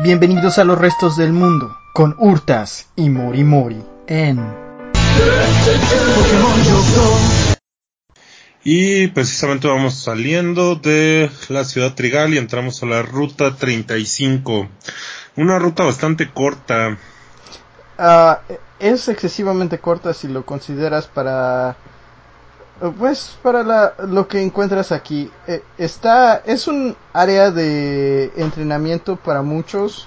Bienvenidos 0.00 0.58
a 0.58 0.64
los 0.64 0.78
restos 0.78 1.16
del 1.16 1.32
mundo 1.32 1.76
con 1.92 2.14
Hurtas 2.18 2.86
y 2.94 3.10
Mori 3.10 3.42
Mori 3.42 3.82
en 4.06 4.36
Pokémon 6.14 6.60
Y 8.62 9.08
precisamente 9.08 9.66
vamos 9.66 9.94
saliendo 9.94 10.76
de 10.76 11.28
la 11.48 11.64
ciudad 11.64 11.96
Trigal 11.96 12.32
y 12.32 12.38
entramos 12.38 12.80
a 12.84 12.86
la 12.86 13.02
ruta 13.02 13.56
35. 13.56 14.68
Una 15.34 15.58
ruta 15.58 15.82
bastante 15.82 16.30
corta. 16.30 16.96
Ah, 17.98 18.42
es 18.78 19.08
excesivamente 19.08 19.80
corta 19.80 20.14
si 20.14 20.28
lo 20.28 20.46
consideras 20.46 21.08
para 21.08 21.76
pues 22.98 23.36
para 23.42 23.62
la, 23.62 23.94
lo 24.06 24.28
que 24.28 24.40
encuentras 24.40 24.92
aquí, 24.92 25.30
eh, 25.46 25.62
está, 25.78 26.36
es 26.36 26.68
un 26.68 26.96
área 27.12 27.50
de 27.50 28.32
entrenamiento 28.36 29.16
para 29.16 29.42
muchos, 29.42 30.06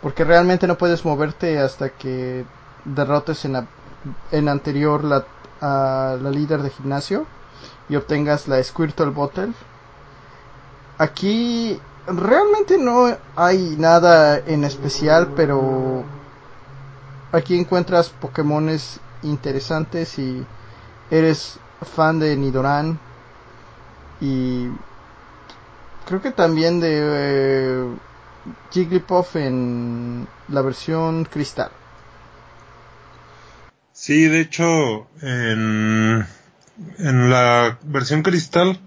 porque 0.00 0.24
realmente 0.24 0.66
no 0.66 0.78
puedes 0.78 1.04
moverte 1.04 1.58
hasta 1.58 1.90
que 1.90 2.44
derrotes 2.84 3.44
en, 3.44 3.66
en 4.30 4.48
anterior 4.48 5.02
la, 5.02 5.24
a 5.60 6.16
la 6.20 6.30
líder 6.30 6.62
de 6.62 6.70
gimnasio 6.70 7.26
y 7.88 7.96
obtengas 7.96 8.46
la 8.46 8.62
Squirtle 8.62 9.06
Bottle. 9.06 9.52
Aquí 10.98 11.80
realmente 12.06 12.78
no 12.78 13.16
hay 13.34 13.76
nada 13.76 14.38
en 14.38 14.62
especial, 14.64 15.32
pero 15.34 16.04
aquí 17.32 17.58
encuentras 17.58 18.08
Pokémones 18.10 19.00
interesantes 19.22 20.18
y 20.18 20.46
eres 21.10 21.58
fan 21.82 22.18
de 22.18 22.36
Nidoran 22.36 22.98
y 24.20 24.68
creo 26.06 26.20
que 26.20 26.30
también 26.30 26.80
de 26.80 27.00
eh, 27.02 27.84
Jigglypuff 28.72 29.36
en 29.36 30.26
la 30.48 30.62
versión 30.62 31.24
cristal. 31.24 31.70
Sí, 33.92 34.26
de 34.26 34.40
hecho, 34.40 35.08
en, 35.22 36.24
en 36.98 37.30
la 37.30 37.78
versión 37.82 38.22
cristal, 38.22 38.80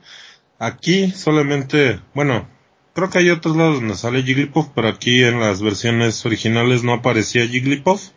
aquí 0.58 1.11
solamente, 1.11 2.00
bueno, 2.14 2.48
creo 2.94 3.09
que 3.09 3.20
hay 3.20 3.30
otros 3.30 3.58
lados 3.58 3.76
donde 3.76 3.95
sale 3.95 4.23
Jigglypuff, 4.23 4.70
pero 4.73 4.88
aquí 4.88 5.23
en 5.23 5.39
las 5.39 5.61
versiones 5.61 6.26
originales 6.26 6.83
no 6.83 6.94
aparecía 6.94 7.48
Jigglypuff. 7.48 8.09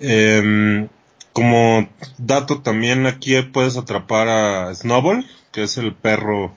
Eh, 0.00 0.88
como 1.34 1.88
dato 2.16 2.62
también 2.62 3.06
aquí 3.06 3.42
puedes 3.42 3.76
atrapar 3.76 4.28
a 4.28 4.74
Snowball, 4.74 5.26
que 5.50 5.64
es 5.64 5.76
el 5.78 5.92
perro, 5.92 6.54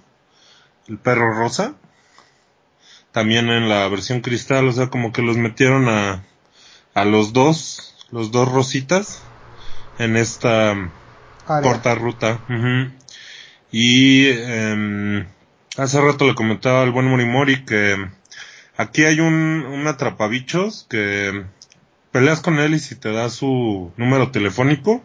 el 0.87 0.99
perro 0.99 1.33
rosa. 1.33 1.73
También 3.11 3.49
en 3.49 3.69
la 3.69 3.87
versión 3.87 4.21
cristal, 4.21 4.67
o 4.67 4.71
sea, 4.71 4.91
como 4.91 5.11
que 5.11 5.23
los 5.23 5.35
metieron 5.35 5.89
a, 5.89 6.23
a 6.93 7.05
los 7.05 7.33
dos, 7.33 7.95
los 8.11 8.31
dos 8.31 8.51
rositas 8.51 9.23
en 9.97 10.15
esta 10.15 10.91
corta 11.47 11.95
ruta. 11.95 12.39
Y 13.71 14.27
eh, 14.27 15.25
hace 15.75 16.01
rato 16.01 16.27
le 16.27 16.35
comentaba 16.35 16.83
al 16.83 16.91
buen 16.91 17.07
Morimori 17.07 17.65
que 17.65 17.97
aquí 18.77 19.05
hay 19.05 19.21
un, 19.21 19.33
un 19.65 19.87
atrapabichos 19.87 20.85
que 20.87 21.45
peleas 22.17 22.41
con 22.41 22.57
él 22.57 22.73
y 22.73 22.79
si 22.79 22.95
te 22.95 23.11
da 23.11 23.29
su 23.29 23.91
número 23.95 24.31
telefónico, 24.31 25.03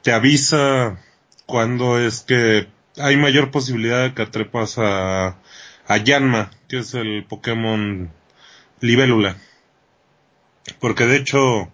te 0.00 0.10
avisa 0.10 0.96
cuando 1.44 1.98
es 1.98 2.20
que 2.22 2.66
hay 2.96 3.18
mayor 3.18 3.50
posibilidad 3.50 4.04
de 4.04 4.14
que 4.14 4.22
atrepas 4.22 4.78
a, 4.78 5.36
a 5.86 5.96
Yanma, 5.98 6.50
que 6.66 6.78
es 6.78 6.94
el 6.94 7.26
Pokémon 7.28 8.10
Libélula. 8.80 9.36
Porque 10.80 11.04
de 11.04 11.16
hecho, 11.16 11.70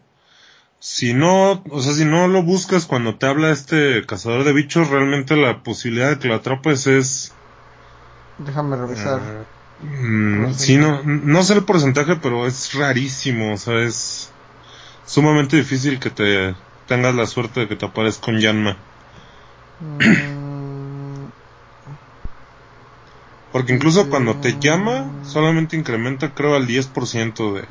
si 0.80 1.14
no, 1.14 1.62
o 1.70 1.80
sea, 1.80 1.92
si 1.92 2.04
no 2.04 2.26
lo 2.26 2.42
buscas 2.42 2.86
cuando 2.86 3.14
te 3.14 3.26
habla 3.26 3.52
este 3.52 4.04
cazador 4.04 4.42
de 4.42 4.52
bichos, 4.52 4.90
realmente 4.90 5.36
la 5.36 5.62
posibilidad 5.62 6.10
de 6.10 6.18
que 6.18 6.26
lo 6.26 6.34
atrapes 6.34 6.88
es... 6.88 7.32
Déjame 8.38 8.74
revisar. 8.74 9.20
Uh, 9.80 10.52
sí, 10.54 10.76
no, 10.76 11.04
no 11.04 11.44
sé 11.44 11.54
el 11.54 11.62
porcentaje, 11.62 12.16
pero 12.16 12.48
es 12.48 12.74
rarísimo, 12.74 13.52
o 13.52 13.56
sea, 13.58 13.78
es 13.78 14.32
sumamente 15.06 15.56
difícil 15.56 15.98
que 15.98 16.10
te 16.10 16.54
tengas 16.86 17.14
la 17.14 17.26
suerte 17.26 17.60
de 17.60 17.68
que 17.68 17.76
te 17.76 17.86
aparezca 17.86 18.26
con 18.26 18.38
Yanma. 18.38 18.76
Mm. 19.80 20.56
Porque 23.52 23.72
incluso 23.72 24.10
cuando 24.10 24.36
te 24.36 24.58
llama, 24.58 25.10
solamente 25.24 25.76
incrementa 25.76 26.34
creo 26.34 26.56
al 26.56 26.66
10% 26.66 27.54
de, 27.54 27.64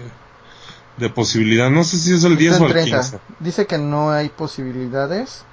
de 0.97 1.09
posibilidad. 1.09 1.69
No 1.69 1.83
sé 1.83 1.97
si 1.97 2.13
es 2.13 2.23
el 2.23 2.37
10 2.37 2.61
o 2.61 2.65
el 2.67 2.83
15. 2.83 3.19
Dice 3.39 3.67
que 3.67 3.77
no 3.77 4.09
hay 4.09 4.29
posibilidades. 4.29 5.43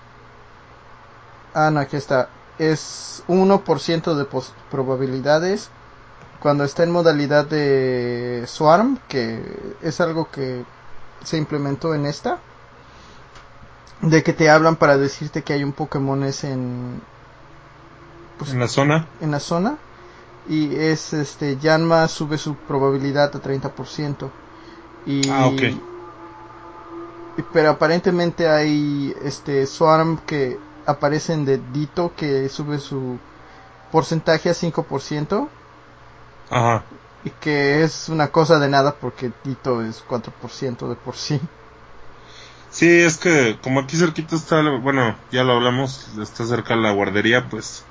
Ah, 1.53 1.71
no, 1.71 1.81
aquí 1.81 1.97
está. 1.97 2.31
Es 2.59 3.23
1% 3.29 4.15
de 4.15 4.27
probabilidades 4.71 5.69
cuando 6.41 6.65
está 6.65 6.83
en 6.83 6.91
modalidad 6.91 7.47
de 7.47 8.45
Swarm, 8.47 8.99
que 9.09 9.75
es 9.83 10.01
algo 10.01 10.31
que 10.31 10.65
se 11.25 11.37
implementó 11.37 11.95
en 11.95 12.07
esta. 12.07 12.39
De 14.01 14.23
que 14.23 14.33
te 14.33 14.51
hablan 14.51 14.77
para 14.77 14.97
decirte 14.97 15.43
que 15.43 15.53
hay 15.53 15.65
un 15.65 15.73
Pokémon 15.73 16.23
es 16.25 16.45
en... 16.45 17.01
Pues, 18.39 18.53
en 18.53 18.59
la 18.59 18.69
zona. 18.69 19.07
En 19.21 19.31
la 19.31 19.41
zona. 19.41 19.77
Y 20.49 20.75
es 20.75 21.13
este, 21.13 21.57
Yanma 21.59 22.09
sube 22.09 22.37
su 22.39 22.57
probabilidad 22.57 23.35
a 23.35 23.41
30%. 23.41 24.29
Y, 25.07 25.29
ah, 25.31 25.47
ok. 25.47 25.63
pero 27.53 27.71
aparentemente 27.71 28.49
hay 28.49 29.15
este 29.23 29.67
Swarm 29.67 30.19
que 30.27 30.59
aparecen 30.87 31.45
de 31.45 31.61
Dito 31.73 32.13
que 32.17 32.49
sube 32.49 32.79
su 32.79 33.19
porcentaje 33.93 34.51
a 34.51 34.53
5%. 34.53 35.49
Ajá 36.51 36.85
y 37.25 37.31
que 37.31 37.83
es 37.83 38.09
una 38.09 38.29
cosa 38.29 38.59
de 38.59 38.69
nada 38.69 38.95
porque 38.95 39.31
Tito 39.31 39.83
es 39.83 40.05
4% 40.09 40.89
de 40.89 40.97
por 40.97 41.17
sí. 41.17 41.41
Sí, 42.71 42.89
es 42.89 43.19
que 43.19 43.59
como 43.63 43.81
aquí 43.81 43.97
cerquita 43.97 44.35
está, 44.35 44.63
bueno, 44.79 45.15
ya 45.31 45.45
lo 45.45 45.53
hablamos, 45.53 46.09
está 46.19 46.47
cerca 46.47 46.75
la 46.75 46.93
guardería, 46.93 47.49
pues 47.51 47.85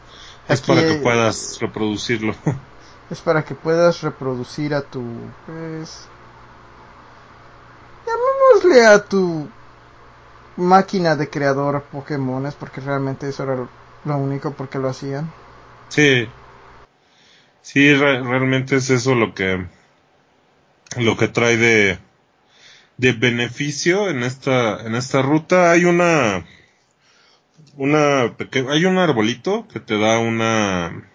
es 0.47 0.61
para 0.61 0.81
que 0.81 0.95
puedas 0.95 1.59
reproducirlo. 1.61 2.35
Es 3.09 3.19
para 3.19 3.43
que 3.43 3.55
puedas 3.55 4.01
reproducir 4.01 4.73
a 4.73 4.81
tu, 4.81 5.03
pues, 5.45 6.07
llamémosle 8.07 8.85
a 8.85 9.03
tu 9.03 9.49
máquina 10.55 11.15
de 11.15 11.29
creador 11.29 11.83
Pokémones, 11.91 12.55
porque 12.55 12.81
realmente 12.81 13.27
eso 13.27 13.43
era 13.43 13.67
lo 14.05 14.17
único 14.17 14.51
porque 14.51 14.79
lo 14.79 14.89
hacían. 14.89 15.31
Sí, 15.89 16.27
Sí, 17.61 17.93
realmente 17.93 18.77
es 18.77 18.89
eso 18.89 19.15
lo 19.15 19.33
que 19.33 19.65
lo 20.97 21.15
que 21.15 21.27
trae 21.27 21.57
de 21.57 21.99
de 22.97 23.13
beneficio 23.13 24.09
en 24.09 24.23
esta 24.23 24.85
en 24.85 24.95
esta 24.95 25.21
ruta. 25.21 25.71
Hay 25.71 25.85
una 25.85 26.45
una 27.77 28.35
hay 28.69 28.85
un 28.85 28.97
arbolito 28.97 29.67
que 29.67 29.79
te 29.79 29.97
da 29.97 30.19
una 30.19 31.07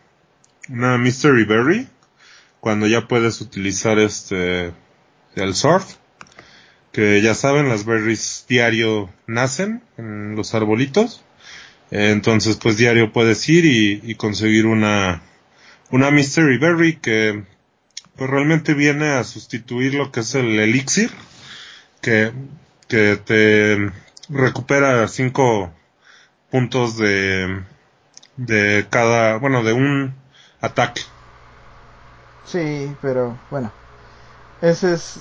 una 0.69 0.99
mystery 0.99 1.45
berry 1.45 1.89
cuando 2.61 2.87
ya 2.87 3.07
puedes 3.09 3.41
utilizar 3.41 3.99
este 3.99 4.73
el 5.35 5.55
surf 5.55 5.97
que 6.93 7.21
ya 7.23 7.35
saben 7.35 7.69
las 7.69 7.85
berries 7.85 8.47
diario 8.49 9.11
nacen 9.27 9.83
en 9.99 10.35
los 10.37 10.55
arbolitos. 10.55 11.23
Entonces 11.91 12.57
pues 12.57 12.77
diario 12.79 13.13
puedes 13.13 13.49
ir 13.49 13.65
y 13.65 14.15
conseguir 14.15 14.67
una 14.67 15.23
una 15.91 16.11
Mystery 16.11 16.59
Berry 16.59 16.97
que 16.97 17.45
pues 18.17 18.31
realmente 18.31 18.75
viene 18.75 19.13
a 19.13 19.25
sustituir 19.25 19.95
lo 19.95 20.11
que 20.11 20.21
es 20.21 20.35
el 20.35 20.59
elixir 20.59 21.11
que, 22.01 22.33
que 22.89 23.17
te 23.17 23.93
recupera 24.29 25.07
cinco 25.09 25.73
puntos 26.51 26.97
de 26.97 27.63
de 28.37 28.87
cada 28.91 29.39
bueno 29.39 29.63
de 29.63 29.73
un 29.73 30.15
ataque. 30.61 31.03
Sí, 32.45 32.95
pero 33.03 33.39
bueno. 33.51 33.73
Ese 34.61 34.95
es. 34.95 35.21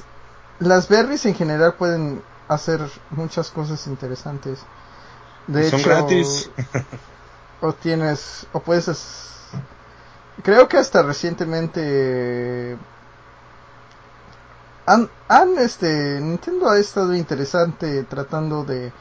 Las 0.59 0.87
berries 0.87 1.25
en 1.25 1.35
general 1.35 1.75
pueden 1.75 2.21
hacer 2.47 2.79
muchas 3.09 3.49
cosas 3.51 3.87
interesantes. 3.87 4.59
De 5.47 5.69
Son 5.69 5.79
hecho, 5.79 5.89
gratis. 5.89 6.49
o 7.61 7.73
tienes, 7.73 8.47
o 8.53 8.59
puedes. 8.61 9.31
Creo 10.43 10.67
que 10.67 10.77
hasta 10.77 11.01
recientemente. 11.03 12.77
Han, 14.87 15.09
han, 15.27 15.57
este, 15.57 16.19
Nintendo 16.21 16.69
ha 16.69 16.79
estado 16.79 17.13
interesante 17.13 18.03
tratando 18.03 18.63
de, 18.63 18.93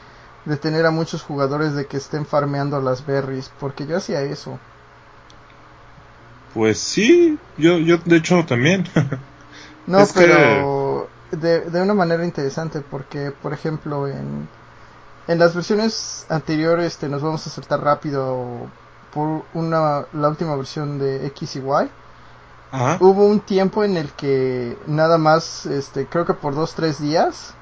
de 0.45 0.57
tener 0.57 0.85
a 0.85 0.91
muchos 0.91 1.23
jugadores 1.23 1.73
de 1.75 1.87
que 1.87 1.97
estén 1.97 2.25
farmeando 2.25 2.81
las 2.81 3.05
berries, 3.05 3.51
porque 3.59 3.87
yo 3.87 3.97
hacía 3.97 4.21
eso. 4.21 4.59
Pues 6.53 6.79
sí, 6.79 7.37
yo, 7.57 7.77
yo 7.79 7.97
de 7.97 8.17
hecho 8.17 8.45
también. 8.45 8.85
No, 9.87 9.99
Es 10.03 10.13
que- 10.13 10.21
pero 10.21 11.09
de, 11.31 11.61
de 11.61 11.81
una 11.81 11.93
manera 11.93 12.25
interesante 12.25 12.81
porque, 12.81 13.31
por 13.31 13.53
ejemplo, 13.53 14.07
en, 14.07 14.47
en 15.27 15.39
las 15.39 15.55
versiones 15.55 16.25
anteriores 16.29 16.97
te 16.97 17.09
nos 17.09 17.21
vamos 17.23 17.45
a 17.47 17.51
saltar 17.51 17.81
rápido 17.81 18.71
por 19.15 19.43
una 19.53 20.05
la 20.13 20.29
última 20.29 20.55
versión 20.55 20.99
de 20.99 21.25
X 21.27 21.55
y 21.55 21.59
Y. 21.59 21.89
Ajá. 22.71 22.97
Hubo 22.99 23.25
un 23.25 23.39
tiempo 23.39 23.85
en 23.85 23.95
el 23.95 24.11
que 24.11 24.77
nada 24.85 25.17
más, 25.17 25.65
este, 25.65 26.05
creo 26.07 26.25
que 26.25 26.33
por 26.33 26.53
dos 26.53 26.75
tres 26.75 26.99
días 26.99 27.53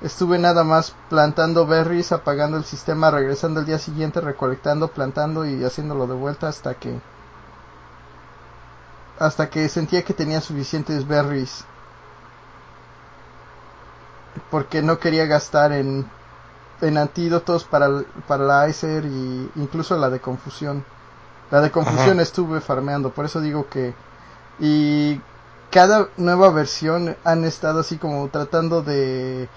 estuve 0.00 0.38
nada 0.38 0.62
más 0.62 0.94
plantando 1.08 1.66
berries, 1.66 2.12
apagando 2.12 2.56
el 2.56 2.64
sistema, 2.64 3.10
regresando 3.10 3.60
al 3.60 3.66
día 3.66 3.80
siguiente, 3.80 4.20
recolectando, 4.20 4.88
plantando 4.88 5.44
y 5.44 5.64
haciéndolo 5.64 6.06
de 6.06 6.14
vuelta 6.14 6.48
hasta 6.48 6.74
que 6.74 7.00
hasta 9.18 9.50
que 9.50 9.68
sentía 9.68 10.02
que 10.02 10.14
tenía 10.14 10.40
suficientes 10.40 11.06
berries 11.06 11.64
porque 14.50 14.82
no 14.82 14.98
quería 14.98 15.26
gastar 15.26 15.72
en 15.72 16.08
en 16.82 16.98
antídotos 16.98 17.64
para 17.64 17.88
para 18.26 18.44
la 18.44 18.68
Icer 18.68 19.04
y 19.04 19.50
incluso 19.56 19.96
la 19.98 20.10
de 20.10 20.20
confusión 20.20 20.84
la 21.50 21.60
de 21.60 21.70
confusión 21.70 22.12
Ajá. 22.14 22.22
estuve 22.22 22.60
farmeando 22.60 23.10
por 23.10 23.24
eso 23.24 23.40
digo 23.40 23.68
que 23.68 23.94
y 24.58 25.20
cada 25.70 26.08
nueva 26.16 26.50
versión 26.50 27.16
han 27.24 27.44
estado 27.44 27.80
así 27.80 27.96
como 27.98 28.28
tratando 28.28 28.82
de 28.82 29.48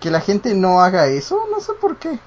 que 0.00 0.10
la 0.10 0.20
gente 0.20 0.54
no 0.54 0.80
haga 0.80 1.06
eso 1.06 1.38
no 1.50 1.60
sé 1.60 1.72
por 1.80 1.96
qué 1.96 2.18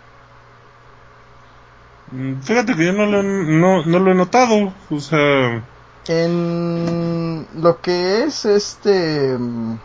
Mm, 2.11 2.39
Fíjate 2.41 2.75
que 2.75 2.85
yo 2.85 2.93
no 2.93 3.07
lo, 3.07 3.19
he- 3.21 3.23
no, 3.59 3.83
no 3.83 3.99
lo 3.99 4.11
he 4.11 4.15
notado. 4.15 4.71
O 4.91 4.99
sea, 4.99 5.63
En 6.07 7.47
lo 7.55 7.81
que 7.81 8.23
es 8.23 8.45
este 8.45 9.35
mm, 9.37 9.77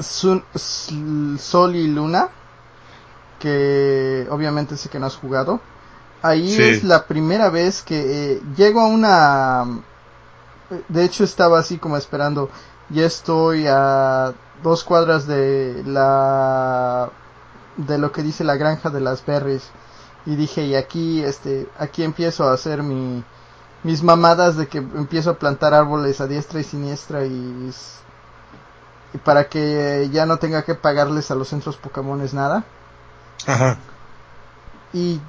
Sun- 0.00 0.44
Sol 1.38 1.76
y 1.76 1.86
Luna, 1.88 2.28
que 3.38 4.26
obviamente 4.30 4.76
sé 4.76 4.88
que 4.88 4.98
no 4.98 5.06
has 5.06 5.16
jugado, 5.16 5.60
ahí 6.22 6.50
Sí. 6.50 6.62
es 6.62 6.84
la 6.84 7.06
primera 7.06 7.50
vez 7.50 7.82
que 7.82 8.32
eh, 8.34 8.42
llego 8.56 8.80
a 8.80 8.86
una... 8.86 9.64
De 10.88 11.04
hecho 11.04 11.24
estaba 11.24 11.58
así 11.58 11.78
como 11.78 11.96
esperando, 11.96 12.48
ya 12.88 13.04
estoy 13.04 13.66
a 13.68 14.32
dos 14.62 14.82
cuadras 14.84 15.26
de 15.26 15.82
la... 15.86 17.10
de 17.76 17.98
lo 17.98 18.12
que 18.12 18.22
dice 18.22 18.44
la 18.44 18.56
granja 18.56 18.90
de 18.90 19.00
las 19.00 19.24
berries 19.24 19.70
y 20.26 20.36
dije 20.36 20.64
y 20.64 20.74
aquí 20.74 21.22
este 21.22 21.68
aquí 21.78 22.02
empiezo 22.02 22.48
a 22.48 22.54
hacer 22.54 22.82
mi 22.82 23.22
mis 23.82 24.02
mamadas 24.02 24.56
de 24.56 24.66
que 24.68 24.78
empiezo 24.78 25.28
a 25.30 25.38
plantar 25.38 25.74
árboles 25.74 26.18
a 26.22 26.26
diestra 26.26 26.60
y 26.60 26.64
siniestra 26.64 27.26
y, 27.26 27.70
y 29.14 29.18
para 29.18 29.48
que 29.48 30.10
ya 30.12 30.26
no 30.26 30.38
tenga 30.38 30.64
que 30.64 30.74
pagarles 30.76 31.30
a 31.30 31.36
los 31.36 31.48
centros 31.48 31.78
Pokémones 31.78 32.34
nada. 32.34 32.66
ajá. 33.46 33.78
Y, 34.94 35.20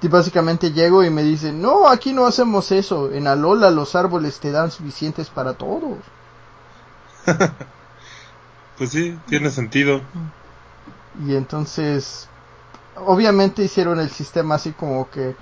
y 0.00 0.08
básicamente 0.08 0.72
llego 0.72 1.04
y 1.04 1.10
me 1.10 1.22
dicen, 1.22 1.60
no, 1.60 1.88
aquí 1.88 2.12
no 2.14 2.26
hacemos 2.26 2.72
eso. 2.72 3.12
En 3.12 3.26
Alola 3.26 3.70
los 3.70 3.94
árboles 3.94 4.40
te 4.40 4.50
dan 4.50 4.70
suficientes 4.70 5.28
para 5.30 5.54
todos. 5.58 5.98
Pues 8.76 8.90
sí, 8.90 9.18
tiene 9.26 9.50
sentido. 9.50 10.02
Y 11.14 11.34
entonces, 11.34 12.28
obviamente 12.96 13.62
hicieron 13.64 14.00
el 14.00 14.10
sistema 14.10 14.56
así 14.56 14.72
como 14.72 15.10
que 15.10 15.36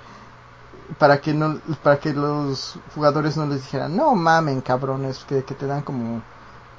para 0.99 1.19
que 1.21 1.33
no, 1.33 1.59
para 1.83 1.99
que 1.99 2.13
los 2.13 2.79
jugadores 2.95 3.37
no 3.37 3.45
les 3.47 3.63
dijeran, 3.63 3.95
no 3.95 4.15
mamen 4.15 4.61
cabrones, 4.61 5.25
que, 5.25 5.43
que 5.43 5.55
te 5.55 5.67
dan 5.67 5.81
como 5.83 6.23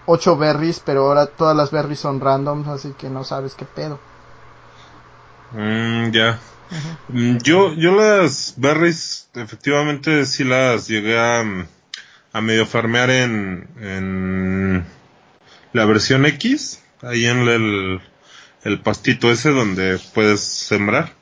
ocho 0.08 0.36
berries, 0.36 0.80
pero 0.80 1.02
ahora 1.06 1.26
todas 1.26 1.56
las 1.56 1.70
berries 1.70 2.00
son 2.00 2.20
randoms, 2.20 2.68
así 2.68 2.94
que 2.98 3.10
no 3.10 3.24
sabes 3.24 3.54
qué 3.54 3.66
pedo. 3.66 4.00
Mm, 5.52 6.10
ya. 6.12 6.38
Mm, 7.08 7.38
Yo, 7.38 7.74
yo 7.74 7.94
las 7.94 8.54
berries, 8.56 9.30
efectivamente 9.34 10.26
sí 10.26 10.44
las 10.44 10.88
llegué 10.88 11.18
a, 11.18 11.42
a 12.32 12.40
medio 12.40 12.66
farmear 12.66 13.10
en, 13.10 13.68
en 13.80 14.86
la 15.72 15.84
versión 15.86 16.26
X, 16.26 16.82
ahí 17.02 17.26
en 17.26 17.40
el, 17.48 18.00
el 18.64 18.80
pastito 18.80 19.30
ese 19.30 19.50
donde 19.50 19.98
puedes 20.14 20.40
sembrar. 20.40 21.14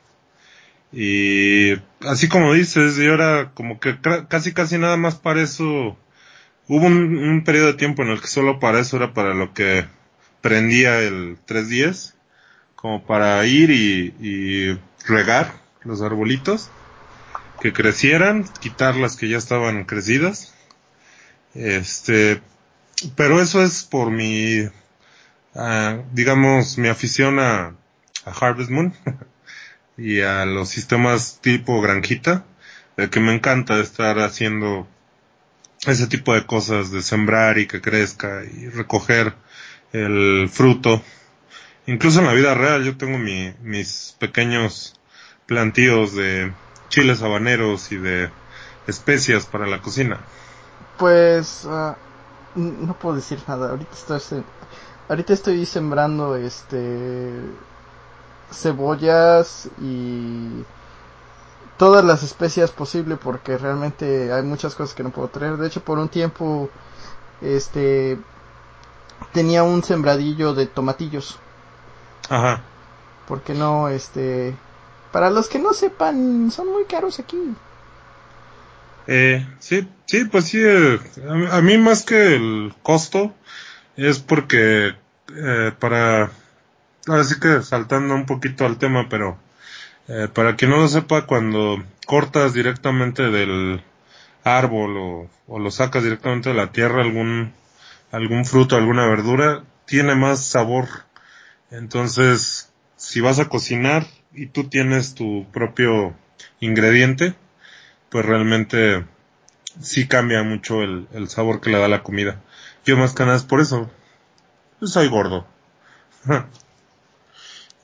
Y 0.91 1.73
así 2.01 2.29
como 2.29 2.53
dices, 2.53 2.97
y 2.97 3.07
ahora 3.07 3.51
como 3.53 3.79
que 3.79 3.99
casi 4.29 4.53
casi 4.53 4.77
nada 4.77 4.97
más 4.97 5.15
para 5.15 5.41
eso, 5.41 5.97
hubo 6.67 6.85
un, 6.85 7.43
periodo 7.45 7.67
de 7.67 7.73
tiempo 7.73 8.03
en 8.03 8.09
el 8.09 8.21
que 8.21 8.27
solo 8.27 8.59
para 8.59 8.79
eso 8.79 8.97
era 8.97 9.13
para 9.13 9.33
lo 9.33 9.53
que 9.53 9.85
prendía 10.41 10.99
el 10.99 11.37
310 11.45 12.15
como 12.75 13.05
para 13.05 13.45
ir 13.45 13.71
y, 13.71 14.79
regar 15.07 15.53
los 15.83 16.01
arbolitos 16.01 16.69
que 17.61 17.71
crecieran, 17.71 18.43
quitar 18.59 18.95
las 18.97 19.15
que 19.15 19.29
ya 19.29 19.37
estaban 19.37 19.85
crecidas. 19.85 20.53
Este, 21.55 22.41
pero 23.15 23.41
eso 23.41 23.63
es 23.63 23.83
por 23.83 24.11
mi, 24.11 24.67
ah, 25.55 25.99
digamos, 26.11 26.77
mi 26.77 26.89
afición 26.89 27.39
a, 27.39 27.73
a 28.25 28.31
Harvest 28.39 28.69
Moon 28.69 28.93
y 29.97 30.21
a 30.21 30.45
los 30.45 30.69
sistemas 30.69 31.39
tipo 31.41 31.81
granjita, 31.81 32.45
de 32.97 33.09
que 33.09 33.19
me 33.19 33.33
encanta 33.33 33.79
estar 33.79 34.19
haciendo 34.19 34.87
ese 35.85 36.07
tipo 36.07 36.33
de 36.33 36.45
cosas, 36.45 36.91
de 36.91 37.01
sembrar 37.01 37.57
y 37.57 37.67
que 37.67 37.81
crezca 37.81 38.43
y 38.43 38.69
recoger 38.69 39.35
el 39.93 40.49
fruto 40.51 41.01
Incluso 41.87 42.19
en 42.19 42.25
la 42.25 42.33
vida 42.33 42.53
real 42.53 42.83
yo 42.83 42.97
tengo 42.97 43.17
mi, 43.17 43.53
mis 43.61 44.13
pequeños 44.19 44.99
plantíos 45.45 46.13
de 46.13 46.51
chiles 46.89 47.21
habaneros 47.23 47.93
y 47.93 47.97
de 47.97 48.29
especias 48.87 49.45
para 49.45 49.67
la 49.67 49.81
cocina. 49.81 50.19
Pues 50.97 51.65
ah, 51.65 51.95
no 52.55 52.93
puedo 52.99 53.15
decir 53.15 53.39
nada. 53.47 53.69
Ahorita 53.69 53.93
estoy 53.93 54.43
ahorita 55.07 55.31
estoy 55.31 55.65
sembrando 55.65 56.35
este 56.35 57.31
cebollas 58.51 59.69
y 59.81 60.65
todas 61.77 62.03
las 62.03 62.23
especias 62.23 62.71
posible 62.71 63.17
porque 63.17 63.57
realmente 63.57 64.31
hay 64.31 64.43
muchas 64.43 64.75
cosas 64.75 64.95
que 64.95 65.03
no 65.03 65.11
puedo 65.11 65.27
traer. 65.27 65.57
De 65.57 65.67
hecho, 65.67 65.81
por 65.81 65.99
un 65.99 66.09
tiempo 66.09 66.69
este 67.41 68.17
tenía 69.33 69.63
un 69.63 69.83
sembradillo 69.83 70.53
de 70.53 70.65
tomatillos, 70.67 71.37
Ajá. 72.29 72.61
porque 73.27 73.53
no 73.53 73.89
este 73.89 74.55
para 75.11 75.29
los 75.29 75.47
que 75.47 75.59
no 75.59 75.73
sepan, 75.73 76.51
son 76.51 76.67
muy 76.71 76.83
caros 76.85 77.19
aquí. 77.19 77.37
Eh, 79.07 79.45
sí, 79.59 79.87
sí, 80.05 80.25
pues 80.25 80.45
sí, 80.45 80.59
eh, 80.61 80.99
a, 81.29 81.33
mí- 81.33 81.47
a 81.49 81.61
mí 81.61 81.77
más 81.77 82.03
que 82.03 82.35
el 82.35 82.73
costo 82.83 83.33
es 83.95 84.19
porque 84.19 84.95
eh, 85.33 85.71
para, 85.79 86.29
ahora 87.07 87.23
sí 87.23 87.39
que 87.39 87.61
saltando 87.61 88.15
un 88.15 88.25
poquito 88.25 88.65
al 88.65 88.77
tema, 88.77 89.07
pero 89.09 89.37
eh, 90.07 90.27
para 90.33 90.55
quien 90.55 90.71
no 90.71 90.77
lo 90.77 90.87
sepa, 90.87 91.25
cuando 91.25 91.83
cortas 92.05 92.53
directamente 92.53 93.23
del 93.29 93.83
árbol 94.43 95.29
o, 95.47 95.59
lo 95.59 95.71
sacas 95.71 96.03
directamente 96.03 96.49
de 96.49 96.55
la 96.55 96.71
tierra 96.71 97.01
algún 97.01 97.53
algún 98.11 98.45
fruto, 98.45 98.77
alguna 98.77 99.05
verdura, 99.05 99.63
tiene 99.85 100.15
más 100.15 100.43
sabor. 100.45 100.87
Entonces, 101.71 102.71
si 102.95 103.19
vas 103.19 103.39
a 103.39 103.49
cocinar 103.49 104.07
y 104.33 104.47
tú 104.47 104.69
tienes 104.69 105.13
tu 105.13 105.45
propio 105.51 106.15
ingrediente, 106.61 107.35
pues 108.09 108.25
realmente 108.25 109.05
sí 109.81 110.07
cambia 110.07 110.43
mucho 110.43 110.83
el, 110.83 111.07
el 111.13 111.29
sabor 111.29 111.59
que 111.59 111.69
le 111.69 111.79
da 111.79 111.89
la 111.89 112.03
comida. 112.03 112.41
Yo 112.85 112.95
más 112.95 113.13
que 113.13 113.25
nada 113.25 113.35
es 113.35 113.43
por 113.43 113.59
eso. 113.59 113.91
Pues 114.79 114.91
soy 114.91 115.09
gordo. 115.09 115.45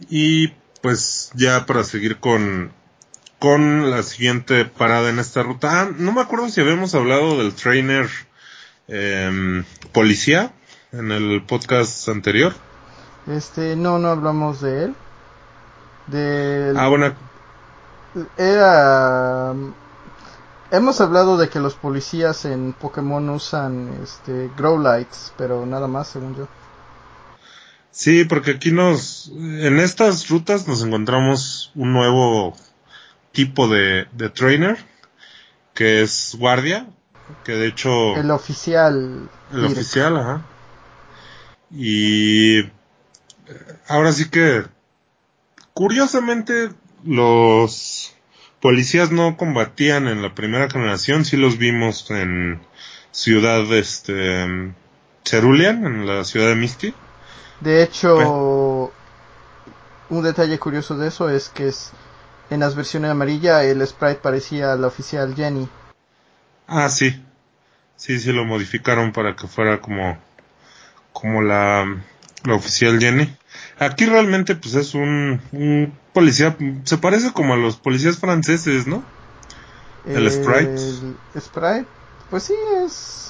y 0.09 0.53
pues 0.83 1.31
ya 1.33 1.65
para 1.65 1.85
seguir 1.85 2.19
con, 2.19 2.73
con 3.39 3.89
la 3.89 4.03
siguiente 4.03 4.65
parada 4.65 5.09
en 5.09 5.17
esta 5.17 5.41
ruta. 5.41 5.81
Ah, 5.81 5.89
no 5.97 6.11
me 6.11 6.19
acuerdo 6.19 6.49
si 6.49 6.59
habíamos 6.59 6.93
hablado 6.93 7.37
del 7.37 7.55
trainer 7.55 8.09
em, 8.89 9.63
policía 9.93 10.51
en 10.91 11.13
el 11.13 11.41
podcast 11.45 12.09
anterior. 12.09 12.53
Este, 13.27 13.77
no, 13.77 13.97
no 13.97 14.09
hablamos 14.09 14.59
de 14.59 14.83
él. 14.83 14.95
De... 16.07 16.73
Ah, 16.75 16.89
bueno. 16.89 17.13
Era... 18.37 19.53
Hemos 20.69 20.99
hablado 20.99 21.37
de 21.37 21.47
que 21.47 21.61
los 21.61 21.75
policías 21.75 22.43
en 22.43 22.73
Pokémon 22.73 23.29
usan 23.29 23.99
este 24.03 24.51
grow 24.57 24.77
lights, 24.77 25.31
pero 25.37 25.65
nada 25.65 25.87
más, 25.87 26.09
según 26.09 26.35
yo. 26.35 26.49
Sí, 27.93 28.25
porque 28.25 28.51
aquí 28.51 28.71
nos, 28.71 29.31
en 29.35 29.79
estas 29.79 30.27
rutas 30.27 30.67
nos 30.67 30.81
encontramos 30.81 31.71
un 31.75 31.93
nuevo 31.93 32.57
tipo 33.31 33.67
de, 33.67 34.07
de 34.13 34.31
trainer, 34.31 34.77
que 35.75 36.01
es 36.01 36.35
guardia, 36.39 36.87
que 37.45 37.51
de 37.51 37.67
hecho... 37.67 38.15
El 38.15 38.31
oficial. 38.31 39.29
El 39.51 39.65
oficial, 39.65 40.17
ajá. 40.17 40.41
Y 41.69 42.63
ahora 43.87 44.11
sí 44.11 44.27
que, 44.27 44.63
curiosamente, 45.75 46.71
los 47.05 48.15
policías 48.59 49.11
no 49.11 49.37
combatían 49.37 50.07
en 50.07 50.23
la 50.23 50.33
primera 50.33 50.67
generación, 50.67 51.25
sí 51.25 51.37
los 51.37 51.59
vimos 51.59 52.09
en 52.09 52.59
ciudad, 53.11 53.71
este, 53.71 54.73
Cerulean, 55.23 55.85
en 55.85 56.07
la 56.07 56.23
ciudad 56.23 56.47
de 56.47 56.55
Misty. 56.55 56.95
De 57.63 57.81
hecho, 57.81 58.91
un 60.09 60.23
detalle 60.23 60.59
curioso 60.59 60.97
de 60.97 61.07
eso 61.07 61.29
es 61.29 61.47
que 61.47 61.69
es, 61.69 61.91
en 62.49 62.59
las 62.59 62.75
versiones 62.75 63.11
amarillas 63.11 63.63
el 63.63 63.85
sprite 63.87 64.19
parecía 64.21 64.75
la 64.75 64.87
oficial 64.87 65.33
Jenny. 65.33 65.69
Ah, 66.67 66.89
sí. 66.89 67.23
Sí, 67.95 68.19
sí 68.19 68.33
lo 68.33 68.43
modificaron 68.43 69.13
para 69.13 69.35
que 69.35 69.47
fuera 69.47 69.79
como 69.79 70.17
como 71.13 71.41
la, 71.41 71.85
la 72.43 72.55
oficial 72.55 72.99
Jenny. 72.99 73.33
Aquí 73.79 74.05
realmente 74.07 74.55
pues 74.55 74.75
es 74.75 74.93
un, 74.93 75.39
un 75.53 75.97
policía, 76.11 76.57
se 76.83 76.97
parece 76.97 77.31
como 77.31 77.53
a 77.53 77.57
los 77.57 77.77
policías 77.77 78.17
franceses, 78.17 78.87
¿no? 78.87 79.05
El, 80.05 80.29
sprite. 80.29 80.75
El 81.33 81.41
sprite, 81.41 81.85
pues 82.29 82.43
sí, 82.43 82.55
es 82.85 83.22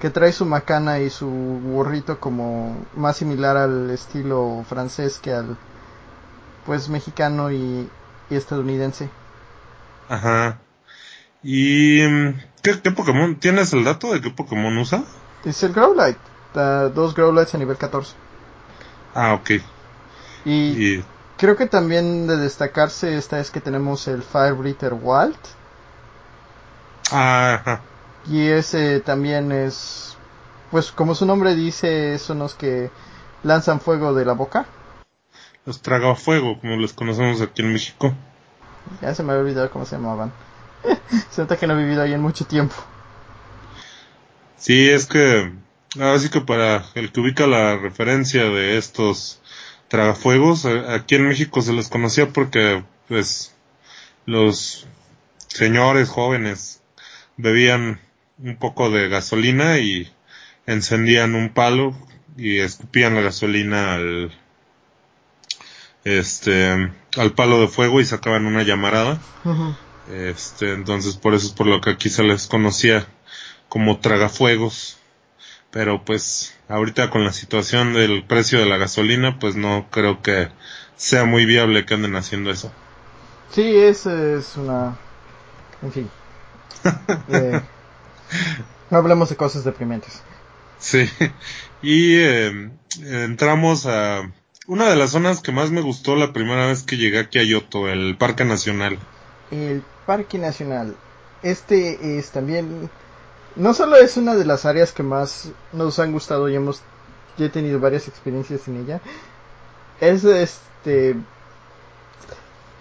que 0.00 0.10
trae 0.10 0.32
su 0.32 0.46
macana 0.46 0.98
y 1.00 1.10
su 1.10 1.28
gorrito 1.62 2.18
como 2.18 2.86
más 2.96 3.18
similar 3.18 3.56
al 3.58 3.90
estilo 3.90 4.64
francés 4.68 5.18
que 5.18 5.32
al 5.32 5.58
pues 6.64 6.88
mexicano 6.88 7.52
y, 7.52 7.88
estadounidense. 8.30 9.10
Ajá. 10.08 10.58
¿Y 11.42 12.02
mm, 12.02 12.40
¿qué, 12.62 12.80
qué 12.80 12.90
Pokémon? 12.90 13.36
¿Tienes 13.36 13.72
el 13.72 13.84
dato 13.84 14.12
de 14.12 14.20
qué 14.20 14.30
Pokémon 14.30 14.76
usa? 14.78 15.04
Es 15.44 15.62
el 15.62 15.72
Growlite. 15.72 16.18
dos 16.94 17.14
Growlites 17.14 17.54
a 17.54 17.58
nivel 17.58 17.76
14. 17.76 18.14
Ah, 19.14 19.34
ok. 19.34 19.50
Y, 20.44 21.02
creo 21.36 21.56
que 21.56 21.66
también 21.66 22.26
de 22.26 22.36
destacarse 22.36 23.18
esta 23.18 23.40
es 23.40 23.50
que 23.50 23.60
tenemos 23.60 24.08
el 24.08 24.22
Fire 24.22 24.54
Breather 24.54 24.94
Wild. 24.94 25.36
Ajá. 27.10 27.82
Y 28.28 28.48
ese 28.48 29.00
también 29.00 29.50
es, 29.52 30.16
pues 30.70 30.92
como 30.92 31.14
su 31.14 31.26
nombre 31.26 31.54
dice, 31.54 32.18
son 32.18 32.40
los 32.40 32.54
que 32.54 32.90
lanzan 33.42 33.80
fuego 33.80 34.14
de 34.14 34.24
la 34.24 34.34
boca. 34.34 34.66
Los 35.64 35.82
tragafuego, 35.82 36.60
como 36.60 36.76
los 36.76 36.92
conocemos 36.92 37.40
aquí 37.40 37.62
en 37.62 37.72
México. 37.72 38.14
Ya 39.00 39.14
se 39.14 39.22
me 39.22 39.32
había 39.32 39.42
olvidado 39.42 39.70
cómo 39.70 39.84
se 39.84 39.96
llamaban. 39.96 40.32
se 41.30 41.42
nota 41.42 41.56
que 41.56 41.66
no 41.66 41.74
he 41.74 41.82
vivido 41.82 42.02
ahí 42.02 42.12
en 42.12 42.22
mucho 42.22 42.44
tiempo. 42.44 42.74
Sí, 44.56 44.90
es 44.90 45.06
que, 45.06 45.52
así 45.98 46.28
que 46.28 46.40
para 46.40 46.84
el 46.94 47.12
que 47.12 47.20
ubica 47.20 47.46
la 47.46 47.76
referencia 47.76 48.44
de 48.44 48.76
estos 48.76 49.40
tragafuegos, 49.88 50.66
aquí 50.66 51.14
en 51.14 51.28
México 51.28 51.62
se 51.62 51.72
les 51.72 51.88
conocía 51.88 52.28
porque, 52.28 52.84
pues, 53.08 53.54
los 54.26 54.86
señores 55.48 56.08
jóvenes 56.08 56.82
bebían 57.36 58.00
un 58.42 58.56
poco 58.56 58.90
de 58.90 59.08
gasolina 59.08 59.78
y 59.78 60.10
encendían 60.66 61.34
un 61.34 61.50
palo 61.50 61.94
y 62.36 62.58
escupían 62.58 63.14
la 63.14 63.20
gasolina 63.20 63.94
al 63.94 64.32
este 66.04 66.90
al 67.16 67.32
palo 67.32 67.60
de 67.60 67.68
fuego 67.68 68.00
y 68.00 68.04
sacaban 68.04 68.46
una 68.46 68.62
llamarada. 68.62 69.20
Este 70.10 70.72
entonces 70.72 71.16
por 71.16 71.34
eso 71.34 71.46
es 71.46 71.52
por 71.52 71.66
lo 71.66 71.80
que 71.80 71.90
aquí 71.90 72.08
se 72.08 72.22
les 72.22 72.46
conocía 72.46 73.06
como 73.68 73.98
tragafuegos. 73.98 74.96
Pero 75.70 76.04
pues 76.04 76.58
ahorita 76.68 77.10
con 77.10 77.24
la 77.24 77.32
situación 77.32 77.92
del 77.92 78.24
precio 78.24 78.58
de 78.58 78.66
la 78.66 78.76
gasolina 78.76 79.38
pues 79.38 79.54
no 79.54 79.86
creo 79.90 80.20
que 80.20 80.48
sea 80.96 81.24
muy 81.24 81.44
viable 81.44 81.84
que 81.84 81.94
anden 81.94 82.16
haciendo 82.16 82.50
eso. 82.50 82.72
Sí 83.52 83.76
es, 83.76 84.06
es 84.06 84.56
una 84.56 84.96
en 85.82 85.92
fin. 85.92 86.10
Eh, 87.28 87.60
no 88.90 88.98
hablemos 88.98 89.28
de 89.28 89.36
cosas 89.36 89.64
deprimentes. 89.64 90.22
Sí, 90.78 91.08
y 91.82 92.16
eh, 92.16 92.70
entramos 93.02 93.86
a 93.86 94.30
una 94.66 94.88
de 94.88 94.96
las 94.96 95.10
zonas 95.10 95.40
que 95.40 95.52
más 95.52 95.70
me 95.70 95.80
gustó 95.80 96.16
la 96.16 96.32
primera 96.32 96.66
vez 96.66 96.82
que 96.82 96.96
llegué 96.96 97.18
aquí 97.18 97.38
a 97.38 97.42
Yoto, 97.42 97.88
el 97.88 98.16
Parque 98.16 98.44
Nacional. 98.44 98.98
El 99.50 99.82
Parque 100.06 100.38
Nacional. 100.38 100.94
Este 101.42 102.18
es 102.18 102.30
también, 102.30 102.90
no 103.56 103.74
solo 103.74 103.96
es 103.96 104.16
una 104.16 104.34
de 104.34 104.44
las 104.44 104.66
áreas 104.66 104.92
que 104.92 105.02
más 105.02 105.50
nos 105.72 105.98
han 105.98 106.12
gustado 106.12 106.48
y 106.48 106.54
hemos, 106.54 106.82
he 107.38 107.48
tenido 107.48 107.80
varias 107.80 108.08
experiencias 108.08 108.68
en 108.68 108.84
ella. 108.84 109.00
Es 110.00 110.24
este, 110.24 111.16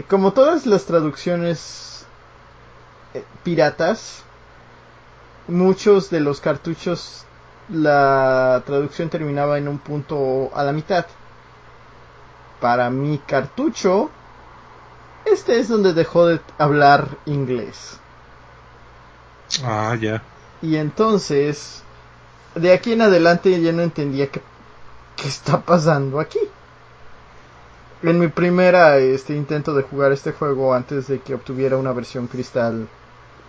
como 0.07 0.33
todas 0.33 0.65
las 0.65 0.85
traducciones 0.85 2.05
eh, 3.13 3.23
piratas, 3.43 4.23
muchos 5.49 6.09
de 6.09 6.19
los 6.19 6.39
cartuchos 6.39 7.25
la 7.69 8.63
traducción 8.65 9.09
terminaba 9.09 9.57
en 9.57 9.67
un 9.67 9.79
punto 9.79 10.49
a 10.55 10.63
la 10.63 10.71
mitad. 10.71 11.05
Para 12.59 12.89
mi 12.89 13.19
cartucho, 13.19 14.09
este 15.25 15.59
es 15.59 15.69
donde 15.69 15.93
dejó 15.93 16.25
de 16.27 16.41
hablar 16.57 17.07
inglés. 17.25 17.99
Ah, 19.63 19.95
ya. 19.99 20.21
Y 20.61 20.75
entonces, 20.75 21.83
de 22.55 22.73
aquí 22.73 22.93
en 22.93 23.01
adelante 23.01 23.61
ya 23.61 23.71
no 23.71 23.81
entendía 23.81 24.29
qué, 24.29 24.41
qué 25.15 25.27
está 25.27 25.61
pasando 25.61 26.19
aquí. 26.19 26.39
En 28.01 28.19
mi 28.19 28.29
primera 28.29 28.97
este 28.97 29.35
intento 29.35 29.73
de 29.73 29.83
jugar 29.83 30.11
este 30.11 30.31
juego 30.31 30.73
antes 30.73 31.07
de 31.07 31.19
que 31.19 31.35
obtuviera 31.35 31.77
una 31.77 31.91
versión 31.91 32.27
cristal 32.27 32.87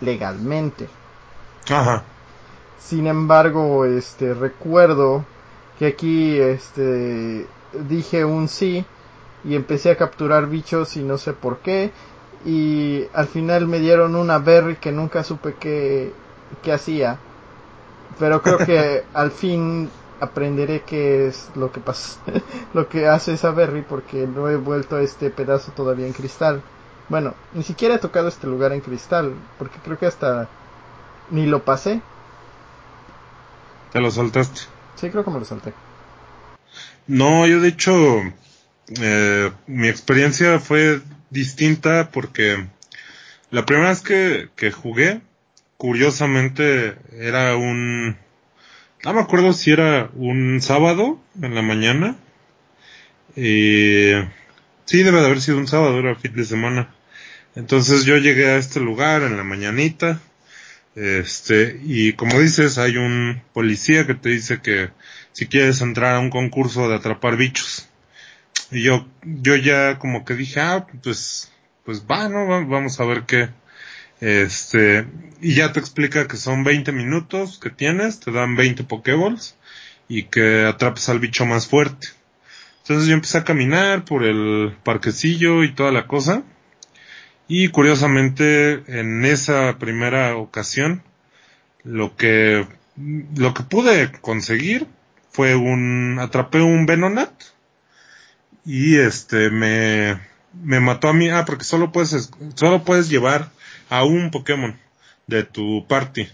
legalmente. 0.00 0.88
Ajá. 1.70 2.02
Sin 2.78 3.06
embargo, 3.06 3.84
este 3.84 4.34
recuerdo 4.34 5.24
que 5.78 5.86
aquí 5.86 6.38
este 6.38 7.46
dije 7.88 8.24
un 8.24 8.48
sí 8.48 8.84
y 9.44 9.54
empecé 9.54 9.90
a 9.90 9.96
capturar 9.96 10.48
bichos 10.48 10.96
y 10.96 11.02
no 11.02 11.16
sé 11.16 11.32
por 11.32 11.58
qué 11.58 11.92
y 12.44 13.04
al 13.12 13.26
final 13.26 13.66
me 13.66 13.78
dieron 13.78 14.16
una 14.16 14.38
berry 14.38 14.76
que 14.76 14.92
nunca 14.92 15.22
supe 15.24 15.54
qué, 15.58 16.12
qué 16.62 16.72
hacía. 16.72 17.18
Pero 18.18 18.42
creo 18.42 18.58
que 18.58 19.04
al 19.14 19.30
fin 19.30 19.90
aprenderé 20.20 20.82
qué 20.82 21.28
es 21.28 21.50
lo 21.54 21.72
que 21.72 21.80
pasa, 21.80 22.20
lo 22.74 22.88
que 22.88 23.06
hace 23.06 23.34
esa 23.34 23.50
berry 23.50 23.82
porque 23.82 24.26
no 24.26 24.48
he 24.48 24.56
vuelto 24.56 24.96
a 24.96 25.02
este 25.02 25.30
pedazo 25.30 25.72
todavía 25.72 26.06
en 26.06 26.12
cristal. 26.12 26.62
Bueno, 27.08 27.34
ni 27.54 27.62
siquiera 27.62 27.96
he 27.96 27.98
tocado 27.98 28.28
este 28.28 28.46
lugar 28.46 28.72
en 28.72 28.80
cristal 28.80 29.34
porque 29.58 29.78
creo 29.82 29.98
que 29.98 30.06
hasta 30.06 30.48
ni 31.30 31.46
lo 31.46 31.64
pasé. 31.64 32.00
¿Te 33.92 34.00
lo 34.00 34.10
saltaste? 34.10 34.62
Sí, 34.96 35.10
creo 35.10 35.24
que 35.24 35.30
me 35.30 35.38
lo 35.38 35.44
salté. 35.44 35.72
No, 37.06 37.46
yo 37.46 37.60
de 37.60 37.68
hecho, 37.68 38.20
eh, 39.00 39.50
mi 39.66 39.88
experiencia 39.88 40.60
fue 40.60 41.00
distinta 41.30 42.10
porque 42.10 42.66
la 43.50 43.66
primera 43.66 43.90
vez 43.90 44.00
que, 44.00 44.48
que 44.56 44.70
jugué, 44.70 45.22
curiosamente, 45.76 46.96
era 47.12 47.56
un... 47.56 48.16
No 49.02 49.14
me 49.14 49.20
acuerdo 49.20 49.52
si 49.52 49.72
era 49.72 50.10
un 50.14 50.60
sábado 50.60 51.18
en 51.40 51.54
la 51.54 51.62
mañana. 51.62 52.16
Y... 53.34 54.12
Sí, 54.84 55.02
debe 55.02 55.20
de 55.20 55.26
haber 55.26 55.40
sido 55.40 55.58
un 55.58 55.68
sábado, 55.68 55.98
era 55.98 56.14
fin 56.16 56.34
de 56.34 56.44
semana. 56.44 56.94
Entonces 57.54 58.04
yo 58.04 58.16
llegué 58.18 58.50
a 58.50 58.56
este 58.56 58.80
lugar 58.80 59.22
en 59.22 59.36
la 59.36 59.44
mañanita 59.44 60.20
este, 60.94 61.80
y 61.84 62.14
como 62.14 62.38
dices, 62.40 62.78
hay 62.78 62.96
un 62.96 63.42
policía 63.52 64.06
que 64.06 64.14
te 64.14 64.30
dice 64.30 64.60
que 64.60 64.90
si 65.32 65.46
quieres 65.46 65.80
entrar 65.80 66.16
a 66.16 66.20
un 66.20 66.30
concurso 66.30 66.88
de 66.88 66.96
atrapar 66.96 67.36
bichos. 67.36 67.88
Y 68.70 68.82
yo, 68.82 69.06
yo 69.22 69.56
ya 69.56 69.98
como 69.98 70.24
que 70.24 70.34
dije, 70.34 70.60
ah, 70.60 70.86
pues, 71.02 71.50
pues 71.84 72.04
va, 72.10 72.28
¿no? 72.28 72.46
Vamos 72.66 73.00
a 73.00 73.04
ver 73.04 73.22
qué. 73.24 73.50
Este, 74.20 75.06
y 75.40 75.54
ya 75.54 75.72
te 75.72 75.80
explica 75.80 76.28
que 76.28 76.36
son 76.36 76.64
20 76.64 76.92
minutos 76.92 77.58
que 77.58 77.70
tienes, 77.70 78.20
te 78.20 78.32
dan 78.32 78.54
20 78.56 78.84
Pokéballs 78.84 79.56
y 80.08 80.24
que 80.24 80.66
atrapes 80.66 81.08
al 81.08 81.20
bicho 81.20 81.46
más 81.46 81.66
fuerte. 81.66 82.08
Entonces 82.82 83.08
yo 83.08 83.14
empecé 83.14 83.38
a 83.38 83.44
caminar 83.44 84.04
por 84.04 84.24
el 84.24 84.76
parquecillo 84.82 85.64
y 85.64 85.72
toda 85.72 85.92
la 85.92 86.06
cosa. 86.06 86.42
Y 87.52 87.66
curiosamente, 87.66 88.84
en 88.86 89.24
esa 89.24 89.76
primera 89.80 90.36
ocasión, 90.36 91.02
lo 91.82 92.14
que, 92.14 92.64
lo 92.96 93.54
que 93.54 93.64
pude 93.64 94.12
conseguir 94.20 94.86
fue 95.30 95.56
un, 95.56 96.20
atrapé 96.20 96.60
un 96.60 96.86
Venonat 96.86 97.32
y 98.64 98.98
este 98.98 99.50
me, 99.50 100.20
me 100.62 100.78
mató 100.78 101.08
a 101.08 101.12
mí, 101.12 101.28
ah, 101.28 101.44
porque 101.44 101.64
solo 101.64 101.90
puedes, 101.90 102.30
solo 102.54 102.84
puedes 102.84 103.08
llevar 103.08 103.50
a 103.88 104.04
un 104.04 104.30
Pokémon 104.30 104.78
de 105.26 105.42
tu 105.42 105.84
party. 105.88 106.28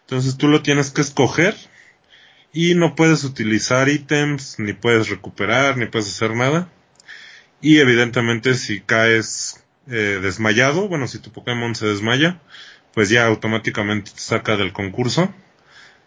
Entonces 0.00 0.36
tú 0.36 0.48
lo 0.48 0.60
tienes 0.60 0.90
que 0.90 1.00
escoger 1.00 1.56
y 2.52 2.74
no 2.74 2.94
puedes 2.94 3.24
utilizar 3.24 3.88
ítems, 3.88 4.58
ni 4.58 4.74
puedes 4.74 5.08
recuperar, 5.08 5.78
ni 5.78 5.86
puedes 5.86 6.08
hacer 6.08 6.36
nada. 6.36 6.68
Y 7.62 7.78
evidentemente 7.78 8.52
si 8.52 8.80
caes 8.82 9.64
eh, 9.90 10.20
desmayado, 10.22 10.88
bueno, 10.88 11.08
si 11.08 11.18
tu 11.18 11.32
Pokémon 11.32 11.74
se 11.74 11.86
desmaya, 11.86 12.40
pues 12.94 13.08
ya 13.08 13.26
automáticamente 13.26 14.10
te 14.10 14.20
saca 14.20 14.56
del 14.56 14.72
concurso. 14.72 15.32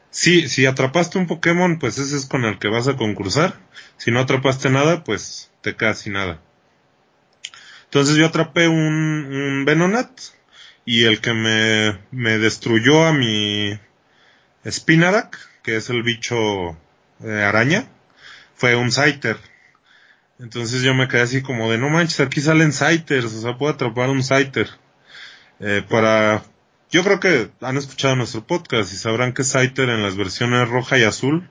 Si, 0.09 0.49
si 0.49 0.65
atrapaste 0.65 1.17
un 1.17 1.27
Pokémon, 1.27 1.79
pues 1.79 1.97
ese 1.97 2.17
es 2.17 2.25
con 2.25 2.45
el 2.45 2.59
que 2.59 2.67
vas 2.67 2.87
a 2.87 2.97
concursar. 2.97 3.59
Si 3.97 4.11
no 4.11 4.19
atrapaste 4.19 4.69
nada, 4.69 5.03
pues 5.03 5.51
te 5.61 5.75
quedas 5.75 5.99
sin 5.99 6.13
nada. 6.13 6.41
Entonces 7.85 8.15
yo 8.15 8.25
atrapé 8.25 8.67
un, 8.67 8.75
un 8.77 9.65
Venonat 9.65 10.09
y 10.85 11.05
el 11.05 11.21
que 11.21 11.33
me, 11.33 11.99
me 12.11 12.37
destruyó 12.37 13.05
a 13.05 13.13
mi 13.13 13.79
Spinarak, 14.69 15.37
que 15.63 15.75
es 15.77 15.89
el 15.89 16.03
bicho 16.03 16.77
eh, 17.23 17.43
araña, 17.43 17.87
fue 18.55 18.75
un 18.75 18.91
Scyther. 18.91 19.37
Entonces 20.41 20.81
yo 20.81 20.95
me 20.95 21.07
quedé 21.07 21.21
así 21.21 21.43
como 21.43 21.69
de 21.69 21.77
no 21.77 21.89
manches, 21.89 22.19
aquí 22.19 22.41
salen 22.41 22.73
Scythers, 22.73 23.25
o 23.25 23.41
sea, 23.41 23.57
puedo 23.59 23.73
atrapar 23.73 24.09
un 24.09 24.23
Scyther. 24.23 24.69
Eh, 25.59 25.85
para, 25.87 26.41
yo 26.89 27.03
creo 27.03 27.19
que 27.19 27.51
han 27.61 27.77
escuchado 27.77 28.15
nuestro 28.15 28.43
podcast 28.43 28.91
y 28.91 28.95
sabrán 28.95 29.33
que 29.33 29.43
Scyther 29.43 29.89
en 29.89 30.01
las 30.01 30.15
versiones 30.15 30.67
roja 30.67 30.97
y 30.97 31.03
azul, 31.03 31.47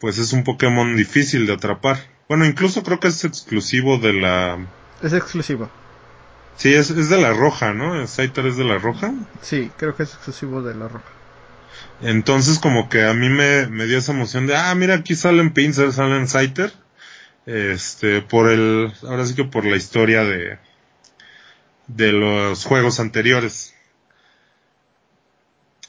pues 0.00 0.16
es 0.16 0.32
un 0.32 0.42
Pokémon 0.42 0.96
difícil 0.96 1.46
de 1.46 1.52
atrapar. 1.52 1.98
Bueno, 2.26 2.46
incluso 2.46 2.82
creo 2.82 2.98
que 2.98 3.08
es 3.08 3.24
exclusivo 3.24 3.98
de 3.98 4.14
la... 4.14 4.66
Es 5.02 5.12
exclusivo. 5.12 5.68
Sí, 6.56 6.72
es, 6.72 6.88
es 6.88 7.10
de 7.10 7.20
la 7.20 7.34
roja, 7.34 7.74
¿no? 7.74 8.06
Scyther 8.06 8.46
es 8.46 8.56
de 8.56 8.64
la 8.64 8.78
roja. 8.78 9.12
Sí, 9.42 9.70
creo 9.76 9.94
que 9.94 10.04
es 10.04 10.14
exclusivo 10.14 10.62
de 10.62 10.74
la 10.74 10.88
roja. 10.88 11.12
Entonces 12.00 12.58
como 12.58 12.88
que 12.88 13.04
a 13.04 13.12
mí 13.12 13.28
me, 13.28 13.66
me 13.66 13.84
dio 13.84 13.98
esa 13.98 14.12
emoción 14.12 14.46
de, 14.46 14.56
ah, 14.56 14.74
mira, 14.74 14.94
aquí 14.94 15.14
salen 15.14 15.52
Pincers, 15.52 15.96
salen 15.96 16.26
Scyther. 16.26 16.72
Este, 17.46 18.22
por 18.22 18.48
el, 18.48 18.92
ahora 19.02 19.26
sí 19.26 19.34
que 19.34 19.44
por 19.44 19.66
la 19.66 19.76
historia 19.76 20.24
de, 20.24 20.58
de 21.86 22.12
los 22.12 22.64
juegos 22.64 23.00
anteriores. 23.00 23.74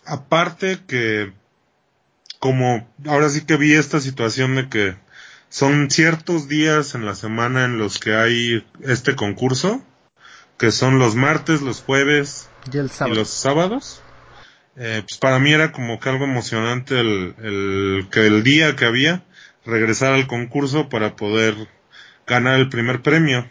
Aparte 0.06 0.80
que, 0.88 1.34
como, 2.40 2.88
ahora 3.08 3.30
sí 3.30 3.46
que 3.46 3.58
vi 3.58 3.74
esta 3.74 4.00
situación 4.00 4.56
de 4.56 4.70
que 4.70 4.96
son 5.50 5.90
ciertos 5.90 6.48
días 6.48 6.96
en 6.96 7.06
la 7.06 7.16
semana 7.16 7.66
en 7.66 7.78
los 7.78 8.00
que 8.00 8.16
hay 8.16 8.68
este 8.82 9.16
concurso, 9.16 9.84
que 10.58 10.72
son 10.72 11.00
los 11.00 11.16
martes, 11.16 11.62
los 11.62 11.82
jueves 11.82 12.50
y, 12.72 12.78
los 13.16 13.30
sábados. 13.30 14.02
Eh, 14.78 15.04
pues 15.08 15.18
para 15.18 15.40
mí 15.40 15.54
era 15.54 15.72
como 15.72 16.00
que 16.02 16.10
algo 16.10 16.26
emocionante 16.26 17.00
el, 17.00 17.36
el, 17.42 18.08
que 18.12 18.28
el 18.28 18.44
día 18.44 18.76
que 18.76 18.84
había 18.84 19.24
regresar 19.66 20.14
al 20.14 20.28
concurso 20.28 20.90
para 20.90 21.16
poder 21.16 21.56
ganar 22.28 22.60
el 22.60 22.70
primer 22.70 23.02
premio, 23.02 23.50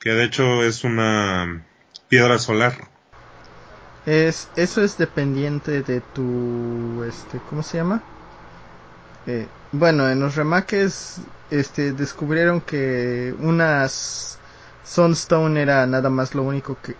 que 0.00 0.10
de 0.10 0.24
hecho 0.24 0.62
es 0.62 0.84
una 0.84 1.64
piedra 2.08 2.38
solar. 2.38 2.88
Es, 4.06 4.48
eso 4.56 4.82
es 4.82 4.98
dependiente 4.98 5.82
de 5.82 6.00
tu, 6.00 7.02
este, 7.04 7.40
¿cómo 7.50 7.62
se 7.62 7.78
llama? 7.78 8.02
Eh, 9.26 9.46
bueno, 9.72 10.08
en 10.08 10.20
los 10.20 10.36
remakes, 10.36 11.20
este, 11.50 11.92
descubrieron 11.92 12.60
que 12.60 13.34
unas 13.40 14.38
Sunstone 14.84 15.60
era 15.60 15.86
nada 15.86 16.08
más 16.10 16.34
lo 16.34 16.44
único 16.44 16.78
que, 16.80 16.94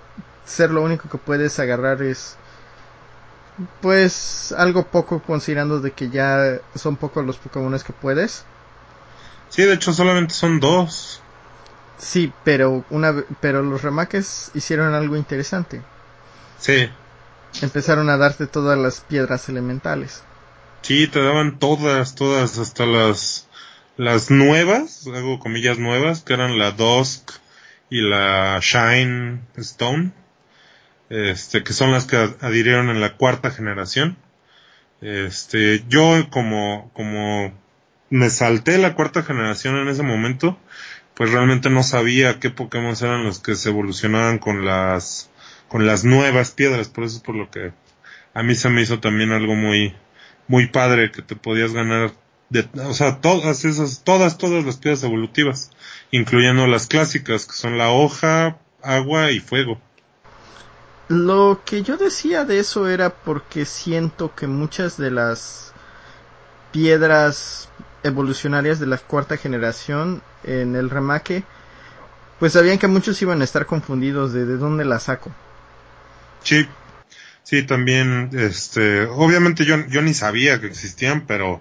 ser 0.44 0.70
lo 0.70 0.83
único 0.83 1.09
que 1.09 1.18
puedes 1.18 1.59
agarrar 1.61 2.03
es 2.03 2.37
pues 3.81 4.53
algo 4.57 4.87
poco 4.87 5.23
considerando 5.23 5.81
de 5.81 5.92
que 5.92 6.11
ya 6.11 6.61
son 6.75 6.97
pocos 6.97 7.25
los 7.25 7.38
Pokémon 7.38 7.79
que 7.79 7.92
puedes. 7.92 8.45
Sí, 9.49 9.62
de 9.62 9.75
hecho 9.75 9.92
solamente 9.92 10.35
son 10.35 10.61
dos. 10.61 11.21
Sí, 11.99 12.33
pero 12.45 12.85
una 12.90 13.25
pero 13.40 13.62
los 13.62 13.83
remakes 13.83 14.51
hicieron 14.55 14.95
algo 14.95 15.16
interesante. 15.16 15.81
Sí. 16.59 16.90
Empezaron 17.62 18.11
a 18.11 18.19
darte 18.19 18.47
todas 18.47 18.79
las 18.79 19.01
piedras 19.01 19.49
elementales. 19.49 20.23
Sí, 20.83 21.09
te 21.09 21.23
daban 21.23 21.59
todas, 21.59 22.14
todas, 22.14 22.59
hasta 22.59 22.85
las 22.85 23.47
las 23.97 24.31
nuevas, 24.31 25.07
hago 25.07 25.38
comillas 25.38 25.79
nuevas, 25.79 26.23
que 26.23 26.35
eran 26.35 26.59
la 26.59 26.73
Dusk 26.73 27.31
y 27.88 28.03
la 28.03 28.59
Shine 28.61 29.40
Stone 29.57 30.12
este, 31.11 31.62
que 31.62 31.73
son 31.73 31.92
las 31.92 32.07
que 32.07 32.16
adhirieron 32.16 32.90
en 32.90 33.01
la 33.01 33.16
cuarta 33.16 33.51
generación. 33.51 34.16
Este, 35.01 35.85
yo 35.88 36.29
como, 36.31 36.90
como 36.95 37.53
me 38.11 38.31
salté 38.31 38.79
la 38.79 38.95
cuarta 38.95 39.23
generación 39.23 39.77
en 39.77 39.88
ese 39.88 40.03
momento, 40.03 40.59
pues 41.14 41.31
realmente 41.31 41.71
no 41.71 41.83
sabía 41.83 42.40
qué 42.40 42.51
Pokémon 42.51 42.95
eran 43.01 43.25
los 43.25 43.40
que 43.40 43.55
se 43.57 43.71
evolucionaban 43.71 44.38
con 44.38 44.64
las, 44.64 45.31
con 45.69 45.87
las 45.87 46.05
nuevas 46.05 46.51
piedras, 46.51 46.88
por 46.88 47.05
eso 47.05 47.16
es 47.16 47.23
por 47.23 47.35
lo 47.35 47.51
que 47.51 47.73
a 48.35 48.42
mí 48.42 48.55
se 48.55 48.69
me 48.69 48.83
hizo 48.83 49.01
también 49.01 49.33
algo 49.33 49.55
muy, 49.55 49.95
muy 50.49 50.66
padre 50.66 51.11
que 51.11 51.23
te 51.23 51.37
podías 51.37 51.73
ganar 51.73 52.12
de, 52.49 52.69
o 52.85 52.95
sea, 52.95 53.21
todas 53.21 53.64
esas, 53.64 54.03
todas, 54.05 54.38
todas 54.38 54.64
las 54.64 54.77
piedras 54.77 55.03
evolutivas, 55.03 55.71
incluyendo 56.11 56.66
las 56.66 56.87
clásicas, 56.87 57.47
que 57.47 57.55
son 57.55 57.77
la 57.79 57.90
hoja, 57.90 58.59
agua 58.83 59.33
y 59.33 59.40
fuego. 59.40 59.81
Lo 61.09 61.62
que 61.64 61.83
yo 61.83 61.97
decía 61.97 62.45
de 62.45 62.59
eso 62.59 62.88
era 62.88 63.11
porque 63.11 63.64
siento 63.64 64.35
que 64.35 64.47
muchas 64.49 64.97
de 64.97 65.12
las 65.12 65.73
piedras 66.73 67.69
evolucionarias 68.03 68.81
de 68.81 68.87
la 68.87 68.99
cuarta 68.99 69.37
generación 69.37 70.23
en 70.42 70.75
el 70.75 70.90
remake, 70.90 71.45
pues 72.38 72.53
sabían 72.53 72.79
que 72.79 72.88
muchos 72.88 73.21
iban 73.23 73.40
a 73.40 73.45
estar 73.45 73.66
confundidos 73.66 74.33
de 74.33 74.47
de 74.47 74.57
dónde 74.57 74.85
las 74.85 75.05
saco. 75.05 75.33
Sí, 76.42 76.66
sí, 77.42 77.62
también, 77.62 78.31
este, 78.33 79.03
obviamente 79.07 79.64
yo, 79.64 79.87
yo 79.87 80.03
ni 80.03 80.14
sabía 80.14 80.61
que 80.61 80.66
existían, 80.66 81.27
pero 81.27 81.61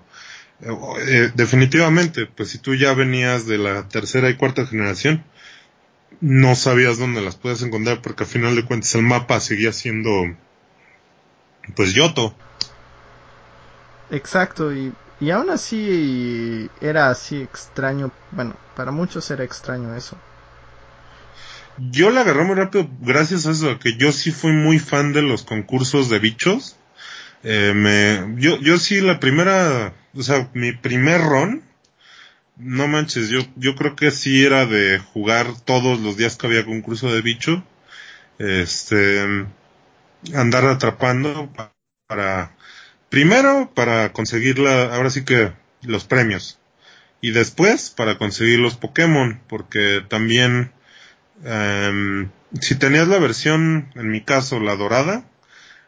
eh, 0.61 1.31
definitivamente, 1.35 2.25
pues 2.25 2.49
si 2.49 2.59
tú 2.59 2.75
ya 2.75 2.93
venías 2.93 3.45
de 3.45 3.57
la 3.57 3.87
tercera 3.87 4.29
y 4.29 4.35
cuarta 4.35 4.65
generación, 4.65 5.23
no 6.21 6.55
sabías 6.55 6.97
dónde 6.97 7.21
las 7.21 7.35
puedes 7.35 7.61
encontrar 7.61 8.01
porque 8.01 8.23
al 8.23 8.29
final 8.29 8.55
de 8.55 8.65
cuentas 8.65 8.93
el 8.95 9.03
mapa 9.03 9.39
seguía 9.39 9.73
siendo 9.73 10.35
pues 11.75 11.93
Yoto. 11.93 12.35
Exacto, 14.11 14.73
y, 14.73 14.93
y 15.19 15.31
aún 15.31 15.49
así 15.49 16.69
era 16.81 17.09
así 17.09 17.41
extraño, 17.41 18.11
bueno, 18.31 18.55
para 18.75 18.91
muchos 18.91 19.29
era 19.31 19.43
extraño 19.43 19.95
eso. 19.95 20.17
Yo 21.77 22.09
la 22.09 22.21
agarré 22.21 22.43
muy 22.45 22.55
rápido 22.55 22.89
gracias 23.01 23.45
a 23.45 23.51
eso, 23.51 23.79
que 23.79 23.97
yo 23.97 24.11
sí 24.11 24.31
fui 24.31 24.53
muy 24.53 24.79
fan 24.79 25.11
de 25.11 25.21
los 25.21 25.43
concursos 25.43 26.09
de 26.09 26.19
bichos. 26.19 26.77
Eh, 27.43 27.73
me, 27.75 28.41
yo, 28.41 28.57
yo 28.59 28.77
sí 28.77 29.01
la 29.01 29.19
primera, 29.19 29.93
o 30.15 30.23
sea, 30.23 30.49
mi 30.53 30.71
primer 30.71 31.21
ron 31.21 31.63
no 32.57 32.87
manches, 32.87 33.29
yo, 33.29 33.39
yo 33.55 33.75
creo 33.75 33.95
que 33.95 34.11
sí 34.11 34.45
era 34.45 34.65
de 34.65 34.99
jugar 34.99 35.47
todos 35.65 35.99
los 35.99 36.17
días 36.17 36.37
que 36.37 36.47
había 36.47 36.65
concurso 36.65 37.13
de 37.13 37.21
bicho. 37.21 37.63
Este, 38.39 39.45
andar 40.33 40.65
atrapando 40.65 41.49
para, 42.07 42.55
primero 43.09 43.71
para 43.73 44.11
conseguir 44.11 44.59
la, 44.59 44.95
ahora 44.95 45.09
sí 45.09 45.23
que 45.25 45.53
los 45.81 46.05
premios. 46.05 46.59
Y 47.21 47.31
después 47.31 47.89
para 47.89 48.17
conseguir 48.17 48.59
los 48.59 48.75
Pokémon, 48.75 49.41
porque 49.47 50.03
también, 50.07 50.71
em, 51.43 52.29
si 52.59 52.75
tenías 52.75 53.07
la 53.07 53.19
versión, 53.19 53.91
en 53.95 54.09
mi 54.09 54.21
caso, 54.21 54.59
la 54.59 54.75
dorada, 54.75 55.25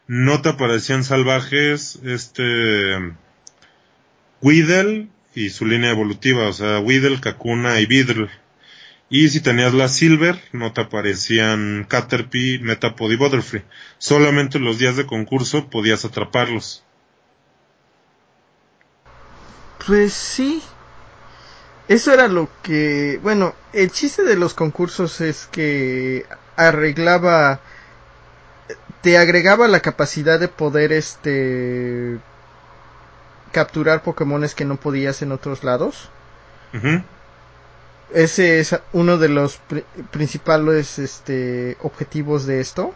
no 0.06 0.42
te 0.42 0.50
aparecían 0.50 1.04
salvajes, 1.04 2.00
este, 2.04 3.14
Weedle 4.40 5.08
y 5.34 5.50
su 5.50 5.66
línea 5.66 5.90
evolutiva, 5.90 6.48
o 6.48 6.52
sea, 6.52 6.80
Weedle, 6.80 7.20
Kakuna 7.20 7.80
y 7.80 7.86
Videl. 7.86 8.30
Y 9.10 9.28
si 9.30 9.40
tenías 9.40 9.72
la 9.72 9.88
Silver, 9.88 10.38
no 10.52 10.72
te 10.72 10.82
aparecían 10.82 11.86
Caterpie, 11.88 12.58
Metapod 12.58 13.10
y 13.10 13.16
Butterfree. 13.16 13.64
Solamente 13.98 14.58
los 14.58 14.78
días 14.78 14.96
de 14.96 15.06
concurso 15.06 15.70
podías 15.70 16.04
atraparlos. 16.04 16.84
Pues 19.86 20.12
sí. 20.12 20.62
Eso 21.88 22.12
era 22.12 22.28
lo 22.28 22.50
que... 22.62 23.18
Bueno, 23.22 23.54
el 23.72 23.90
chiste 23.90 24.22
de 24.24 24.36
los 24.36 24.52
concursos 24.52 25.22
es 25.22 25.46
que 25.46 26.26
arreglaba... 26.56 27.60
Te 29.00 29.16
agregaba 29.16 29.68
la 29.68 29.80
capacidad 29.80 30.38
de 30.38 30.48
poder 30.48 30.92
este... 30.92 32.18
capturar 33.52 34.02
Pokémones 34.02 34.54
que 34.54 34.64
no 34.64 34.76
podías 34.76 35.22
en 35.22 35.32
otros 35.32 35.64
lados. 35.64 36.10
Ese 38.12 38.60
es 38.60 38.78
uno 38.92 39.18
de 39.18 39.28
los 39.28 39.60
principales 40.10 40.98
este, 40.98 41.76
objetivos 41.82 42.46
de 42.46 42.60
esto. 42.60 42.94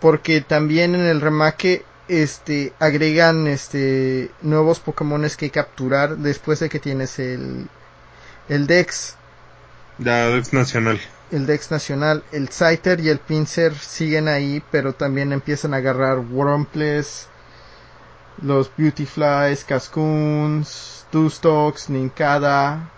Porque 0.00 0.40
también 0.40 0.94
en 0.94 1.06
el 1.06 1.20
remake 1.20 1.84
este 2.08 2.74
agregan 2.78 3.46
este 3.46 4.30
nuevos 4.42 4.78
Pokémones 4.78 5.38
que 5.38 5.50
capturar 5.50 6.18
después 6.18 6.60
de 6.60 6.68
que 6.68 6.78
tienes 6.78 7.18
el 7.18 7.68
el 8.48 8.66
Dex. 8.66 9.16
La 9.98 10.28
Dex 10.28 10.52
nacional. 10.52 11.00
El 11.30 11.46
Dex 11.46 11.70
nacional, 11.70 12.22
el 12.32 12.48
Scyther 12.48 13.00
y 13.00 13.08
el 13.08 13.18
Pinsir 13.18 13.74
siguen 13.74 14.28
ahí, 14.28 14.62
pero 14.70 14.92
también 14.92 15.32
empiezan 15.32 15.72
a 15.72 15.78
agarrar 15.78 16.18
Wurmpless, 16.18 17.28
los 18.42 18.70
Beautyflies, 18.76 19.64
Cascoons, 19.64 21.06
Dustox, 21.10 21.88
Ninkada, 21.90 22.90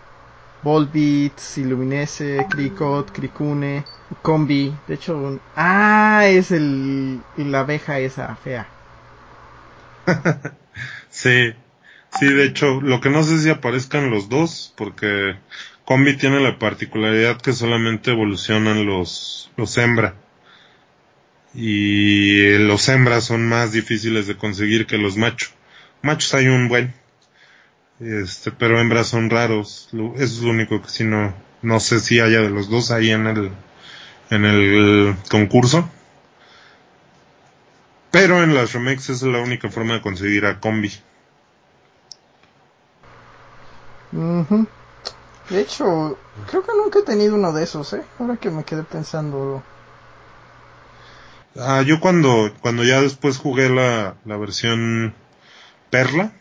Volbeats, 0.63 1.59
Illuminese, 1.59 2.47
Cricot, 2.49 3.13
Cricune, 3.13 3.85
Combi. 4.23 4.75
De 4.87 4.95
hecho, 4.95 5.41
ah, 5.55 6.27
es 6.27 6.51
el 6.51 7.21
la 7.37 7.61
abeja 7.61 7.99
esa 7.99 8.35
fea. 8.37 8.67
sí, 11.11 11.53
sí, 12.19 12.27
de 12.27 12.45
hecho, 12.45 12.81
lo 12.81 13.01
que 13.01 13.11
no 13.11 13.23
sé 13.23 13.39
si 13.39 13.51
aparezcan 13.51 14.11
los 14.11 14.29
dos, 14.29 14.73
porque 14.77 15.37
Combi 15.85 16.17
tiene 16.17 16.41
la 16.41 16.59
particularidad 16.59 17.41
que 17.41 17.53
solamente 17.53 18.11
evolucionan 18.11 18.87
los, 18.87 19.51
los 19.57 19.77
hembra. 19.79 20.15
Y 21.57 22.59
los 22.59 22.87
hembras 22.91 23.25
son 23.25 23.49
más 23.49 23.73
difíciles 23.73 24.27
de 24.27 24.37
conseguir 24.37 24.87
que 24.87 24.99
los 24.99 25.17
machos. 25.17 25.55
Machos 26.03 26.35
hay 26.35 26.49
un 26.49 26.69
buen. 26.69 26.95
Este, 27.99 28.53
pero 28.53 28.79
hembras 28.79 29.07
son 29.07 29.31
raros. 29.31 29.89
Eso 29.93 30.15
es 30.17 30.39
lo 30.43 30.51
único 30.51 30.83
que 30.83 30.91
si 30.91 31.05
no, 31.05 31.35
no 31.63 31.81
sé 31.81 32.01
si 32.01 32.21
haya 32.21 32.43
de 32.43 32.51
los 32.51 32.69
dos 32.69 32.91
ahí 32.91 33.11
en 33.11 33.27
el, 33.27 33.51
en 34.29 34.45
el 34.45 35.17
concurso. 35.31 35.89
Pero 38.11 38.43
en 38.43 38.55
las 38.55 38.75
remakes 38.75 39.09
es 39.09 39.23
la 39.23 39.41
única 39.41 39.71
forma 39.71 39.95
de 39.95 40.03
conseguir 40.03 40.45
a 40.45 40.61
Combi. 40.61 40.93
De 45.49 45.61
hecho, 45.61 46.19
creo 46.51 46.63
que 46.63 46.73
nunca 46.77 46.99
he 46.99 47.03
tenido 47.03 47.35
uno 47.35 47.53
de 47.53 47.65
esos, 47.65 47.93
¿eh? 47.95 48.03
Ahora 48.19 48.37
que 48.37 48.51
me 48.51 48.65
quedé 48.65 48.83
pensando. 48.83 49.63
Ah, 51.59 51.83
yo 51.83 52.01
cuando, 52.01 52.53
cuando 52.61 52.85
ya 52.85 53.01
después 53.01 53.39
jugué 53.39 53.69
la, 53.69 54.17
la 54.25 54.37
versión 54.37 55.15
Perla, 55.91 56.33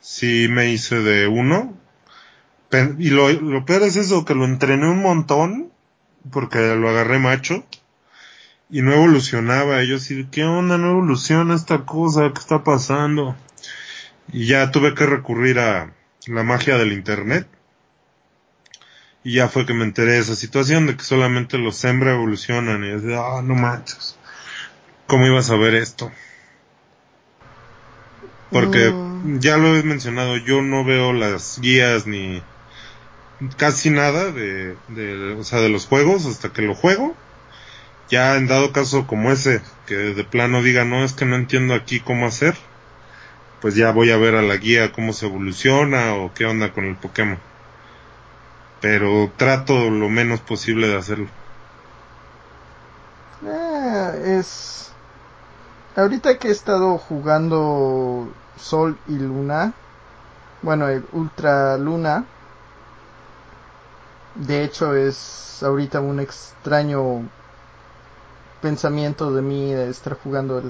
sí 0.00 0.48
me 0.48 0.70
hice 0.72 0.96
de 1.00 1.28
uno. 1.28 1.76
Y 2.98 3.10
lo, 3.10 3.30
lo 3.30 3.64
peor 3.64 3.82
es 3.82 3.96
eso, 3.96 4.24
que 4.24 4.34
lo 4.34 4.44
entrené 4.44 4.88
un 4.88 5.00
montón, 5.00 5.70
porque 6.30 6.58
lo 6.74 6.88
agarré 6.88 7.18
macho 7.18 7.64
y 8.70 8.82
no 8.82 8.92
evolucionaba. 8.92 9.82
Y 9.82 9.88
yo 9.88 9.96
así, 9.96 10.26
¿qué 10.30 10.44
onda? 10.44 10.78
No 10.78 10.90
evoluciona 10.90 11.54
esta 11.54 11.84
cosa, 11.84 12.32
¿qué 12.32 12.40
está 12.40 12.64
pasando? 12.64 13.36
Y 14.32 14.46
ya 14.46 14.70
tuve 14.70 14.94
que 14.94 15.06
recurrir 15.06 15.58
a 15.58 15.94
la 16.26 16.42
magia 16.42 16.76
del 16.76 16.92
internet. 16.92 17.48
Y 19.24 19.34
ya 19.34 19.48
fue 19.48 19.66
que 19.66 19.74
me 19.74 19.84
enteré 19.84 20.12
de 20.12 20.18
esa 20.20 20.36
situación 20.36 20.86
de 20.86 20.96
que 20.96 21.04
solamente 21.04 21.58
los 21.58 21.84
hembra 21.84 22.12
evolucionan. 22.12 22.84
Y 22.84 22.92
así, 22.92 23.06
ah, 23.14 23.42
no 23.42 23.54
manches. 23.54 24.16
¿Cómo 25.06 25.26
ibas 25.26 25.50
a 25.50 25.56
ver 25.56 25.74
esto? 25.74 26.10
Porque 28.50 28.90
mm. 28.90 29.40
ya 29.40 29.56
lo 29.56 29.76
he 29.76 29.82
mencionado, 29.82 30.36
yo 30.36 30.62
no 30.62 30.84
veo 30.84 31.12
las 31.12 31.60
guías 31.60 32.06
ni 32.06 32.42
casi 33.56 33.90
nada 33.90 34.32
de, 34.32 34.76
de, 34.88 35.34
o 35.34 35.44
sea, 35.44 35.60
de 35.60 35.68
los 35.68 35.86
juegos 35.86 36.26
hasta 36.26 36.52
que 36.52 36.62
lo 36.62 36.74
juego 36.74 37.14
ya 38.08 38.36
en 38.36 38.46
dado 38.46 38.72
caso 38.72 39.06
como 39.06 39.30
ese, 39.30 39.60
que 39.86 39.94
de 39.94 40.24
plano 40.24 40.62
diga, 40.62 40.84
no, 40.84 41.04
es 41.04 41.12
que 41.12 41.26
no 41.26 41.36
entiendo 41.36 41.74
aquí 41.74 42.00
cómo 42.00 42.26
hacer, 42.26 42.56
pues 43.60 43.74
ya 43.74 43.92
voy 43.92 44.10
a 44.10 44.16
ver 44.16 44.34
a 44.34 44.42
la 44.42 44.56
guía 44.56 44.92
cómo 44.92 45.12
se 45.12 45.26
evoluciona 45.26 46.14
o 46.14 46.32
qué 46.32 46.46
onda 46.46 46.72
con 46.72 46.86
el 46.86 46.96
Pokémon. 46.96 47.38
Pero 48.80 49.30
trato 49.36 49.90
lo 49.90 50.08
menos 50.08 50.40
posible 50.40 50.88
de 50.88 50.96
hacerlo. 50.96 51.28
Eh, 53.44 54.38
es... 54.38 54.92
Ahorita 55.96 56.38
que 56.38 56.48
he 56.48 56.52
estado 56.52 56.96
jugando 56.98 58.28
Sol 58.56 58.96
y 59.08 59.18
Luna, 59.18 59.72
bueno, 60.62 60.88
el 60.88 61.04
Ultra 61.12 61.76
Luna, 61.76 62.24
de 64.36 64.62
hecho 64.62 64.94
es 64.94 65.60
ahorita 65.62 66.00
un 66.00 66.20
extraño 66.20 67.28
pensamiento 68.62 69.32
de 69.32 69.42
mí 69.42 69.72
de 69.72 69.88
estar 69.88 70.14
jugando 70.14 70.62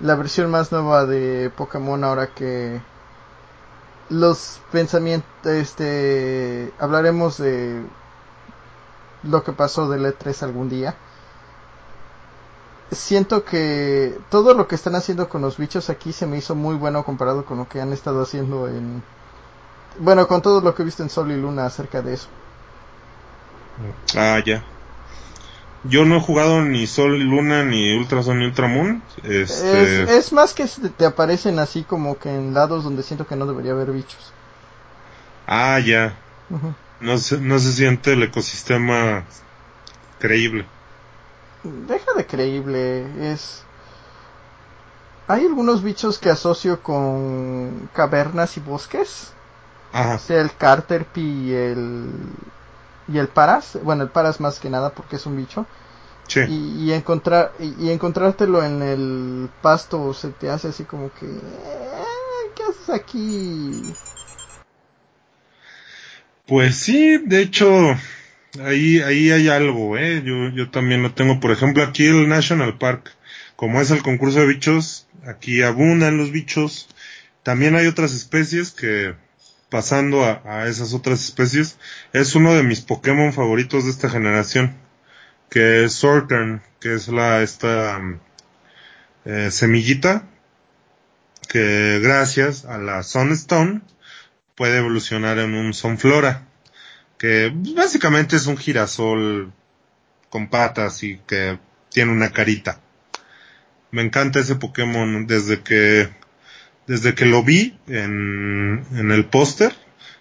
la 0.00 0.14
versión 0.14 0.50
más 0.50 0.72
nueva 0.72 1.06
de 1.06 1.50
Pokémon 1.56 2.02
ahora 2.04 2.28
que 2.28 2.80
los 4.12 4.60
pensamientos 4.70 5.28
este 5.46 6.72
hablaremos 6.78 7.38
de 7.38 7.82
lo 9.22 9.42
que 9.42 9.52
pasó 9.52 9.88
del 9.88 10.04
E3 10.04 10.42
algún 10.42 10.68
día. 10.68 10.94
Siento 12.90 13.44
que 13.44 14.18
todo 14.28 14.52
lo 14.52 14.68
que 14.68 14.74
están 14.74 14.94
haciendo 14.96 15.30
con 15.30 15.40
los 15.40 15.56
bichos 15.56 15.88
aquí 15.88 16.12
se 16.12 16.26
me 16.26 16.36
hizo 16.36 16.54
muy 16.54 16.74
bueno 16.74 17.04
comparado 17.04 17.46
con 17.46 17.56
lo 17.56 17.68
que 17.68 17.80
han 17.80 17.92
estado 17.92 18.22
haciendo 18.22 18.68
en 18.68 19.02
bueno 19.98 20.28
con 20.28 20.42
todo 20.42 20.60
lo 20.60 20.74
que 20.74 20.82
he 20.82 20.84
visto 20.84 21.02
en 21.02 21.10
Sol 21.10 21.30
y 21.32 21.36
Luna 21.36 21.64
acerca 21.64 22.02
de 22.02 22.14
eso. 22.14 22.28
Ah 24.14 24.40
ya 24.44 24.62
yo 25.84 26.04
no 26.04 26.16
he 26.16 26.20
jugado 26.20 26.62
ni 26.62 26.86
Sol 26.86 27.16
y 27.16 27.24
Luna, 27.24 27.64
ni 27.64 27.96
Ultrason 27.96 28.38
ni 28.38 28.46
Ultramoon. 28.46 29.02
Este... 29.24 30.16
Es, 30.16 30.32
más 30.32 30.54
que 30.54 30.66
te 30.66 31.04
aparecen 31.04 31.58
así 31.58 31.82
como 31.82 32.18
que 32.18 32.28
en 32.28 32.54
lados 32.54 32.84
donde 32.84 33.02
siento 33.02 33.26
que 33.26 33.36
no 33.36 33.46
debería 33.46 33.72
haber 33.72 33.90
bichos. 33.90 34.32
Ah, 35.46 35.80
ya. 35.80 36.16
no, 37.00 37.18
se, 37.18 37.38
no 37.38 37.58
se 37.58 37.72
siente 37.72 38.12
el 38.12 38.22
ecosistema 38.22 39.24
creíble. 40.18 40.66
Deja 41.64 42.12
de 42.16 42.26
creíble, 42.26 43.32
es... 43.32 43.64
Hay 45.28 45.46
algunos 45.46 45.82
bichos 45.82 46.18
que 46.18 46.30
asocio 46.30 46.82
con 46.82 47.88
cavernas 47.92 48.56
y 48.56 48.60
bosques. 48.60 49.32
Ajá. 49.92 50.14
O 50.16 50.18
sea, 50.18 50.40
el 50.40 50.54
Carterpie 50.54 51.22
y 51.22 51.52
el 51.52 52.10
y 53.12 53.18
el 53.18 53.28
paras, 53.28 53.78
bueno, 53.82 54.02
el 54.02 54.10
paras 54.10 54.40
más 54.40 54.58
que 54.58 54.70
nada 54.70 54.90
porque 54.90 55.16
es 55.16 55.26
un 55.26 55.36
bicho. 55.36 55.66
Y, 56.48 56.92
encontrar 56.92 57.52
y, 57.58 57.90
encontrártelo 57.90 58.64
en 58.64 58.80
el 58.80 59.50
pasto 59.60 60.14
se 60.14 60.28
te 60.30 60.48
hace 60.48 60.68
así 60.68 60.84
como 60.84 61.12
que 61.12 61.26
eh, 61.26 62.50
¿qué 62.56 62.62
haces 62.62 62.88
aquí? 62.88 63.92
Pues 66.46 66.76
sí, 66.76 67.18
de 67.18 67.42
hecho 67.42 67.68
ahí 68.64 69.00
ahí 69.00 69.30
hay 69.30 69.48
algo, 69.48 69.98
eh. 69.98 70.22
Yo 70.24 70.48
yo 70.50 70.70
también 70.70 71.02
lo 71.02 71.12
tengo, 71.12 71.38
por 71.38 71.50
ejemplo, 71.50 71.82
aquí 71.82 72.06
el 72.06 72.28
National 72.28 72.78
Park, 72.78 73.14
como 73.56 73.80
es 73.80 73.90
el 73.90 74.02
concurso 74.02 74.40
de 74.40 74.46
bichos, 74.46 75.06
aquí 75.26 75.60
abundan 75.62 76.16
los 76.16 76.30
bichos. 76.30 76.88
También 77.42 77.74
hay 77.76 77.86
otras 77.88 78.14
especies 78.14 78.70
que 78.70 79.14
pasando 79.72 80.22
a, 80.22 80.68
esas 80.68 80.92
otras 80.92 81.24
especies, 81.24 81.78
es 82.12 82.34
uno 82.34 82.52
de 82.52 82.62
mis 82.62 82.82
Pokémon 82.82 83.32
favoritos 83.32 83.84
de 83.84 83.90
esta 83.90 84.10
generación, 84.10 84.76
que 85.48 85.84
es 85.84 85.94
Sortern, 85.94 86.62
que 86.78 86.92
es 86.94 87.08
la 87.08 87.40
esta 87.42 87.98
eh, 89.24 89.50
semillita 89.50 90.28
que 91.48 92.00
gracias 92.02 92.66
a 92.66 92.76
la 92.76 93.02
Sunstone 93.02 93.80
puede 94.56 94.76
evolucionar 94.76 95.38
en 95.38 95.54
un 95.54 95.72
Sunflora, 95.72 96.46
que 97.16 97.50
básicamente 97.74 98.36
es 98.36 98.46
un 98.46 98.58
girasol 98.58 99.54
con 100.28 100.50
patas 100.50 101.02
y 101.02 101.16
que 101.26 101.58
tiene 101.88 102.12
una 102.12 102.30
carita. 102.30 102.78
Me 103.90 104.02
encanta 104.02 104.40
ese 104.40 104.56
Pokémon 104.56 105.26
desde 105.26 105.62
que 105.62 106.10
desde 106.92 107.14
que 107.14 107.24
lo 107.24 107.42
vi 107.42 107.74
en, 107.86 108.84
el 108.92 109.24
póster, 109.24 109.74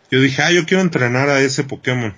yo 0.10 0.22
dije, 0.22 0.42
ah, 0.42 0.54
yo 0.54 0.66
quiero 0.66 0.82
entrenar 0.82 1.28
a 1.28 1.42
ese 1.42 1.66
Pokémon. 1.66 2.16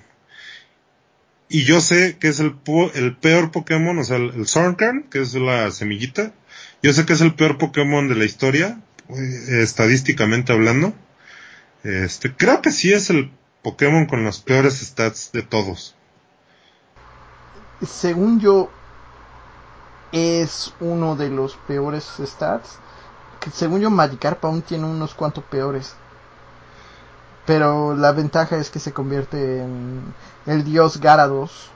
Y 1.50 1.64
yo 1.64 1.82
sé 1.82 2.18
que 2.20 2.28
es 2.28 2.40
el, 2.40 2.54
el 2.94 3.18
peor 3.18 3.50
Pokémon, 3.50 3.98
o 3.98 4.04
sea, 4.04 4.18
el, 4.18 4.32
el 4.36 5.10
que 5.10 5.22
es 5.22 5.34
la 5.34 5.72
semillita. 5.72 6.34
Yo 6.84 6.94
sé 6.94 7.04
que 7.04 7.14
es 7.14 7.22
el 7.22 7.34
peor 7.34 7.58
Pokémon 7.58 8.08
de 8.08 8.14
la 8.14 8.26
historia, 8.26 8.80
eh, 9.10 9.64
estadísticamente 9.64 10.54
hablando. 10.54 10.94
Este, 11.84 12.32
creo 12.32 12.62
que 12.62 12.70
sí 12.70 12.94
es 12.94 13.10
el 13.10 13.32
Pokémon 13.64 14.06
con 14.06 14.24
los 14.24 14.40
peores 14.40 14.76
stats 14.82 15.32
de 15.32 15.42
todos. 15.42 15.96
Según 17.82 18.40
yo, 18.40 18.70
es 20.12 20.76
uno 20.80 21.16
de 21.16 21.32
los 21.32 21.56
peores 21.56 22.08
stats. 22.24 22.78
Según 23.52 23.82
yo, 23.82 23.90
Magikarp 23.90 24.44
aún 24.46 24.62
tiene 24.62 24.86
unos 24.86 25.14
cuantos 25.14 25.44
peores. 25.44 25.96
Pero 27.46 27.96
la 27.96 28.12
ventaja 28.14 28.58
es 28.58 28.70
que 28.70 28.80
se 28.80 28.94
convierte 28.94 29.62
en 29.62 30.14
el 30.46 30.64
dios 30.64 31.00
Garados. 31.00 31.70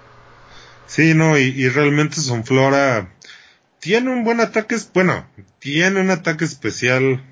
Sí, 0.86 1.14
no, 1.14 1.38
y, 1.38 1.68
realmente 1.68 2.22
Sonflora 2.22 3.10
tiene 3.80 4.10
un 4.12 4.24
buen 4.24 4.40
ataque, 4.40 4.78
bueno, 4.94 5.28
tiene 5.60 6.00
un 6.00 6.10
ataque 6.10 6.46
especial 6.46 7.24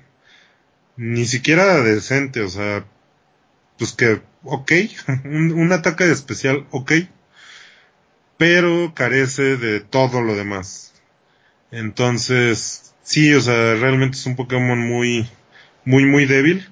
ni 0.96 1.24
siquiera 1.24 1.82
decente, 1.82 2.42
o 2.42 2.48
sea, 2.48 2.84
pues 3.78 3.92
que, 3.92 4.20
ok, 4.44 4.72
un 5.24 5.72
ataque 5.72 6.10
especial, 6.10 6.66
ok, 6.70 6.92
pero 8.36 8.92
carece 8.94 9.56
de 9.56 9.80
todo 9.80 10.20
lo 10.20 10.34
demás. 10.36 10.92
Entonces, 11.70 12.94
sí, 13.06 13.32
o 13.34 13.40
sea, 13.40 13.76
realmente 13.76 14.18
es 14.18 14.26
un 14.26 14.36
Pokémon 14.36 14.78
muy, 14.78 15.28
muy, 15.84 16.04
muy 16.04 16.26
débil. 16.26 16.68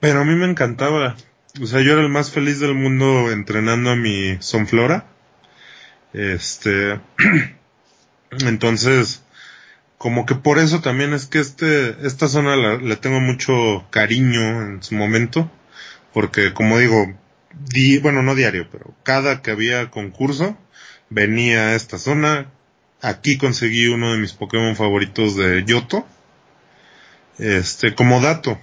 Pero 0.00 0.20
a 0.20 0.24
mí 0.24 0.34
me 0.34 0.46
encantaba. 0.46 1.16
O 1.60 1.66
sea, 1.66 1.80
yo 1.80 1.92
era 1.92 2.02
el 2.02 2.10
más 2.10 2.30
feliz 2.30 2.60
del 2.60 2.74
mundo 2.74 3.30
entrenando 3.32 3.90
a 3.90 3.96
mi 3.96 4.36
Sonflora. 4.40 5.06
Este. 6.12 7.00
Entonces, 8.46 9.22
como 9.98 10.26
que 10.26 10.34
por 10.34 10.58
eso 10.58 10.80
también 10.82 11.14
es 11.14 11.26
que 11.26 11.38
este, 11.38 11.96
esta 12.06 12.28
zona 12.28 12.56
la, 12.56 12.96
tengo 12.96 13.20
mucho 13.20 13.86
cariño 13.90 14.62
en 14.62 14.82
su 14.82 14.94
momento. 14.94 15.50
Porque, 16.12 16.52
como 16.52 16.78
digo, 16.78 17.14
di, 17.52 17.98
bueno, 17.98 18.22
no 18.22 18.34
diario, 18.34 18.68
pero 18.70 18.94
cada 19.02 19.42
que 19.42 19.50
había 19.50 19.90
concurso, 19.90 20.58
venía 21.10 21.68
a 21.68 21.74
esta 21.74 21.98
zona. 21.98 22.50
Aquí 23.02 23.38
conseguí 23.38 23.86
uno 23.88 24.12
de 24.12 24.18
mis 24.18 24.32
Pokémon 24.32 24.76
favoritos 24.76 25.36
de 25.36 25.64
Yoto. 25.64 26.06
Este, 27.38 27.94
como 27.94 28.20
dato, 28.20 28.58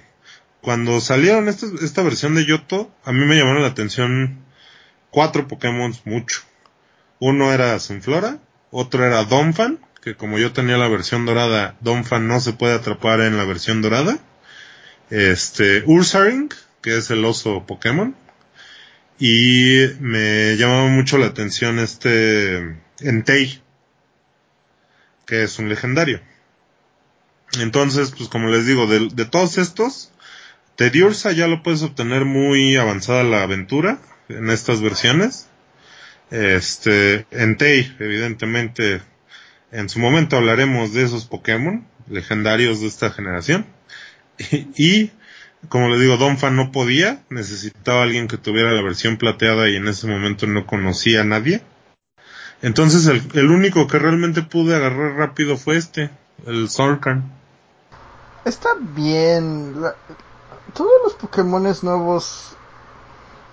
cuando 0.61 0.99
salieron 0.99 1.47
esta, 1.47 1.67
esta 1.81 2.01
versión 2.01 2.35
de 2.35 2.45
Yoto, 2.45 2.91
a 3.03 3.11
mí 3.11 3.25
me 3.25 3.35
llamaron 3.35 3.61
la 3.61 3.67
atención 3.67 4.39
cuatro 5.11 5.47
Pokémon 5.47 5.93
mucho. 6.05 6.41
Uno 7.19 7.53
era 7.53 7.79
Sunflora, 7.79 8.39
otro 8.71 9.05
era 9.05 9.23
Donphan, 9.23 9.79
que 10.01 10.15
como 10.15 10.39
yo 10.39 10.51
tenía 10.51 10.77
la 10.77 10.89
versión 10.89 11.25
dorada, 11.25 11.77
Donphan 11.79 12.27
no 12.27 12.39
se 12.41 12.53
puede 12.53 12.73
atrapar 12.73 13.21
en 13.21 13.37
la 13.37 13.45
versión 13.45 13.81
dorada. 13.81 14.17
Este, 15.09 15.83
Ursaring, 15.85 16.49
que 16.81 16.97
es 16.97 17.09
el 17.11 17.23
oso 17.23 17.65
Pokémon. 17.65 18.15
Y 19.19 19.77
me 19.99 20.57
llamaba 20.57 20.87
mucho 20.87 21.17
la 21.17 21.27
atención 21.27 21.79
este 21.79 22.77
Entei, 22.99 23.62
que 25.25 25.43
es 25.43 25.59
un 25.59 25.69
legendario. 25.69 26.21
Entonces, 27.59 28.13
pues 28.17 28.29
como 28.29 28.49
les 28.49 28.65
digo, 28.65 28.88
de, 28.88 29.09
de 29.13 29.25
todos 29.25 29.57
estos, 29.57 30.12
Tediursa 30.75 31.31
ya 31.31 31.47
lo 31.47 31.62
puedes 31.62 31.83
obtener 31.83 32.25
muy 32.25 32.75
avanzada 32.77 33.23
la 33.23 33.43
aventura 33.43 33.99
en 34.29 34.49
estas 34.49 34.81
versiones. 34.81 35.47
Este, 36.31 37.27
Entei, 37.29 37.95
evidentemente, 37.99 39.01
en 39.71 39.89
su 39.89 39.99
momento 39.99 40.38
hablaremos 40.38 40.93
de 40.93 41.03
esos 41.03 41.25
Pokémon 41.25 41.86
legendarios 42.09 42.81
de 42.81 42.88
esta 42.88 43.12
generación. 43.12 43.65
Y, 44.75 45.12
como 45.69 45.89
le 45.89 45.99
digo, 45.99 46.17
Donphan 46.17 46.55
no 46.55 46.71
podía, 46.71 47.23
necesitaba 47.29 48.03
alguien 48.03 48.27
que 48.27 48.38
tuviera 48.38 48.71
la 48.71 48.81
versión 48.81 49.17
plateada 49.17 49.69
y 49.69 49.75
en 49.75 49.88
ese 49.88 50.07
momento 50.07 50.47
no 50.47 50.65
conocía 50.65 51.21
a 51.21 51.25
nadie. 51.25 51.62
Entonces 52.63 53.06
el, 53.08 53.21
el 53.34 53.52
único 53.52 53.88
que 53.88 53.99
realmente 53.99 54.41
pude 54.41 54.76
agarrar 54.76 55.15
rápido 55.17 55.58
fue 55.58 55.76
este, 55.76 56.10
el 56.47 56.69
Sorkan. 56.69 57.32
Está 58.45 58.69
bien 58.80 59.76
todos 60.73 60.91
los 61.04 61.13
Pokémones 61.13 61.84
nuevos. 61.84 62.56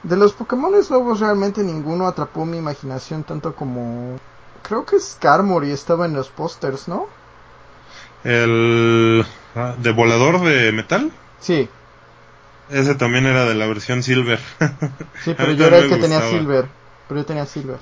De 0.05 0.17
los 0.17 0.33
Pokémones 0.33 0.91
nuevos 0.91 1.19
realmente 1.19 1.63
ninguno 1.63 2.07
atrapó 2.07 2.47
mi 2.47 2.57
imaginación 2.57 3.25
tanto 3.25 3.55
como. 3.55 4.17
Creo 4.63 4.87
que 4.87 4.99
Skarmory 5.01 5.73
estaba 5.73 6.07
en 6.07 6.15
los 6.15 6.29
pósters, 6.29 6.87
¿no? 6.87 7.09
El. 8.23 9.27
Ah, 9.57 9.75
¿De 9.77 9.91
volador 9.93 10.41
de 10.41 10.71
metal? 10.71 11.11
Sí. 11.41 11.69
Ese 12.71 12.95
también 12.95 13.27
era 13.27 13.45
de 13.45 13.57
la 13.57 13.67
versión 13.67 14.05
Silver. 14.05 14.39
sí, 15.25 15.35
pero 15.37 15.51
yo 15.53 15.67
era 15.67 15.79
el 15.79 15.89
que 15.89 15.97
tenía 15.97 16.21
Silver. 16.23 16.69
Pero 17.09 17.21
yo 17.21 17.27
tenía 17.27 17.47
Silver. 17.47 17.79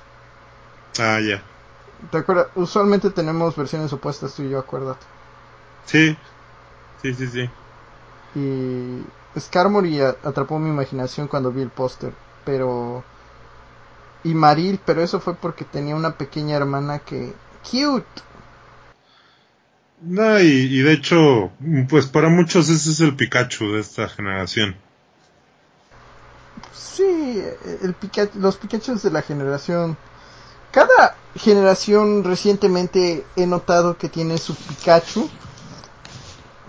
Ah, 0.98 1.20
ya. 1.20 1.42
¿Te 2.11 2.18
acuerdas? 2.18 2.48
Usualmente 2.54 3.11
tenemos 3.11 3.56
versiones 3.56 3.92
opuestas 3.92 4.34
tú 4.34 4.42
y 4.42 4.50
yo, 4.50 4.58
acuérdate. 4.58 5.04
Sí. 5.87 6.16
Sí, 7.02 7.14
sí, 7.14 7.26
sí. 7.26 7.50
Y 8.34 9.38
Skarmory 9.38 10.00
atrapó 10.00 10.58
mi 10.58 10.68
imaginación 10.68 11.28
cuando 11.28 11.52
vi 11.52 11.62
el 11.62 11.70
póster, 11.70 12.12
pero... 12.44 13.04
Y 14.24 14.34
Maril, 14.34 14.80
pero 14.84 15.02
eso 15.02 15.20
fue 15.20 15.34
porque 15.34 15.64
tenía 15.64 15.94
una 15.96 16.12
pequeña 16.16 16.56
hermana 16.56 16.98
que... 16.98 17.34
¡Cute! 17.62 18.22
No, 20.00 20.38
y, 20.38 20.80
de 20.80 20.92
hecho, 20.92 21.50
pues 21.88 22.06
para 22.06 22.28
muchos 22.28 22.68
ese 22.68 22.90
es 22.90 23.00
el 23.00 23.16
Pikachu 23.16 23.72
de 23.72 23.80
esta 23.80 24.08
generación. 24.08 24.76
Sí, 26.72 27.42
el 27.82 27.96
los 28.34 28.56
Pikachu 28.56 28.94
de 28.98 29.11
la 29.11 29.22
generación. 29.22 29.96
Cada 30.70 31.16
generación 31.37 32.24
recientemente 32.24 33.24
he 33.37 33.46
notado 33.46 33.96
que 33.96 34.09
tiene 34.09 34.38
su 34.38 34.54
Pikachu 34.54 35.31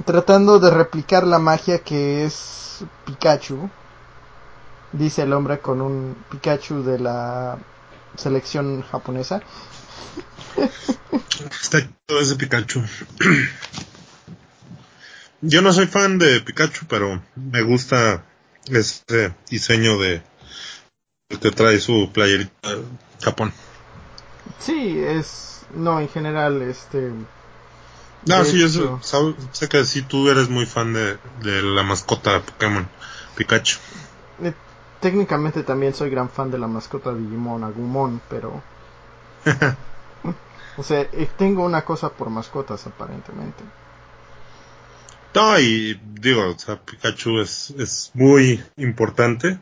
tratando 0.06 0.60
de 0.60 0.72
replicar 0.72 1.26
la 1.26 1.40
magia 1.40 1.80
que 1.80 2.26
es 2.26 2.84
Pikachu, 3.06 3.70
dice 4.92 5.24
el 5.24 5.34
hombre 5.34 5.60
con 5.60 5.82
un 5.82 6.16
Pikachu 6.32 6.84
de 6.84 7.00
la 7.00 7.58
selección 8.16 8.82
japonesa. 8.84 9.42
Está 11.62 11.88
todo 12.06 12.20
ese 12.20 12.36
Pikachu. 12.36 12.82
Yo 15.42 15.62
no 15.62 15.72
soy 15.72 15.88
fan 15.88 16.20
de 16.20 16.42
Pikachu, 16.42 16.86
pero 16.88 17.22
me 17.36 17.62
gusta 17.62 18.26
este 18.66 19.34
diseño 19.50 19.98
de 19.98 20.22
el 21.30 21.40
que 21.40 21.52
trae 21.52 21.80
su 21.80 22.10
playerita 22.12 22.70
Japón. 23.22 23.54
Sí, 24.58 25.00
es 25.00 25.62
no 25.74 26.00
en 26.00 26.10
general 26.10 26.62
este 26.64 27.14
no, 28.26 28.44
sí, 28.44 28.60
yo 28.60 29.00
sé, 29.52 29.70
que 29.70 29.86
sí 29.86 30.02
tú 30.02 30.30
eres 30.30 30.50
muy 30.50 30.66
fan 30.66 30.94
de, 30.94 31.18
la 31.42 31.84
mascota 31.84 32.34
de 32.34 32.40
Pokémon, 32.42 32.88
Pikachu. 33.36 33.78
Eh, 34.44 34.54
técnicamente 35.00 35.64
también 35.64 35.94
soy 35.94 36.10
gran 36.10 36.30
fan 36.30 36.52
de 36.52 36.60
la 36.60 36.68
mascota 36.68 37.14
de 37.14 37.22
Digimon, 37.22 37.64
Agumon, 37.64 38.22
pero... 38.30 38.62
o 40.78 40.84
sea, 40.84 41.02
eh, 41.02 41.30
tengo 41.38 41.64
una 41.64 41.86
cosa 41.86 42.10
por 42.10 42.30
mascotas 42.30 42.86
aparentemente. 42.88 43.64
No, 45.34 45.58
y 45.60 46.00
digo, 46.20 46.50
o 46.50 46.60
sea, 46.60 46.76
Pikachu 46.82 47.40
es, 47.40 47.70
es 47.78 48.12
muy 48.16 48.62
importante. 48.76 49.60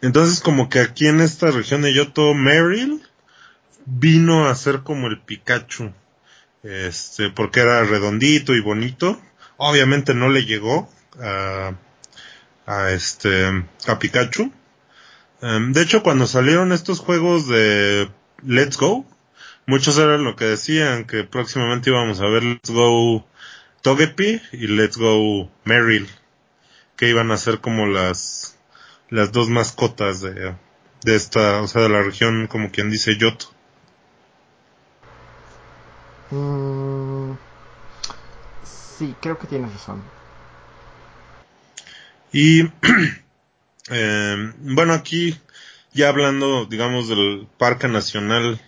Entonces, 0.00 0.40
como 0.40 0.68
que 0.68 0.80
aquí 0.80 1.06
en 1.06 1.20
esta 1.20 1.50
región 1.50 1.82
de 1.82 1.94
Yoto, 1.94 2.34
Meryl 2.34 3.06
vino 3.86 4.48
a 4.48 4.54
ser 4.54 4.80
como 4.80 5.06
el 5.08 5.20
Pikachu 5.20 5.92
este, 6.62 7.30
porque 7.30 7.60
era 7.60 7.84
redondito 7.84 8.54
y 8.54 8.60
bonito. 8.60 9.20
Obviamente 9.56 10.14
no 10.14 10.28
le 10.28 10.44
llegó 10.44 10.88
a, 11.20 11.72
a 12.66 12.90
este, 12.90 13.64
a 13.86 13.98
Pikachu. 13.98 14.52
Em, 15.42 15.72
de 15.72 15.82
hecho, 15.82 16.02
cuando 16.02 16.26
salieron 16.26 16.72
estos 16.72 17.00
juegos 17.00 17.48
de 17.48 18.10
Let's 18.44 18.76
Go, 18.76 19.06
muchos 19.66 19.98
eran 19.98 20.24
lo 20.24 20.36
que 20.36 20.46
decían, 20.46 21.04
que 21.04 21.24
próximamente 21.24 21.90
íbamos 21.90 22.20
a 22.20 22.26
ver 22.26 22.42
Let's 22.44 22.70
Go 22.70 23.26
Togepi 23.82 24.40
y 24.52 24.66
Let's 24.66 24.96
Go 24.96 25.50
Meryl, 25.64 26.08
que 26.96 27.08
iban 27.08 27.30
a 27.30 27.38
ser 27.38 27.60
como 27.60 27.86
las, 27.86 28.58
las 29.08 29.32
dos 29.32 29.48
mascotas 29.48 30.20
de, 30.20 30.54
de 31.04 31.16
esta, 31.16 31.62
o 31.62 31.68
sea, 31.68 31.82
de 31.82 31.88
la 31.88 32.02
región, 32.02 32.46
como 32.46 32.70
quien 32.70 32.90
dice 32.90 33.16
Yoto. 33.16 33.54
Mm, 36.30 37.32
sí, 38.98 39.14
creo 39.20 39.38
que 39.38 39.46
tienes 39.46 39.72
razón. 39.72 40.02
Y 42.32 42.62
Eh, 43.90 44.52
bueno, 44.58 44.92
aquí 44.92 45.36
ya 45.92 46.08
hablando, 46.08 46.66
digamos, 46.66 47.08
del 47.08 47.48
Parque 47.58 47.88
Nacional, 47.88 48.60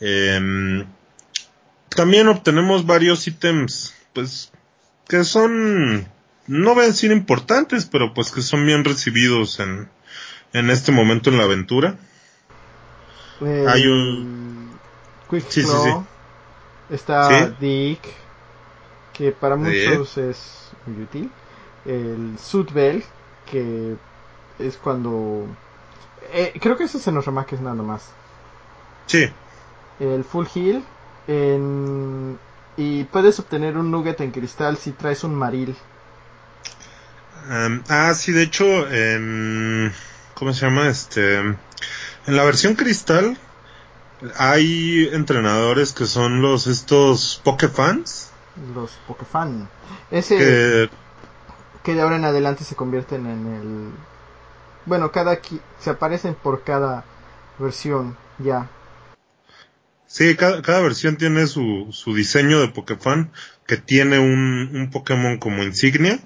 eh, 0.00 0.84
también 1.88 2.28
obtenemos 2.28 2.84
varios 2.84 3.26
ítems, 3.26 3.94
pues, 4.12 4.52
que 5.08 5.24
son, 5.24 6.06
no 6.46 6.74
voy 6.74 6.84
a 6.84 6.88
decir 6.88 7.10
importantes, 7.12 7.86
pero 7.86 8.12
pues 8.12 8.30
que 8.30 8.42
son 8.42 8.66
bien 8.66 8.84
recibidos 8.84 9.60
en, 9.60 9.88
en 10.52 10.68
este 10.70 10.92
momento 10.92 11.30
en 11.30 11.38
la 11.38 11.44
aventura. 11.44 11.96
El 13.40 13.68
Hay 13.68 13.86
un- 13.86 14.78
Quick 15.30 15.48
Sí, 15.48 15.62
sí, 15.62 15.66
Claw. 15.68 16.06
Está 16.90 17.28
Sí. 17.28 17.54
Dick, 17.60 18.00
que 19.12 19.32
para 19.32 19.56
muchos 19.56 20.18
es 20.18 20.70
muy 20.86 21.02
útil. 21.02 21.30
El 21.84 22.36
Sudbell, 22.38 23.04
que 23.50 23.96
es 24.58 24.76
cuando... 24.76 25.46
eh, 26.32 26.52
creo 26.60 26.76
que 26.76 26.84
ese 26.84 26.98
es 26.98 27.06
en 27.06 27.14
los 27.14 27.24
remaques 27.24 27.60
nada 27.60 27.82
más. 27.82 28.10
Sí, 29.06 29.30
El 29.98 30.24
Full 30.24 30.46
Heal. 30.54 30.84
En... 31.26 32.38
Y 32.76 33.04
puedes 33.04 33.38
obtener 33.38 33.76
un 33.76 33.90
nugget 33.90 34.20
en 34.20 34.30
cristal 34.30 34.76
si 34.76 34.92
traes 34.92 35.22
un 35.24 35.34
maril. 35.34 35.76
Em, 37.50 37.82
ah, 37.88 38.14
sí, 38.14 38.32
de 38.32 38.42
hecho, 38.42 38.88
en, 38.90 39.92
¿cómo 40.34 40.52
se 40.52 40.66
llama? 40.66 40.88
Este, 40.88 41.38
en 41.38 41.56
la 42.26 42.44
versión 42.44 42.74
cristal 42.74 43.36
hay 44.36 45.08
entrenadores 45.12 45.92
que 45.92 46.06
son 46.06 46.42
los 46.42 46.66
estos 46.66 47.40
Pokefans 47.44 48.30
Los 48.74 48.90
Pokefan. 49.06 49.68
Ese 50.10 50.36
que, 50.36 50.90
que 51.82 51.94
de 51.94 52.02
ahora 52.02 52.16
en 52.16 52.24
adelante 52.24 52.64
se 52.64 52.74
convierten 52.74 53.26
en 53.26 53.46
el... 53.54 53.90
Bueno, 54.86 55.10
cada... 55.12 55.38
Se 55.78 55.90
aparecen 55.90 56.34
por 56.34 56.64
cada 56.64 57.04
versión 57.58 58.16
ya. 58.38 58.68
sí, 60.06 60.34
cada, 60.36 60.62
cada 60.62 60.80
versión 60.80 61.16
tiene 61.16 61.46
su, 61.46 61.88
su 61.90 62.14
diseño 62.14 62.60
de 62.60 62.68
Pokefan 62.68 63.32
que 63.66 63.76
tiene 63.76 64.18
un, 64.18 64.70
un 64.74 64.90
Pokémon 64.90 65.38
como 65.38 65.62
insignia. 65.62 66.18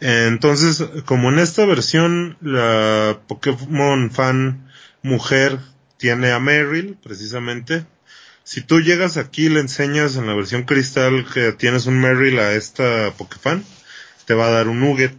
Entonces, 0.00 0.84
como 1.06 1.30
en 1.30 1.38
esta 1.38 1.64
versión 1.64 2.36
la 2.40 3.20
Pokémon 3.28 4.10
fan 4.10 4.68
mujer 5.02 5.60
tiene 6.02 6.32
a 6.32 6.40
Meryl, 6.40 6.98
precisamente. 7.00 7.86
Si 8.42 8.60
tú 8.60 8.80
llegas 8.80 9.18
aquí 9.18 9.46
y 9.46 9.50
le 9.50 9.60
enseñas 9.60 10.16
en 10.16 10.26
la 10.26 10.34
versión 10.34 10.64
cristal 10.64 11.24
que 11.32 11.52
tienes 11.52 11.86
un 11.86 12.00
Meryl 12.00 12.40
a 12.40 12.54
esta 12.54 13.12
Pokefan, 13.16 13.64
te 14.24 14.34
va 14.34 14.48
a 14.48 14.50
dar 14.50 14.66
un 14.66 14.80
Nugget. 14.80 15.14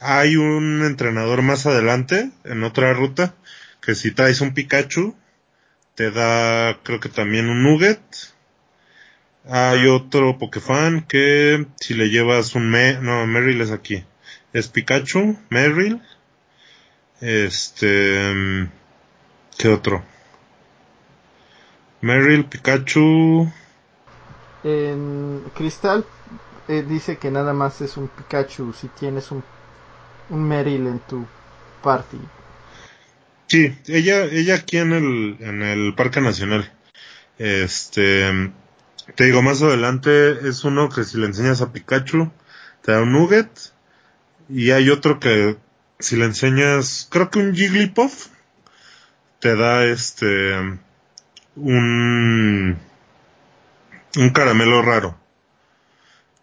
Hay 0.00 0.36
un 0.36 0.82
entrenador 0.84 1.42
más 1.42 1.66
adelante, 1.66 2.30
en 2.44 2.64
otra 2.64 2.94
ruta, 2.94 3.34
que 3.82 3.94
si 3.94 4.10
traes 4.10 4.40
un 4.40 4.54
Pikachu, 4.54 5.14
te 5.94 6.10
da 6.12 6.78
creo 6.82 6.98
que 6.98 7.10
también 7.10 7.50
un 7.50 7.62
Nugget. 7.62 8.00
Hay 9.50 9.86
otro 9.86 10.38
Pokefan 10.38 11.02
que 11.02 11.66
si 11.78 11.92
le 11.92 12.08
llevas 12.08 12.54
un 12.54 12.70
me 12.70 12.94
no, 13.02 13.26
Meryl 13.26 13.60
es 13.60 13.70
aquí. 13.70 14.02
Es 14.54 14.68
Pikachu, 14.68 15.38
Meryl. 15.50 16.00
Este 17.20 18.70
¿qué 19.58 19.68
otro? 19.68 20.02
Meryl, 22.00 22.46
Pikachu. 22.46 23.52
En 24.64 25.42
cristal 25.54 26.04
eh, 26.68 26.84
dice 26.88 27.18
que 27.18 27.30
nada 27.30 27.52
más 27.52 27.80
es 27.80 27.96
un 27.96 28.08
Pikachu 28.08 28.72
si 28.72 28.88
tienes 28.88 29.30
un, 29.30 29.42
un 30.30 30.48
Meryl 30.48 30.86
en 30.86 31.00
tu 31.00 31.26
party. 31.82 32.18
Sí, 33.48 33.76
ella 33.86 34.24
ella 34.24 34.56
aquí 34.56 34.78
en 34.78 34.92
el 34.92 35.36
en 35.40 35.62
el 35.62 35.94
Parque 35.94 36.20
Nacional. 36.20 36.70
Este 37.38 38.52
te 39.14 39.24
digo 39.24 39.42
más 39.42 39.62
adelante 39.62 40.48
es 40.48 40.64
uno 40.64 40.88
que 40.88 41.04
si 41.04 41.18
le 41.18 41.26
enseñas 41.26 41.62
a 41.62 41.72
Pikachu 41.72 42.30
te 42.82 42.92
da 42.92 43.02
un 43.02 43.12
nugget 43.12 43.48
y 44.48 44.70
hay 44.70 44.90
otro 44.90 45.18
que 45.18 45.56
si 45.98 46.16
le 46.16 46.26
enseñas 46.26 47.08
creo 47.10 47.30
que 47.30 47.38
un 47.38 47.54
Jigglypuff 47.54 48.28
te 49.40 49.56
da 49.56 49.84
este 49.84 50.78
un 51.56 52.78
un 54.16 54.30
caramelo 54.30 54.82
raro. 54.82 55.16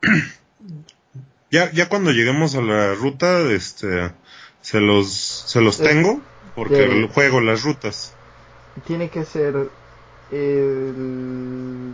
ya 1.51 1.71
ya 1.71 1.89
cuando 1.89 2.11
lleguemos 2.11 2.55
a 2.55 2.61
la 2.61 2.93
ruta 2.95 3.41
este 3.51 4.11
se 4.61 4.79
los 4.79 5.11
se 5.11 5.61
los 5.61 5.77
tengo 5.77 6.21
porque 6.55 6.75
de- 6.87 7.07
juego 7.07 7.41
las 7.41 7.63
rutas. 7.63 8.13
Tiene 8.85 9.09
que 9.09 9.23
ser 9.25 9.69
el... 10.31 11.93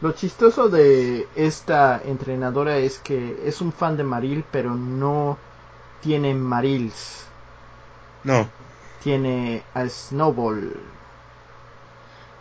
Lo 0.00 0.12
chistoso 0.12 0.68
de 0.68 1.28
esta 1.36 2.00
entrenadora 2.04 2.78
es 2.78 2.98
que 2.98 3.42
es 3.44 3.60
un 3.60 3.72
fan 3.72 3.96
de 3.96 4.04
Maril, 4.04 4.44
pero 4.50 4.74
no 4.74 5.36
tiene 6.00 6.32
Marils. 6.34 7.26
No, 8.24 8.48
Tiene 9.02 9.62
a 9.74 9.88
Snowball. 9.88 10.74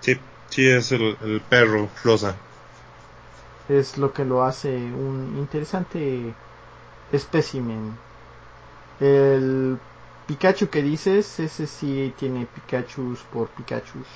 sí, 0.01 0.19
sí 0.49 0.67
es 0.67 0.91
el, 0.91 1.17
el 1.21 1.41
perro 1.41 1.89
rosa. 2.03 2.35
Es 3.69 3.97
lo 3.97 4.11
que 4.11 4.25
lo 4.25 4.43
hace 4.43 4.75
un 4.75 5.35
interesante 5.37 6.33
espécimen. 7.11 7.97
El 8.99 9.79
Pikachu 10.27 10.69
que 10.69 10.83
dices, 10.83 11.39
ese 11.39 11.65
sí 11.65 12.13
tiene 12.17 12.45
Pikachus 12.45 13.19
por 13.31 13.47
Pikachus. 13.49 14.07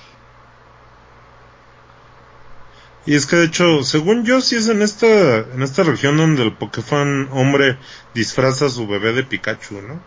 Y 3.06 3.14
es 3.16 3.26
que 3.26 3.36
de 3.36 3.44
hecho, 3.46 3.82
según 3.82 4.24
yo, 4.24 4.40
sí 4.40 4.56
es 4.56 4.68
en 4.68 4.80
esta, 4.80 5.38
en 5.38 5.62
esta 5.62 5.82
región 5.82 6.16
donde 6.16 6.42
el 6.42 6.52
Pokéfan 6.52 7.28
hombre 7.32 7.78
disfraza 8.14 8.66
a 8.66 8.70
su 8.70 8.86
bebé 8.86 9.12
de 9.12 9.24
Pikachu, 9.24 9.82
¿no? 9.82 10.00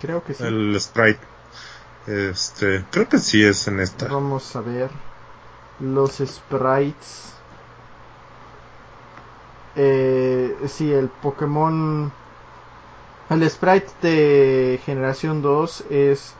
Creo 0.00 0.22
que 0.22 0.34
sí. 0.34 0.44
El 0.44 0.78
sprite. 0.78 1.31
Este, 2.06 2.84
creo 2.90 3.08
que 3.08 3.18
sí 3.18 3.44
es 3.44 3.68
en 3.68 3.80
esta. 3.80 4.08
Vamos 4.08 4.56
a 4.56 4.60
ver 4.60 4.90
los 5.80 6.18
sprites. 6.18 7.34
Eh, 9.76 10.56
sí, 10.68 10.92
el 10.92 11.08
Pokémon. 11.08 12.12
El 13.30 13.48
sprite 13.48 13.92
de 14.02 14.80
generación 14.84 15.40
2 15.40 15.84
es 15.88 16.34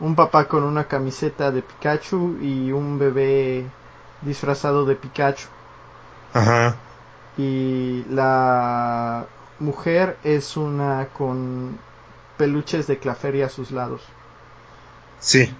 un 0.00 0.14
papá 0.14 0.46
con 0.46 0.62
una 0.64 0.84
camiseta 0.84 1.50
de 1.50 1.62
Pikachu 1.62 2.36
y 2.40 2.70
un 2.70 2.98
bebé 2.98 3.64
disfrazado 4.20 4.84
de 4.84 4.96
Pikachu. 4.96 5.46
Ajá. 6.34 6.76
Y 7.38 8.04
la 8.10 9.26
mujer 9.58 10.18
es 10.22 10.56
una 10.56 11.08
con 11.16 11.78
peluches 12.36 12.86
de 12.86 12.98
Claferia 12.98 13.46
a 13.46 13.50
sus 13.50 13.70
lados. 13.70 14.02
Sí. 15.18 15.54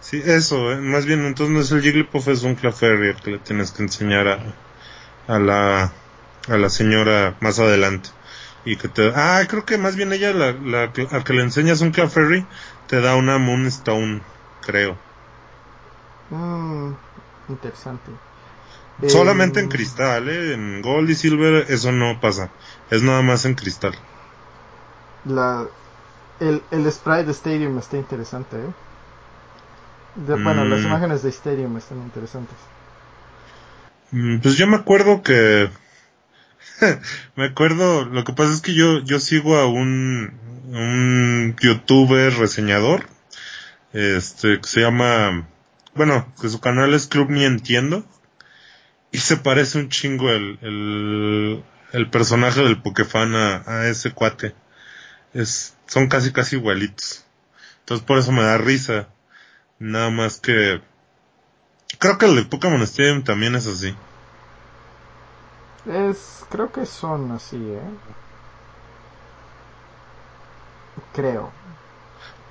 Sí, 0.00 0.22
eso, 0.24 0.72
eh, 0.72 0.76
más 0.80 1.06
bien 1.06 1.24
entonces 1.26 1.54
no 1.54 1.60
es 1.60 1.72
el 1.72 1.82
Jigglypuff, 1.82 2.28
es 2.28 2.42
un 2.44 2.54
Clefairy 2.56 3.08
el 3.10 3.20
que 3.22 3.30
le 3.32 3.38
tienes 3.40 3.72
que 3.72 3.82
enseñar 3.82 4.28
a, 4.28 4.56
a 5.26 5.38
la, 5.38 5.92
a 6.48 6.56
la 6.58 6.70
señora 6.70 7.36
más 7.40 7.58
adelante. 7.58 8.10
Y 8.64 8.76
que 8.78 8.88
te, 8.88 9.12
ah, 9.14 9.42
creo 9.48 9.64
que 9.64 9.78
más 9.78 9.96
bien 9.96 10.12
ella, 10.12 10.32
la, 10.34 10.52
la, 10.52 10.92
al 11.10 11.24
que 11.24 11.32
le 11.34 11.42
enseñas 11.42 11.80
un 11.82 11.92
Clefairy, 11.92 12.48
te 12.86 13.00
da 13.00 13.16
una 13.16 13.38
Moonstone, 13.38 14.22
creo. 14.60 14.98
Mm, 16.30 16.94
interesante. 17.48 18.20
Solamente 19.06 19.58
en 19.60 19.68
Em, 19.68 19.70
cristal, 19.70 20.28
¿eh? 20.28 20.52
En 20.54 20.82
Gold 20.82 21.08
y 21.10 21.14
Silver 21.14 21.64
eso 21.70 21.92
no 21.92 22.20
pasa. 22.20 22.54
Es 22.90 23.02
nada 23.02 23.22
más 23.22 23.44
en 23.46 23.54
cristal. 23.54 23.94
La, 25.24 25.68
el, 26.40 26.62
el 26.70 26.90
sprite 26.92 27.24
de 27.24 27.32
Stadium 27.32 27.78
está 27.78 27.96
interesante, 27.96 28.56
¿eh? 28.56 28.70
De- 30.26 30.34
Bueno, 30.42 30.64
las 30.64 30.80
Mm. 30.80 30.86
imágenes 30.86 31.22
de 31.22 31.30
Stadium 31.30 31.76
están 31.76 31.98
interesantes. 31.98 32.56
Mm, 34.12 34.38
Pues 34.40 34.56
yo 34.56 34.66
me 34.66 34.76
acuerdo 34.76 35.22
que... 35.22 35.68
me 37.36 37.44
acuerdo, 37.46 38.04
lo 38.04 38.24
que 38.24 38.32
pasa 38.32 38.52
es 38.52 38.60
que 38.60 38.74
yo, 38.74 39.00
yo 39.04 39.18
sigo 39.20 39.56
a 39.56 39.66
un, 39.66 40.32
un 40.68 41.56
youtuber 41.60 42.32
reseñador, 42.34 43.04
este, 43.92 44.60
que 44.60 44.68
se 44.68 44.80
llama, 44.80 45.46
bueno, 45.94 46.26
que 46.40 46.48
su 46.48 46.60
canal 46.60 46.92
es 46.94 47.06
Club 47.06 47.30
Ni 47.30 47.44
Entiendo, 47.44 48.04
y 49.12 49.18
se 49.18 49.36
parece 49.36 49.78
un 49.78 49.88
chingo 49.88 50.30
el, 50.30 50.58
el, 50.62 51.64
el 51.92 52.10
personaje 52.10 52.60
del 52.62 52.82
Pokefan 52.82 53.34
a, 53.34 53.62
a 53.66 53.88
ese 53.88 54.10
cuate. 54.12 54.54
Es, 55.36 55.76
son 55.86 56.08
casi 56.08 56.32
casi 56.32 56.56
igualitos. 56.56 57.24
Entonces 57.80 58.06
por 58.06 58.18
eso 58.18 58.32
me 58.32 58.42
da 58.42 58.56
risa. 58.56 59.08
Nada 59.78 60.08
más 60.08 60.40
que, 60.40 60.80
creo 61.98 62.16
que 62.16 62.24
el 62.24 62.36
de 62.36 62.44
Pokémon 62.44 62.80
Stadium 62.82 63.22
también 63.22 63.54
es 63.54 63.66
así. 63.66 63.94
Es, 65.84 66.44
creo 66.48 66.72
que 66.72 66.86
son 66.86 67.32
así, 67.32 67.56
¿eh? 67.56 67.80
Creo. 71.12 71.52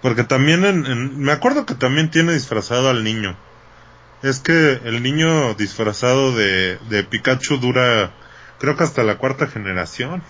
Porque 0.04 0.24
también 0.24 0.64
en, 0.64 1.20
me 1.20 1.32
acuerdo 1.32 1.66
que 1.66 1.74
también 1.74 2.12
tiene 2.12 2.34
disfrazado 2.34 2.90
al 2.90 3.04
niño. 3.04 3.36
Es 4.22 4.40
que 4.40 4.74
el 4.84 5.02
niño 5.02 5.56
disfrazado 5.56 6.36
de, 6.36 6.78
de 6.90 7.04
Pikachu 7.04 7.58
dura, 7.58 8.12
creo 8.60 8.78
que 8.78 8.84
hasta 8.84 9.04
la 9.04 9.18
cuarta 9.18 9.48
generación. 9.48 10.22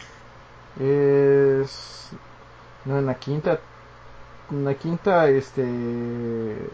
Es... 0.80 2.10
No, 2.86 2.98
en 3.00 3.06
la 3.06 3.16
quinta... 3.16 3.60
En 4.52 4.64
la 4.64 4.76
quinta, 4.76 5.28
este... 5.30 6.70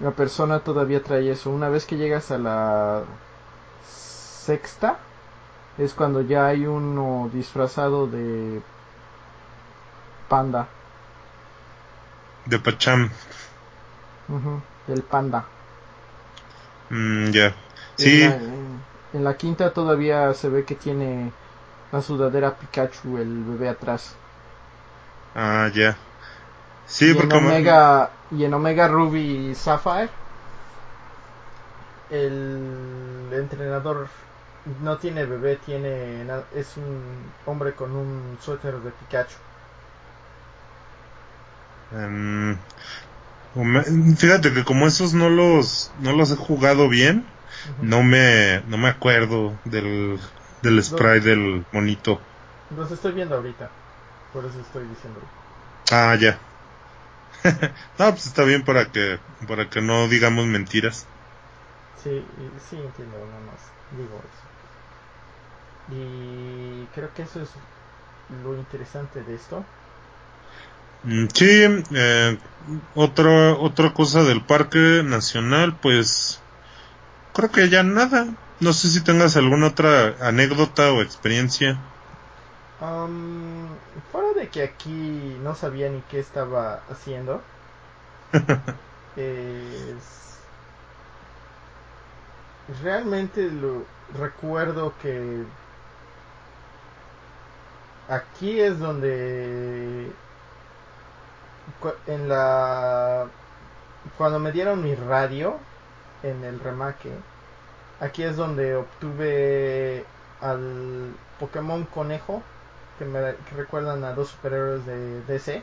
La 0.00 0.10
persona 0.10 0.60
todavía 0.60 1.02
trae 1.02 1.30
eso. 1.30 1.50
Una 1.50 1.68
vez 1.68 1.86
que 1.86 1.96
llegas 1.96 2.30
a 2.30 2.38
la 2.38 3.02
sexta, 4.46 4.98
es 5.78 5.94
cuando 5.94 6.20
ya 6.20 6.46
hay 6.46 6.66
uno 6.66 7.30
disfrazado 7.32 8.06
de 8.06 8.60
panda. 10.28 10.68
De 12.44 12.58
Pacham. 12.58 13.10
del 14.86 15.02
panda. 15.02 15.44
Mm, 16.90 17.30
ya. 17.30 17.54
Sí. 17.96 18.22
En 19.12 19.24
la, 19.24 19.36
quinta 19.36 19.72
todavía 19.72 20.32
se 20.34 20.48
ve 20.48 20.64
que 20.64 20.74
tiene 20.74 21.32
la 21.90 22.02
sudadera 22.02 22.54
Pikachu, 22.54 23.18
el 23.18 23.44
bebé 23.44 23.68
atrás. 23.68 24.14
Ah, 25.36 25.70
ya. 25.72 25.96
Sí, 26.86 27.10
y 27.10 27.14
porque... 27.14 27.36
En 27.36 27.44
Omega, 27.44 28.10
Y 28.30 28.44
en 28.44 28.54
Omega 28.54 28.88
Ruby 28.88 29.54
Sapphire, 29.54 30.08
el 32.10 33.28
entrenador 33.32 34.08
no 34.82 34.96
tiene 34.98 35.26
bebé, 35.26 35.56
tiene 35.64 36.24
es 36.54 36.76
un 36.76 37.00
hombre 37.44 37.72
con 37.74 37.94
un 37.94 38.38
suéter 38.40 38.74
de 38.78 38.90
Pikachu. 38.90 39.36
Em, 41.92 42.56
fíjate 44.16 44.52
que 44.52 44.64
como 44.64 44.86
esos 44.86 45.14
no 45.14 45.28
los 45.30 45.92
no 46.00 46.12
los 46.12 46.32
he 46.32 46.36
jugado 46.36 46.88
bien, 46.88 47.24
no 47.80 48.02
me 48.02 48.62
no 48.66 48.76
me 48.76 48.88
acuerdo 48.88 49.52
del 49.64 50.18
del 50.62 50.82
spray 50.82 51.20
del 51.20 51.64
monito. 51.72 52.20
Los 52.76 52.90
estoy 52.90 53.12
viendo 53.12 53.36
ahorita, 53.36 53.70
por 54.36 54.44
eso 54.44 54.60
estoy 54.60 54.84
diciendo. 54.86 55.18
Ah, 55.90 56.14
ya. 56.20 56.38
no, 57.98 58.10
pues 58.10 58.26
está 58.26 58.44
bien 58.44 58.62
para 58.64 58.92
que 58.92 59.18
para 59.48 59.70
que 59.70 59.80
no 59.80 60.08
digamos 60.08 60.46
mentiras. 60.46 61.06
Sí, 62.04 62.22
sí 62.68 62.76
entiendo, 62.76 63.16
nada 63.16 63.40
más 63.46 63.60
digo 63.96 64.20
eso. 64.20 64.46
Y 65.98 66.84
creo 66.94 67.08
que 67.14 67.22
eso 67.22 67.40
es 67.40 67.48
lo 68.44 68.54
interesante 68.58 69.22
de 69.22 69.34
esto. 69.36 69.64
Mm, 71.04 71.26
sí, 71.32 71.84
eh, 71.94 72.38
otra, 72.94 73.54
otra 73.54 73.94
cosa 73.94 74.22
del 74.22 74.42
Parque 74.42 75.02
Nacional, 75.02 75.78
pues 75.80 76.40
creo 77.32 77.50
que 77.50 77.70
ya 77.70 77.82
nada. 77.82 78.26
No 78.60 78.74
sé 78.74 78.88
si 78.88 79.02
tengas 79.02 79.36
alguna 79.36 79.68
otra 79.68 80.14
anécdota 80.20 80.92
o 80.92 81.00
experiencia. 81.00 81.78
Um, 82.80 83.68
fuera 84.12 84.34
de 84.34 84.48
que 84.48 84.62
aquí 84.62 85.38
no 85.42 85.54
sabía 85.54 85.88
ni 85.88 86.00
qué 86.10 86.20
estaba 86.20 86.82
haciendo. 86.90 87.40
es... 89.16 90.38
Realmente 92.82 93.50
lo 93.50 93.84
recuerdo 94.18 94.92
que 95.00 95.44
aquí 98.08 98.60
es 98.60 98.78
donde 98.78 100.10
en 102.06 102.28
la 102.28 103.26
cuando 104.16 104.38
me 104.38 104.52
dieron 104.52 104.82
mi 104.82 104.94
radio 104.94 105.56
en 106.22 106.44
el 106.44 106.60
remake 106.60 107.10
aquí 108.00 108.22
es 108.22 108.36
donde 108.36 108.76
obtuve 108.76 110.04
al 110.40 111.14
Pokémon 111.40 111.84
conejo 111.84 112.42
que 112.98 113.04
me 113.04 113.34
recuerdan 113.56 114.04
a 114.04 114.12
dos 114.12 114.30
superhéroes 114.30 114.86
de 114.86 115.22
DC 115.22 115.62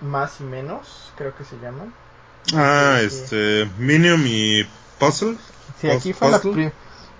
más 0.00 0.40
y 0.40 0.44
menos 0.44 1.12
creo 1.16 1.34
que 1.36 1.44
se 1.44 1.58
llaman 1.58 1.92
ah 2.54 3.00
este 3.02 3.68
Minium 3.78 4.22
y 4.26 4.64
Puzzle 4.98 5.36
sí 5.80 5.90
aquí 5.90 6.12
fue 6.12 6.30
la 6.30 6.40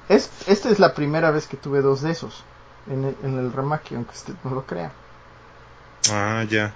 es, 0.08 0.30
esta 0.46 0.70
es 0.70 0.78
la 0.78 0.94
primera 0.94 1.30
vez 1.30 1.46
que 1.46 1.56
tuve 1.56 1.82
dos 1.82 2.02
de 2.02 2.12
esos 2.12 2.44
en 2.90 3.04
el, 3.04 3.16
en 3.22 3.38
el 3.38 3.52
remake, 3.52 3.94
aunque 3.94 4.12
usted 4.12 4.34
no 4.44 4.50
lo 4.50 4.64
crea. 4.64 4.92
Ah, 6.10 6.44
ya. 6.48 6.72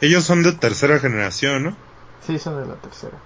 Ellos 0.00 0.24
son 0.24 0.42
de 0.42 0.52
tercera 0.52 0.98
generación, 0.98 1.64
¿no? 1.64 1.76
Sí, 2.24 2.38
son 2.38 2.60
de 2.60 2.66
la 2.66 2.74
tercera. 2.76 3.16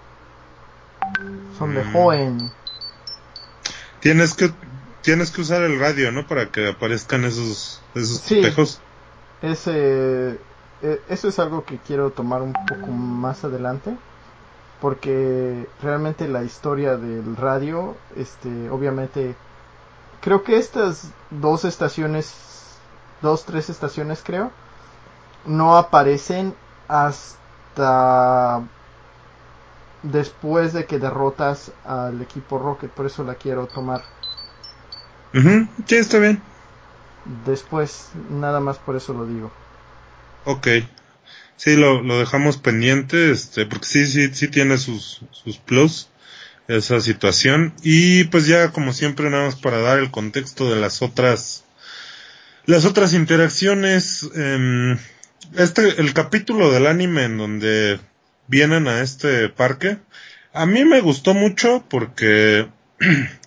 Son 1.58 1.74
de 1.74 1.84
mm. 1.84 1.92
joven. 1.92 2.52
Tienes 4.00 4.34
que 4.34 4.52
tienes 5.02 5.30
que 5.30 5.40
usar 5.40 5.62
el 5.62 5.78
radio, 5.78 6.12
¿no? 6.12 6.26
Para 6.26 6.50
que 6.50 6.68
aparezcan 6.68 7.24
esos 7.24 7.82
esos 7.94 8.18
sí. 8.20 8.38
espejos. 8.38 8.80
Ese, 9.42 10.38
eh, 10.82 11.00
eso 11.08 11.28
es 11.28 11.38
algo 11.38 11.64
que 11.64 11.78
quiero 11.78 12.10
tomar 12.10 12.42
un 12.42 12.52
poco 12.52 12.88
más 12.88 13.44
adelante 13.44 13.96
porque 14.80 15.68
realmente 15.82 16.26
la 16.26 16.42
historia 16.42 16.96
del 16.96 17.36
radio, 17.36 17.96
este, 18.16 18.70
obviamente, 18.70 19.36
creo 20.20 20.42
que 20.42 20.56
estas 20.56 21.10
dos 21.30 21.64
estaciones, 21.64 22.34
dos, 23.20 23.44
tres 23.44 23.68
estaciones 23.68 24.22
creo, 24.24 24.50
no 25.44 25.76
aparecen 25.76 26.54
hasta 26.88 28.62
después 30.02 30.72
de 30.72 30.86
que 30.86 30.98
derrotas 30.98 31.72
al 31.84 32.22
equipo 32.22 32.58
Rocket, 32.58 32.90
por 32.90 33.04
eso 33.06 33.22
la 33.22 33.34
quiero 33.34 33.66
tomar. 33.66 34.02
Sí, 35.32 35.96
está 35.96 36.18
bien. 36.18 36.42
Después, 37.46 38.08
nada 38.30 38.60
más 38.60 38.78
por 38.78 38.96
eso 38.96 39.12
lo 39.12 39.26
digo. 39.26 39.52
Ok. 40.44 40.68
Sí, 41.56 41.76
lo, 41.76 42.02
lo 42.02 42.18
dejamos 42.18 42.56
pendiente, 42.56 43.30
este, 43.30 43.66
porque 43.66 43.86
sí, 43.86 44.06
sí, 44.06 44.30
sí 44.32 44.48
tiene 44.48 44.78
sus, 44.78 45.20
sus 45.30 45.58
plus 45.58 46.08
esa 46.68 47.00
situación. 47.00 47.74
Y 47.82 48.24
pues 48.24 48.46
ya, 48.46 48.72
como 48.72 48.92
siempre, 48.92 49.28
nada 49.28 49.44
más 49.44 49.56
para 49.56 49.80
dar 49.80 49.98
el 49.98 50.10
contexto 50.10 50.72
de 50.72 50.80
las 50.80 51.02
otras, 51.02 51.64
las 52.66 52.84
otras 52.84 53.12
interacciones, 53.12 54.28
eh, 54.34 54.96
este, 55.56 56.00
el 56.00 56.14
capítulo 56.14 56.70
del 56.72 56.86
anime 56.86 57.24
en 57.24 57.38
donde 57.38 58.00
vienen 58.46 58.88
a 58.88 59.00
este 59.02 59.48
parque, 59.48 59.98
a 60.52 60.66
mí 60.66 60.84
me 60.84 61.00
gustó 61.00 61.34
mucho 61.34 61.84
porque 61.88 62.68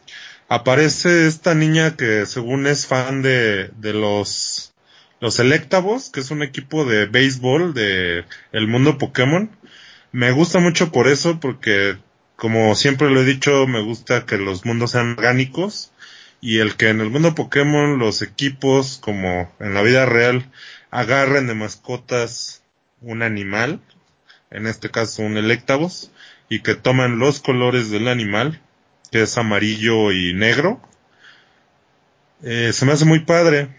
aparece 0.47 1.27
esta 1.27 1.55
niña 1.55 1.95
que 1.95 2.25
según 2.25 2.67
es 2.67 2.87
fan 2.87 3.21
de, 3.21 3.69
de 3.77 3.93
los 3.93 4.73
los 5.23 5.39
Electabos, 5.39 6.09
que 6.09 6.19
es 6.19 6.31
un 6.31 6.43
equipo 6.43 6.83
de 6.83 7.05
béisbol 7.05 7.73
de 7.73 8.25
el 8.51 8.67
mundo 8.67 8.97
Pokémon. 8.97 9.49
Me 10.11 10.31
gusta 10.31 10.59
mucho 10.59 10.91
por 10.91 11.07
eso, 11.07 11.39
porque 11.39 11.97
como 12.35 12.75
siempre 12.75 13.09
lo 13.09 13.21
he 13.21 13.25
dicho, 13.25 13.65
me 13.65 13.81
gusta 13.81 14.25
que 14.25 14.37
los 14.37 14.65
mundos 14.65 14.91
sean 14.91 15.13
orgánicos 15.17 15.93
y 16.41 16.57
el 16.59 16.75
que 16.75 16.89
en 16.89 16.99
el 16.99 17.09
mundo 17.09 17.35
Pokémon 17.35 17.99
los 17.99 18.21
equipos, 18.21 18.99
como 19.01 19.49
en 19.61 19.73
la 19.73 19.81
vida 19.81 20.05
real, 20.05 20.51
agarren 20.91 21.47
de 21.47 21.55
mascotas 21.55 22.61
un 22.99 23.21
animal, 23.21 23.79
en 24.51 24.67
este 24.67 24.91
caso 24.91 25.21
un 25.21 25.37
Electabos, 25.37 26.11
y 26.49 26.59
que 26.59 26.75
toman 26.75 27.17
los 27.17 27.39
colores 27.39 27.89
del 27.89 28.09
animal, 28.09 28.61
que 29.13 29.21
es 29.21 29.37
amarillo 29.37 30.11
y 30.11 30.33
negro. 30.33 30.81
Eh, 32.41 32.71
se 32.73 32.85
me 32.85 32.91
hace 32.91 33.05
muy 33.05 33.19
padre 33.19 33.69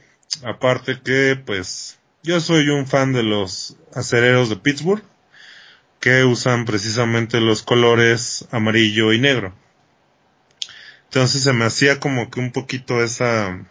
Aparte 0.42 1.00
que, 1.00 1.40
pues, 1.44 1.98
yo 2.22 2.40
soy 2.40 2.68
un 2.68 2.86
fan 2.86 3.12
de 3.12 3.22
los 3.22 3.76
acereros 3.94 4.48
de 4.48 4.56
Pittsburgh, 4.56 5.02
que 6.00 6.24
usan 6.24 6.64
precisamente 6.64 7.40
los 7.40 7.62
colores 7.62 8.46
amarillo 8.50 9.12
y 9.12 9.20
negro. 9.20 9.54
Entonces 11.04 11.42
se 11.42 11.52
me 11.52 11.64
hacía 11.64 12.00
como 12.00 12.30
que 12.30 12.40
un 12.40 12.50
poquito 12.50 13.02
esa, 13.02 13.64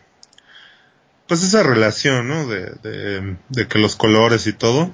pues 1.28 1.44
esa 1.44 1.64
relación, 1.64 2.28
¿no? 2.28 2.48
De, 2.48 2.72
de, 2.82 3.36
de 3.50 3.68
que 3.68 3.80
los 3.80 3.96
colores 3.96 4.48
y 4.48 4.54
todo. 4.54 4.92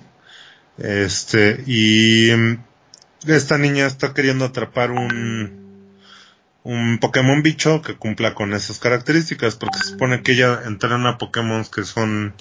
Este, 0.78 1.64
y 1.68 2.32
esta 3.28 3.58
niña 3.58 3.86
está 3.86 4.14
queriendo 4.14 4.46
atrapar 4.46 4.92
un, 4.92 5.59
un 6.64 7.00
Pokémon 7.00 7.42
bicho 7.42 7.82
que 7.82 7.96
cumpla 7.96 8.34
con 8.36 8.54
esas 8.54 8.80
características, 8.80 9.56
porque 9.56 9.80
se 9.80 9.92
supone 9.92 10.22
que 10.22 10.34
ella 10.34 10.62
entrena 10.66 11.18
Pokémon 11.18 11.66
que 11.66 11.84
son 11.84 12.34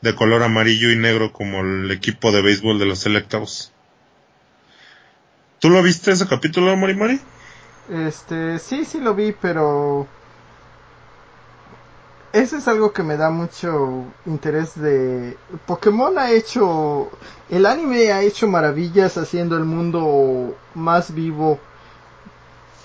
de 0.00 0.14
color 0.14 0.42
amarillo 0.42 0.90
y 0.90 0.96
negro 0.96 1.32
como 1.32 1.60
el 1.60 1.90
equipo 1.90 2.32
de 2.32 2.42
béisbol 2.42 2.78
de 2.78 2.86
los 2.86 2.98
Selectados. 2.98 3.72
¿Tú 5.60 5.70
lo 5.70 5.80
viste 5.82 6.10
ese 6.10 6.26
capítulo, 6.26 6.76
Mori 6.76 7.20
Este, 7.88 8.58
sí, 8.58 8.84
sí 8.84 8.98
lo 8.98 9.14
vi, 9.14 9.32
pero 9.32 10.08
ese 12.32 12.56
es 12.56 12.66
algo 12.66 12.92
que 12.92 13.04
me 13.04 13.16
da 13.16 13.30
mucho 13.30 14.06
interés 14.26 14.80
de 14.80 15.36
Pokémon 15.66 16.18
ha 16.18 16.30
hecho 16.30 17.10
el 17.50 17.66
anime 17.66 18.10
ha 18.10 18.22
hecho 18.22 18.48
maravillas 18.48 19.18
haciendo 19.18 19.56
el 19.56 19.64
mundo 19.64 20.56
más 20.74 21.14
vivo 21.14 21.60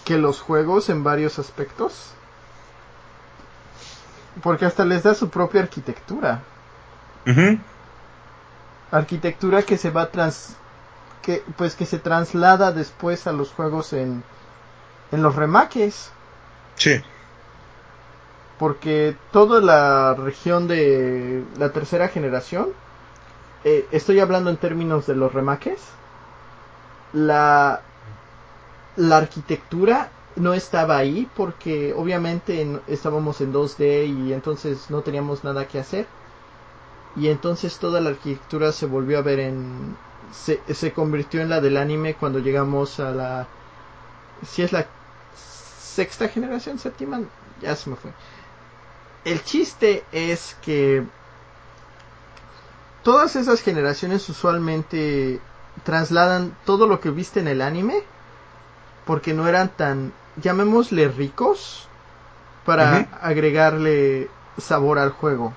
que 0.08 0.18
los 0.18 0.40
juegos 0.40 0.88
en 0.88 1.04
varios 1.04 1.38
aspectos 1.38 2.14
porque 4.42 4.66
hasta 4.66 4.86
les 4.86 5.04
da 5.04 5.14
su 5.14 5.30
propia 5.30 5.62
arquitectura. 5.62 6.44
Arquitectura 8.90 9.64
que 9.64 9.78
se 9.78 9.90
va 9.90 10.10
trans 10.10 10.56
que 11.22 11.44
pues 11.58 11.76
que 11.76 11.86
se 11.86 12.00
traslada 12.00 12.72
después 12.72 13.28
a 13.28 13.34
los 13.34 13.52
juegos 13.52 13.92
en 13.92 14.24
en 15.12 15.22
los 15.22 15.36
remakes 15.36 16.10
sí. 16.76 17.02
Porque 18.58 19.18
toda 19.34 19.60
la 19.60 20.14
región 20.14 20.70
de 20.70 21.44
la 21.58 21.74
tercera 21.74 22.08
generación, 22.08 22.70
eh, 23.66 23.86
estoy 23.92 24.22
hablando 24.22 24.50
en 24.50 24.58
términos 24.58 25.06
de 25.06 25.16
los 25.16 25.34
remakes, 25.34 25.80
la, 27.14 27.82
la 28.98 29.18
arquitectura 29.18 30.12
no 30.36 30.54
estaba 30.54 30.98
ahí 30.98 31.30
porque 31.36 31.94
obviamente 31.94 32.80
estábamos 32.88 33.40
en 33.42 33.54
2D 33.54 34.28
y 34.28 34.34
entonces 34.34 34.90
no 34.90 35.02
teníamos 35.02 35.44
nada 35.44 35.68
que 35.68 35.80
hacer. 35.80 36.06
Y 37.16 37.30
entonces 37.30 37.80
toda 37.80 38.02
la 38.02 38.10
arquitectura 38.10 38.72
se 38.72 38.86
volvió 38.86 39.18
a 39.18 39.22
ver 39.22 39.40
en... 39.40 39.96
Se, 40.34 40.62
se 40.74 40.92
convirtió 40.92 41.42
en 41.42 41.50
la 41.50 41.62
del 41.62 41.78
anime 41.78 42.16
cuando 42.16 42.40
llegamos 42.40 43.00
a 43.00 43.12
la... 43.12 43.48
Si 44.46 44.62
es 44.62 44.72
la 44.72 44.86
sexta 45.36 46.28
generación, 46.28 46.78
séptima, 46.78 47.22
ya 47.62 47.76
se 47.76 47.90
me 47.90 47.96
fue 47.96 48.12
el 49.28 49.44
chiste 49.44 50.06
es 50.14 50.56
que 50.62 51.04
todas 53.04 53.36
esas 53.36 53.62
generaciones 53.62 54.28
usualmente 54.30 55.42
trasladan 55.84 56.56
todo 56.66 56.88
lo 56.88 57.02
que 57.02 57.10
viste 57.10 57.42
en 57.42 57.50
el 57.50 57.62
anime 57.62 58.04
porque 59.08 59.34
no 59.34 59.48
eran 59.48 59.76
tan, 59.76 60.14
llamémosle 60.36 61.08
ricos, 61.08 61.88
para 62.66 63.08
agregarle 63.22 64.28
sabor 64.58 65.00
al 65.00 65.12
juego. 65.12 65.56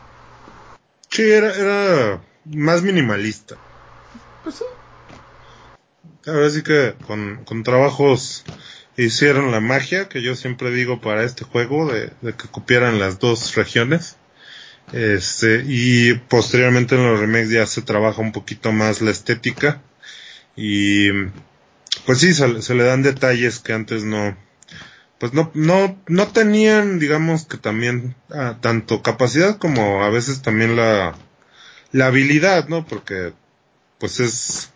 Sí, 1.11 1.29
era, 1.29 1.53
era 1.53 2.21
más 2.45 2.83
minimalista. 2.83 3.57
Pues 4.45 4.55
sí. 4.55 4.65
Ahora 6.27 6.49
sí 6.51 6.63
que 6.63 6.95
con, 7.07 7.45
con 7.45 7.65
trabajos 7.65 8.45
hicieron 8.97 9.51
la 9.51 9.61
magia 9.61 10.09
que 10.09 10.23
yo 10.23 10.37
siempre 10.37 10.71
digo 10.71 11.01
para 11.01 11.25
este 11.25 11.45
juego 11.45 11.91
de, 11.91 12.13
que 12.23 12.49
copiaran 12.49 13.01
las 13.01 13.19
dos 13.19 13.57
regiones. 13.57 14.17
Este, 14.93 15.65
y 15.67 16.15
posteriormente 16.15 16.95
en 16.95 17.07
los 17.07 17.21
remakes 17.21 17.51
ya 17.51 17.67
se 17.67 17.83
trabaja 17.83 18.21
un 18.21 18.33
poquito 18.33 18.71
más 18.71 19.01
la 19.01 19.11
estética. 19.11 19.83
Y 20.55 21.09
pues 22.07 22.19
sí, 22.21 22.35
se, 22.35 22.75
le 22.75 22.85
dan 22.85 23.03
detalles 23.03 23.59
que 23.59 23.73
antes 23.73 24.05
no, 24.05 24.37
pues 25.19 25.33
no, 25.33 25.51
no, 25.55 26.03
no 26.07 26.29
tenían, 26.29 26.99
digamos 26.99 27.47
que 27.47 27.59
también 27.59 28.17
ah, 28.31 28.59
tanto 28.61 29.03
capacidad 29.03 29.59
como 29.59 30.03
a 30.03 30.11
veces 30.11 30.43
también 30.43 30.77
la, 30.77 31.15
la 31.93 32.07
habilidad, 32.07 32.69
¿no? 32.69 32.87
Porque 32.87 33.33
pues 33.99 34.21
es, 34.21 34.73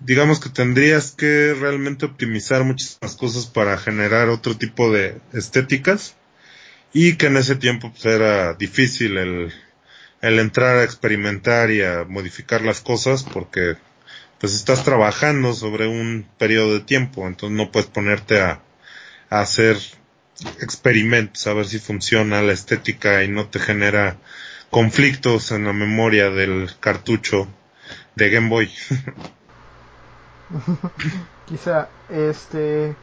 digamos 0.00 0.40
que 0.40 0.50
tendrías 0.50 1.12
que 1.12 1.54
realmente 1.58 2.06
optimizar 2.06 2.64
muchísimas 2.64 3.16
cosas 3.16 3.46
para 3.46 3.78
generar 3.78 4.28
otro 4.28 4.56
tipo 4.56 4.92
de 4.92 5.20
estéticas 5.32 6.16
y 6.92 7.16
que 7.16 7.26
en 7.26 7.36
ese 7.36 7.56
tiempo 7.56 7.90
pues, 7.90 8.04
era 8.04 8.54
difícil 8.54 9.16
el, 9.16 9.52
el 10.20 10.38
entrar 10.38 10.76
a 10.76 10.84
experimentar 10.84 11.70
y 11.70 11.82
a 11.82 12.04
modificar 12.04 12.62
las 12.62 12.80
cosas 12.80 13.22
porque 13.22 13.76
pues 14.40 14.54
estás 14.54 14.84
trabajando 14.84 15.52
sobre 15.52 15.86
un 15.86 16.26
periodo 16.38 16.72
de 16.72 16.80
tiempo, 16.80 17.26
entonces 17.26 17.56
no 17.56 17.70
puedes 17.70 17.88
ponerte 17.90 18.40
a, 18.40 18.62
a 19.28 19.40
hacer 19.40 19.76
experimentos, 20.60 21.46
a 21.46 21.52
ver 21.52 21.66
si 21.66 21.78
funciona 21.78 22.40
la 22.40 22.52
estética 22.52 23.22
y 23.22 23.28
no 23.28 23.48
te 23.48 23.58
genera 23.58 24.16
conflictos 24.70 25.52
en 25.52 25.66
la 25.66 25.74
memoria 25.74 26.30
del 26.30 26.70
cartucho 26.80 27.48
de 28.14 28.30
Game 28.30 28.48
Boy. 28.48 28.70
Quizá, 31.46 31.88
este... 32.08 32.96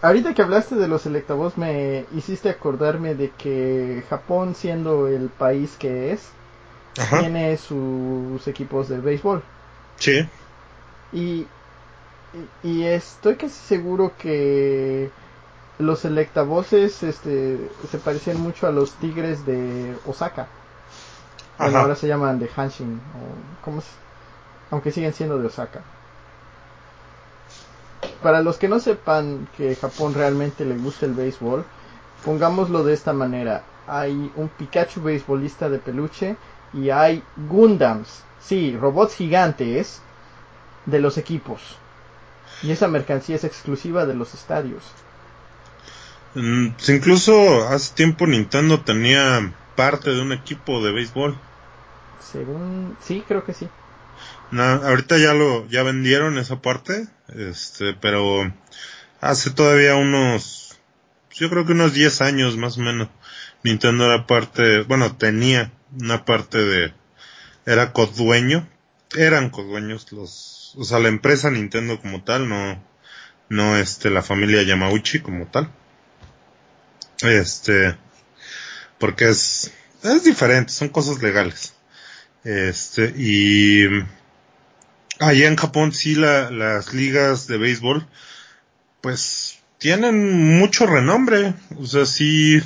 Ahorita 0.00 0.32
que 0.32 0.42
hablaste 0.42 0.76
de 0.76 0.86
los 0.86 1.06
Electabuzz 1.06 1.56
me 1.56 2.04
hiciste 2.14 2.50
acordarme 2.50 3.16
de 3.16 3.30
que 3.30 4.04
Japón 4.08 4.54
siendo 4.54 5.08
el 5.08 5.28
país 5.28 5.74
que 5.76 6.12
es, 6.12 6.28
tiene 7.18 7.56
sus 7.56 8.46
equipos 8.46 8.88
de 8.88 9.00
béisbol. 9.00 9.42
Sí. 9.96 10.24
Y, 11.12 11.46
y, 12.62 12.84
estoy 12.84 13.36
casi 13.36 13.54
seguro 13.54 14.12
que 14.18 15.10
los 15.78 16.04
Electabuzzes 16.04 17.02
este, 17.02 17.70
se 17.90 17.98
parecen 17.98 18.40
mucho 18.40 18.66
a 18.66 18.72
los 18.72 18.92
Tigres 18.94 19.46
de 19.46 19.96
Osaka. 20.06 20.48
ahora 21.58 21.94
se 21.94 22.08
llaman 22.08 22.38
de 22.38 22.50
Hanshin, 22.54 23.00
o, 23.14 23.64
¿cómo 23.64 23.82
aunque 24.70 24.92
siguen 24.92 25.14
siendo 25.14 25.38
de 25.38 25.46
Osaka 25.46 25.82
para 28.22 28.42
los 28.42 28.56
que 28.56 28.68
no 28.68 28.80
sepan 28.80 29.48
que 29.56 29.76
Japón 29.76 30.14
realmente 30.14 30.64
le 30.64 30.76
gusta 30.76 31.06
el 31.06 31.14
béisbol, 31.14 31.64
pongámoslo 32.24 32.84
de 32.84 32.94
esta 32.94 33.12
manera. 33.12 33.62
Hay 33.86 34.32
un 34.36 34.48
Pikachu 34.48 35.02
beisbolista 35.02 35.68
de 35.68 35.78
peluche 35.78 36.36
y 36.72 36.90
hay 36.90 37.22
Gundams, 37.48 38.22
sí, 38.40 38.76
robots 38.76 39.14
gigantes 39.14 40.02
de 40.88 41.00
los 41.00 41.18
equipos. 41.18 41.60
Y 42.62 42.72
esa 42.72 42.88
mercancía 42.88 43.36
es 43.36 43.44
exclusiva 43.44 44.06
de 44.06 44.14
los 44.14 44.34
estadios. 44.34 44.82
Mm, 46.34 46.68
incluso 46.88 47.68
hace 47.68 47.94
tiempo 47.94 48.26
Nintendo 48.26 48.80
tenía 48.80 49.52
parte 49.76 50.10
de 50.10 50.20
un 50.20 50.32
equipo 50.32 50.82
de 50.82 50.92
béisbol. 50.92 51.38
Según, 52.20 52.96
sí, 53.00 53.22
creo 53.26 53.44
que 53.44 53.54
sí. 53.54 53.68
No, 54.50 54.62
ahorita 54.62 55.18
ya 55.18 55.34
lo, 55.34 55.68
ya 55.68 55.82
vendieron 55.82 56.38
esa 56.38 56.60
parte, 56.60 57.06
este, 57.28 57.94
pero 57.94 58.52
hace 59.20 59.50
todavía 59.50 59.94
unos, 59.96 60.78
yo 61.34 61.50
creo 61.50 61.66
que 61.66 61.72
unos 61.72 61.92
10 61.92 62.22
años 62.22 62.56
más 62.56 62.78
o 62.78 62.80
menos, 62.80 63.08
Nintendo 63.62 64.06
era 64.06 64.26
parte, 64.26 64.82
bueno, 64.82 65.16
tenía 65.16 65.70
una 66.00 66.24
parte 66.24 66.58
de, 66.58 66.94
era 67.66 67.92
codueño, 67.92 68.66
eran 69.16 69.50
codueños 69.50 70.10
los, 70.12 70.57
o 70.76 70.84
sea, 70.84 70.98
la 70.98 71.08
empresa 71.08 71.50
Nintendo 71.50 72.00
como 72.00 72.22
tal, 72.22 72.48
no, 72.48 72.82
no 73.48 73.76
este, 73.76 74.10
la 74.10 74.22
familia 74.22 74.62
Yamauchi 74.62 75.20
como 75.20 75.46
tal. 75.46 75.70
Este, 77.22 77.96
porque 78.98 79.28
es, 79.28 79.72
es 80.02 80.24
diferente, 80.24 80.72
son 80.72 80.88
cosas 80.88 81.22
legales. 81.22 81.74
Este, 82.44 83.12
y, 83.16 83.84
allá 85.18 85.48
en 85.48 85.56
Japón 85.56 85.92
sí 85.92 86.14
las 86.14 86.92
ligas 86.92 87.46
de 87.46 87.58
béisbol 87.58 88.06
pues 89.00 89.58
tienen 89.78 90.58
mucho 90.58 90.86
renombre, 90.86 91.54
o 91.76 91.86
sea, 91.86 92.06
sí 92.06 92.60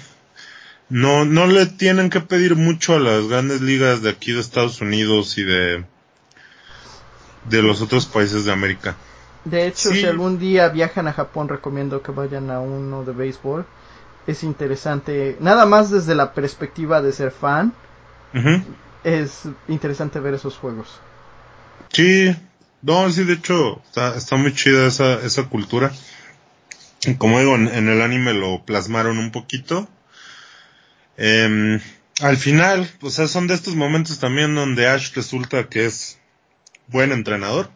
no 0.89 1.25
no 1.25 1.47
le 1.47 1.67
tienen 1.67 2.11
que 2.11 2.21
pedir 2.21 2.57
mucho 2.57 2.97
a 2.97 3.01
las 3.01 3.27
grandes 3.29 3.61
ligas 3.61 4.03
de 4.03 4.11
aquí 4.11 4.33
de 4.33 4.41
Estados 4.41 4.81
Unidos 4.81 5.37
y 5.39 5.45
de 5.45 5.85
de 7.49 7.63
los 7.63 7.81
otros 7.81 8.07
países 8.07 8.45
de 8.45 8.53
América. 8.53 8.97
De 9.45 9.67
hecho, 9.67 9.91
si 9.91 10.05
algún 10.05 10.39
día 10.39 10.69
viajan 10.69 11.09
a 11.09 11.13
Japón, 11.13 11.49
recomiendo 11.49 12.03
que 12.03 12.13
vayan 12.13 12.51
a 12.51 12.61
uno 12.61 13.05
de 13.05 13.13
béisbol. 13.13 13.67
Es 14.27 14.45
interesante, 14.45 15.37
nada 15.41 15.67
más 15.67 15.91
desde 15.91 16.15
la 16.15 16.33
perspectiva 16.33 17.03
de 17.03 17.13
ser 17.13 17.33
fan. 17.33 17.73
Es 19.03 19.43
interesante 19.67 20.21
ver 20.21 20.35
esos 20.35 20.57
juegos. 20.57 21.01
Sí, 21.93 22.35
no, 22.83 23.11
sí, 23.11 23.25
de 23.25 23.35
hecho, 23.35 23.83
está, 23.85 24.17
está 24.17 24.37
muy 24.37 24.55
chida 24.55 24.87
esa, 24.87 25.15
esa 25.25 25.45
cultura. 25.49 25.93
Como 27.19 27.41
digo, 27.41 27.57
en, 27.57 27.89
el 27.89 28.01
anime 28.01 28.33
lo 28.33 28.65
plasmaron 28.65 29.19
un 29.19 29.33
poquito. 29.33 29.89
Eh, 31.17 31.81
al 32.21 32.37
final, 32.37 32.89
o 33.01 33.11
sea, 33.11 33.27
son 33.27 33.49
de 33.49 33.55
estos 33.55 33.75
momentos 33.75 34.21
también 34.21 34.55
donde 34.55 34.87
Ash 34.87 35.13
resulta 35.15 35.69
que 35.69 35.87
es 35.87 36.19
buen 36.93 37.13
entrenador. 37.13 37.71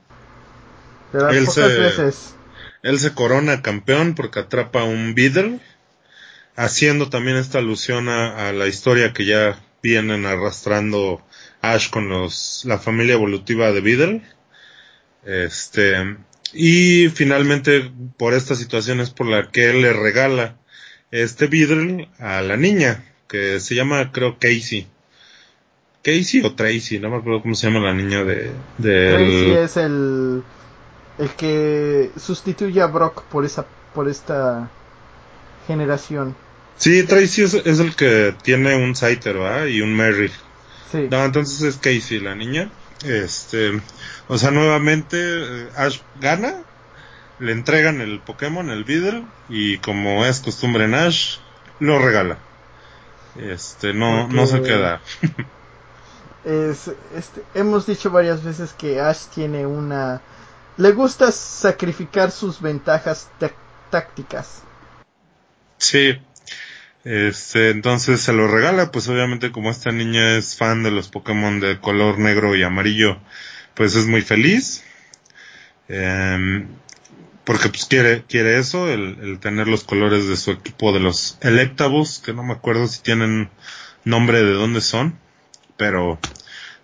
él 1.30 1.48
se, 1.48 1.62
veces. 1.66 2.34
Él 2.82 2.98
se 2.98 3.14
corona 3.14 3.62
campeón 3.62 4.14
porque 4.14 4.40
atrapa 4.40 4.84
un 4.84 5.14
Beedle, 5.14 5.60
haciendo 6.54 7.08
también 7.08 7.36
esta 7.36 7.58
alusión 7.58 8.08
a, 8.08 8.48
a 8.48 8.52
la 8.52 8.66
historia 8.66 9.12
que 9.12 9.24
ya 9.24 9.58
vienen 9.82 10.26
arrastrando 10.26 11.24
Ash 11.62 11.90
con 11.90 12.08
los, 12.08 12.62
la 12.64 12.78
familia 12.78 13.14
evolutiva 13.14 13.72
de 13.72 13.80
Beedle. 13.80 14.22
Este, 15.24 16.16
y 16.52 17.08
finalmente 17.08 17.90
por 18.16 18.34
esta 18.34 18.54
situación 18.54 19.00
es 19.00 19.10
por 19.10 19.26
la 19.26 19.50
que 19.50 19.70
él 19.70 19.82
le 19.82 19.92
regala 19.92 20.56
este 21.10 21.46
Beedle 21.46 22.08
a 22.18 22.40
la 22.42 22.56
niña, 22.56 23.04
que 23.28 23.60
se 23.60 23.74
llama, 23.74 24.12
creo, 24.12 24.38
Casey. 24.38 24.86
Casey 26.06 26.40
o 26.44 26.52
Tracy, 26.52 27.00
no 27.00 27.10
me 27.10 27.16
acuerdo 27.16 27.42
cómo 27.42 27.56
se 27.56 27.66
llama 27.66 27.84
la 27.84 27.92
niña 27.92 28.22
de... 28.22 28.52
de 28.78 29.10
Tracy 29.10 29.50
es 29.50 29.76
el, 29.76 30.44
el 31.18 31.30
que 31.30 32.12
sustituye 32.16 32.80
a 32.80 32.86
Brock 32.86 33.24
por, 33.24 33.44
esa, 33.44 33.66
por 33.92 34.08
esta 34.08 34.70
generación. 35.66 36.36
Sí, 36.76 37.02
Tracy 37.02 37.42
es, 37.42 37.54
es 37.54 37.80
el 37.80 37.96
que 37.96 38.36
tiene 38.42 38.76
un 38.76 38.94
Scyther, 38.94 39.36
¿verdad? 39.36 39.66
Y 39.66 39.80
un 39.80 39.96
Merrill. 39.96 40.30
Sí. 40.92 41.08
No, 41.10 41.24
entonces 41.24 41.60
es 41.62 41.76
Casey, 41.76 42.20
la 42.20 42.36
niña. 42.36 42.70
Este, 43.04 43.72
o 44.28 44.38
sea, 44.38 44.52
nuevamente 44.52 45.16
eh, 45.18 45.68
Ash 45.74 45.98
gana, 46.20 46.62
le 47.40 47.50
entregan 47.50 48.00
el 48.00 48.20
Pokémon, 48.20 48.70
el 48.70 48.84
Beedle, 48.84 49.24
y 49.48 49.78
como 49.78 50.24
es 50.24 50.38
costumbre 50.38 50.84
en 50.84 50.94
Ash, 50.94 51.38
lo 51.80 51.98
regala. 51.98 52.38
Este, 53.36 53.92
no, 53.92 54.28
no 54.28 54.46
se 54.46 54.62
queda. 54.62 55.00
Es, 56.46 56.88
este, 57.12 57.42
hemos 57.54 57.86
dicho 57.86 58.10
varias 58.10 58.44
veces 58.44 58.72
que 58.72 59.00
Ash 59.00 59.26
tiene 59.34 59.66
una... 59.66 60.20
Le 60.76 60.92
gusta 60.92 61.32
sacrificar 61.32 62.30
sus 62.30 62.60
ventajas 62.60 63.28
tá- 63.40 63.50
tácticas. 63.90 64.62
Sí. 65.78 66.20
Este, 67.02 67.70
entonces 67.70 68.20
se 68.20 68.32
lo 68.32 68.46
regala, 68.46 68.92
pues 68.92 69.08
obviamente 69.08 69.50
como 69.50 69.70
esta 69.70 69.90
niña 69.90 70.36
es 70.36 70.56
fan 70.56 70.84
de 70.84 70.92
los 70.92 71.08
Pokémon 71.08 71.58
de 71.58 71.80
color 71.80 72.18
negro 72.20 72.54
y 72.54 72.62
amarillo, 72.62 73.18
pues 73.74 73.96
es 73.96 74.06
muy 74.06 74.22
feliz. 74.22 74.84
Em, 75.88 76.68
porque 77.44 77.68
pues 77.70 77.86
quiere, 77.86 78.24
quiere 78.28 78.58
eso, 78.58 78.88
el, 78.88 79.18
el 79.20 79.40
tener 79.40 79.66
los 79.66 79.82
colores 79.82 80.28
de 80.28 80.36
su 80.36 80.52
equipo 80.52 80.92
de 80.92 81.00
los 81.00 81.38
Electabuzz, 81.40 82.20
que 82.20 82.32
no 82.32 82.44
me 82.44 82.52
acuerdo 82.52 82.86
si 82.86 83.02
tienen 83.02 83.50
nombre 84.04 84.44
de 84.44 84.52
dónde 84.52 84.80
son, 84.80 85.18
pero 85.76 86.18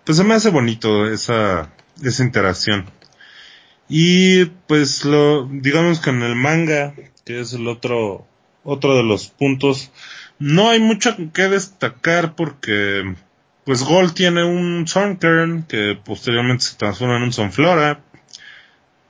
pues 0.03 0.17
se 0.17 0.23
me 0.23 0.33
hace 0.33 0.49
bonito 0.49 1.07
esa, 1.07 1.73
esa 2.01 2.23
interacción. 2.23 2.85
Y 3.89 4.45
pues 4.45 5.05
lo, 5.05 5.45
digamos 5.45 5.99
que 5.99 6.09
en 6.09 6.23
el 6.23 6.35
manga, 6.35 6.93
que 7.25 7.39
es 7.39 7.53
el 7.53 7.67
otro, 7.67 8.27
otro 8.63 8.95
de 8.97 9.03
los 9.03 9.27
puntos, 9.27 9.91
no 10.39 10.69
hay 10.69 10.79
mucho 10.79 11.15
que 11.33 11.43
destacar 11.43 12.35
porque 12.35 13.15
pues 13.65 13.83
Gold 13.83 14.13
tiene 14.13 14.43
un 14.43 14.87
Sunkern 14.87 15.63
que 15.63 15.97
posteriormente 16.03 16.65
se 16.65 16.77
transforma 16.77 17.17
en 17.17 17.23
un 17.23 17.33
Sunflora. 17.33 18.01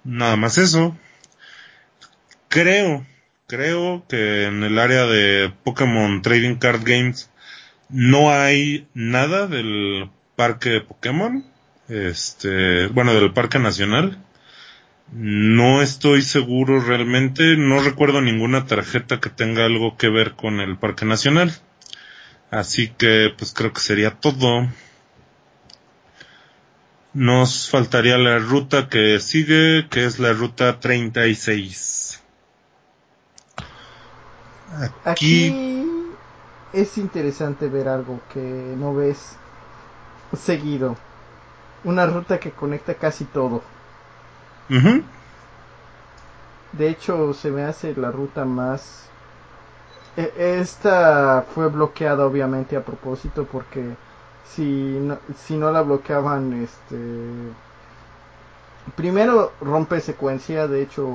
Nada 0.04 0.36
más 0.36 0.58
eso. 0.58 0.98
Creo, 2.50 3.06
creo 3.48 4.06
que 4.08 4.46
en 4.46 4.64
el 4.64 4.78
área 4.78 5.06
de 5.06 5.52
Pokémon 5.64 6.22
Trading 6.22 6.56
Card 6.56 6.84
Games 6.84 7.32
no 7.94 8.32
hay 8.34 8.88
nada 8.96 9.48
del 9.48 10.10
parque 10.36 10.70
de 10.70 10.82
Pokémon. 10.82 11.46
Este, 11.88 12.88
bueno, 12.88 13.14
del 13.14 13.34
parque 13.34 13.60
nacional. 13.60 14.18
No 15.12 15.84
estoy 15.84 16.24
seguro 16.24 16.80
realmente, 16.80 17.56
no 17.56 17.82
recuerdo 17.82 18.20
ninguna 18.20 18.66
tarjeta 18.66 19.20
que 19.20 19.30
tenga 19.30 19.66
algo 19.66 19.96
que 19.96 20.10
ver 20.10 20.34
con 20.34 20.60
el 20.60 20.78
Parque 20.78 21.06
Nacional. 21.06 21.54
Así 22.50 22.88
que 22.88 23.32
pues 23.38 23.54
creo 23.54 23.74
que 23.74 23.82
sería 23.82 24.12
todo. 24.12 24.68
Nos 27.14 27.70
faltaría 27.70 28.18
la 28.18 28.40
ruta 28.40 28.90
que 28.90 29.20
sigue, 29.20 29.88
que 29.92 30.06
es 30.06 30.18
la 30.18 30.34
ruta 30.34 30.80
36. 30.80 32.24
Aquí, 35.06 35.50
Aquí 35.50 36.03
es 36.74 36.98
interesante 36.98 37.70
ver 37.70 37.88
algo 37.88 38.20
que 38.34 38.42
no 38.78 38.94
ves 38.94 39.38
seguido. 40.36 40.98
Una 41.84 42.06
ruta 42.08 42.40
que 42.40 42.52
conecta 42.52 42.96
casi 42.96 43.26
todo. 43.26 43.62
De 46.74 46.90
hecho, 46.90 47.34
se 47.34 47.52
me 47.52 47.64
hace 47.64 47.96
la 47.96 48.12
ruta 48.12 48.44
más... 48.44 49.10
E- 50.18 50.34
Esta 50.62 51.44
fue 51.54 51.68
bloqueada 51.70 52.26
obviamente 52.26 52.76
a 52.76 52.84
propósito 52.84 53.46
porque 53.46 53.96
si 54.44 54.64
no, 54.64 55.18
si 55.46 55.58
no 55.58 55.72
la 55.72 55.82
bloqueaban, 55.82 56.54
este... 56.64 56.98
Primero 58.96 59.52
rompe 59.62 60.00
secuencia, 60.02 60.68
de 60.68 60.82
hecho, 60.84 61.08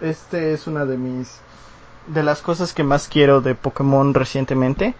este 0.00 0.52
es 0.52 0.66
una 0.66 0.84
de 0.84 0.96
mis... 0.98 1.40
De 2.08 2.22
las 2.22 2.42
cosas 2.42 2.72
que 2.72 2.84
más 2.84 3.08
quiero 3.08 3.40
de 3.40 3.54
Pokémon 3.54 4.14
recientemente. 4.14 4.94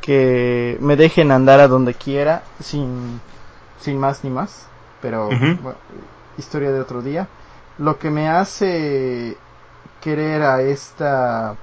Que 0.00 0.78
me 0.80 0.96
dejen 0.96 1.30
andar 1.30 1.60
a 1.60 1.68
donde 1.68 1.94
quiera 1.94 2.42
sin, 2.60 3.20
sin 3.80 3.98
más 3.98 4.24
ni 4.24 4.30
más. 4.30 4.66
Pero 5.02 5.26
bueno, 5.28 5.74
historia 6.38 6.72
de 6.72 6.80
otro 6.80 7.02
día. 7.02 7.28
Lo 7.78 7.98
que 7.98 8.10
me 8.10 8.28
hace 8.28 9.36
querer 10.00 10.42
a 10.42 10.62
esta 10.62 11.56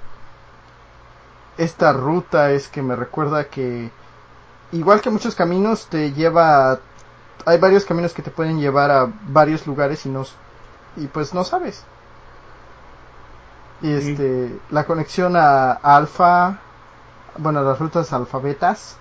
esta 1.57 1.93
ruta 1.93 2.51
es 2.51 2.67
que 2.67 2.81
me 2.81 2.95
recuerda 2.95 3.45
que 3.45 3.89
igual 4.71 5.01
que 5.01 5.09
muchos 5.09 5.35
caminos 5.35 5.87
te 5.87 6.11
lleva 6.11 6.79
hay 7.45 7.57
varios 7.59 7.85
caminos 7.85 8.13
que 8.13 8.21
te 8.21 8.31
pueden 8.31 8.59
llevar 8.59 8.91
a 8.91 9.11
varios 9.27 9.65
lugares 9.67 10.05
y 10.05 10.09
no 10.09 10.25
y 10.97 11.07
pues 11.07 11.33
no 11.33 11.43
sabes 11.43 11.83
y 13.85 13.91
este 13.93 14.59
la 14.71 14.85
conexión 14.85 15.35
a, 15.35 15.71
alfa 15.73 16.59
bueno 17.37 17.59
a 17.59 17.63
las 17.63 17.79
rutas 17.79 18.13
alfabetas 18.13 18.97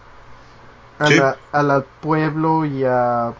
a 0.99 1.07
Sí. 1.09 1.16
la- 1.16 1.37
al 1.53 1.85
pueblo 2.03 2.64
y 2.64 2.85
a 2.85 3.32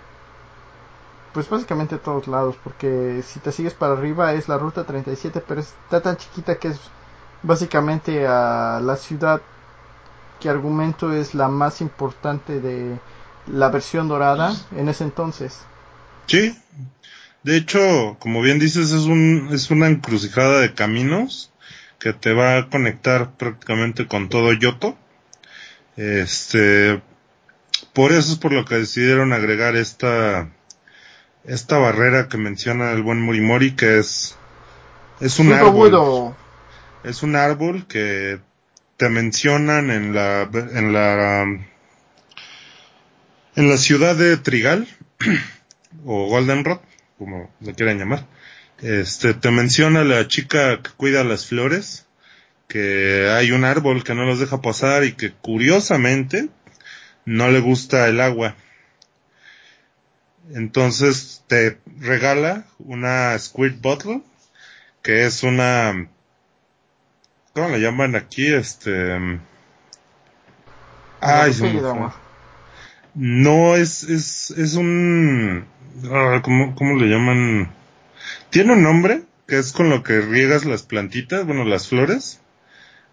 pues 1.33 1.49
básicamente 1.49 1.97
a 1.97 1.99
todos 1.99 2.29
lados 2.29 2.57
porque 2.63 3.23
si 3.27 3.41
te 3.41 3.51
sigues 3.53 3.75
para 3.75 3.95
arriba 3.95 4.33
es 4.35 4.49
la 4.49 4.59
ruta 4.59 4.85
37 4.85 5.43
pero 5.47 5.61
está 5.61 6.01
tan 6.01 6.17
chiquita 6.17 6.57
que 6.59 6.69
es 6.69 6.81
básicamente 7.43 8.27
a 8.27 8.81
la 8.83 8.97
ciudad 8.97 9.41
que 10.41 10.49
argumento 10.49 11.13
es 11.13 11.35
la 11.35 11.49
más 11.49 11.81
importante 11.81 12.61
de 12.61 12.99
la 13.47 13.69
versión 13.69 14.09
dorada 14.09 14.53
en 14.77 14.89
ese 14.89 15.05
entonces. 15.05 15.59
sí. 16.27 16.57
De 17.45 17.59
hecho, 17.59 18.17
como 18.19 18.41
bien 18.41 18.59
dices, 18.59 18.91
es 18.91 19.05
un, 19.05 19.51
es 19.53 19.71
una 19.71 19.87
encrucijada 19.87 20.61
de 20.61 20.73
caminos 20.73 21.53
que 21.99 22.15
te 22.15 22.33
va 22.33 22.57
a 22.57 22.71
conectar 22.71 23.37
prácticamente 23.37 24.07
con 24.07 24.31
todo 24.31 24.53
Yoto. 24.55 24.97
Este, 25.97 27.03
por 27.93 28.13
eso 28.13 28.33
es 28.33 28.39
por 28.39 28.53
lo 28.53 28.65
que 28.65 28.77
decidieron 28.77 29.35
agregar 29.35 29.77
esta, 29.77 30.51
esta 31.45 31.77
barrera 31.77 32.29
que 32.29 32.39
menciona 32.39 32.93
el 32.93 33.03
buen 33.03 33.21
Morimori, 33.21 33.77
que 33.77 33.99
es, 33.99 34.37
es 35.21 35.39
un 35.39 35.53
árbol. 35.53 36.35
Es 37.05 37.23
un 37.23 37.37
árbol 37.37 37.87
que 37.87 38.41
te 38.97 39.11
mencionan 39.11 39.91
en 39.91 40.15
la, 40.15 40.49
en 40.51 40.93
la, 40.95 41.43
en 43.55 43.69
la 43.69 43.77
ciudad 43.77 44.17
de 44.17 44.39
Trigal, 44.39 44.89
o 46.07 46.27
Goldenrod, 46.29 46.81
como 47.25 47.51
le 47.61 47.75
quieran 47.75 47.99
llamar. 47.99 48.27
Este, 48.83 49.33
te 49.33 49.51
menciona 49.51 50.05
la 50.05 50.29
chica 50.29 50.83
que 50.83 50.91
cuida 50.91 51.25
las 51.25 51.47
flores, 51.47 52.07
que 52.69 53.31
hay 53.31 53.51
un 53.51 53.65
árbol 53.65 54.05
que 54.05 54.15
no 54.15 54.25
los 54.25 54.41
deja 54.41 54.61
pasar 54.61 55.05
y 55.05 55.13
que 55.13 55.33
curiosamente 55.33 56.51
no 57.25 57.51
le 57.51 57.61
gusta 57.61 58.09
el 58.09 58.21
agua. 58.21 58.57
Entonces 60.53 61.43
te 61.47 61.79
regala 61.99 62.67
una 62.79 63.39
Squirt 63.39 63.81
Bottle, 63.81 64.21
que 65.03 65.25
es 65.25 65.43
una, 65.43 66.09
¿cómo 67.55 67.71
le 67.71 67.81
llaman 67.81 68.17
aquí? 68.17 68.53
Este, 68.53 69.41
ay, 71.21 71.53
agua. 71.83 72.21
No, 73.15 73.77
es, 73.77 74.03
es, 74.03 74.51
es 74.51 74.75
un, 74.75 75.65
¿cómo, 76.43 76.75
¿cómo 76.75 76.97
le 76.99 77.07
llaman? 77.09 77.69
Tiene 78.51 78.75
un 78.75 78.83
nombre, 78.83 79.23
que 79.49 79.59
es 79.59 79.73
con 79.73 79.91
lo 79.91 80.03
que 80.03 80.21
riegas 80.21 80.65
las 80.65 80.83
plantitas, 80.83 81.47
bueno, 81.47 81.65
las 81.65 81.89
flores. 81.89 82.41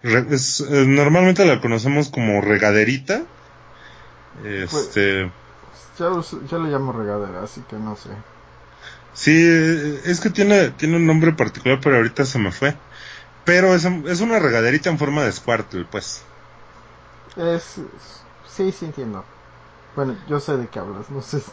Re- 0.03 0.27
es, 0.35 0.61
eh, 0.61 0.85
normalmente 0.87 1.45
la 1.45 1.61
conocemos 1.61 2.09
como 2.09 2.41
regaderita. 2.41 3.23
Este, 4.43 5.31
Yo, 5.97 6.17
us- 6.17 6.37
yo 6.49 6.59
le 6.59 6.69
llamo 6.69 6.91
regadera, 6.91 7.43
así 7.43 7.61
que 7.63 7.77
no 7.77 7.95
sé. 7.95 8.09
sí, 9.13 9.31
es 10.05 10.19
que 10.19 10.29
tiene, 10.29 10.69
tiene 10.71 10.97
un 10.97 11.05
nombre 11.05 11.33
particular, 11.33 11.79
pero 11.81 11.97
ahorita 11.97 12.25
se 12.25 12.39
me 12.39 12.51
fue. 12.51 12.75
Pero 13.45 13.75
es, 13.75 13.85
es 13.85 14.21
una 14.21 14.39
regaderita 14.39 14.89
en 14.89 14.99
forma 14.99 15.23
de 15.25 15.31
Squirtle, 15.31 15.85
pues. 15.91 16.23
Es, 17.35 17.79
sí, 18.45 18.71
sí 18.71 18.85
entiendo. 18.85 19.25
Bueno, 19.95 20.15
yo 20.27 20.39
sé 20.39 20.57
de 20.57 20.69
qué 20.69 20.79
hablas, 20.79 21.09
no 21.11 21.21
sé. 21.21 21.43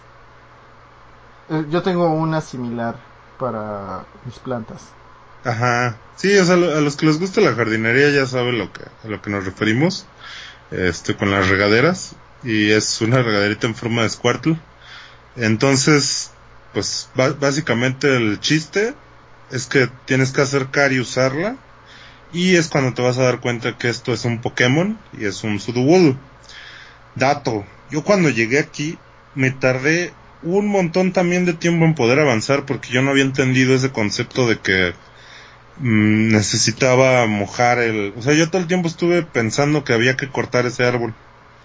Eh, 1.48 1.66
Yo 1.70 1.82
tengo 1.82 2.08
una 2.12 2.40
similar 2.40 2.96
para 3.38 4.06
mis 4.24 4.38
plantas. 4.38 4.94
Ajá. 5.44 5.96
Sí, 6.16 6.36
o 6.36 6.44
sea, 6.44 6.54
a 6.54 6.80
los 6.80 6.96
que 6.96 7.06
les 7.06 7.18
gusta 7.18 7.40
la 7.40 7.54
jardinería 7.54 8.10
ya 8.10 8.26
saben 8.26 8.58
lo 8.58 8.72
que, 8.72 8.82
a 9.04 9.08
lo 9.08 9.22
que 9.22 9.30
nos 9.30 9.44
referimos. 9.44 10.06
este, 10.70 11.16
con 11.16 11.30
las 11.30 11.48
regaderas, 11.48 12.16
y 12.42 12.70
es 12.72 13.00
una 13.00 13.22
regaderita 13.22 13.66
en 13.66 13.74
forma 13.74 14.02
de 14.02 14.10
Squirtle. 14.10 14.60
Entonces, 15.36 16.32
pues 16.74 17.08
básicamente 17.14 18.16
el 18.16 18.40
chiste 18.40 18.94
es 19.50 19.66
que 19.66 19.88
tienes 20.06 20.32
que 20.32 20.42
acercar 20.42 20.92
y 20.92 21.00
usarla, 21.00 21.56
y 22.32 22.56
es 22.56 22.68
cuando 22.68 22.92
te 22.94 23.02
vas 23.02 23.18
a 23.18 23.24
dar 23.24 23.40
cuenta 23.40 23.78
que 23.78 23.88
esto 23.88 24.12
es 24.12 24.24
un 24.26 24.40
Pokémon 24.42 24.98
y 25.18 25.24
es 25.26 25.44
un 25.44 25.60
Sudowoodo. 25.60 26.16
Dato, 27.14 27.64
yo 27.90 28.04
cuando 28.04 28.28
llegué 28.28 28.58
aquí 28.58 28.98
me 29.34 29.50
tardé 29.50 30.12
un 30.42 30.66
montón 30.68 31.12
también 31.12 31.44
de 31.44 31.54
tiempo 31.54 31.84
en 31.84 31.94
poder 31.94 32.20
avanzar 32.20 32.64
porque 32.64 32.90
yo 32.90 33.02
no 33.02 33.10
había 33.10 33.24
entendido 33.24 33.74
ese 33.74 33.90
concepto 33.90 34.46
de 34.46 34.58
que 34.58 34.94
mm, 35.78 36.28
necesitaba 36.32 37.26
mojar 37.26 37.78
el... 37.78 38.14
O 38.16 38.22
sea, 38.22 38.34
yo 38.34 38.48
todo 38.48 38.60
el 38.62 38.68
tiempo 38.68 38.88
estuve 38.88 39.22
pensando 39.22 39.84
que 39.84 39.92
había 39.92 40.16
que 40.16 40.28
cortar 40.28 40.66
ese 40.66 40.84
árbol. 40.84 41.14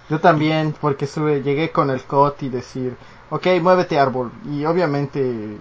Yo 0.09 0.19
también, 0.19 0.75
porque 0.79 1.05
estuve, 1.05 1.41
llegué 1.43 1.71
con 1.71 1.89
el 1.89 2.01
cot 2.01 2.41
y 2.43 2.49
decir, 2.49 2.95
ok, 3.29 3.47
muévete 3.61 3.99
árbol. 3.99 4.31
Y 4.51 4.65
obviamente 4.65 5.57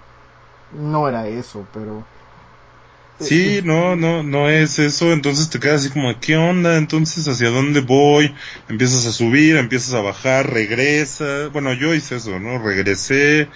no 0.72 1.08
era 1.08 1.28
eso, 1.28 1.66
pero 1.72 2.04
Sí, 3.22 3.60
no, 3.64 3.96
no, 3.96 4.22
no 4.22 4.48
es 4.48 4.78
eso, 4.78 5.12
entonces 5.12 5.50
te 5.50 5.60
quedas 5.60 5.80
así 5.80 5.90
como, 5.90 6.18
¿qué 6.20 6.36
onda? 6.36 6.76
Entonces, 6.76 7.26
¿hacia 7.28 7.50
dónde 7.50 7.80
voy? 7.80 8.34
Empiezas 8.68 9.06
a 9.06 9.12
subir, 9.12 9.56
empiezas 9.56 9.94
a 9.94 10.00
bajar, 10.00 10.50
regresa. 10.50 11.48
Bueno, 11.52 11.72
yo 11.72 11.94
hice 11.94 12.16
eso, 12.16 12.38
¿no? 12.38 12.58
Regresé, 12.58 13.48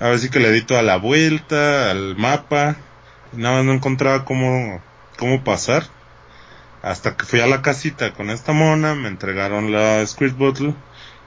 a 0.00 0.08
ver 0.08 0.18
si 0.18 0.30
que 0.30 0.40
le 0.40 0.52
di 0.52 0.62
toda 0.62 0.82
la 0.82 0.96
vuelta 0.96 1.90
al 1.90 2.16
mapa, 2.16 2.76
nada, 3.32 3.62
no 3.62 3.72
encontraba 3.72 4.24
cómo, 4.24 4.82
cómo 5.18 5.42
pasar. 5.42 5.84
Hasta 6.82 7.16
que 7.16 7.24
fui 7.24 7.40
a 7.40 7.46
la 7.46 7.62
casita 7.62 8.12
con 8.12 8.30
esta 8.30 8.52
mona, 8.52 8.94
me 8.94 9.08
entregaron 9.08 9.72
la 9.72 10.06
Squirt 10.06 10.36
Bottle, 10.36 10.74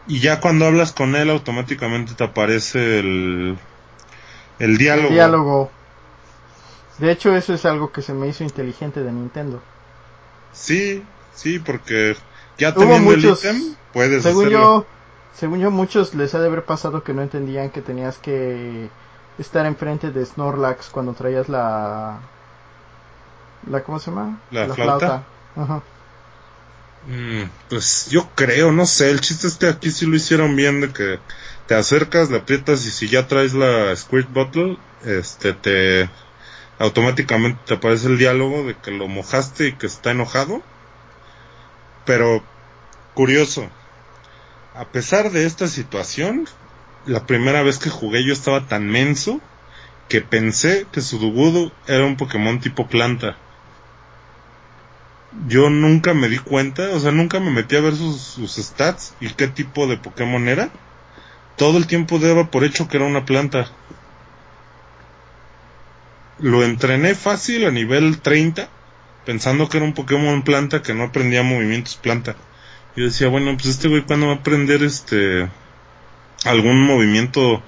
y 0.07 0.19
ya 0.19 0.39
cuando 0.39 0.65
hablas 0.65 0.91
con 0.91 1.15
él 1.15 1.29
automáticamente 1.29 2.13
te 2.13 2.23
aparece 2.23 2.99
el. 2.99 3.57
El 4.59 4.77
diálogo 4.77 5.71
de 6.99 7.11
hecho, 7.11 7.35
eso 7.35 7.53
es 7.53 7.65
algo 7.65 7.91
que 7.91 8.01
se 8.01 8.13
me 8.13 8.27
hizo 8.27 8.43
inteligente 8.43 9.03
de 9.03 9.11
Nintendo. 9.11 9.61
Sí, 10.53 11.03
sí, 11.33 11.59
porque 11.59 12.15
ya 12.57 12.73
teniendo 12.73 13.11
muchos, 13.11 13.45
el 13.45 13.57
ítem, 13.57 13.75
puedes 13.93 14.23
según 14.23 14.49
Yo, 14.49 14.85
según 15.35 15.59
yo, 15.59 15.71
muchos 15.71 16.13
les 16.13 16.35
ha 16.35 16.39
de 16.39 16.47
haber 16.47 16.65
pasado 16.65 17.03
que 17.03 17.13
no 17.13 17.21
entendían 17.21 17.69
que 17.69 17.81
tenías 17.81 18.17
que 18.17 18.89
estar 19.37 19.65
enfrente 19.65 20.11
de 20.11 20.25
Snorlax 20.25 20.89
cuando 20.89 21.13
traías 21.13 21.47
la... 21.47 22.19
la 23.69 23.83
¿Cómo 23.83 23.99
se 23.99 24.11
llama? 24.11 24.41
La, 24.51 24.67
flauta. 24.67 25.23
Ajá. 25.55 25.81
Mm, 27.07 27.43
pues 27.69 28.07
yo 28.09 28.27
creo, 28.35 28.73
no 28.73 28.85
sé, 28.85 29.09
el 29.09 29.21
chiste 29.21 29.47
es 29.47 29.55
que 29.55 29.67
aquí 29.67 29.91
sí 29.91 30.05
lo 30.05 30.17
hicieron 30.17 30.55
bien 30.57 30.81
de 30.81 30.91
que 30.91 31.19
te 31.65 31.75
acercas, 31.75 32.29
le 32.29 32.37
aprietas 32.37 32.85
y 32.85 32.91
si 32.91 33.07
ya 33.07 33.27
traes 33.27 33.53
la 33.53 33.95
Squirt 33.95 34.29
Bottle, 34.33 34.77
este 35.05 35.53
te 35.53 36.09
automáticamente 36.79 37.59
te 37.65 37.73
aparece 37.75 38.07
el 38.07 38.17
diálogo 38.17 38.63
de 38.63 38.75
que 38.75 38.91
lo 38.91 39.07
mojaste 39.07 39.67
y 39.67 39.73
que 39.73 39.85
está 39.85 40.11
enojado. 40.11 40.63
Pero, 42.05 42.41
curioso, 43.13 43.69
a 44.73 44.85
pesar 44.85 45.31
de 45.31 45.45
esta 45.45 45.67
situación, 45.67 46.47
la 47.05 47.25
primera 47.27 47.61
vez 47.61 47.77
que 47.77 47.89
jugué 47.89 48.25
yo 48.25 48.33
estaba 48.33 48.67
tan 48.67 48.87
menso 48.87 49.41
que 50.07 50.21
pensé 50.21 50.87
que 50.91 51.01
Sudogudo 51.01 51.71
era 51.85 52.05
un 52.05 52.15
Pokémon 52.15 52.59
tipo 52.59 52.87
planta. 52.87 53.37
Yo 55.47 55.69
nunca 55.69 56.15
me 56.15 56.29
di 56.29 56.39
cuenta, 56.39 56.89
o 56.93 56.99
sea, 56.99 57.11
nunca 57.11 57.39
me 57.39 57.51
metí 57.51 57.75
a 57.75 57.81
ver 57.81 57.95
sus, 57.95 58.19
sus 58.19 58.55
stats 58.55 59.13
y 59.19 59.29
qué 59.29 59.47
tipo 59.47 59.85
de 59.85 59.97
Pokémon 59.97 60.47
era. 60.47 60.69
Todo 61.57 61.77
el 61.77 61.87
tiempo 61.87 62.17
daba 62.17 62.49
por 62.49 62.63
hecho 62.63 62.87
que 62.87 62.97
era 62.97 63.05
una 63.05 63.25
planta 63.25 63.69
lo 66.39 66.63
entrené 66.63 67.15
fácil 67.15 67.65
a 67.65 67.71
nivel 67.71 68.19
30, 68.19 68.69
pensando 69.25 69.69
que 69.69 69.77
era 69.77 69.85
un 69.85 69.93
Pokémon 69.93 70.43
planta 70.43 70.81
que 70.81 70.93
no 70.93 71.03
aprendía 71.03 71.43
movimientos 71.43 71.95
planta. 71.95 72.35
Yo 72.95 73.05
decía, 73.05 73.27
bueno, 73.27 73.53
pues 73.55 73.67
este 73.67 73.87
güey 73.87 74.03
cuando 74.03 74.27
va 74.27 74.33
a 74.33 74.35
aprender 74.37 74.83
este 74.83 75.49
algún 76.45 76.81
movimiento 76.81 77.61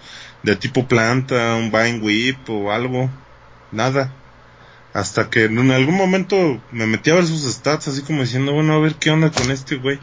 de 0.44 0.56
tipo 0.56 0.88
planta, 0.88 1.56
un 1.56 1.72
Vine 1.72 2.00
Whip 2.00 2.50
o 2.50 2.72
algo, 2.72 3.10
nada. 3.72 4.12
Hasta 4.94 5.30
que 5.30 5.46
en 5.46 5.72
algún 5.72 5.96
momento 5.96 6.62
me 6.72 6.86
metí 6.86 7.12
a 7.12 7.16
ver 7.16 7.26
sus 7.26 7.44
stats 7.44 7.88
así 7.88 8.02
como 8.02 8.22
diciendo, 8.22 8.54
bueno, 8.54 8.74
a 8.74 8.80
ver 8.80 8.96
qué 8.96 9.10
onda 9.12 9.32
con 9.32 9.52
este 9.52 9.76
güey. 9.76 10.00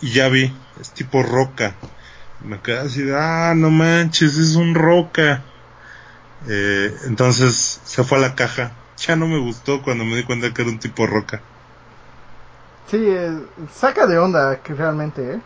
Y 0.00 0.10
ya 0.10 0.28
vi, 0.28 0.52
es 0.80 0.92
tipo 0.92 1.22
roca. 1.22 1.74
Me 2.44 2.60
quedé 2.60 2.78
así 2.78 3.04
ah, 3.14 3.54
no 3.56 3.70
manches, 3.70 4.36
es 4.36 4.54
un 4.54 4.74
roca. 4.74 5.42
Eh, 6.48 6.96
entonces 7.04 7.80
se 7.84 8.04
fue 8.04 8.18
a 8.18 8.20
la 8.20 8.34
caja. 8.34 8.72
Ya 8.98 9.16
no 9.16 9.26
me 9.26 9.38
gustó 9.38 9.82
cuando 9.82 10.04
me 10.04 10.16
di 10.16 10.24
cuenta 10.24 10.52
que 10.52 10.62
era 10.62 10.70
un 10.70 10.78
tipo 10.78 11.06
roca. 11.06 11.40
Sí, 12.90 12.98
eh, 13.00 13.38
saca 13.72 14.06
de 14.06 14.18
onda 14.18 14.60
que 14.62 14.74
realmente, 14.74 15.34
¿eh? 15.34 15.40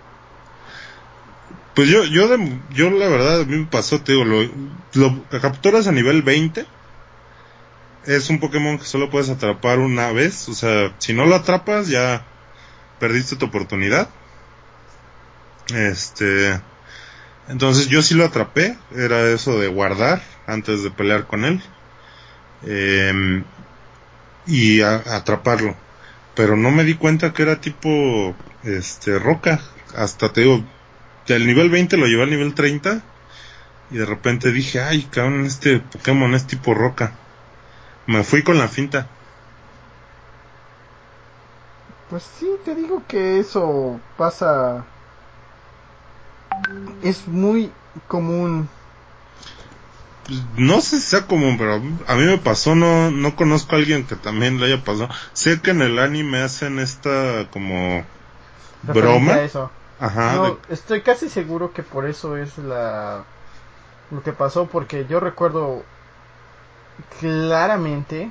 Pues 1.75 1.89
yo, 1.89 2.05
yo, 2.05 2.27
yo 2.71 2.91
la 2.91 3.09
verdad, 3.09 3.41
a 3.43 3.45
mí 3.45 3.59
me 3.59 3.67
pasó, 3.67 4.01
te 4.01 4.13
digo, 4.13 4.25
lo, 4.25 4.49
lo 4.95 5.41
capturas 5.41 5.87
a 5.87 5.93
nivel 5.93 6.23
20. 6.23 6.67
Es 8.07 8.31
un 8.31 8.41
Pokémon 8.41 8.79
que 8.79 8.85
solo 8.85 9.11
puedes 9.11 9.29
atrapar 9.29 9.79
una 9.79 10.11
vez. 10.13 10.49
O 10.49 10.55
sea, 10.55 10.95
si 10.99 11.13
no 11.13 11.27
lo 11.27 11.35
atrapas, 11.35 11.89
ya 11.89 12.25
perdiste 12.99 13.37
tu 13.37 13.47
oportunidad. 13.47 14.09
Este. 15.75 16.59
Entonces 17.49 17.89
yo 17.89 18.01
sí 18.03 18.15
lo 18.15 18.25
atrapé. 18.25 18.79
Era 18.95 19.29
eso 19.29 19.59
de 19.59 19.69
guardar 19.69 20.23
antes 20.47 20.83
de 20.83 20.91
pelear 20.91 21.27
con 21.27 21.45
él. 21.45 21.63
Em, 22.67 23.45
y 24.47 24.81
atraparlo. 24.81 25.75
Pero 26.35 26.57
no 26.57 26.71
me 26.71 26.85
di 26.85 26.95
cuenta 26.95 27.33
que 27.33 27.43
era 27.43 27.61
tipo 27.61 28.35
este 28.63 29.19
roca. 29.19 29.61
Hasta 29.95 30.33
te 30.33 30.43
digo, 30.43 30.63
del 31.27 31.47
nivel 31.47 31.71
20 31.71 31.97
lo 31.97 32.07
llevé 32.07 32.25
al 32.25 32.31
nivel 32.31 32.55
30. 32.55 33.03
Y 33.91 33.97
de 33.97 34.07
repente 34.07 34.53
dije, 34.53 34.81
ay, 34.81 35.03
cabrón, 35.05 35.47
este 35.47 35.79
Pokémon 35.79 36.35
es 36.35 36.47
tipo 36.47 36.75
roca. 36.75 37.13
Me 38.07 38.23
fui 38.25 38.43
con 38.43 38.59
la 38.59 38.69
finta. 38.69 39.09
Pues 42.11 42.23
sí, 42.39 42.49
te 42.65 42.75
digo 42.75 43.03
que 43.09 43.41
eso 43.41 44.01
pasa. 44.17 44.85
Es 47.03 47.27
muy 47.27 47.73
común 48.07 48.69
no 50.57 50.81
sé 50.81 50.97
si 50.97 51.03
sea 51.03 51.27
común, 51.27 51.57
pero 51.59 51.75
a 51.75 52.15
mí 52.15 52.25
me 52.25 52.39
pasó, 52.39 52.75
no, 52.75 53.11
no 53.11 53.37
conozco 53.37 53.75
a 53.75 53.79
alguien 53.79 54.07
que 54.07 54.17
también 54.17 54.59
le 54.59 54.67
haya 54.67 54.85
pasado. 54.85 55.09
Sé 55.33 55.61
que 55.61 55.71
en 55.71 55.83
el 55.83 55.99
anime 55.99 56.43
hacen 56.43 56.79
esta 56.79 57.49
como 57.51 58.05
broma. 58.83 59.41
Eso. 59.41 59.71
Ajá. 60.01 60.55
Estoy 60.69 61.03
casi 61.03 61.29
seguro 61.29 61.73
que 61.73 61.83
por 61.83 62.07
eso 62.07 62.37
es 62.37 62.59
la 62.59 63.25
lo 64.11 64.23
que 64.23 64.33
pasó, 64.33 64.67
porque 64.67 65.07
yo 65.09 65.21
recuerdo 65.21 65.83
claramente 67.21 68.31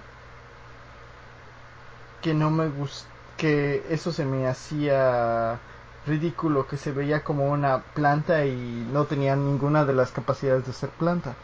que 2.22 2.34
no 2.34 2.50
me 2.50 2.70
gustó, 2.70 3.08
que 3.38 3.86
eso 3.90 4.12
se 4.14 4.26
me 4.26 4.48
hacía 4.48 5.60
ridículo, 6.08 6.68
que 6.68 6.78
se 6.78 6.92
veía 6.92 7.24
como 7.24 7.52
una 7.52 7.80
planta 7.80 8.46
y 8.46 8.88
no 8.92 9.06
tenía 9.06 9.36
ninguna 9.36 9.86
de 9.86 9.94
las 9.94 10.12
capacidades 10.12 10.66
de 10.66 10.74
ser 10.74 10.90
planta. 10.90 11.36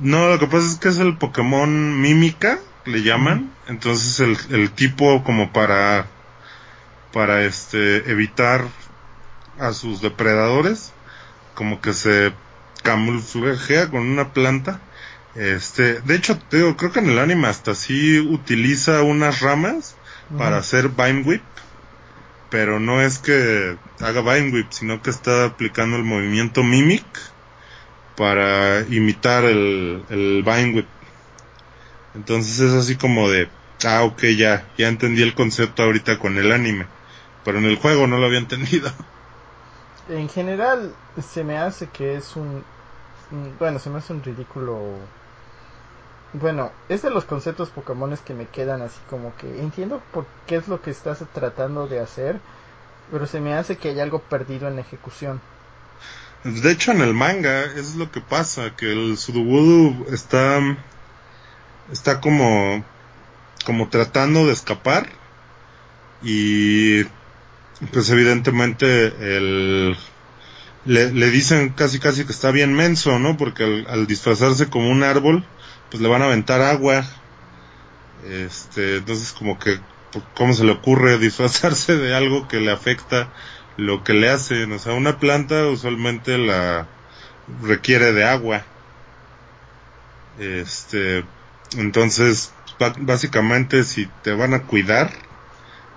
No, 0.00 0.28
lo 0.28 0.38
que 0.38 0.46
pasa 0.46 0.66
es 0.66 0.76
que 0.76 0.88
es 0.88 0.98
el 0.98 1.16
Pokémon 1.16 2.00
mímica, 2.00 2.58
le 2.86 3.02
llaman. 3.02 3.52
Entonces 3.68 4.20
el, 4.20 4.36
el 4.54 4.70
tipo 4.70 5.22
como 5.22 5.52
para 5.52 6.06
para 7.12 7.44
este 7.44 8.10
evitar 8.10 8.66
a 9.58 9.72
sus 9.72 10.00
depredadores, 10.00 10.92
como 11.54 11.80
que 11.80 11.92
se 11.92 12.32
camuflajea 12.82 13.90
con 13.90 14.02
una 14.02 14.32
planta. 14.32 14.80
Este, 15.34 16.00
de 16.00 16.16
hecho, 16.16 16.40
creo 16.48 16.76
que 16.76 16.98
en 16.98 17.10
el 17.10 17.18
anime 17.18 17.48
hasta 17.48 17.74
sí 17.74 18.18
utiliza 18.18 19.02
unas 19.02 19.40
ramas 19.40 19.96
para 20.36 20.58
hacer 20.58 20.88
Vine 20.88 21.22
Whip, 21.22 21.42
pero 22.48 22.80
no 22.80 23.00
es 23.00 23.18
que 23.18 23.76
haga 24.00 24.22
Vine 24.22 24.52
Whip, 24.52 24.68
sino 24.70 25.02
que 25.02 25.10
está 25.10 25.44
aplicando 25.44 25.96
el 25.96 26.04
movimiento 26.04 26.62
Mimic 26.62 27.04
para 28.20 28.82
imitar 28.90 29.44
el, 29.46 30.04
el 30.10 30.42
Vine 30.42 30.74
Whip. 30.74 30.86
Entonces 32.14 32.60
es 32.60 32.74
así 32.74 32.96
como 32.96 33.30
de, 33.30 33.48
ah, 33.86 34.02
ok, 34.02 34.24
ya, 34.36 34.68
ya 34.76 34.88
entendí 34.88 35.22
el 35.22 35.34
concepto 35.34 35.84
ahorita 35.84 36.18
con 36.18 36.36
el 36.36 36.52
anime, 36.52 36.84
pero 37.46 37.56
en 37.56 37.64
el 37.64 37.76
juego 37.76 38.06
no 38.06 38.18
lo 38.18 38.26
había 38.26 38.38
entendido. 38.38 38.92
En 40.10 40.28
general, 40.28 40.92
se 41.22 41.44
me 41.44 41.56
hace 41.56 41.86
que 41.86 42.16
es 42.16 42.34
un, 42.34 42.64
bueno, 43.60 43.78
se 43.78 43.90
me 43.90 43.98
hace 43.98 44.12
un 44.12 44.24
ridículo 44.24 44.96
bueno, 46.32 46.72
es 46.88 47.02
de 47.02 47.10
los 47.10 47.24
conceptos 47.24 47.70
Pokémon 47.70 48.16
que 48.24 48.34
me 48.34 48.46
quedan 48.46 48.82
así 48.82 48.98
como 49.08 49.32
que 49.36 49.60
entiendo 49.60 50.02
por 50.12 50.26
qué 50.48 50.56
es 50.56 50.66
lo 50.66 50.82
que 50.82 50.90
estás 50.90 51.22
tratando 51.32 51.86
de 51.86 52.00
hacer, 52.00 52.40
pero 53.12 53.26
se 53.28 53.40
me 53.40 53.54
hace 53.54 53.78
que 53.78 53.90
hay 53.90 54.00
algo 54.00 54.18
perdido 54.18 54.66
en 54.66 54.74
la 54.74 54.80
ejecución. 54.80 55.40
De 56.44 56.72
hecho, 56.72 56.92
en 56.92 57.02
el 57.02 57.12
manga 57.12 57.64
es 57.64 57.96
lo 57.96 58.10
que 58.10 58.20
pasa, 58.20 58.74
que 58.74 58.90
el 58.90 59.18
Sudowoodo 59.18 60.12
está 60.12 60.60
está 61.92 62.20
como 62.20 62.84
como 63.64 63.88
tratando 63.88 64.46
de 64.46 64.52
escapar 64.52 65.08
y 66.22 67.04
pues 67.92 68.08
evidentemente 68.10 69.06
el 69.36 69.96
le, 70.84 71.12
le 71.12 71.30
dicen 71.30 71.70
casi 71.70 71.98
casi 71.98 72.24
que 72.24 72.32
está 72.32 72.50
bien 72.50 72.72
menso, 72.72 73.18
¿no? 73.18 73.36
Porque 73.36 73.64
al, 73.64 73.86
al 73.88 74.06
disfrazarse 74.06 74.68
como 74.68 74.90
un 74.90 75.02
árbol, 75.02 75.44
pues 75.90 76.02
le 76.02 76.08
van 76.08 76.22
a 76.22 76.26
aventar 76.26 76.62
agua. 76.62 77.04
Este, 78.28 78.96
entonces 78.96 79.32
como 79.32 79.58
que, 79.58 79.78
¿cómo 80.34 80.54
se 80.54 80.64
le 80.64 80.72
ocurre 80.72 81.18
disfrazarse 81.18 81.96
de 81.96 82.14
algo 82.14 82.48
que 82.48 82.60
le 82.60 82.72
afecta 82.72 83.30
lo 83.80 84.04
que 84.04 84.12
le 84.12 84.28
hacen? 84.28 84.72
O 84.72 84.78
sea, 84.78 84.92
una 84.92 85.18
planta 85.18 85.66
usualmente 85.66 86.38
la 86.38 86.86
requiere 87.62 88.12
de 88.12 88.24
agua. 88.24 88.62
Este, 90.38 91.24
entonces, 91.76 92.52
básicamente 92.98 93.84
si 93.84 94.06
te 94.22 94.32
van 94.32 94.54
a 94.54 94.62
cuidar, 94.62 95.10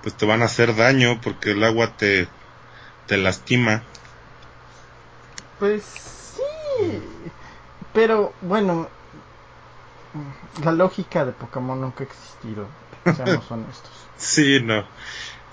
pues 0.02 0.16
te 0.16 0.26
van 0.26 0.42
a 0.42 0.46
hacer 0.46 0.76
daño 0.76 1.20
porque 1.22 1.52
el 1.52 1.64
agua 1.64 1.96
te, 1.98 2.28
te 3.08 3.18
lastima. 3.18 3.84
Pues 5.60 5.84
sí, 5.84 7.02
pero 7.94 8.34
bueno, 8.42 8.90
la 10.64 10.72
lógica 10.72 11.26
de 11.26 11.32
Pokémon 11.32 11.80
nunca 11.80 12.04
ha 12.04 12.08
existido, 12.08 12.68
seamos 13.16 13.50
honestos. 13.52 13.92
Sí, 14.18 14.62
no. 14.62 14.86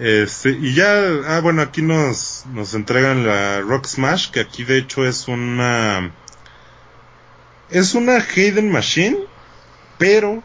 Este, 0.00 0.52
y 0.52 0.72
ya, 0.72 0.94
ah, 1.26 1.40
bueno, 1.42 1.60
aquí 1.60 1.82
nos, 1.82 2.46
nos 2.54 2.72
entregan 2.72 3.26
la 3.26 3.60
Rock 3.60 3.84
Smash, 3.84 4.30
que 4.30 4.40
aquí 4.40 4.64
de 4.64 4.78
hecho 4.78 5.04
es 5.04 5.28
una, 5.28 6.10
es 7.68 7.94
una 7.94 8.18
Hidden 8.18 8.72
Machine, 8.72 9.18
pero, 9.98 10.42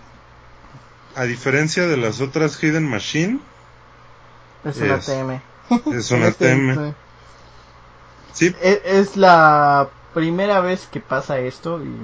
a 1.15 1.23
diferencia 1.23 1.87
de 1.87 1.95
las 1.95 2.19
otras 2.19 2.61
Hidden 2.61 2.85
Machine, 2.85 3.39
es 4.65 4.77
una 4.77 4.99
TM. 4.99 5.41
Es 5.93 6.11
una 6.11 6.31
TM. 6.31 6.93
Sí. 8.33 8.53
Es, 8.61 8.81
es 8.83 9.15
la 9.15 9.87
primera 10.13 10.59
vez 10.59 10.89
que 10.91 10.99
pasa 10.99 11.39
esto 11.39 11.81
y 11.81 11.95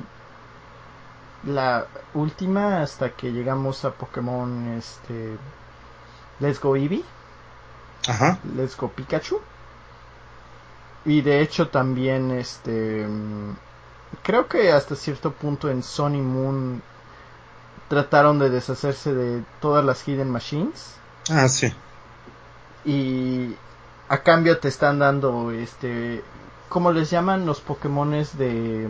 la 1.52 1.88
última 2.14 2.82
hasta 2.82 3.10
que 3.10 3.34
llegamos 3.34 3.84
a 3.84 3.92
Pokémon 3.92 4.78
este 4.78 5.36
Let's 6.40 6.62
Go 6.62 6.78
Eevee. 6.78 7.04
Ajá. 8.08 8.40
Let's 8.56 8.76
Go 8.78 8.90
Pikachu. 8.90 9.40
Y 11.06 11.22
de 11.22 11.42
hecho 11.42 11.70
también 11.70 12.32
este 12.32 13.08
creo 14.24 14.48
que 14.48 14.72
hasta 14.72 14.96
cierto 14.96 15.32
punto 15.32 15.70
en 15.70 15.84
Sony 15.84 16.22
Moon 16.22 16.82
trataron 17.88 18.40
de 18.40 18.50
deshacerse 18.50 19.14
de 19.14 19.44
todas 19.60 19.84
las 19.84 20.08
Hidden 20.08 20.30
Machines. 20.30 20.96
Ah, 21.30 21.48
sí. 21.48 21.74
Y 22.86 23.56
a 24.10 24.18
cambio 24.20 24.60
te 24.60 24.68
están 24.68 25.00
dando 25.00 25.52
este 25.52 26.24
¿cómo 26.70 26.92
les 26.92 27.10
llaman 27.10 27.46
los 27.46 27.62
Pokémones 27.62 28.38
de 28.38 28.88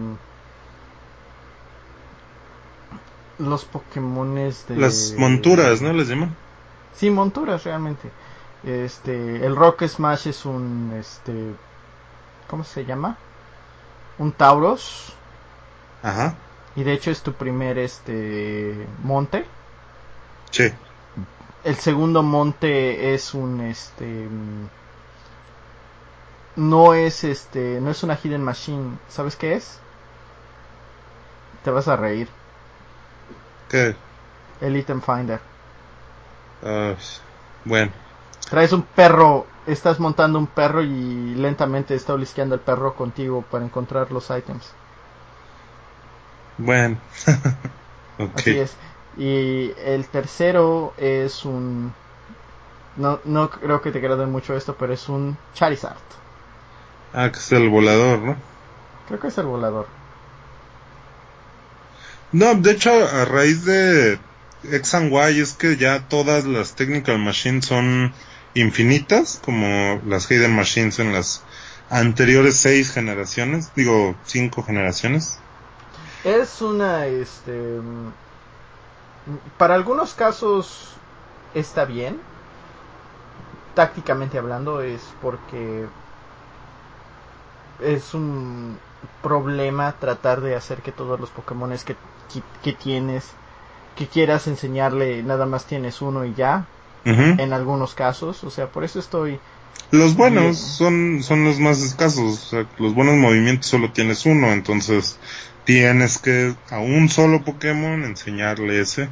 los 3.40 3.66
Pokémones 3.66 4.68
de 4.68 4.78
las 4.78 5.16
monturas, 5.18 5.82
¿no 5.82 5.94
les 5.94 6.08
llaman? 6.08 6.36
Sí, 6.96 7.10
monturas 7.10 7.64
realmente. 7.64 8.12
Este, 8.64 9.46
el 9.46 9.56
Rock 9.56 9.88
Smash 9.88 10.28
es 10.28 10.46
un 10.46 10.94
este 11.00 11.56
¿cómo 12.48 12.64
se 12.64 12.86
llama? 12.86 13.18
Un 14.20 14.32
Tauros. 14.34 15.14
Ajá. 16.04 16.36
Y 16.76 16.84
de 16.84 16.94
hecho 16.94 17.10
es 17.12 17.22
tu 17.22 17.34
primer 17.34 17.80
este 17.80 18.88
monte. 19.04 19.46
Sí. 20.52 20.72
El 21.64 21.76
segundo 21.76 22.22
monte 22.24 23.14
es 23.14 23.34
un 23.34 23.62
este 23.62 24.28
no 26.56 26.94
es 26.94 27.24
este 27.24 27.80
no 27.82 27.90
es 27.90 28.04
una 28.04 28.16
hidden 28.22 28.44
machine, 28.44 28.98
¿sabes 29.10 29.36
qué 29.36 29.56
es? 29.56 29.80
Te 31.64 31.72
vas 31.72 31.88
a 31.88 31.96
reír. 31.96 32.28
¿Qué? 33.70 33.96
El 34.60 34.76
item 34.76 35.02
finder. 35.02 35.40
Uh, 36.62 36.96
bueno. 37.66 37.92
Traes 38.50 38.74
un 38.74 38.84
perro, 38.84 39.48
estás 39.66 40.00
montando 40.00 40.38
un 40.38 40.48
perro 40.48 40.84
y 40.84 41.36
lentamente 41.36 41.96
está 41.96 42.14
olisqueando 42.14 42.56
el 42.56 42.62
perro 42.62 42.96
contigo 42.96 43.44
para 43.50 43.64
encontrar 43.64 44.12
los 44.12 44.30
items. 44.30 44.74
Bueno. 46.58 46.98
okay. 48.18 48.34
Así 48.36 48.60
es. 48.60 48.76
Y 49.18 49.74
el 49.84 50.06
tercero 50.08 50.94
es 50.98 51.46
un... 51.46 51.94
No, 52.98 53.20
no 53.24 53.50
creo 53.50 53.82
que 53.82 53.92
te 53.92 54.00
agrade 54.00 54.26
mucho 54.26 54.56
esto, 54.56 54.76
pero 54.78 54.94
es 54.94 55.08
un 55.08 55.38
Charizard. 55.54 55.98
Ah, 57.14 57.30
que 57.32 57.40
es 57.40 57.52
el 57.52 57.70
volador, 57.70 58.20
¿no? 58.20 58.36
Creo 59.08 59.20
que 59.20 59.28
es 59.28 59.38
el 59.38 59.46
volador. 59.46 59.88
No, 62.32 62.56
de 62.56 62.72
hecho, 62.72 62.92
a 62.92 63.26
raíz 63.26 63.66
de 63.66 64.18
X 64.64 64.94
and 64.94 65.12
Y 65.12 65.42
es 65.42 65.54
que 65.54 65.76
ya 65.76 66.08
todas 66.08 66.46
las 66.46 66.76
Technical 66.76 67.20
Machines 67.20 67.66
son 67.66 68.14
infinitas, 68.54 69.42
como 69.44 70.02
las 70.06 70.30
Hidden 70.30 70.56
Machines 70.56 71.00
en 71.00 71.14
las 71.14 71.44
anteriores 71.90 72.58
seis 72.58 72.92
generaciones, 72.92 73.72
digo, 73.76 74.16
cinco 74.26 74.64
generaciones. 74.64 75.40
Es 76.24 76.62
una, 76.62 77.08
este, 77.08 77.80
para 79.58 79.76
algunos 79.76 80.14
casos 80.14 80.94
está 81.54 81.86
bien, 81.86 82.20
tácticamente 83.76 84.38
hablando, 84.38 84.82
es 84.82 85.02
porque 85.22 85.86
es 87.82 88.14
un 88.14 88.78
problema 89.22 89.94
tratar 89.94 90.42
de 90.42 90.56
hacer 90.56 90.82
que 90.82 90.92
todos 90.92 91.20
los 91.20 91.30
Pokémon 91.30 91.72
que, 91.86 91.96
que, 92.64 92.74
tienes, 92.74 93.32
que 93.96 94.08
quieras 94.08 94.48
enseñarle, 94.48 95.24
nada 95.24 95.46
más 95.46 95.66
tienes 95.66 96.02
uno 96.02 96.26
y 96.26 96.34
ya. 96.34 96.66
Uh 97.06 97.10
-huh. 97.10 97.42
En 97.42 97.54
algunos 97.54 97.96
casos, 97.96 98.44
o 98.44 98.52
sea, 98.52 98.68
por 98.68 98.84
eso 98.84 99.00
estoy. 99.00 99.40
Los 99.92 100.16
buenos 100.16 100.58
son, 100.58 101.22
son 101.22 101.44
los 101.44 101.60
más 101.60 101.82
escasos, 101.82 102.20
o 102.20 102.50
sea, 102.50 102.66
los 102.78 102.94
buenos 102.94 103.16
movimientos 103.16 103.68
solo 103.68 103.92
tienes 103.92 104.26
uno, 104.26 104.52
entonces 104.54 105.18
tienes 105.66 106.18
que 106.18 106.54
a 106.70 106.80
un 106.80 107.10
solo 107.10 107.44
Pokémon 107.44 108.04
enseñarle 108.04 108.80
ese. 108.80 109.10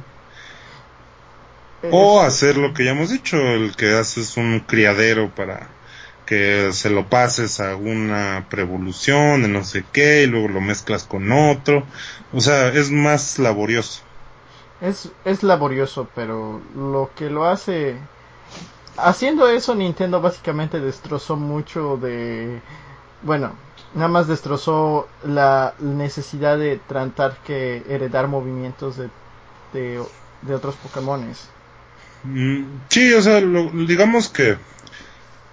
O 1.90 2.20
hacer 2.20 2.56
lo 2.56 2.74
que 2.74 2.84
ya 2.84 2.90
hemos 2.90 3.10
dicho, 3.10 3.38
el 3.38 3.74
que 3.74 3.94
haces 3.94 4.36
un 4.36 4.60
criadero 4.60 5.34
para 5.34 5.68
que 6.26 6.72
se 6.72 6.90
lo 6.90 7.08
pases 7.08 7.58
a 7.58 7.74
una 7.74 8.46
prevolución 8.50 9.42
de 9.42 9.48
no 9.48 9.64
sé 9.64 9.84
qué 9.90 10.22
y 10.22 10.26
luego 10.26 10.48
lo 10.48 10.60
mezclas 10.60 11.04
con 11.04 11.32
otro. 11.32 11.84
O 12.32 12.40
sea, 12.40 12.68
es 12.68 12.90
más 12.90 13.38
laborioso. 13.38 14.02
Es, 14.80 15.10
es 15.24 15.42
laborioso, 15.42 16.08
pero 16.14 16.60
lo 16.74 17.10
que 17.14 17.30
lo 17.30 17.44
hace... 17.44 17.96
Haciendo 18.96 19.48
eso, 19.48 19.74
Nintendo 19.74 20.20
básicamente 20.20 20.80
destrozó 20.80 21.36
mucho 21.36 21.96
de... 21.96 22.60
Bueno, 23.22 23.52
nada 23.94 24.08
más 24.08 24.26
destrozó 24.26 25.08
la 25.24 25.74
necesidad 25.78 26.58
de 26.58 26.78
tratar 26.78 27.36
que 27.44 27.82
heredar 27.88 28.28
movimientos 28.28 28.96
de, 28.96 29.10
de, 29.72 30.02
de 30.42 30.54
otros 30.54 30.74
Pokémones. 30.76 31.48
Mm, 32.24 32.64
sí, 32.88 33.12
o 33.14 33.22
sea, 33.22 33.40
lo, 33.40 33.70
digamos 33.70 34.28
que 34.28 34.58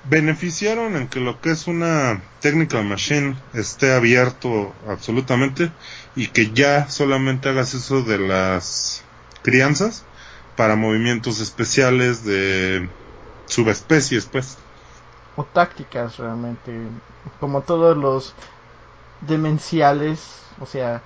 beneficiaron 0.09 0.95
en 0.95 1.07
que 1.07 1.19
lo 1.19 1.41
que 1.41 1.51
es 1.51 1.67
una 1.67 2.21
technical 2.39 2.85
machine 2.85 3.35
esté 3.53 3.93
abierto 3.93 4.73
absolutamente 4.87 5.71
y 6.15 6.27
que 6.27 6.51
ya 6.51 6.89
solamente 6.89 7.49
hagas 7.49 7.73
eso 7.73 8.03
de 8.03 8.17
las 8.17 9.03
crianzas 9.41 10.03
para 10.55 10.75
movimientos 10.75 11.39
especiales 11.39 12.23
de 12.23 12.89
subespecies 13.45 14.25
pues 14.25 14.57
o 15.35 15.43
tácticas 15.43 16.17
realmente 16.17 16.73
como 17.39 17.61
todos 17.61 17.95
los 17.95 18.33
demenciales 19.21 20.41
o 20.59 20.65
sea 20.65 21.01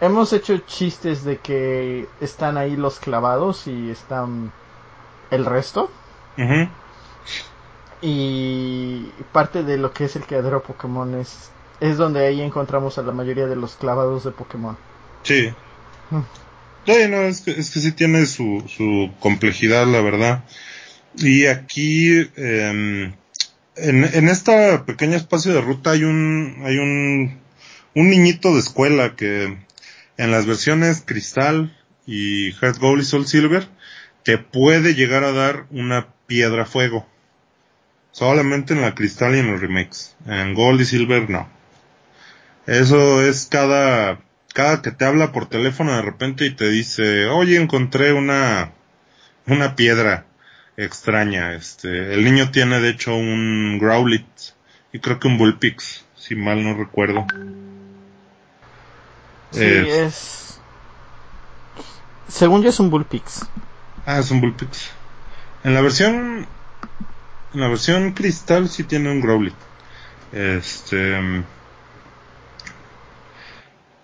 hemos 0.00 0.32
hecho 0.32 0.56
chistes 0.58 1.24
de 1.24 1.38
que 1.38 2.08
están 2.20 2.56
ahí 2.56 2.76
los 2.76 2.98
clavados 2.98 3.66
y 3.66 3.90
están 3.90 4.52
el 5.30 5.44
resto 5.44 5.90
uh 6.38 6.40
-huh. 6.40 6.70
Y 8.02 9.10
parte 9.32 9.62
de 9.62 9.78
lo 9.78 9.92
que 9.92 10.04
es 10.04 10.16
el 10.16 10.26
criadero 10.26 10.62
Pokémon 10.62 11.14
es, 11.14 11.50
es 11.80 11.96
donde 11.96 12.26
ahí 12.26 12.42
encontramos 12.42 12.98
a 12.98 13.02
la 13.02 13.12
mayoría 13.12 13.46
de 13.46 13.56
los 13.56 13.74
clavados 13.76 14.24
de 14.24 14.32
Pokémon. 14.32 14.76
Sí. 15.22 15.54
Sí, 16.10 16.16
no, 16.86 17.22
es 17.22 17.40
que, 17.40 17.52
es 17.52 17.70
que 17.70 17.80
sí 17.80 17.92
tiene 17.92 18.26
su, 18.26 19.12
complejidad, 19.20 19.86
la 19.86 20.00
verdad. 20.00 20.44
Y 21.16 21.46
aquí, 21.46 22.28
en, 22.36 23.14
en 23.76 24.28
este 24.28 24.78
pequeño 24.80 25.16
espacio 25.16 25.52
de 25.52 25.60
ruta 25.60 25.90
hay 25.90 26.04
un, 26.04 26.62
hay 26.64 26.78
un, 26.78 27.38
un 27.94 28.10
niñito 28.10 28.54
de 28.54 28.60
escuela 28.60 29.16
que 29.16 29.56
en 30.18 30.30
las 30.30 30.46
versiones 30.46 31.02
Cristal 31.04 31.76
y 32.06 32.52
Heart 32.52 32.78
Gold 32.78 33.02
y 33.02 33.04
Soul 33.04 33.26
Silver 33.26 33.68
te 34.22 34.38
puede 34.38 34.94
llegar 34.94 35.24
a 35.24 35.32
dar 35.32 35.66
una 35.70 36.08
piedra 36.26 36.66
fuego. 36.66 37.06
Solamente 38.12 38.74
en 38.74 38.80
la 38.80 38.94
Cristal 38.94 39.34
y 39.36 39.40
en 39.40 39.50
los 39.50 39.60
remakes. 39.60 40.16
En 40.26 40.54
Gold 40.54 40.80
y 40.80 40.84
Silver 40.84 41.28
no. 41.28 41.48
Eso 42.66 43.22
es 43.22 43.46
cada 43.46 44.20
cada 44.56 44.80
que 44.80 44.90
te 44.90 45.04
habla 45.04 45.32
por 45.32 45.50
teléfono 45.50 45.94
de 45.94 46.00
repente 46.00 46.46
y 46.46 46.50
te 46.50 46.70
dice, 46.70 47.26
oye, 47.26 47.60
encontré 47.60 48.14
una, 48.14 48.72
una 49.46 49.76
piedra 49.76 50.24
extraña. 50.78 51.52
Este, 51.52 52.14
el 52.14 52.24
niño 52.24 52.50
tiene 52.50 52.80
de 52.80 52.88
hecho 52.88 53.14
un 53.14 53.78
Growlit 53.78 54.24
y 54.94 55.00
creo 55.00 55.20
que 55.20 55.28
un 55.28 55.36
Bullpix, 55.36 56.06
si 56.16 56.36
mal 56.36 56.64
no 56.64 56.74
recuerdo. 56.74 57.26
Sí, 59.50 59.60
es... 59.62 60.58
Según 62.26 62.62
yo 62.62 62.70
es 62.70 62.80
un 62.80 62.88
Bullpix. 62.88 63.44
Ah, 64.06 64.20
es 64.20 64.30
un 64.30 64.40
Bullpix. 64.40 64.88
En 65.64 65.74
la 65.74 65.82
versión, 65.82 66.46
en 67.52 67.60
la 67.60 67.68
versión 67.68 68.12
cristal 68.12 68.70
sí 68.70 68.84
tiene 68.84 69.10
un 69.10 69.20
Growlit. 69.20 69.54
Este, 70.32 71.44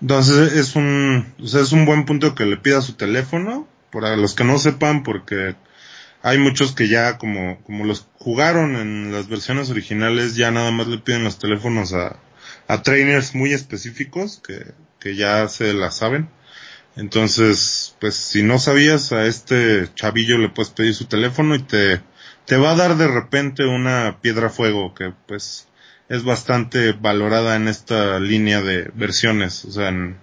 entonces 0.02 0.52
es 0.54 0.74
un, 0.76 1.32
o 1.40 1.46
sea, 1.46 1.62
es 1.62 1.70
un 1.72 1.86
buen 1.86 2.04
punto 2.04 2.34
que 2.34 2.44
le 2.44 2.56
pida 2.56 2.82
su 2.82 2.94
teléfono, 2.94 3.68
para 3.92 4.16
los 4.16 4.34
que 4.34 4.42
no 4.42 4.58
sepan, 4.58 5.04
porque 5.04 5.54
hay 6.22 6.38
muchos 6.38 6.72
que 6.72 6.88
ya 6.88 7.18
como, 7.18 7.62
como 7.62 7.84
los 7.84 8.08
jugaron 8.14 8.74
en 8.74 9.12
las 9.12 9.28
versiones 9.28 9.70
originales, 9.70 10.34
ya 10.34 10.50
nada 10.50 10.72
más 10.72 10.88
le 10.88 10.98
piden 10.98 11.22
los 11.22 11.38
teléfonos 11.38 11.92
a, 11.92 12.18
a 12.66 12.82
trainers 12.82 13.36
muy 13.36 13.52
específicos 13.52 14.42
que, 14.44 14.72
que 14.98 15.14
ya 15.14 15.46
se 15.48 15.72
la 15.72 15.92
saben. 15.92 16.28
Entonces, 16.96 17.96
pues 18.00 18.16
si 18.16 18.42
no 18.42 18.58
sabías, 18.58 19.12
a 19.12 19.26
este 19.26 19.88
chavillo 19.94 20.36
le 20.36 20.48
puedes 20.48 20.72
pedir 20.72 20.94
su 20.94 21.04
teléfono 21.04 21.54
y 21.54 21.62
te, 21.62 22.00
te 22.44 22.56
va 22.56 22.72
a 22.72 22.76
dar 22.76 22.96
de 22.96 23.08
repente 23.08 23.64
una 23.64 24.18
piedra 24.20 24.50
fuego 24.50 24.94
que 24.94 25.12
pues 25.26 25.68
es 26.08 26.24
bastante 26.24 26.92
valorada 26.92 27.56
en 27.56 27.68
esta 27.68 28.18
línea 28.20 28.60
de 28.60 28.90
versiones, 28.94 29.64
o 29.64 29.72
sea, 29.72 29.88
en, 29.88 30.18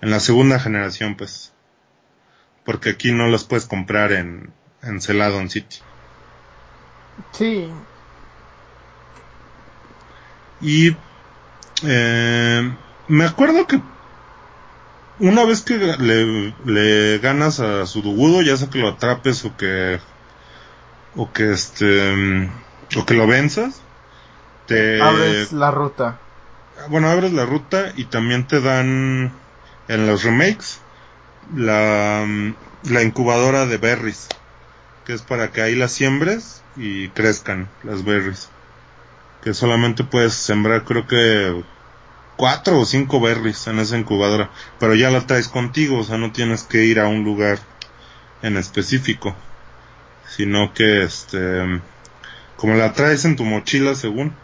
en 0.00 0.10
la 0.10 0.20
segunda 0.20 0.58
generación, 0.58 1.16
pues. 1.16 1.52
Porque 2.64 2.90
aquí 2.90 3.12
no 3.12 3.28
las 3.28 3.44
puedes 3.44 3.66
comprar 3.66 4.12
en, 4.12 4.52
en 4.82 5.00
Celadon 5.00 5.48
City. 5.50 5.78
Sí. 7.32 7.68
Y 10.60 10.96
eh, 11.84 12.72
me 13.08 13.24
acuerdo 13.24 13.66
que 13.66 13.80
una 15.20 15.44
vez 15.44 15.62
que 15.62 15.76
le, 15.76 16.54
le 16.64 17.18
ganas 17.18 17.60
a 17.60 17.86
su 17.86 18.02
dugudo, 18.02 18.42
ya 18.42 18.56
sea 18.56 18.70
que 18.70 18.78
lo 18.78 18.88
atrapes 18.88 19.44
o 19.44 19.56
que 19.56 20.00
o 21.14 21.32
que 21.32 21.52
este 21.52 22.48
o 22.96 23.06
que 23.06 23.14
lo 23.14 23.26
venzas, 23.26 23.82
abres 25.02 25.52
la 25.52 25.70
ruta. 25.70 26.18
Bueno, 26.88 27.08
abres 27.08 27.32
la 27.32 27.44
ruta 27.44 27.92
y 27.96 28.04
también 28.04 28.46
te 28.46 28.60
dan 28.60 29.32
en 29.88 30.06
los 30.06 30.22
remakes 30.22 30.80
la, 31.54 32.26
la 32.84 33.02
incubadora 33.02 33.66
de 33.66 33.76
berries, 33.76 34.28
que 35.04 35.12
es 35.12 35.22
para 35.22 35.50
que 35.52 35.62
ahí 35.62 35.74
las 35.74 35.92
siembres 35.92 36.62
y 36.76 37.08
crezcan 37.08 37.68
las 37.82 38.04
berries. 38.04 38.48
Que 39.42 39.54
solamente 39.54 40.04
puedes 40.04 40.34
sembrar 40.34 40.84
creo 40.84 41.06
que 41.06 41.64
cuatro 42.36 42.80
o 42.80 42.86
cinco 42.86 43.20
berries 43.20 43.66
en 43.66 43.78
esa 43.80 43.98
incubadora, 43.98 44.50
pero 44.78 44.94
ya 44.94 45.10
la 45.10 45.26
traes 45.26 45.48
contigo, 45.48 45.98
o 45.98 46.04
sea, 46.04 46.16
no 46.16 46.32
tienes 46.32 46.62
que 46.62 46.84
ir 46.84 46.98
a 46.98 47.06
un 47.06 47.22
lugar 47.22 47.58
en 48.42 48.56
específico, 48.56 49.36
sino 50.26 50.72
que 50.72 51.02
este, 51.02 51.80
como 52.56 52.76
la 52.76 52.94
traes 52.94 53.26
en 53.26 53.36
tu 53.36 53.44
mochila 53.44 53.94
según, 53.94 54.34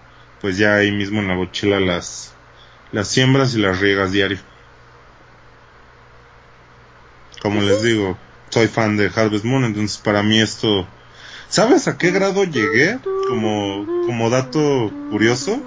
pues 0.47 0.59
ya 0.59 0.76
ahí 0.76 0.92
mismo 0.92 1.18
en 1.20 1.26
la 1.26 1.34
mochila 1.34 1.80
las, 1.80 2.32
las 2.92 3.09
siembras 3.09 3.53
y 3.57 3.59
las 3.59 3.80
riegas 3.80 4.12
diario. 4.12 4.38
Como 7.42 7.62
les 7.62 7.82
digo, 7.82 8.16
soy 8.51 8.68
fan 8.68 8.97
de 8.97 9.11
Harvest 9.12 9.44
Moon, 9.44 9.64
entonces 9.64 9.99
para 9.99 10.22
mí 10.22 10.40
esto, 10.40 10.86
¿sabes 11.49 11.88
a 11.88 11.99
qué 11.99 12.12
grado 12.12 12.44
llegué? 12.44 13.01
Como, 13.28 13.84
como 14.07 14.30
dato 14.30 14.92
curioso, 15.11 15.61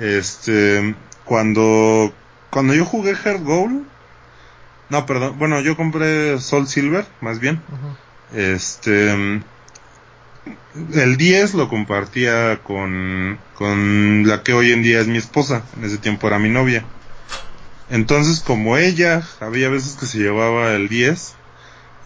este, 0.00 0.94
cuando, 1.26 2.14
cuando 2.48 2.72
yo 2.72 2.86
jugué 2.86 3.14
Heart 3.14 3.44
Gold, 3.44 3.82
no, 4.88 5.04
perdón, 5.04 5.38
bueno, 5.38 5.60
yo 5.60 5.76
compré 5.76 6.40
Soul 6.40 6.66
Silver, 6.66 7.04
más 7.20 7.40
bien, 7.40 7.60
este, 8.34 9.42
el 10.94 11.16
10 11.16 11.54
lo 11.54 11.68
compartía 11.68 12.60
con, 12.62 13.38
con 13.54 14.26
la 14.26 14.42
que 14.42 14.52
hoy 14.52 14.72
en 14.72 14.82
día 14.82 15.00
es 15.00 15.06
mi 15.06 15.18
esposa, 15.18 15.62
en 15.76 15.84
ese 15.84 15.98
tiempo 15.98 16.26
era 16.26 16.38
mi 16.38 16.48
novia. 16.48 16.84
Entonces, 17.90 18.40
como 18.40 18.76
ella 18.76 19.22
había 19.40 19.68
veces 19.68 19.96
que 19.98 20.06
se 20.06 20.18
llevaba 20.18 20.72
el 20.72 20.88
10, 20.88 21.34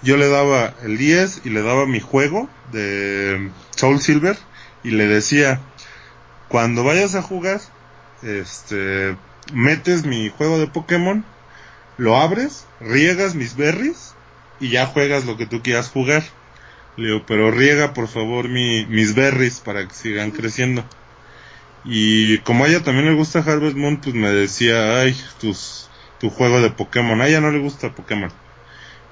yo 0.03 0.17
le 0.17 0.29
daba 0.29 0.75
el 0.83 0.99
10 0.99 1.43
y 1.45 1.51
le 1.51 1.63
daba 1.63 1.87
mi 1.87 2.01
juego 2.01 2.49
de 2.73 3.51
Soul 3.75 4.01
Silver 4.01 4.37
y 4.83 4.91
le 4.91 5.07
decía, 5.07 5.61
cuando 6.49 6.85
vayas 6.85 7.15
a 7.15 7.23
jugar, 7.23 7.61
este, 8.23 9.17
metes 9.53 10.05
mi 10.05 10.29
juego 10.29 10.59
de 10.59 10.67
Pokémon, 10.67 11.25
lo 11.99 12.17
abres, 12.17 12.67
riegas 12.81 13.35
mis 13.35 13.57
berries 13.57 14.15
y 14.61 14.71
ya 14.71 14.87
juegas 14.87 15.25
lo 15.25 15.37
que 15.37 15.47
tú 15.47 15.63
quieras 15.63 15.89
jugar. 15.89 16.25
Le 16.97 17.09
digo, 17.09 17.25
pero 17.27 17.51
riega 17.51 17.93
por 17.93 18.09
favor 18.09 18.49
mi, 18.49 18.87
mis 18.87 19.15
berries 19.15 19.61
para 19.61 19.87
que 19.87 19.95
sigan 19.95 20.31
creciendo. 20.31 20.85
Y 21.85 22.39
como 22.39 22.65
a 22.65 22.69
ella 22.69 22.83
también 22.83 23.07
le 23.07 23.15
gusta 23.15 23.41
Harvest 23.41 23.77
Moon, 23.77 23.99
pues 23.99 24.15
me 24.15 24.31
decía, 24.31 25.01
ay, 25.01 25.17
tus, 25.39 25.89
tu 26.19 26.31
juego 26.31 26.61
de 26.61 26.71
Pokémon. 26.71 27.21
A 27.21 27.29
ella 27.29 27.41
no 27.41 27.51
le 27.51 27.59
gusta 27.59 27.95
Pokémon. 27.95 28.31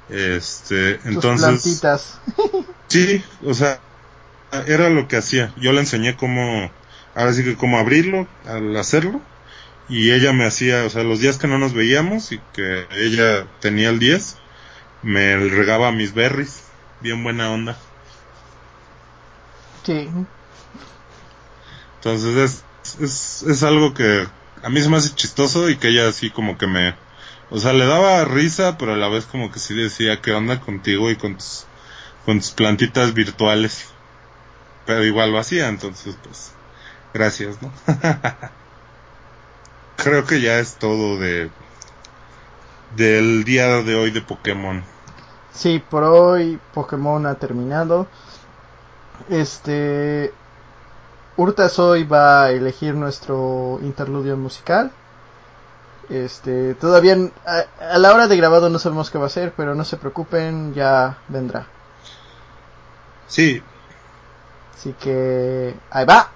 Este, 0.08 0.98
entonces. 1.04 1.46
plantitas. 1.46 2.20
sí, 2.88 3.22
o 3.44 3.54
sea, 3.54 3.78
era 4.66 4.88
lo 4.88 5.06
que 5.06 5.16
hacía. 5.16 5.52
Yo 5.56 5.72
le 5.72 5.80
enseñé 5.80 6.16
cómo, 6.16 6.70
ahora 7.14 7.32
sí 7.32 7.44
que 7.44 7.54
cómo 7.54 7.78
abrirlo 7.78 8.26
al 8.46 8.76
hacerlo. 8.76 9.20
Y 9.88 10.12
ella 10.12 10.32
me 10.32 10.46
hacía, 10.46 10.84
o 10.84 10.90
sea, 10.90 11.04
los 11.04 11.20
días 11.20 11.36
que 11.36 11.46
no 11.46 11.58
nos 11.58 11.74
veíamos 11.74 12.32
y 12.32 12.40
que 12.54 12.86
ella 12.96 13.46
tenía 13.60 13.90
el 13.90 13.98
10, 13.98 14.36
me 15.02 15.36
regaba 15.36 15.92
mis 15.92 16.14
berries 16.14 16.64
bien 17.00 17.22
buena 17.22 17.50
onda. 17.50 17.76
Sí. 19.84 20.08
Entonces 21.96 22.36
es, 22.36 23.00
es, 23.00 23.42
es 23.42 23.62
algo 23.62 23.94
que 23.94 24.26
a 24.62 24.70
mí 24.70 24.80
se 24.80 24.88
me 24.88 24.96
hace 24.96 25.14
chistoso 25.14 25.68
y 25.68 25.76
que 25.76 25.88
ella 25.88 26.08
así 26.08 26.30
como 26.30 26.56
que 26.56 26.66
me... 26.66 26.94
O 27.50 27.58
sea, 27.58 27.74
le 27.74 27.84
daba 27.86 28.24
risa, 28.24 28.78
pero 28.78 28.94
a 28.94 28.96
la 28.96 29.08
vez 29.08 29.26
como 29.26 29.52
que 29.52 29.58
sí 29.58 29.74
decía, 29.74 30.20
¿qué 30.22 30.32
onda 30.32 30.60
contigo 30.60 31.10
y 31.10 31.16
con 31.16 31.36
tus, 31.36 31.66
con 32.24 32.40
tus 32.40 32.50
plantitas 32.52 33.12
virtuales? 33.12 33.90
Pero 34.86 35.04
igual 35.04 35.32
lo 35.32 35.38
hacía, 35.38 35.68
entonces 35.68 36.16
pues, 36.22 36.52
gracias, 37.12 37.60
¿no? 37.60 37.70
Creo 39.96 40.24
que 40.24 40.40
ya 40.40 40.58
es 40.58 40.76
todo 40.76 41.18
de 41.18 41.50
del 42.96 43.44
día 43.44 43.82
de 43.82 43.94
hoy 43.94 44.10
de 44.10 44.22
Pokémon. 44.22 44.82
Sí, 45.54 45.82
por 45.88 46.02
hoy 46.02 46.58
Pokémon 46.74 47.26
ha 47.26 47.36
terminado. 47.36 48.06
Este. 49.28 50.32
Urtas 51.36 51.78
hoy 51.78 52.04
va 52.04 52.44
a 52.44 52.50
elegir 52.50 52.94
nuestro 52.94 53.78
interludio 53.82 54.36
musical. 54.36 54.92
Este, 56.10 56.74
todavía 56.74 57.16
a, 57.46 57.64
a, 57.94 57.98
la 57.98 58.12
hora 58.12 58.28
de 58.28 58.36
grabado 58.36 58.68
no 58.68 58.78
sabemos 58.78 59.10
qué 59.10 59.18
va 59.18 59.26
a 59.26 59.30
ser, 59.30 59.52
pero 59.56 59.74
no 59.74 59.84
se 59.84 59.96
preocupen, 59.96 60.74
ya 60.74 61.18
vendrá. 61.28 61.66
Sí. 63.26 63.62
Así 64.74 64.92
que 64.92 65.74
ahí 65.90 66.04
va. 66.04 66.30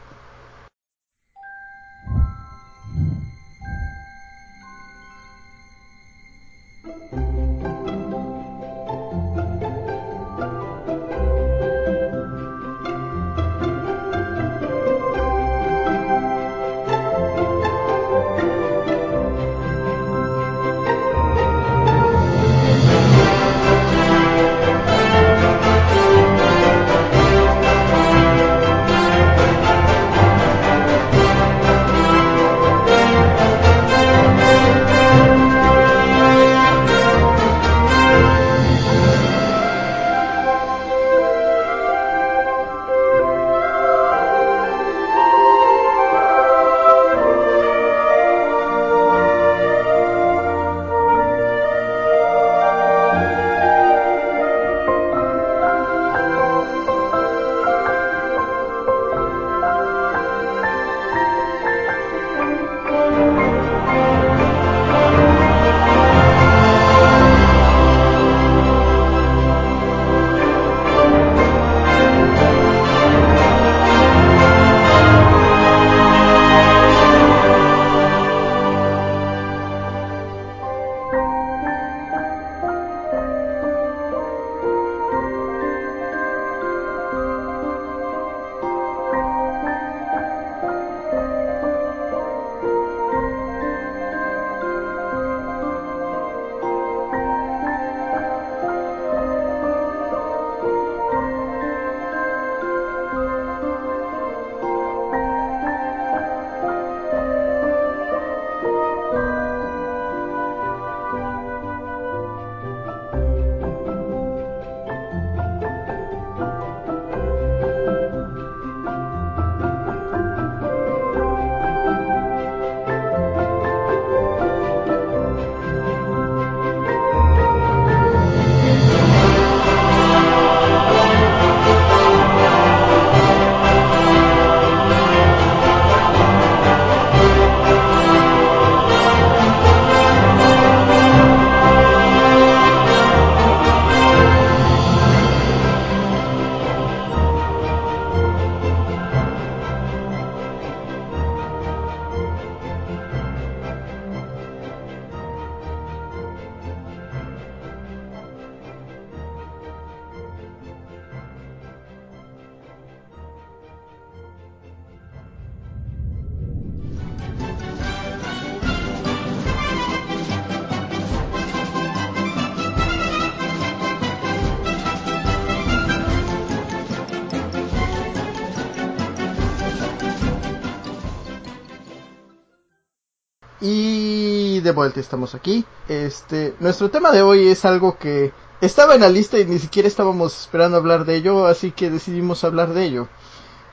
Vuelta 184.79 185.01
estamos 185.01 185.35
aquí. 185.35 185.65
Este, 185.89 186.55
nuestro 186.61 186.89
tema 186.89 187.11
de 187.11 187.23
hoy 187.23 187.49
es 187.49 187.65
algo 187.65 187.99
que 187.99 188.33
estaba 188.61 188.95
en 188.95 189.01
la 189.01 189.09
lista 189.09 189.39
y 189.39 189.45
ni 189.45 189.59
siquiera 189.59 189.89
estábamos 189.89 190.41
esperando 190.41 190.77
hablar 190.77 191.05
de 191.05 191.17
ello, 191.17 191.47
así 191.47 191.73
que 191.73 191.91
decidimos 191.91 192.45
hablar 192.45 192.73
de 192.75 192.85
ello. 192.85 193.09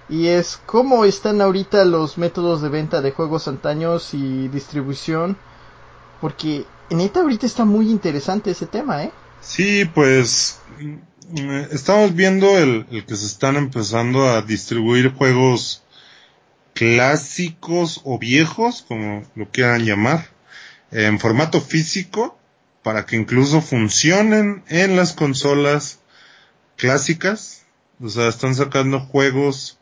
Y 0.09 0.27
es 0.27 0.59
cómo 0.65 1.05
están 1.05 1.41
ahorita 1.41 1.85
los 1.85 2.17
métodos 2.17 2.63
de 2.63 2.69
venta 2.69 3.01
de 3.01 3.11
juegos 3.11 3.47
antaños 3.47 4.13
y 4.13 4.47
distribución. 4.47 5.37
Porque 6.21 6.65
neta 6.89 7.21
ahorita 7.21 7.45
está 7.45 7.65
muy 7.65 7.91
interesante 7.91 8.51
ese 8.51 8.65
tema, 8.65 9.03
¿eh? 9.03 9.11
Sí, 9.41 9.85
pues 9.85 10.59
mm, 10.79 11.49
estamos 11.71 12.15
viendo 12.15 12.57
el, 12.57 12.87
el 12.89 13.05
que 13.05 13.15
se 13.15 13.27
están 13.27 13.57
empezando 13.57 14.27
a 14.27 14.41
distribuir 14.41 15.13
juegos 15.13 15.83
clásicos 16.73 18.01
o 18.03 18.17
viejos, 18.17 18.83
como 18.87 19.23
lo 19.35 19.49
quieran 19.49 19.85
llamar, 19.85 20.34
en 20.91 21.19
formato 21.19 21.61
físico, 21.61 22.37
para 22.83 23.05
que 23.05 23.15
incluso 23.15 23.61
funcionen 23.61 24.63
en 24.67 24.95
las 24.95 25.13
consolas 25.13 25.99
clásicas. 26.75 27.65
O 28.01 28.09
sea, 28.09 28.27
están 28.27 28.55
sacando 28.55 28.99
juegos 28.99 29.79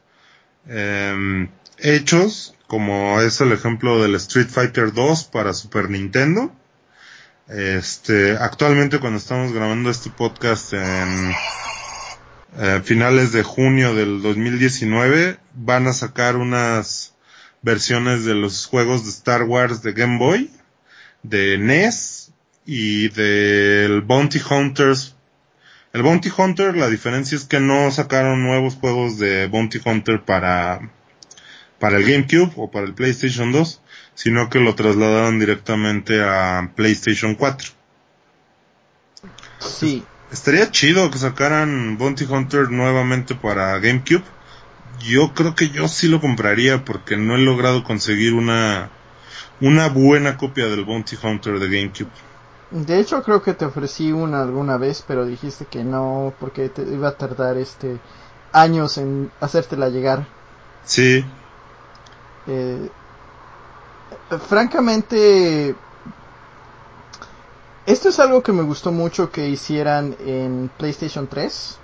eh, 0.68 1.50
hechos, 1.80 2.56
como 2.68 3.22
es 3.22 3.42
el 3.42 3.52
ejemplo 3.52 4.02
del 4.02 4.16
Street 4.16 4.48
Fighter 4.48 4.94
2 4.94 5.26
para 5.26 5.54
Super 5.54 5.90
Nintendo. 5.90 6.54
Este, 7.48 8.38
actualmente 8.38 9.00
cuando 9.00 9.20
estamos 9.20 9.52
grabando 9.52 9.90
este 9.90 10.10
podcast 10.10 10.74
en 10.74 11.34
eh, 12.58 12.82
finales 12.84 13.34
de 13.34 13.44
junio 13.44 13.94
del 13.94 14.22
2019 14.22 15.40
van 15.54 15.88
a 15.88 15.94
sacar 15.94 16.38
unas 16.38 17.14
versiones 17.62 18.24
de 18.24 18.34
los 18.34 18.66
juegos 18.66 19.04
de 19.04 19.10
Star 19.10 19.44
Wars 19.44 19.84
de 19.84 19.92
Game 19.92 20.20
Boy, 20.20 20.52
de 21.24 21.58
NES 21.58 22.32
y 22.66 23.10
del 23.10 24.02
Bounty 24.02 24.40
Hunters. 24.50 25.16
El 25.94 26.04
Bounty 26.04 26.30
Hunter, 26.36 26.76
la 26.76 26.90
diferencia 26.90 27.36
es 27.36 27.46
que 27.46 27.60
no 27.60 27.92
sacaron 27.92 28.44
nuevos 28.44 28.76
juegos 28.76 29.18
de 29.18 29.48
Bounty 29.48 29.80
Hunter 29.84 30.24
para, 30.24 30.92
para 31.80 31.98
el 31.98 32.04
GameCube 32.04 32.52
o 32.56 32.72
para 32.72 32.86
el 32.86 32.94
PlayStation 32.94 33.52
2, 33.52 33.82
sino 34.16 34.50
que 34.50 34.60
lo 34.60 34.76
trasladaron 34.76 35.40
directamente 35.40 36.22
a 36.22 36.72
PlayStation 36.76 37.36
4. 37.36 37.70
Sí. 39.60 40.04
Estaría 40.32 40.72
chido 40.72 41.12
que 41.12 41.20
sacaran 41.20 41.98
Bounty 41.98 42.26
Hunter 42.26 42.72
nuevamente 42.72 43.36
para 43.36 43.78
GameCube. 43.78 44.24
Yo 45.00 45.34
creo 45.36 45.54
que 45.54 45.70
yo 45.70 45.88
sí 45.88 46.08
lo 46.08 46.20
compraría 46.22 46.84
porque 46.86 47.18
no 47.18 47.36
he 47.36 47.40
logrado 47.40 47.84
conseguir 47.84 48.34
una 48.34 48.90
una 49.62 49.90
buena 49.90 50.38
copia 50.38 50.68
del 50.68 50.86
Bounty 50.86 51.18
Hunter 51.22 51.60
de 51.60 51.68
GameCube. 51.68 52.12
De 52.72 53.00
hecho 53.00 53.22
creo 53.22 53.42
que 53.42 53.54
te 53.54 53.66
ofrecí 53.66 54.12
una 54.12 54.42
alguna 54.42 54.78
vez, 54.78 55.04
pero 55.08 55.26
dijiste 55.26 55.66
que 55.66 55.84
no 55.84 56.34
porque 56.40 56.70
te 56.70 56.82
iba 56.82 57.10
a 57.10 57.18
tardar 57.18 57.58
este 57.58 58.00
años 58.52 58.98
en 58.98 59.32
hacértela 59.40 59.90
llegar. 59.90 60.26
Sí. 60.84 61.24
Eh, 62.48 62.90
francamente 64.48 65.76
esto 67.86 68.08
es 68.08 68.20
algo 68.20 68.42
que 68.44 68.54
me 68.54 68.64
gustó 68.64 68.94
mucho 68.94 69.30
que 69.30 69.50
hicieran 69.50 70.16
en 70.26 70.72
PlayStation 70.78 71.28
3. 71.28 71.78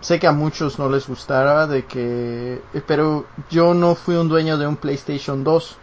Sé 0.00 0.18
que 0.18 0.26
a 0.26 0.32
muchos 0.32 0.80
no 0.80 0.88
les 0.88 1.06
gustara 1.06 1.68
de 1.68 1.84
que... 1.84 2.60
Pero 2.88 3.24
yo 3.48 3.72
no 3.72 3.94
fui 3.94 4.16
un 4.16 4.28
dueño 4.28 4.58
de 4.58 4.66
un 4.66 4.74
PlayStation 4.74 5.44
2. 5.44 5.78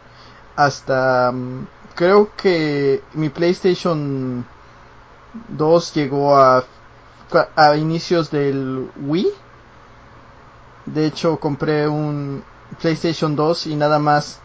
Hasta... 0.55 1.31
mm, 1.31 1.67
Creo 1.95 2.31
que 2.35 3.03
mi 3.13 3.30
PlayStation 3.30 4.45
2 5.49 5.93
llegó 5.93 6.35
a... 6.35 6.63
A 7.55 7.75
inicios 7.75 8.30
del 8.30 8.91
Wii. 8.95 9.27
De 10.85 11.05
hecho 11.07 11.39
compré 11.39 11.88
un 11.88 12.43
PlayStation 12.80 13.35
2 13.35 13.67
y 13.67 13.75
nada 13.75 13.97
más 13.97 14.39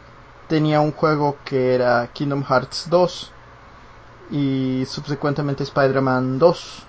tenía 0.49 0.81
un 0.81 0.93
juego 0.93 1.37
que 1.45 1.75
era 1.75 2.09
Kingdom 2.13 2.45
Hearts 2.45 2.89
2 2.89 3.33
y 4.31 4.85
subsecuentemente 4.87 5.65
Spider-Man 5.65 6.39
2. 6.39 6.83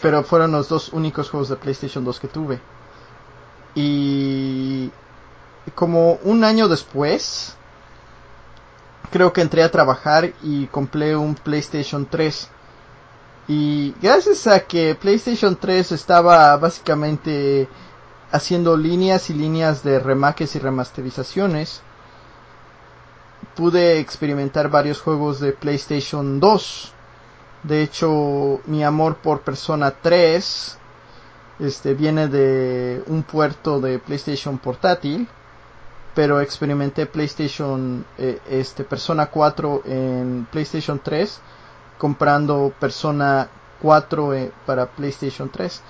Pero 0.00 0.22
fueron 0.22 0.52
los 0.52 0.68
dos 0.68 0.90
únicos 0.92 1.30
juegos 1.30 1.48
de 1.48 1.56
PlayStation 1.56 2.04
2 2.04 2.20
que 2.20 2.28
tuve. 2.28 2.60
Y 3.74 4.90
como 5.74 6.14
un 6.24 6.44
año 6.44 6.68
después, 6.68 7.56
creo 9.12 9.32
que 9.32 9.42
entré 9.42 9.62
a 9.62 9.70
trabajar 9.70 10.32
y 10.42 10.66
compré 10.66 11.16
un 11.16 11.34
PlayStation 11.34 12.06
3. 12.06 12.48
Y 13.48 13.94
gracias 14.00 14.46
a 14.46 14.60
que 14.60 14.94
PlayStation 14.94 15.54
3 15.56 15.92
estaba 15.92 16.56
básicamente 16.56 17.68
haciendo 18.32 18.76
líneas 18.76 19.30
y 19.30 19.34
líneas 19.34 19.84
de 19.84 19.98
remakes 20.00 20.56
y 20.56 20.58
remasterizaciones, 20.58 21.82
pude 23.54 23.98
experimentar 23.98 24.70
varios 24.70 25.00
juegos 25.00 25.38
de 25.38 25.52
PlayStation 25.52 26.40
2. 26.40 26.92
De 27.64 27.82
hecho, 27.82 28.60
mi 28.66 28.82
amor 28.82 29.16
por 29.16 29.42
Persona 29.42 29.92
3 30.02 30.78
este 31.62 31.94
viene 31.94 32.28
de 32.28 33.04
un 33.06 33.22
puerto 33.22 33.80
de 33.80 33.98
PlayStation 33.98 34.58
portátil, 34.58 35.28
pero 36.14 36.40
experimenté 36.40 37.06
PlayStation 37.06 38.04
eh, 38.18 38.38
este 38.48 38.84
Persona 38.84 39.26
4 39.26 39.82
en 39.86 40.46
PlayStation 40.50 41.00
3 41.02 41.40
comprando 41.98 42.72
Persona 42.78 43.48
4 43.80 44.34
eh, 44.34 44.52
para 44.66 44.86
PlayStation 44.86 45.48
3. 45.48 45.82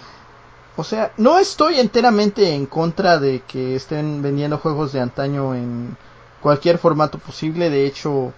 O 0.77 0.85
sea, 0.85 1.13
no 1.17 1.39
estoy 1.39 1.81
enteramente 1.81 2.55
en 2.55 2.67
contra 2.67 3.19
de 3.19 3.41
que 3.41 3.77
estén 3.77 4.23
vendiendo 4.23 4.59
juegos 4.59 4.93
de 4.93 5.01
antaño 5.01 5.55
en 5.55 5.97
cualquier 6.41 6.79
formato 6.79 7.19
posible. 7.19 7.71
De 7.71 7.87
hecho, 7.87 8.33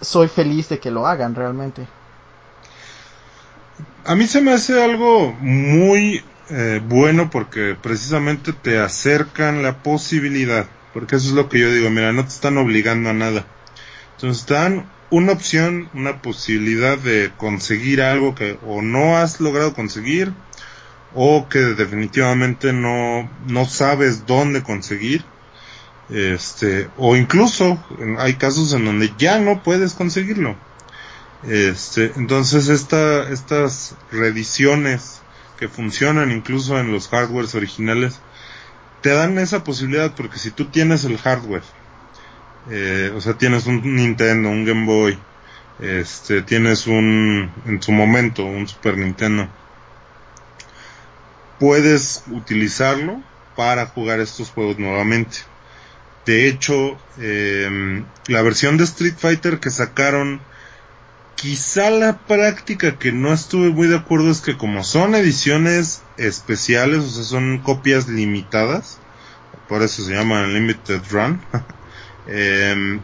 soy 0.00 0.28
feliz 0.28 0.68
de 0.68 0.78
que 0.78 0.90
lo 0.90 1.06
hagan 1.06 1.34
realmente. 1.34 1.86
A 4.04 4.14
mí 4.14 4.26
se 4.26 4.40
me 4.40 4.52
hace 4.52 4.82
algo 4.82 5.32
muy 5.40 6.24
eh, 6.50 6.80
bueno 6.84 7.30
porque 7.30 7.76
precisamente 7.80 8.52
te 8.52 8.78
acercan 8.78 9.62
la 9.62 9.82
posibilidad. 9.82 10.66
Porque 10.92 11.16
eso 11.16 11.28
es 11.28 11.34
lo 11.34 11.48
que 11.48 11.60
yo 11.60 11.72
digo, 11.72 11.90
mira, 11.90 12.12
no 12.12 12.22
te 12.22 12.30
están 12.30 12.58
obligando 12.58 13.10
a 13.10 13.14
nada. 13.14 13.46
Entonces 14.16 14.44
te 14.44 14.54
dan 14.54 14.90
una 15.10 15.32
opción, 15.32 15.88
una 15.94 16.22
posibilidad 16.22 16.98
de 16.98 17.32
conseguir 17.36 18.02
algo 18.02 18.34
que 18.34 18.58
o 18.66 18.82
no 18.82 19.16
has 19.16 19.40
logrado 19.40 19.74
conseguir 19.74 20.32
o 21.14 21.48
que 21.48 21.58
definitivamente 21.58 22.72
no, 22.72 23.30
no 23.46 23.64
sabes 23.66 24.26
dónde 24.26 24.62
conseguir. 24.62 25.24
Este, 26.10 26.88
o 26.98 27.16
incluso 27.16 27.82
hay 28.18 28.34
casos 28.34 28.72
en 28.74 28.84
donde 28.84 29.12
ya 29.18 29.38
no 29.38 29.62
puedes 29.62 29.94
conseguirlo. 29.94 30.56
Este, 31.44 32.12
entonces 32.16 32.68
esta, 32.68 33.28
estas 33.30 33.96
reediciones 34.10 35.22
que 35.62 35.68
funcionan 35.68 36.32
incluso 36.32 36.80
en 36.80 36.90
los 36.90 37.06
hardwares 37.06 37.54
originales 37.54 38.18
te 39.00 39.10
dan 39.10 39.38
esa 39.38 39.62
posibilidad 39.62 40.12
porque 40.12 40.36
si 40.36 40.50
tú 40.50 40.64
tienes 40.64 41.04
el 41.04 41.18
hardware, 41.18 41.62
eh, 42.68 43.12
o 43.14 43.20
sea, 43.20 43.34
tienes 43.34 43.66
un 43.66 43.94
Nintendo, 43.94 44.48
un 44.48 44.64
Game 44.64 44.86
Boy, 44.86 45.16
este, 45.78 46.42
tienes 46.42 46.88
un, 46.88 47.48
en 47.64 47.80
su 47.80 47.92
momento, 47.92 48.44
un 48.44 48.66
Super 48.66 48.98
Nintendo, 48.98 49.46
puedes 51.60 52.24
utilizarlo 52.32 53.22
para 53.54 53.86
jugar 53.86 54.18
estos 54.18 54.50
juegos 54.50 54.80
nuevamente. 54.80 55.38
De 56.26 56.48
hecho, 56.48 56.98
eh, 57.20 58.02
la 58.26 58.42
versión 58.42 58.78
de 58.78 58.82
Street 58.84 59.14
Fighter 59.16 59.60
que 59.60 59.70
sacaron, 59.70 60.40
quizá 61.36 61.90
la 61.90 62.18
práctica 62.18 62.98
que 62.98 63.12
no 63.12 63.32
estuve 63.32 63.70
muy 63.70 63.88
de 63.88 63.96
acuerdo 63.96 64.30
es 64.30 64.40
que 64.40 64.56
como 64.56 64.84
son 64.84 65.14
ediciones 65.14 66.02
especiales, 66.16 67.00
o 67.00 67.08
sea, 67.08 67.24
son 67.24 67.58
copias 67.58 68.08
limitadas, 68.08 68.98
por 69.68 69.82
eso 69.82 70.04
se 70.04 70.12
llaman 70.12 70.54
Limited 70.54 71.02
Run, 71.10 71.40
eh, 72.26 73.00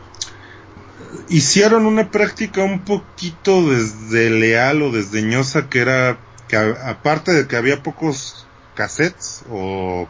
hicieron 1.29 1.87
una 1.87 2.11
práctica 2.11 2.63
un 2.63 2.81
poquito 2.81 3.69
desleal 3.71 4.83
o 4.83 4.93
desdeñosa 4.93 5.69
que 5.69 5.81
era 5.81 6.19
que 6.49 6.57
aparte 6.57 7.33
de 7.33 7.47
que 7.47 7.57
había 7.57 7.83
pocos 7.83 8.47
cassettes 8.75 9.43
o 9.51 10.09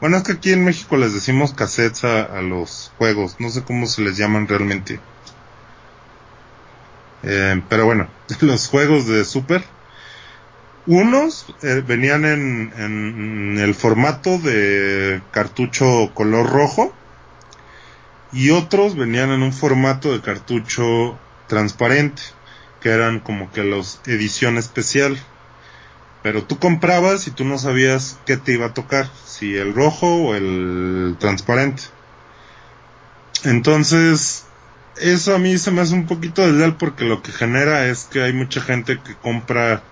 bueno 0.00 0.16
es 0.16 0.22
que 0.22 0.32
aquí 0.32 0.52
en 0.52 0.64
México 0.64 0.96
les 0.96 1.12
decimos 1.12 1.52
cassettes 1.52 2.04
a 2.04 2.40
los 2.40 2.92
juegos 2.98 3.36
no 3.38 3.50
sé 3.50 3.62
cómo 3.62 3.86
se 3.86 4.02
les 4.02 4.16
llaman 4.16 4.48
realmente 4.48 5.00
Eh, 7.22 7.60
pero 7.68 7.84
bueno 7.84 8.08
los 8.40 8.68
juegos 8.68 9.06
de 9.06 9.24
Super 9.24 9.64
unos 10.86 11.46
eh, 11.62 11.82
venían 11.86 12.24
en, 12.24 12.72
en 12.76 13.58
el 13.58 13.74
formato 13.74 14.38
de 14.38 15.20
cartucho 15.32 16.12
color 16.14 16.48
rojo 16.48 16.94
y 18.32 18.50
otros 18.50 18.96
venían 18.96 19.30
en 19.30 19.42
un 19.42 19.52
formato 19.52 20.12
de 20.12 20.20
cartucho 20.20 21.18
transparente, 21.46 22.22
que 22.80 22.90
eran 22.90 23.20
como 23.20 23.50
que 23.50 23.64
los 23.64 24.00
edición 24.06 24.58
especial. 24.58 25.18
Pero 26.22 26.44
tú 26.44 26.58
comprabas 26.58 27.26
y 27.26 27.30
tú 27.30 27.44
no 27.44 27.58
sabías 27.58 28.18
qué 28.26 28.36
te 28.36 28.52
iba 28.52 28.66
a 28.66 28.74
tocar, 28.74 29.08
si 29.24 29.56
el 29.56 29.74
rojo 29.74 30.06
o 30.06 30.34
el 30.34 31.16
transparente. 31.18 31.84
Entonces, 33.44 34.46
eso 35.00 35.34
a 35.34 35.38
mí 35.38 35.58
se 35.58 35.70
me 35.70 35.80
hace 35.80 35.94
un 35.94 36.06
poquito 36.06 36.46
desleal 36.46 36.76
porque 36.76 37.04
lo 37.04 37.22
que 37.22 37.32
genera 37.32 37.86
es 37.86 38.04
que 38.04 38.22
hay 38.22 38.32
mucha 38.32 38.60
gente 38.60 39.00
que 39.00 39.14
compra 39.14 39.82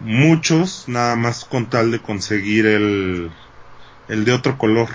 muchos 0.00 0.84
nada 0.88 1.16
más 1.16 1.44
con 1.44 1.66
tal 1.66 1.90
de 1.90 2.00
conseguir 2.00 2.66
el, 2.66 3.30
el 4.08 4.24
de 4.24 4.32
otro 4.32 4.58
color. 4.58 4.88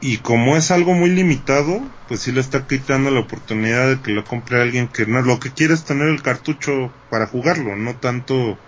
Y 0.00 0.18
como 0.18 0.56
es 0.56 0.70
algo 0.70 0.92
muy 0.92 1.10
limitado, 1.10 1.80
pues 2.06 2.20
sí 2.20 2.32
le 2.32 2.40
está 2.40 2.66
quitando 2.66 3.10
la 3.10 3.20
oportunidad 3.20 3.88
de 3.88 4.00
que 4.00 4.12
lo 4.12 4.24
compre 4.24 4.60
alguien 4.60 4.88
que 4.88 5.06
no, 5.06 5.22
lo 5.22 5.40
que 5.40 5.52
quiere 5.52 5.74
es 5.74 5.84
tener 5.84 6.08
el 6.08 6.22
cartucho 6.22 6.92
para 7.10 7.26
jugarlo, 7.26 7.76
no 7.76 7.96
tanto 7.96 8.58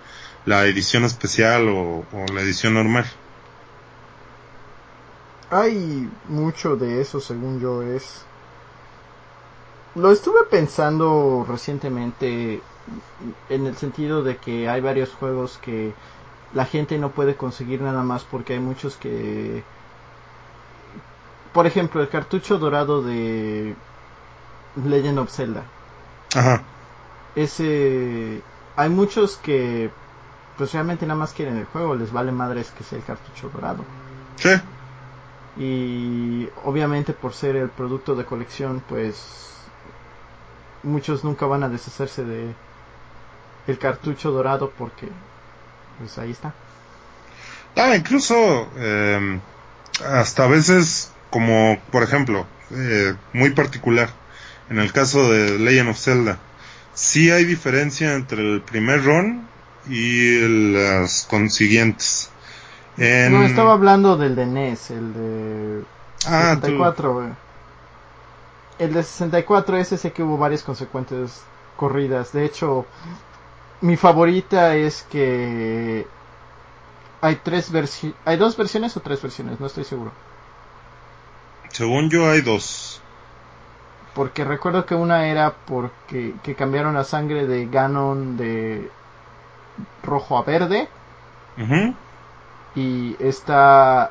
la 0.46 0.64
edición 0.66 1.04
especial 1.04 1.68
o, 1.68 2.06
o 2.12 2.26
la 2.32 2.40
edición 2.40 2.74
normal. 2.74 3.04
Hay 5.50 6.10
mucho 6.28 6.76
de 6.76 7.00
eso, 7.00 7.20
según 7.20 7.60
yo, 7.60 7.82
es... 7.82 8.24
Lo 9.98 10.12
estuve 10.12 10.44
pensando 10.50 11.44
recientemente 11.48 12.62
en 13.48 13.66
el 13.66 13.76
sentido 13.76 14.22
de 14.22 14.36
que 14.36 14.68
hay 14.68 14.80
varios 14.80 15.12
juegos 15.12 15.58
que 15.58 15.92
la 16.54 16.64
gente 16.64 16.98
no 16.98 17.10
puede 17.10 17.36
conseguir 17.36 17.82
nada 17.82 18.02
más 18.02 18.24
porque 18.24 18.54
hay 18.54 18.60
muchos 18.60 18.96
que 18.96 19.62
por 21.52 21.66
ejemplo, 21.66 22.00
el 22.00 22.08
cartucho 22.08 22.58
dorado 22.58 23.02
de 23.02 23.74
Legend 24.84 25.18
of 25.18 25.30
Zelda. 25.30 25.64
Ajá. 26.34 26.62
Ese. 27.34 28.42
Hay 28.76 28.88
muchos 28.90 29.36
que. 29.36 29.90
Pues 30.56 30.72
realmente 30.72 31.06
nada 31.06 31.18
más 31.18 31.32
quieren 31.32 31.56
el 31.56 31.64
juego, 31.66 31.94
les 31.94 32.12
vale 32.12 32.32
madres 32.32 32.70
que 32.70 32.84
sea 32.84 32.98
el 32.98 33.04
cartucho 33.04 33.48
dorado. 33.48 33.84
Sí. 34.36 34.50
Y 35.56 36.48
obviamente 36.64 37.12
por 37.12 37.32
ser 37.32 37.56
el 37.56 37.70
producto 37.70 38.14
de 38.14 38.24
colección, 38.24 38.82
pues. 38.88 39.57
Muchos 40.82 41.24
nunca 41.24 41.46
van 41.46 41.62
a 41.62 41.68
deshacerse 41.68 42.24
de. 42.24 42.54
El 43.66 43.78
cartucho 43.78 44.30
dorado 44.30 44.72
porque. 44.76 45.08
Pues 45.98 46.16
ahí 46.18 46.30
está. 46.30 46.54
Ah, 47.76 47.96
incluso. 47.96 48.68
Eh, 48.76 49.40
hasta 50.04 50.44
a 50.44 50.48
veces 50.48 51.12
como 51.30 51.78
por 51.90 52.02
ejemplo, 52.02 52.46
eh, 52.70 53.14
muy 53.32 53.50
particular, 53.50 54.10
en 54.70 54.78
el 54.78 54.92
caso 54.92 55.30
de 55.30 55.58
Legend 55.58 55.90
of 55.90 55.98
Zelda, 55.98 56.38
sí 56.94 57.30
hay 57.30 57.44
diferencia 57.44 58.14
entre 58.14 58.40
el 58.40 58.62
primer 58.62 59.04
run 59.04 59.46
y 59.88 60.72
las 60.72 61.26
consiguientes. 61.28 62.30
No, 62.96 63.44
estaba 63.44 63.74
hablando 63.74 64.16
del 64.16 64.34
de 64.34 64.46
NES, 64.46 64.90
el 64.90 65.14
de 65.14 65.82
ah, 66.26 66.56
64. 66.56 67.36
El 68.78 68.94
de 68.94 69.02
64 69.02 69.76
es 69.76 69.92
ese 69.92 70.12
que 70.12 70.22
hubo 70.22 70.38
varias 70.38 70.62
consecuentes 70.62 71.42
corridas. 71.76 72.32
De 72.32 72.44
hecho, 72.44 72.86
mi 73.80 73.96
favorita 73.96 74.76
es 74.76 75.02
que 75.04 76.06
hay 77.20 77.36
tres 77.36 77.70
versiones, 77.70 78.16
hay 78.24 78.36
dos 78.36 78.56
versiones 78.56 78.96
o 78.96 79.00
tres 79.00 79.20
versiones, 79.20 79.58
no 79.60 79.66
estoy 79.66 79.84
seguro. 79.84 80.12
Según 81.70 82.10
yo 82.10 82.30
hay 82.30 82.40
dos. 82.40 83.00
Porque 84.14 84.44
recuerdo 84.44 84.86
que 84.86 84.94
una 84.94 85.26
era 85.26 85.54
porque 85.66 86.34
que 86.42 86.54
cambiaron 86.54 86.94
la 86.94 87.04
sangre 87.04 87.46
de 87.46 87.66
Ganon 87.66 88.36
de 88.36 88.90
rojo 90.02 90.38
a 90.38 90.42
verde. 90.42 90.88
Y 92.74 93.16
esta 93.18 94.10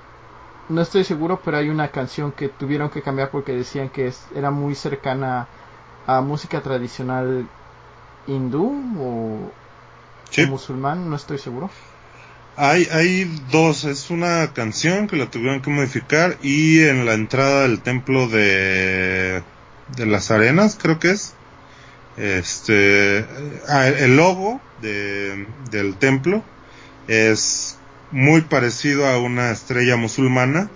no 0.70 0.82
estoy 0.82 1.04
seguro, 1.04 1.42
pero 1.44 1.58
hay 1.58 1.70
una 1.70 1.90
canción 1.90 2.32
que 2.32 2.50
tuvieron 2.50 2.90
que 2.90 3.02
cambiar 3.02 3.32
porque 3.32 3.54
decían 3.54 3.90
que 3.90 4.12
era 4.36 4.52
muy 4.52 4.76
cercana 4.76 5.48
a 6.06 6.22
música 6.22 6.62
tradicional 6.62 7.48
hindú 8.28 8.66
o, 9.00 9.52
o 10.42 10.48
musulmán, 10.48 11.10
no 11.10 11.16
estoy 11.16 11.38
seguro. 11.38 11.70
Hay, 12.56 12.88
hay 12.92 13.26
dos, 13.52 13.84
es 13.84 14.10
una 14.10 14.52
canción 14.54 15.08
que 15.08 15.16
la 15.16 15.30
tuvieron 15.30 15.62
que 15.62 15.70
modificar 15.70 16.38
y 16.42 16.82
en 16.82 17.06
la 17.06 17.14
entrada 17.14 17.62
del 17.62 17.82
templo 17.82 18.28
de, 18.28 19.44
de 19.96 20.06
las 20.06 20.32
arenas, 20.32 20.78
creo 20.82 21.00
que 21.00 21.12
es, 21.12 21.36
este, 22.18 23.26
ah, 23.70 23.88
el 23.88 24.18
logo 24.18 24.60
de, 24.82 25.46
del 25.70 25.96
templo 25.98 26.44
es 27.08 27.77
muy 28.12 28.42
parecido 28.42 29.08
a 29.08 29.20
una 29.20 29.52
estrella 29.52 29.96
musulmana, 29.98 30.70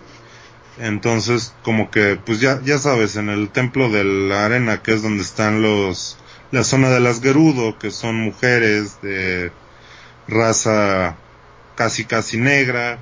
entonces 0.80 1.54
como 1.64 1.92
que, 1.92 2.20
pues 2.24 2.40
ya, 2.40 2.62
ya 2.64 2.78
sabes, 2.78 3.16
en 3.16 3.30
el 3.30 3.50
templo 3.50 3.90
de 3.90 4.04
la 4.04 4.46
arena, 4.46 4.82
que 4.82 4.94
es 4.94 5.02
donde 5.02 5.24
están 5.24 5.62
los, 5.62 6.18
la 6.52 6.64
zona 6.64 6.90
de 6.90 7.00
las 7.00 7.22
Gerudo, 7.22 7.78
que 7.78 7.92
son 7.92 8.16
mujeres 8.16 9.02
de 9.02 9.52
raza 10.28 11.16
casi 11.76 12.06
casi 12.06 12.38
negra. 12.38 13.00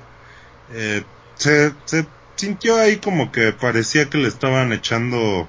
Eh, 0.72 1.02
se, 1.36 1.72
se, 1.84 2.06
sintió 2.36 2.78
ahí 2.78 2.96
como 2.96 3.32
que 3.32 3.52
parecía 3.52 4.08
que 4.08 4.18
le 4.18 4.28
estaban 4.28 4.72
echando 4.72 5.48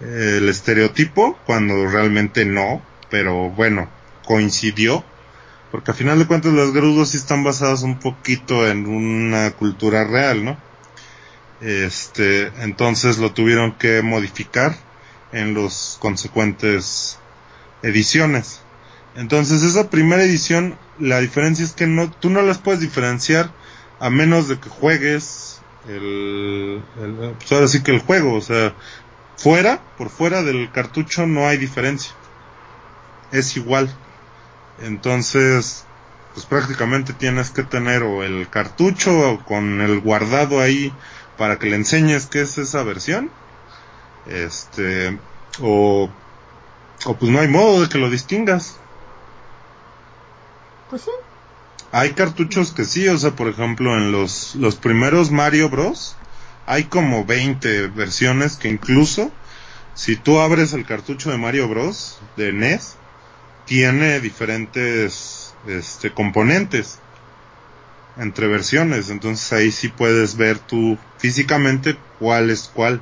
eh, 0.00 0.36
el 0.38 0.48
estereotipo 0.48 1.38
cuando 1.44 1.86
realmente 1.86 2.44
no, 2.44 2.82
pero 3.10 3.50
bueno, 3.50 3.88
coincidió. 4.24 5.04
Porque 5.70 5.90
a 5.90 5.94
final 5.94 6.18
de 6.18 6.26
cuentas 6.26 6.52
los 6.52 6.72
grudos 6.72 7.10
sí 7.10 7.16
están 7.18 7.44
basados 7.44 7.82
un 7.82 7.98
poquito 7.98 8.66
en 8.66 8.86
una 8.86 9.50
cultura 9.52 10.04
real, 10.04 10.44
¿no? 10.44 10.56
Este, 11.60 12.46
entonces 12.62 13.18
lo 13.18 13.32
tuvieron 13.32 13.72
que 13.72 14.00
modificar 14.02 14.76
en 15.32 15.54
los 15.54 15.98
consecuentes 16.00 17.18
ediciones. 17.82 18.60
Entonces 19.14 19.62
esa 19.62 19.90
primera 19.90 20.22
edición, 20.22 20.78
la 20.98 21.20
diferencia 21.20 21.64
es 21.64 21.72
que 21.72 21.86
no, 21.86 22.10
tú 22.10 22.30
no 22.30 22.42
las 22.42 22.58
puedes 22.58 22.80
diferenciar 22.80 23.50
a 24.00 24.10
menos 24.10 24.48
de 24.48 24.58
que 24.58 24.68
juegues 24.68 25.60
el, 25.88 26.82
el 27.02 27.34
pues 27.38 27.50
ahora 27.52 27.68
sí 27.68 27.82
que 27.82 27.90
el 27.90 28.00
juego, 28.00 28.34
o 28.34 28.40
sea, 28.40 28.74
fuera, 29.36 29.80
por 29.96 30.10
fuera 30.10 30.42
del 30.42 30.70
cartucho 30.70 31.26
no 31.26 31.46
hay 31.46 31.56
diferencia. 31.56 32.12
Es 33.32 33.56
igual. 33.56 33.92
Entonces, 34.80 35.84
pues 36.34 36.46
prácticamente 36.46 37.12
tienes 37.12 37.50
que 37.50 37.62
tener 37.62 38.02
o 38.02 38.22
el 38.22 38.48
cartucho 38.48 39.40
con 39.46 39.80
el 39.80 40.00
guardado 40.00 40.60
ahí 40.60 40.92
para 41.36 41.58
que 41.58 41.66
le 41.66 41.76
enseñes 41.76 42.26
qué 42.26 42.42
es 42.42 42.58
esa 42.58 42.82
versión. 42.82 43.30
Este, 44.26 45.18
o, 45.60 46.10
o 47.04 47.14
pues 47.16 47.32
no 47.32 47.40
hay 47.40 47.48
modo 47.48 47.82
de 47.82 47.88
que 47.88 47.98
lo 47.98 48.10
distingas. 48.10 48.76
Pues 50.90 51.02
sí. 51.02 51.10
Hay 51.90 52.12
cartuchos 52.12 52.72
que 52.72 52.84
sí, 52.84 53.08
o 53.08 53.16
sea, 53.16 53.30
por 53.30 53.48
ejemplo, 53.48 53.96
en 53.96 54.12
los, 54.12 54.54
los 54.56 54.76
primeros 54.76 55.30
Mario 55.30 55.70
Bros. 55.70 56.16
hay 56.66 56.84
como 56.84 57.24
20 57.24 57.88
versiones 57.88 58.56
que 58.56 58.68
incluso 58.68 59.30
si 59.94 60.16
tú 60.16 60.38
abres 60.38 60.74
el 60.74 60.84
cartucho 60.84 61.30
de 61.30 61.38
Mario 61.38 61.66
Bros. 61.66 62.20
de 62.36 62.52
NES, 62.52 62.97
tiene 63.68 64.18
diferentes 64.20 65.54
este, 65.66 66.12
componentes 66.12 66.98
entre 68.16 68.48
versiones, 68.48 69.10
entonces 69.10 69.52
ahí 69.52 69.70
sí 69.70 69.88
puedes 69.88 70.36
ver 70.36 70.58
tú 70.58 70.98
físicamente 71.18 71.96
cuál 72.18 72.50
es 72.50 72.70
cuál. 72.74 73.00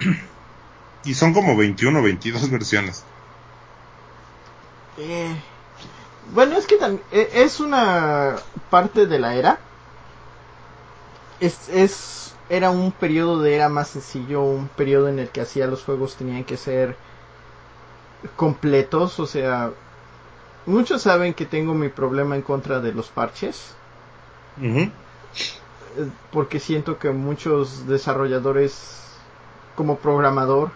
y 1.04 1.14
son 1.14 1.34
como 1.34 1.56
21 1.56 2.00
o 2.00 2.02
22 2.02 2.50
versiones. 2.50 3.04
Eh, 4.96 5.36
bueno, 6.32 6.56
es 6.56 6.66
que 6.66 6.76
e, 7.12 7.30
es 7.34 7.60
una 7.60 8.36
parte 8.70 9.06
de 9.06 9.18
la 9.18 9.36
era. 9.36 9.58
Es, 11.40 11.68
es, 11.68 12.34
era 12.48 12.70
un 12.70 12.90
periodo 12.90 13.40
de 13.42 13.54
era 13.54 13.68
más 13.68 13.88
sencillo, 13.88 14.42
un 14.42 14.68
periodo 14.68 15.08
en 15.08 15.18
el 15.18 15.28
que 15.28 15.42
hacía 15.42 15.66
los 15.66 15.84
juegos 15.84 16.16
tenían 16.16 16.44
que 16.44 16.56
ser 16.56 16.96
completos, 18.36 19.18
o 19.20 19.26
sea, 19.26 19.70
muchos 20.66 21.02
saben 21.02 21.34
que 21.34 21.46
tengo 21.46 21.74
mi 21.74 21.88
problema 21.88 22.36
en 22.36 22.42
contra 22.42 22.80
de 22.80 22.92
los 22.92 23.08
parches. 23.08 23.74
Eh, 24.60 24.90
porque 26.30 26.60
siento 26.60 26.98
que 26.98 27.10
muchos 27.10 27.86
desarrolladores, 27.86 29.16
como 29.76 29.96
programador, 29.96 30.70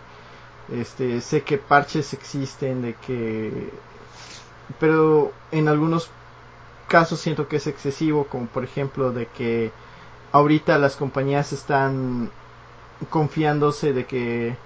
este, 0.72 1.20
sé 1.20 1.42
que 1.42 1.58
parches 1.58 2.12
existen, 2.12 2.82
de 2.82 2.94
que 2.94 3.70
pero 4.80 5.32
en 5.52 5.68
algunos 5.68 6.10
casos 6.88 7.20
siento 7.20 7.48
que 7.48 7.56
es 7.56 7.66
excesivo, 7.66 8.26
como 8.26 8.46
por 8.46 8.64
ejemplo 8.64 9.12
de 9.12 9.26
que 9.26 9.70
ahorita 10.32 10.78
las 10.78 10.96
compañías 10.96 11.52
están 11.52 12.30
confiándose 13.10 13.92
de 13.92 14.06
que 14.06 14.56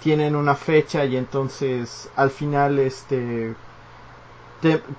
tienen 0.00 0.36
una 0.36 0.54
fecha 0.54 1.04
y 1.04 1.16
entonces 1.16 2.08
al 2.16 2.30
final 2.30 2.78
este 2.78 3.54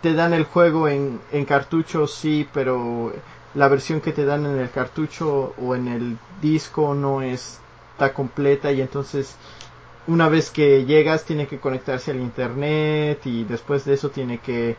te, 0.01 0.13
dan 0.13 0.33
el 0.33 0.43
juego 0.43 0.87
en, 0.87 1.21
en 1.31 1.45
cartucho 1.45 2.05
sí 2.05 2.47
pero 2.53 3.13
la 3.55 3.67
versión 3.67 4.01
que 4.01 4.11
te 4.11 4.25
dan 4.25 4.45
en 4.45 4.59
el 4.59 4.69
cartucho 4.69 5.53
o 5.57 5.75
en 5.75 5.87
el 5.87 6.17
disco 6.41 6.93
no 6.93 7.21
está 7.21 8.13
completa 8.13 8.71
y 8.71 8.81
entonces 8.81 9.35
una 10.07 10.27
vez 10.27 10.49
que 10.49 10.85
llegas 10.85 11.23
tiene 11.23 11.47
que 11.47 11.59
conectarse 11.59 12.11
al 12.11 12.19
internet 12.19 13.21
y 13.25 13.43
después 13.45 13.85
de 13.85 13.93
eso 13.93 14.09
tiene 14.09 14.39
que 14.39 14.75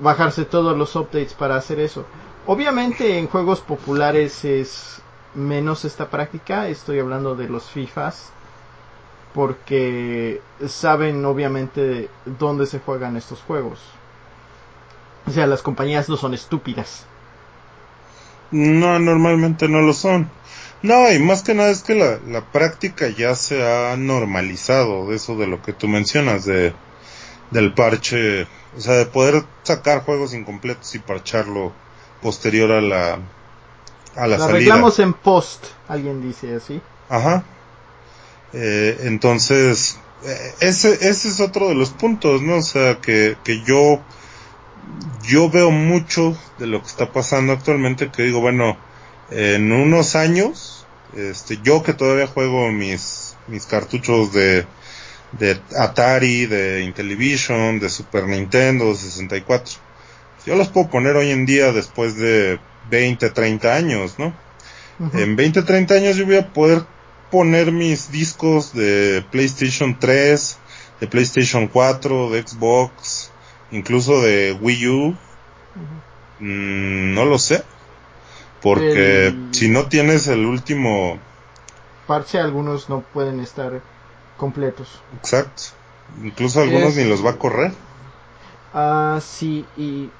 bajarse 0.00 0.44
todos 0.44 0.76
los 0.76 0.94
updates 0.94 1.34
para 1.34 1.56
hacer 1.56 1.80
eso. 1.80 2.04
Obviamente 2.46 3.18
en 3.18 3.26
juegos 3.26 3.60
populares 3.60 4.44
es 4.44 5.02
menos 5.34 5.84
esta 5.84 6.08
práctica, 6.08 6.68
estoy 6.68 7.00
hablando 7.00 7.34
de 7.34 7.48
los 7.48 7.64
FIFAs, 7.70 8.32
porque 9.38 10.40
saben 10.66 11.24
obviamente 11.24 12.08
dónde 12.24 12.66
se 12.66 12.80
juegan 12.80 13.16
estos 13.16 13.40
juegos. 13.40 13.78
O 15.28 15.30
sea, 15.30 15.46
las 15.46 15.62
compañías 15.62 16.08
no 16.08 16.16
son 16.16 16.34
estúpidas. 16.34 17.06
No, 18.50 18.98
normalmente 18.98 19.68
no 19.68 19.80
lo 19.80 19.94
son. 19.94 20.28
No, 20.82 21.08
y 21.12 21.20
más 21.20 21.44
que 21.44 21.54
nada 21.54 21.70
es 21.70 21.84
que 21.84 21.94
la, 21.94 22.18
la 22.26 22.50
práctica 22.50 23.10
ya 23.10 23.36
se 23.36 23.64
ha 23.64 23.96
normalizado 23.96 25.08
de 25.08 25.14
eso 25.14 25.36
de 25.36 25.46
lo 25.46 25.62
que 25.62 25.72
tú 25.72 25.86
mencionas, 25.86 26.44
de, 26.44 26.72
del 27.52 27.72
parche, 27.74 28.48
o 28.76 28.80
sea, 28.80 28.94
de 28.94 29.06
poder 29.06 29.44
sacar 29.62 30.02
juegos 30.02 30.34
incompletos 30.34 30.96
y 30.96 30.98
parcharlo 30.98 31.72
posterior 32.22 32.72
a 32.72 32.80
la, 32.80 33.20
a 34.16 34.26
la 34.26 34.36
salida. 34.36 34.44
arreglamos 34.46 34.98
en 34.98 35.12
post, 35.12 35.64
alguien 35.86 36.22
dice 36.22 36.56
así. 36.56 36.80
Ajá. 37.08 37.44
Eh, 38.52 38.98
entonces, 39.02 39.98
eh, 40.24 40.54
ese, 40.60 40.94
ese 40.94 41.28
es 41.28 41.40
otro 41.40 41.68
de 41.68 41.74
los 41.74 41.90
puntos, 41.90 42.42
¿no? 42.42 42.56
O 42.56 42.62
sea, 42.62 43.00
que, 43.00 43.36
que 43.44 43.62
yo, 43.62 44.00
yo 45.22 45.50
veo 45.50 45.70
mucho 45.70 46.36
de 46.58 46.66
lo 46.66 46.80
que 46.80 46.88
está 46.88 47.12
pasando 47.12 47.52
actualmente, 47.52 48.10
que 48.10 48.22
digo, 48.22 48.40
bueno, 48.40 48.76
en 49.30 49.72
unos 49.72 50.16
años, 50.16 50.86
este, 51.16 51.58
yo 51.62 51.82
que 51.82 51.92
todavía 51.92 52.26
juego 52.26 52.70
mis, 52.70 53.36
mis 53.46 53.66
cartuchos 53.66 54.32
de, 54.32 54.66
de 55.32 55.60
Atari, 55.76 56.46
de 56.46 56.82
Intellivision, 56.82 57.78
de 57.78 57.88
Super 57.88 58.26
Nintendo, 58.26 58.94
64, 58.94 59.74
yo 60.46 60.56
los 60.56 60.68
puedo 60.68 60.88
poner 60.88 61.16
hoy 61.16 61.30
en 61.30 61.44
día 61.44 61.72
después 61.72 62.16
de 62.16 62.58
20, 62.90 63.30
30 63.30 63.74
años, 63.74 64.18
¿no? 64.18 64.32
En 65.12 65.36
20, 65.36 65.62
30 65.62 65.94
años 65.94 66.16
yo 66.16 66.26
voy 66.26 66.36
a 66.36 66.52
poder 66.52 66.82
poner 67.30 67.72
mis 67.72 68.10
discos 68.10 68.72
de 68.72 69.24
PlayStation 69.30 69.98
3, 69.98 70.58
de 71.00 71.06
PlayStation 71.06 71.68
4, 71.68 72.30
de 72.30 72.42
Xbox, 72.46 73.30
incluso 73.70 74.20
de 74.22 74.52
Wii 74.60 74.88
U. 74.88 75.16
Mm, 76.40 77.14
no 77.14 77.24
lo 77.24 77.38
sé. 77.38 77.62
Porque 78.62 79.26
El- 79.28 79.48
si 79.52 79.68
no 79.68 79.86
tienes 79.86 80.26
el 80.28 80.44
último, 80.44 81.18
Parche 82.06 82.38
algunos 82.40 82.88
no 82.88 83.00
pueden 83.02 83.38
estar 83.40 83.80
completos. 84.36 85.00
exacto. 85.16 85.62
Incluso 86.22 86.60
algunos 86.62 86.90
Es- 86.90 86.96
ni 86.96 87.04
los 87.04 87.24
va 87.24 87.30
a 87.32 87.36
correr. 87.36 87.72
Ah, 88.72 89.20
sí, 89.22 89.64
y 89.76 90.10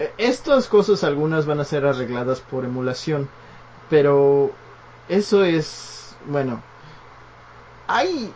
eh, 0.00 0.12
estas 0.18 0.66
cosas 0.66 1.04
algunas 1.04 1.46
van 1.46 1.60
a 1.60 1.64
ser 1.64 1.86
arregladas 1.86 2.40
por 2.40 2.64
emulación, 2.64 3.28
pero 3.88 4.52
eso 5.08 5.44
es, 5.44 6.16
bueno, 6.26 6.62
hay 7.86 8.32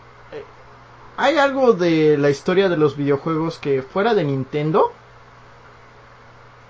hay 1.18 1.36
algo 1.36 1.72
de 1.72 2.16
la 2.16 2.30
historia 2.30 2.68
de 2.68 2.76
los 2.76 2.96
videojuegos 2.96 3.58
que 3.58 3.82
fuera 3.82 4.14
de 4.14 4.22
Nintendo 4.22 4.92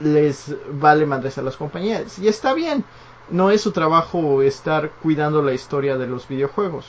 les 0.00 0.54
vale 0.72 1.04
madres 1.04 1.36
a 1.36 1.42
las 1.42 1.58
compañías 1.58 2.18
y 2.18 2.28
está 2.28 2.54
bien. 2.54 2.82
No 3.28 3.50
es 3.50 3.60
su 3.60 3.72
trabajo 3.72 4.40
estar 4.40 4.88
cuidando 5.02 5.42
la 5.42 5.52
historia 5.52 5.98
de 5.98 6.06
los 6.06 6.26
videojuegos. 6.26 6.86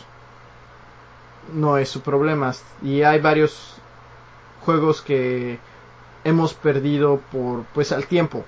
No 1.54 1.78
es 1.78 1.90
su 1.90 2.00
problema. 2.00 2.54
Y 2.82 3.02
hay 3.02 3.20
varios 3.20 3.76
juegos 4.62 5.02
que 5.02 5.60
hemos 6.24 6.54
perdido 6.54 7.20
por 7.30 7.64
pues 7.74 7.92
al 7.92 8.08
tiempo. 8.08 8.46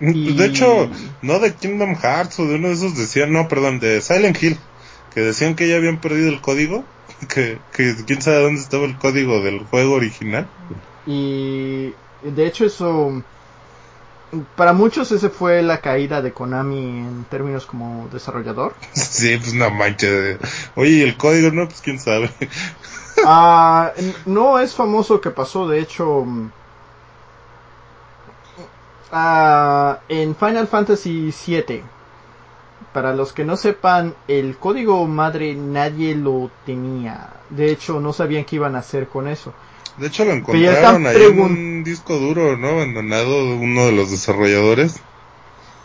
Y- 0.00 0.34
De 0.36 0.46
hecho, 0.46 0.90
no 1.22 1.38
de 1.38 1.54
Kingdom 1.54 1.94
Hearts 1.96 2.38
o 2.40 2.46
de 2.46 2.56
uno 2.56 2.68
de 2.68 2.74
esos 2.74 2.96
decían, 2.96 3.32
no, 3.32 3.48
perdón, 3.48 3.80
de 3.80 4.00
Silent 4.02 4.42
Hill, 4.42 4.58
que 5.14 5.20
decían 5.20 5.54
que 5.54 5.68
ya 5.68 5.76
habían 5.76 5.98
perdido 5.98 6.28
el 6.28 6.40
código, 6.40 6.84
que, 7.34 7.58
que 7.72 7.94
quién 8.06 8.20
sabe 8.20 8.42
dónde 8.42 8.60
estaba 8.60 8.84
el 8.84 8.96
código 8.98 9.40
del 9.42 9.60
juego 9.60 9.94
original. 9.94 10.46
Y 11.06 11.92
de 12.22 12.46
hecho 12.46 12.64
eso 12.66 13.22
para 14.56 14.72
muchos 14.72 15.12
ese 15.12 15.30
fue 15.30 15.62
la 15.62 15.80
caída 15.80 16.20
de 16.20 16.32
Konami 16.32 16.78
en 16.78 17.24
términos 17.30 17.64
como 17.66 18.08
desarrollador. 18.12 18.74
Sí, 18.94 19.36
pues 19.38 19.54
no 19.54 19.70
manches. 19.70 20.38
Oye, 20.74 20.90
¿y 20.90 21.02
el 21.02 21.16
código 21.16 21.50
no? 21.52 21.66
Pues 21.68 21.80
quién 21.80 21.98
sabe. 21.98 22.30
Ah, 23.24 23.92
no 24.26 24.58
es 24.58 24.74
famoso 24.74 25.20
que 25.20 25.30
pasó, 25.30 25.68
de 25.68 25.80
hecho 25.80 26.26
ah, 29.12 29.98
en 30.08 30.34
Final 30.34 30.66
Fantasy 30.68 31.32
VII. 31.46 31.82
Para 32.92 33.14
los 33.14 33.32
que 33.32 33.44
no 33.44 33.56
sepan, 33.56 34.14
el 34.26 34.56
código 34.56 35.06
madre 35.06 35.54
nadie 35.54 36.14
lo 36.14 36.50
tenía. 36.64 37.30
De 37.50 37.70
hecho, 37.70 38.00
no 38.00 38.12
sabían 38.12 38.44
qué 38.44 38.56
iban 38.56 38.74
a 38.74 38.78
hacer 38.78 39.08
con 39.08 39.28
eso. 39.28 39.52
De 39.98 40.08
hecho, 40.08 40.24
lo 40.24 40.32
encontraron 40.32 41.06
ahí 41.06 41.22
en 41.22 41.40
un 41.40 41.84
disco 41.84 42.16
duro, 42.16 42.56
¿no? 42.56 42.68
Abandonado 42.68 43.46
de 43.46 43.54
uno 43.54 43.86
de 43.86 43.92
los 43.92 44.10
desarrolladores. 44.10 45.00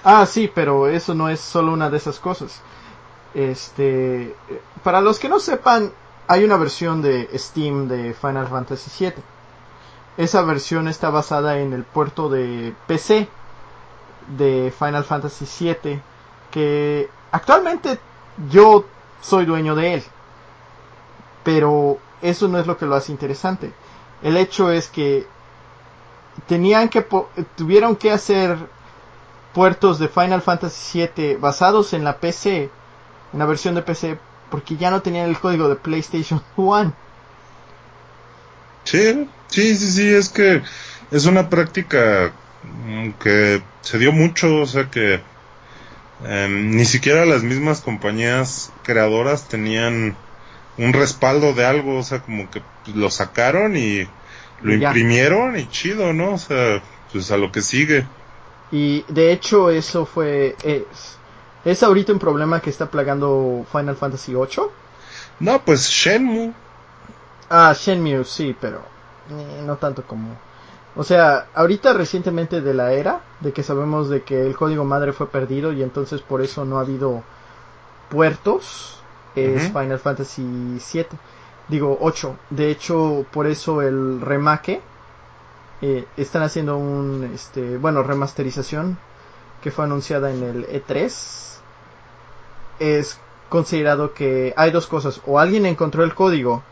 Ah, 0.03 0.25
sí, 0.25 0.51
pero 0.53 0.87
eso 0.87 1.13
no 1.13 1.29
es 1.29 1.39
solo 1.39 1.71
una 1.71 1.89
de 1.89 1.97
esas 1.97 2.19
cosas. 2.19 2.61
Este, 3.33 4.23
eh, 4.23 4.61
para 4.83 4.99
los 4.99 5.19
que 5.19 5.29
no 5.29 5.39
sepan, 5.39 5.91
hay 6.27 6.43
una 6.43 6.57
versión 6.57 7.01
de 7.01 7.29
Steam 7.37 7.87
de 7.87 8.13
Final 8.13 8.47
Fantasy 8.47 8.91
VII. 8.99 9.13
Esa 10.21 10.43
versión 10.43 10.87
está 10.87 11.09
basada 11.09 11.57
en 11.57 11.73
el 11.73 11.83
puerto 11.83 12.29
de 12.29 12.75
PC 12.85 13.27
de 14.37 14.71
Final 14.77 15.03
Fantasy 15.03 15.47
VII, 15.59 15.99
que 16.51 17.09
actualmente 17.31 17.97
yo 18.51 18.85
soy 19.19 19.45
dueño 19.45 19.73
de 19.73 19.95
él. 19.95 20.03
Pero 21.43 21.97
eso 22.21 22.47
no 22.47 22.59
es 22.59 22.67
lo 22.67 22.77
que 22.77 22.85
lo 22.85 22.93
hace 22.93 23.11
interesante. 23.11 23.73
El 24.21 24.37
hecho 24.37 24.71
es 24.71 24.89
que 24.89 25.25
tenían 26.45 26.89
que 26.89 27.03
tuvieron 27.55 27.95
que 27.95 28.11
hacer 28.11 28.59
puertos 29.55 29.97
de 29.97 30.07
Final 30.07 30.43
Fantasy 30.43 31.09
VII 31.15 31.37
basados 31.37 31.93
en 31.93 32.03
la 32.03 32.17
PC, 32.19 32.69
en 33.33 33.39
la 33.39 33.47
versión 33.47 33.73
de 33.73 33.81
PC, 33.81 34.19
porque 34.51 34.77
ya 34.77 34.91
no 34.91 35.01
tenían 35.01 35.29
el 35.29 35.39
código 35.39 35.67
de 35.67 35.77
PlayStation 35.77 36.43
1. 36.57 36.93
Sí, 38.83 39.27
sí, 39.47 39.75
sí, 39.75 39.91
sí, 39.91 40.09
es 40.09 40.29
que 40.29 40.61
es 41.11 41.25
una 41.25 41.49
práctica 41.49 42.33
mm, 42.63 43.11
que 43.13 43.61
se 43.81 43.97
dio 43.99 44.11
mucho, 44.11 44.57
o 44.61 44.65
sea 44.67 44.89
que 44.89 45.21
em, 46.25 46.71
ni 46.75 46.85
siquiera 46.85 47.25
las 47.25 47.43
mismas 47.43 47.81
compañías 47.81 48.71
creadoras 48.83 49.47
tenían 49.47 50.15
un 50.77 50.93
respaldo 50.93 51.53
de 51.53 51.65
algo, 51.65 51.97
o 51.99 52.03
sea, 52.03 52.21
como 52.21 52.49
que 52.49 52.63
lo 52.93 53.09
sacaron 53.09 53.75
y 53.77 54.07
lo 54.61 54.73
ya. 54.73 54.91
imprimieron 54.93 55.57
y 55.57 55.67
chido, 55.69 56.13
¿no? 56.13 56.33
O 56.33 56.37
sea, 56.37 56.81
pues 57.11 57.31
a 57.31 57.37
lo 57.37 57.51
que 57.51 57.61
sigue. 57.61 58.07
Y 58.71 59.03
de 59.07 59.31
hecho 59.33 59.69
eso 59.69 60.05
fue 60.05 60.55
es, 60.63 61.19
es 61.63 61.83
ahorita 61.83 62.13
un 62.13 62.19
problema 62.19 62.61
que 62.61 62.69
está 62.69 62.89
plagando 62.89 63.65
Final 63.71 63.95
Fantasy 63.97 64.33
8. 64.35 64.71
No, 65.39 65.63
pues 65.65 65.89
Shenmue. 65.89 66.53
Ah, 67.51 67.73
Shenmue 67.77 68.23
sí, 68.23 68.55
pero 68.59 68.79
eh, 69.29 69.61
no 69.63 69.75
tanto 69.75 70.03
como 70.03 70.35
o 70.95 71.03
sea, 71.03 71.47
ahorita 71.53 71.93
recientemente 71.93 72.61
de 72.61 72.73
la 72.73 72.91
era 72.93 73.21
de 73.39 73.53
que 73.53 73.63
sabemos 73.63 74.09
de 74.09 74.23
que 74.23 74.45
el 74.45 74.57
código 74.57 74.83
madre 74.83 75.13
fue 75.13 75.27
perdido 75.29 75.71
y 75.71 75.83
entonces 75.83 76.21
por 76.21 76.41
eso 76.41 76.65
no 76.65 76.77
ha 76.77 76.81
habido 76.81 77.23
puertos 78.09 78.97
es 79.35 79.69
Ujú. 79.69 79.79
Final 79.79 79.99
Fantasy 79.99 80.77
7. 80.79 81.15
Digo 81.69 81.97
8. 82.01 82.35
De 82.49 82.69
hecho, 82.69 83.25
por 83.31 83.47
eso 83.47 83.81
el 83.81 84.19
remake 84.19 84.81
eh, 85.81 86.05
están 86.17 86.43
haciendo 86.43 86.75
un 86.77 87.31
este, 87.33 87.77
bueno, 87.77 88.03
remasterización 88.03 88.97
que 89.63 89.71
fue 89.71 89.85
anunciada 89.85 90.31
en 90.31 90.43
el 90.43 90.67
E3. 90.67 91.59
Es 92.79 93.17
considerado 93.47 94.13
que 94.13 94.53
hay 94.57 94.71
dos 94.71 94.87
cosas, 94.87 95.21
o 95.25 95.39
alguien 95.39 95.65
encontró 95.65 96.03
el 96.03 96.13
código 96.13 96.63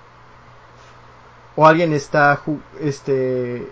o 1.60 1.68
alguien 1.68 1.92
está 1.92 2.42
este, 2.80 3.68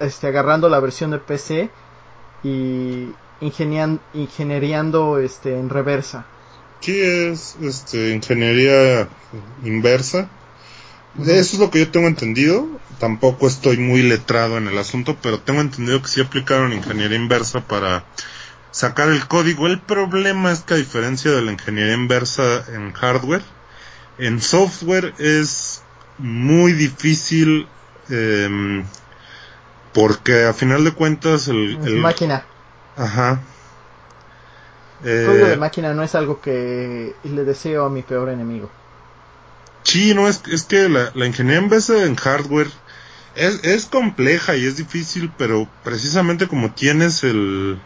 este 0.00 0.26
agarrando 0.26 0.68
la 0.68 0.80
versión 0.80 1.12
de 1.12 1.18
PC 1.18 1.70
y 2.44 3.08
ingeniando 3.40 5.18
este, 5.18 5.58
en 5.58 5.70
reversa. 5.70 6.26
Sí, 6.80 7.00
es 7.00 7.56
este, 7.62 8.10
ingeniería 8.10 9.08
inversa. 9.64 10.28
Eso 11.18 11.56
es 11.56 11.58
lo 11.58 11.70
que 11.70 11.78
yo 11.78 11.90
tengo 11.90 12.06
entendido. 12.06 12.68
Tampoco 13.00 13.48
estoy 13.48 13.78
muy 13.78 14.02
letrado 14.02 14.58
en 14.58 14.68
el 14.68 14.76
asunto, 14.76 15.16
pero 15.22 15.40
tengo 15.40 15.62
entendido 15.62 16.02
que 16.02 16.08
sí 16.08 16.20
aplicaron 16.20 16.74
ingeniería 16.74 17.16
inversa 17.16 17.66
para 17.66 18.04
sacar 18.72 19.08
el 19.08 19.26
código. 19.26 19.68
El 19.68 19.80
problema 19.80 20.52
es 20.52 20.60
que 20.60 20.74
a 20.74 20.76
diferencia 20.76 21.30
de 21.30 21.40
la 21.40 21.52
ingeniería 21.52 21.94
inversa 21.94 22.62
en 22.74 22.92
hardware, 22.92 23.42
en 24.18 24.42
software 24.42 25.14
es 25.18 25.80
muy 26.18 26.72
difícil 26.72 27.66
eh, 28.10 28.84
porque 29.92 30.44
a 30.44 30.52
final 30.52 30.84
de 30.84 30.92
cuentas 30.92 31.48
el, 31.48 31.78
el... 31.84 31.96
máquina. 31.98 32.44
Ajá. 32.96 33.40
El 35.04 35.26
de 35.26 35.52
eh, 35.52 35.56
máquina 35.56 35.94
no 35.94 36.02
es 36.02 36.14
algo 36.14 36.40
que 36.40 37.14
le 37.22 37.44
deseo 37.44 37.84
a 37.86 37.90
mi 37.90 38.02
peor 38.02 38.28
enemigo. 38.30 38.70
Sí, 39.84 40.12
no, 40.14 40.28
es, 40.28 40.42
es 40.50 40.64
que 40.64 40.88
la, 40.88 41.12
la 41.14 41.26
ingeniería 41.26 41.62
en 41.62 41.68
vez 41.68 41.88
en 41.88 42.16
hardware 42.16 42.68
es, 43.36 43.62
es 43.64 43.86
compleja 43.86 44.56
y 44.56 44.66
es 44.66 44.76
difícil, 44.76 45.32
pero 45.38 45.68
precisamente 45.84 46.48
como 46.48 46.72
tienes 46.72 47.22
el, 47.22 47.78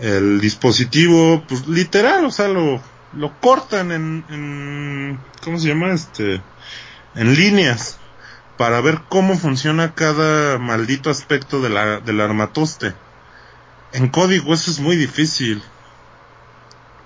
el 0.00 0.40
dispositivo, 0.40 1.44
pues 1.48 1.66
literal, 1.68 2.24
o 2.24 2.30
sea, 2.30 2.48
lo, 2.48 2.80
lo 3.14 3.40
cortan 3.40 3.92
en, 3.92 4.24
en, 4.28 5.18
¿cómo 5.42 5.58
se 5.58 5.68
llama? 5.68 5.92
Este, 5.92 6.42
en 7.14 7.34
líneas 7.34 7.98
para 8.56 8.80
ver 8.80 9.02
cómo 9.08 9.36
funciona 9.36 9.94
cada 9.94 10.58
maldito 10.58 11.10
aspecto 11.10 11.60
de 11.60 11.70
la, 11.70 12.00
del 12.00 12.20
armatoste. 12.20 12.94
En 13.92 14.08
código 14.08 14.52
eso 14.52 14.70
es 14.70 14.80
muy 14.80 14.96
difícil. 14.96 15.62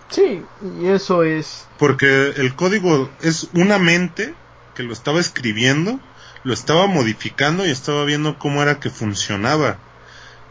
Sí, 0.09 0.45
y 0.81 0.89
eso 0.89 1.23
es... 1.23 1.67
Porque 1.79 2.35
el 2.37 2.55
código 2.55 3.11
es 3.21 3.49
una 3.55 3.79
mente 3.79 4.35
que 4.75 4.83
lo 4.83 4.93
estaba 4.93 5.21
escribiendo, 5.21 6.01
lo 6.45 6.55
estaba 6.55 6.87
modificando 6.87 7.67
y 7.67 7.71
estaba 7.71 8.05
viendo 8.05 8.39
cómo 8.39 8.63
era 8.63 8.81
que 8.81 8.91
funcionaba. 8.91 9.79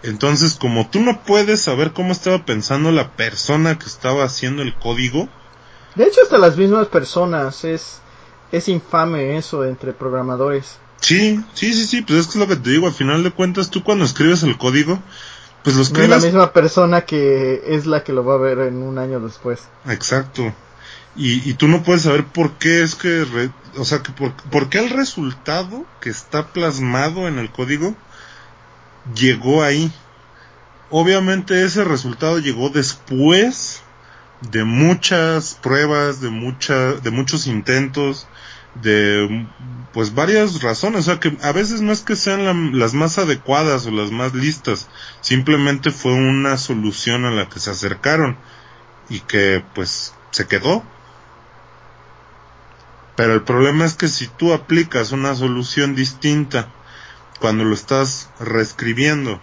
Entonces, 0.04 0.56
como 0.56 0.90
tú 0.90 1.00
no 1.02 1.24
puedes 1.24 1.62
saber 1.62 1.94
cómo 1.94 2.12
estaba 2.12 2.46
pensando 2.46 2.92
la 2.92 3.12
persona 3.12 3.78
que 3.78 3.86
estaba 3.86 4.24
haciendo 4.24 4.64
el 4.64 4.74
código. 4.76 5.30
De 5.96 6.06
hecho, 6.06 6.22
hasta 6.24 6.38
las 6.38 6.58
mismas 6.58 6.88
personas 6.88 7.64
es, 7.64 8.02
es 8.52 8.68
infame 8.68 9.38
eso 9.38 9.66
entre 9.66 9.94
programadores. 9.94 10.78
Sí, 11.00 11.44
sí, 11.54 11.74
sí, 11.74 11.86
sí, 11.86 12.02
pues 12.02 12.20
es 12.20 12.26
que 12.28 12.32
es 12.32 12.36
lo 12.38 12.48
que 12.48 12.56
te 12.56 12.70
digo, 12.70 12.88
al 12.88 12.94
final 12.94 13.24
de 13.24 13.32
cuentas 13.32 13.72
tú 13.72 13.84
cuando 13.84 14.06
escribes 14.06 14.44
el 14.44 14.58
código, 14.58 15.00
pues 15.64 15.76
lo 15.76 15.82
escribes... 15.82 16.10
No 16.10 16.16
es 16.16 16.22
la 16.22 16.28
misma 16.28 16.54
persona 16.54 17.02
que 17.02 17.64
es 17.66 17.86
la 17.86 18.04
que 18.04 18.14
lo 18.14 18.24
va 18.24 18.36
a 18.36 18.38
ver 18.38 18.60
en 18.60 18.84
un 18.84 18.98
año 19.00 19.20
después. 19.20 19.62
Exacto. 19.88 20.54
Y, 21.16 21.50
y 21.50 21.56
tú 21.56 21.68
no 21.68 21.84
puedes 21.84 22.04
saber 22.04 22.26
por 22.26 22.54
qué 22.54 22.84
es 22.84 22.96
que, 22.96 23.26
o 23.78 23.86
sea, 23.86 24.02
que 24.04 24.12
por, 24.12 24.34
por 24.50 24.70
qué 24.70 24.80
el 24.80 24.90
resultado 24.90 25.86
que 26.00 26.10
está 26.10 26.48
plasmado 26.48 27.28
en 27.28 27.40
el 27.40 27.52
código 27.52 27.96
llegó 29.16 29.64
ahí. 29.64 29.92
Obviamente 30.90 31.64
ese 31.66 31.84
resultado 31.84 32.40
llegó 32.40 32.70
después 32.70 33.82
de 34.42 34.64
muchas 34.64 35.58
pruebas, 35.62 36.22
de 36.22 36.30
mucha, 36.30 36.94
de 36.94 37.12
muchos 37.12 37.48
intentos, 37.48 38.28
de 38.76 39.48
pues 39.94 40.16
varias 40.16 40.62
razones, 40.62 41.02
o 41.02 41.04
sea 41.04 41.20
que 41.20 41.38
a 41.42 41.52
veces 41.52 41.82
no 41.82 41.92
es 41.92 42.02
que 42.02 42.16
sean 42.16 42.80
las 42.80 42.94
más 42.94 43.18
adecuadas 43.18 43.86
o 43.86 43.92
las 43.92 44.12
más 44.12 44.34
listas, 44.34 44.88
simplemente 45.20 45.92
fue 45.92 46.14
una 46.14 46.58
solución 46.58 47.26
a 47.26 47.32
la 47.32 47.50
que 47.50 47.60
se 47.60 47.72
acercaron 47.72 48.38
y 49.10 49.20
que 49.20 49.64
pues 49.76 50.14
se 50.32 50.48
quedó. 50.48 50.84
Pero 53.18 53.34
el 53.34 53.44
problema 53.44 53.84
es 53.84 53.96
que 53.96 54.08
si 54.08 54.28
tú 54.28 54.54
aplicas 54.54 55.12
una 55.12 55.36
solución 55.36 55.94
distinta 55.96 56.70
cuando 57.40 57.66
lo 57.66 57.74
estás 57.74 58.30
reescribiendo, 58.40 59.42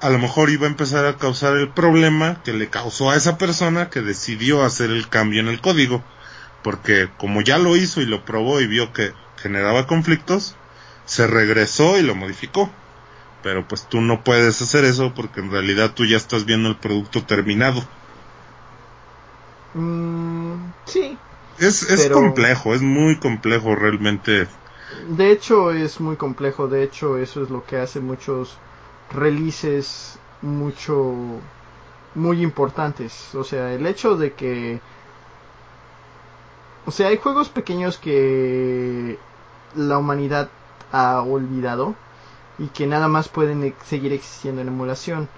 a 0.00 0.10
lo 0.10 0.18
mejor 0.18 0.50
iba 0.50 0.66
a 0.66 0.70
empezar 0.70 1.06
a 1.06 1.16
causar 1.16 1.56
el 1.56 1.70
problema 1.70 2.42
que 2.42 2.52
le 2.52 2.68
causó 2.68 3.10
a 3.10 3.16
esa 3.16 3.38
persona 3.38 3.88
que 3.88 4.02
decidió 4.02 4.62
hacer 4.62 4.90
el 4.90 5.08
cambio 5.08 5.40
en 5.40 5.48
el 5.48 5.60
código 5.62 6.04
porque 6.68 7.08
como 7.16 7.40
ya 7.40 7.56
lo 7.56 7.76
hizo 7.76 8.02
y 8.02 8.04
lo 8.04 8.26
probó 8.26 8.60
y 8.60 8.66
vio 8.66 8.92
que 8.92 9.14
generaba 9.38 9.86
conflictos, 9.86 10.54
se 11.06 11.26
regresó 11.26 11.96
y 11.96 12.02
lo 12.02 12.14
modificó. 12.14 12.68
Pero 13.42 13.66
pues 13.66 13.88
tú 13.88 14.02
no 14.02 14.22
puedes 14.22 14.60
hacer 14.60 14.84
eso 14.84 15.14
porque 15.14 15.40
en 15.40 15.50
realidad 15.50 15.92
tú 15.94 16.04
ya 16.04 16.18
estás 16.18 16.44
viendo 16.44 16.68
el 16.68 16.76
producto 16.76 17.24
terminado. 17.24 17.82
Mm, 19.72 20.56
sí. 20.84 21.16
Es, 21.58 21.84
es 21.84 22.10
complejo, 22.10 22.74
es 22.74 22.82
muy 22.82 23.16
complejo 23.16 23.74
realmente. 23.74 24.46
De 25.08 25.30
hecho 25.32 25.70
es 25.70 26.00
muy 26.00 26.16
complejo, 26.16 26.68
de 26.68 26.82
hecho 26.82 27.16
eso 27.16 27.44
es 27.44 27.48
lo 27.48 27.64
que 27.64 27.78
hace 27.78 28.00
muchos 28.00 28.58
releases 29.10 30.18
mucho 30.42 31.14
muy 32.14 32.42
importantes. 32.42 33.34
O 33.34 33.42
sea, 33.42 33.72
el 33.72 33.86
hecho 33.86 34.18
de 34.18 34.34
que 34.34 34.82
o 36.88 36.90
sea, 36.90 37.08
hay 37.08 37.18
juegos 37.18 37.50
pequeños 37.50 37.98
que 37.98 39.18
la 39.76 39.98
humanidad 39.98 40.48
ha 40.90 41.20
olvidado 41.20 41.94
y 42.58 42.68
que 42.68 42.86
nada 42.86 43.08
más 43.08 43.28
pueden 43.28 43.74
seguir 43.86 44.14
existiendo 44.14 44.62
en 44.62 44.68
emulación. 44.68 45.28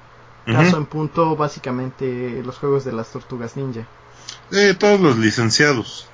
Caso 0.46 0.76
en 0.76 0.86
punto, 0.86 1.34
básicamente, 1.34 2.40
los 2.44 2.56
juegos 2.56 2.84
de 2.84 2.92
las 2.92 3.10
tortugas 3.10 3.56
ninja. 3.56 3.84
Eh, 4.52 4.76
todos 4.78 5.00
los 5.00 5.18
licenciados. 5.18 6.06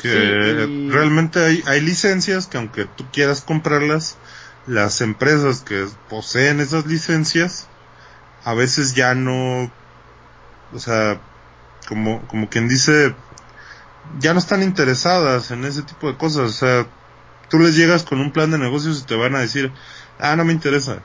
Que 0.00 0.88
realmente 0.90 1.44
hay, 1.44 1.62
hay 1.66 1.82
licencias 1.82 2.46
que 2.46 2.56
aunque 2.56 2.86
tú 2.86 3.04
quieras 3.12 3.42
comprarlas, 3.42 4.16
las 4.66 5.02
empresas 5.02 5.60
que 5.60 5.86
poseen 6.08 6.60
esas 6.60 6.86
licencias, 6.86 7.68
a 8.42 8.54
veces 8.54 8.94
ya 8.94 9.14
no, 9.14 9.70
o 10.72 10.78
sea, 10.78 11.20
como, 11.86 12.26
como 12.26 12.48
quien 12.48 12.68
dice, 12.68 13.14
ya 14.18 14.32
no 14.32 14.38
están 14.38 14.62
interesadas 14.62 15.50
en 15.50 15.64
ese 15.64 15.82
tipo 15.82 16.08
de 16.10 16.16
cosas. 16.16 16.50
O 16.50 16.52
sea, 16.52 16.86
tú 17.48 17.58
les 17.58 17.76
llegas 17.76 18.02
con 18.02 18.20
un 18.20 18.32
plan 18.32 18.50
de 18.50 18.58
negocios 18.58 19.00
y 19.00 19.06
te 19.06 19.16
van 19.16 19.34
a 19.34 19.40
decir, 19.40 19.72
ah, 20.18 20.36
no 20.36 20.44
me 20.44 20.52
interesa. 20.52 20.98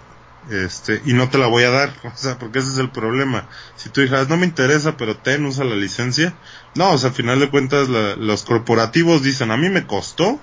Este, 0.50 1.02
y 1.06 1.14
no 1.14 1.30
te 1.30 1.38
la 1.38 1.48
voy 1.48 1.64
a 1.64 1.70
dar, 1.70 1.94
o 2.04 2.16
sea, 2.16 2.40
porque 2.40 2.60
ese 2.60 2.70
es 2.70 2.78
el 2.78 2.90
problema. 2.90 3.48
Si 3.76 3.90
tú 3.90 4.02
dijeras, 4.02 4.30
no 4.30 4.38
me 4.38 4.46
interesa, 4.46 4.98
pero 4.98 5.18
ten, 5.18 5.46
usa 5.46 5.64
la 5.64 5.76
licencia. 5.76 6.34
No, 6.76 6.92
o 6.92 6.98
sea, 6.98 7.10
al 7.10 7.16
final 7.16 7.40
de 7.40 7.50
cuentas, 7.50 7.90
los 7.90 8.44
corporativos 8.44 9.24
dicen, 9.24 9.52
a 9.52 9.58
mí 9.58 9.70
me 9.70 9.86
costó 9.86 10.40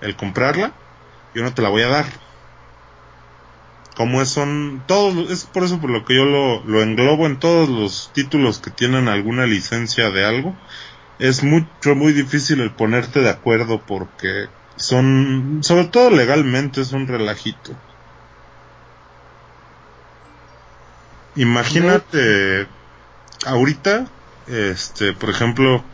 el 0.00 0.16
comprarla, 0.16 0.72
yo 1.34 1.42
no 1.42 1.52
te 1.54 1.62
la 1.62 1.68
voy 1.68 1.82
a 1.82 1.88
dar. 1.88 2.06
Como 3.96 4.22
es, 4.22 4.28
son 4.28 4.84
todos, 4.86 5.28
es 5.28 5.44
por 5.44 5.64
eso 5.64 5.80
por 5.80 5.90
lo 5.90 6.04
que 6.04 6.14
yo 6.14 6.24
lo, 6.24 6.62
lo 6.64 6.82
englobo 6.82 7.26
en 7.26 7.40
todos 7.40 7.68
los 7.68 8.12
títulos 8.14 8.60
que 8.60 8.70
tienen 8.70 9.08
alguna 9.08 9.44
licencia 9.44 10.10
de 10.10 10.24
algo 10.24 10.56
es 11.18 11.42
mucho, 11.42 11.94
muy 11.94 12.12
difícil 12.12 12.60
el 12.60 12.70
ponerte 12.70 13.20
de 13.20 13.30
acuerdo 13.30 13.80
porque 13.84 14.46
son, 14.76 15.60
sobre 15.62 15.86
todo 15.86 16.10
legalmente, 16.10 16.80
es 16.80 16.92
un 16.92 17.08
relajito. 17.08 17.72
Imagínate, 21.34 22.66
ahorita, 23.46 24.06
este, 24.46 25.12
por 25.12 25.30
ejemplo, 25.30 25.84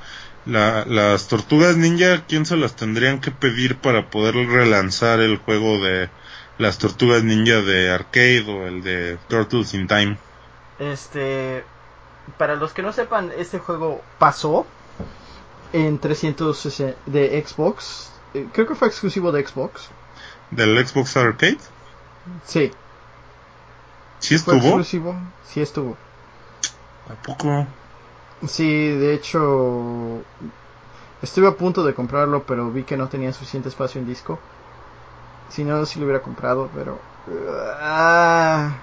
la, 0.46 0.84
las 0.86 1.28
tortugas 1.28 1.76
ninja, 1.76 2.24
¿quién 2.26 2.46
se 2.46 2.56
las 2.56 2.76
tendrían 2.76 3.20
que 3.20 3.30
pedir 3.30 3.76
para 3.76 4.10
poder 4.10 4.34
relanzar 4.34 5.20
el 5.20 5.38
juego 5.38 5.82
de 5.82 6.08
las 6.58 6.78
tortugas 6.78 7.24
ninja 7.24 7.60
de 7.60 7.90
arcade 7.90 8.44
o 8.46 8.66
el 8.66 8.82
de 8.82 9.18
Turtles 9.28 9.74
in 9.74 9.86
Time? 9.86 10.18
Este, 10.78 11.64
para 12.38 12.56
los 12.56 12.72
que 12.72 12.82
no 12.82 12.92
sepan, 12.92 13.30
este 13.38 13.58
juego 13.58 14.02
pasó 14.18 14.66
en 15.74 15.98
360 15.98 16.96
de 17.06 17.44
Xbox. 17.44 18.08
Eh, 18.32 18.46
creo 18.52 18.66
que 18.66 18.76
fue 18.76 18.86
exclusivo 18.86 19.32
de 19.32 19.44
Xbox. 19.44 19.88
¿Del 20.52 20.86
Xbox 20.86 21.16
Arcade? 21.16 21.58
Sí. 22.44 22.70
¿Sí 24.20 24.36
estuvo? 24.36 24.60
¿Fue 24.60 24.68
exclusivo? 24.68 25.16
Sí 25.44 25.60
estuvo. 25.60 25.96
¿A 27.10 27.20
poco? 27.20 27.66
Sí, 28.46 28.88
de 28.88 29.14
hecho... 29.14 30.22
Estuve 31.20 31.48
a 31.48 31.56
punto 31.56 31.82
de 31.82 31.92
comprarlo, 31.92 32.44
pero 32.44 32.70
vi 32.70 32.84
que 32.84 32.96
no 32.96 33.08
tenía 33.08 33.32
suficiente 33.32 33.68
espacio 33.68 34.00
en 34.00 34.06
disco. 34.06 34.38
Si 35.48 35.64
no, 35.64 35.84
sí 35.86 35.98
lo 35.98 36.04
hubiera 36.04 36.22
comprado, 36.22 36.70
pero... 36.72 37.00
Ah, 37.80 38.76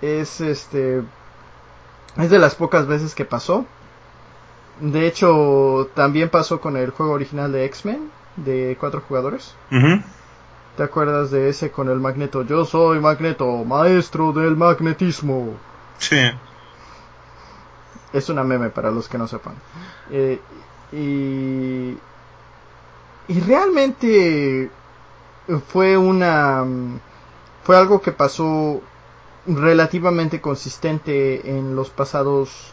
es 0.00 0.40
este... 0.40 1.02
Es 2.16 2.30
de 2.30 2.38
las 2.38 2.54
pocas 2.54 2.86
veces 2.86 3.16
que 3.16 3.24
pasó 3.24 3.66
de 4.80 5.06
hecho, 5.06 5.90
también 5.94 6.28
pasó 6.28 6.60
con 6.60 6.76
el 6.76 6.90
juego 6.90 7.12
original 7.12 7.52
de 7.52 7.64
X-Men, 7.66 8.10
de 8.36 8.76
cuatro 8.80 9.02
jugadores. 9.06 9.54
¿Te 10.76 10.82
acuerdas 10.82 11.30
de 11.30 11.48
ese 11.48 11.70
con 11.70 11.88
el 11.88 12.00
magneto? 12.00 12.42
Yo 12.42 12.64
soy 12.64 13.00
magneto, 13.00 13.64
maestro 13.64 14.32
del 14.32 14.56
magnetismo. 14.56 15.54
Sí. 15.98 16.30
Es 18.12 18.28
una 18.28 18.42
meme 18.42 18.70
para 18.70 18.90
los 18.90 19.08
que 19.08 19.18
no 19.18 19.28
sepan. 19.28 19.54
Eh, 20.10 20.40
y, 20.92 21.96
y 23.32 23.40
realmente 23.40 24.70
fue 25.68 25.96
una 25.96 26.64
fue 27.62 27.76
algo 27.76 28.00
que 28.00 28.12
pasó 28.12 28.80
relativamente 29.46 30.40
consistente 30.40 31.50
en 31.50 31.76
los 31.76 31.90
pasados 31.90 32.72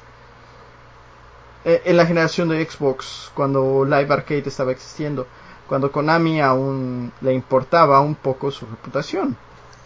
eh, 1.68 1.82
en 1.84 1.98
la 1.98 2.06
generación 2.06 2.48
de 2.48 2.66
Xbox 2.66 3.30
cuando 3.34 3.84
Live 3.84 4.14
Arcade 4.14 4.44
estaba 4.48 4.72
existiendo 4.72 5.28
cuando 5.68 5.92
Konami 5.92 6.40
aún 6.40 7.12
le 7.20 7.34
importaba 7.34 8.00
un 8.00 8.16
poco 8.16 8.52
su 8.52 8.66
reputación 8.66 9.36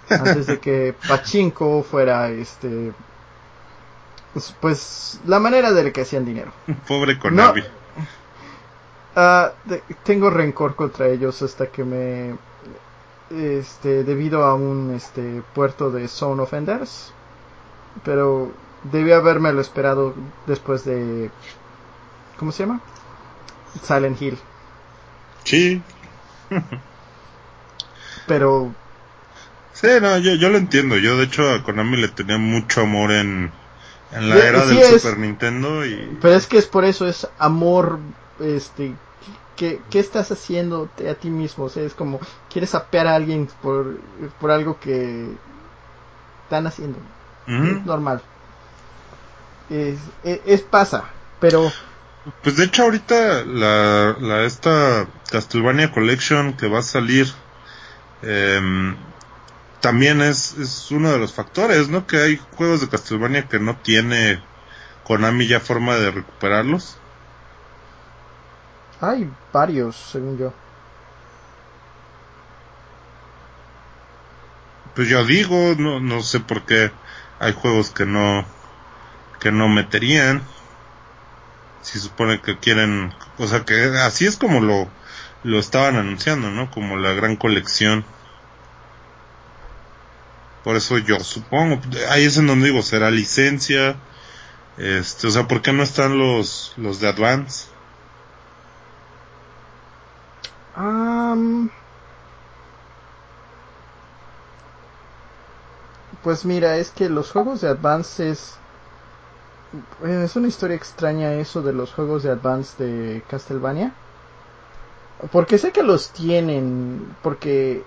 antes 0.08 0.46
de 0.46 0.60
que 0.60 0.94
Pachinko 1.08 1.82
fuera 1.82 2.30
este 2.30 2.94
pues, 4.32 4.56
pues 4.62 5.20
la 5.26 5.40
manera 5.40 5.72
de 5.72 5.92
que 5.92 6.02
hacían 6.02 6.24
dinero. 6.24 6.52
Pobre 6.88 7.18
Konami. 7.18 7.64
ah, 9.16 9.52
tengo 10.04 10.30
rencor 10.30 10.76
contra 10.76 11.08
ellos 11.08 11.42
hasta 11.42 11.66
que 11.66 11.84
me 11.84 12.36
este 13.32 14.04
debido 14.04 14.44
a 14.44 14.54
un 14.54 14.94
este 14.96 15.42
puerto 15.56 15.90
de 15.90 16.08
Zone 16.08 16.44
Offenders 16.44 17.12
pero 18.04 18.52
debí 18.84 19.12
haberme 19.12 19.52
lo 19.52 19.62
esperado 19.62 20.14
después 20.48 20.86
de 20.86 21.32
¿cómo 22.42 22.52
se 22.52 22.64
llama? 22.64 22.82
Silent 23.84 24.20
Hill 24.20 24.36
Sí. 25.44 25.80
Pero. 28.28 28.74
Sí, 29.74 29.88
no, 30.02 30.18
yo, 30.18 30.34
yo 30.34 30.50
lo 30.50 30.58
entiendo. 30.58 30.98
Yo, 30.98 31.18
de 31.18 31.26
hecho, 31.26 31.48
a 31.52 31.64
Konami 31.64 31.98
le 31.98 32.08
tenía 32.08 32.40
mucho 32.40 32.82
amor 32.82 33.12
en, 33.12 33.52
en 34.12 34.30
la 34.30 34.38
era 34.38 34.66
del 34.66 34.84
Super 35.00 35.20
Nintendo. 35.20 35.86
y 35.86 36.18
Pero 36.20 36.34
es 36.34 36.48
que 36.48 36.58
es 36.58 36.66
por 36.66 36.84
eso, 36.84 37.08
es 37.08 37.28
amor. 37.38 38.00
Este. 38.40 38.96
¿Qué, 39.56 39.80
qué 39.92 40.00
estás 40.00 40.32
haciendo 40.32 40.90
a 41.08 41.14
ti 41.14 41.30
mismo? 41.30 41.66
O 41.66 41.70
sea, 41.70 41.84
es 41.84 41.94
como. 41.94 42.20
Quieres 42.52 42.74
apear 42.74 43.06
a 43.06 43.14
alguien 43.16 43.48
por, 43.62 44.00
por 44.40 44.50
algo 44.50 44.80
que. 44.80 45.28
Están 46.46 46.66
haciendo. 46.66 46.98
Es 47.46 47.86
normal. 47.86 48.22
Es, 49.70 50.00
es, 50.24 50.40
es 50.46 50.62
pasa. 50.62 51.06
Pero 51.40 51.72
pues 52.44 52.58
de 52.58 52.66
hecho 52.66 52.84
ahorita 52.84 53.44
la, 53.46 54.16
la 54.20 54.44
esta 54.44 55.08
Castlevania 55.30 55.92
Collection 55.92 56.54
que 56.54 56.68
va 56.68 56.80
a 56.80 56.84
salir 56.84 57.28
eh, 58.22 58.96
también 59.82 60.22
es, 60.22 60.56
es 60.58 60.92
uno 60.92 61.12
de 61.12 61.18
los 61.18 61.34
factores, 61.34 61.90
¿no? 61.90 62.06
Que 62.06 62.18
hay 62.18 62.42
juegos 62.56 62.82
de 62.82 62.90
Castlevania 62.90 63.48
que 63.48 63.60
no 63.60 63.76
tiene 63.78 64.42
Konami 65.04 65.48
ya 65.48 65.60
forma 65.60 65.96
de 65.96 66.12
recuperarlos. 66.12 66.98
Hay 69.02 69.30
varios, 69.52 69.96
según 69.96 70.38
yo. 70.38 70.54
Pues 74.96 75.08
yo 75.08 75.26
digo, 75.26 75.74
no, 75.78 76.00
no 76.00 76.22
sé 76.22 76.40
por 76.40 76.64
qué 76.64 76.92
hay 77.40 77.54
juegos 77.54 77.90
que 77.90 78.06
no 78.06 78.46
que 79.40 79.52
no 79.52 79.68
meterían 79.68 80.44
si 81.82 82.00
supone 82.00 82.42
que 82.42 82.58
quieren, 82.60 83.14
o 83.38 83.48
sea 83.48 83.66
que 83.66 83.84
así 84.00 84.26
es 84.26 84.38
como 84.38 84.60
lo, 84.62 84.90
lo 85.44 85.60
estaban 85.60 85.96
anunciando, 85.96 86.50
¿no? 86.52 86.70
Como 86.72 86.98
la 86.98 87.12
gran 87.14 87.36
colección. 87.36 88.06
Por 90.64 90.76
eso 90.76 90.98
yo 91.00 91.20
supongo, 91.22 91.82
ahí 92.10 92.26
es 92.26 92.38
en 92.38 92.48
donde 92.48 92.68
digo, 92.68 92.84
será 92.84 93.10
licencia, 93.10 93.96
este, 94.78 95.28
o 95.28 95.32
sea, 95.32 95.48
¿por 95.48 95.62
qué 95.62 95.74
no 95.74 95.82
están 95.84 96.20
los, 96.20 96.74
los 96.78 97.00
de 97.00 97.10
Advance? 97.10 97.72
pues 106.24 106.46
mira, 106.46 106.78
es 106.78 106.92
que 106.92 107.10
los 107.10 107.32
juegos 107.32 107.62
de 107.62 107.70
Advance 107.70 108.30
es 108.30 108.56
es 110.06 110.36
una 110.36 110.48
historia 110.48 110.76
extraña 110.76 111.34
eso 111.34 111.62
de 111.62 111.74
los 111.74 111.94
juegos 111.94 112.24
de 112.24 112.32
Advance 112.32 112.84
de 112.84 113.24
Castlevania. 113.30 113.94
Porque 115.32 115.58
sé 115.58 115.72
que 115.72 115.84
los 115.84 116.12
tienen. 116.12 117.16
Porque. 117.22 117.84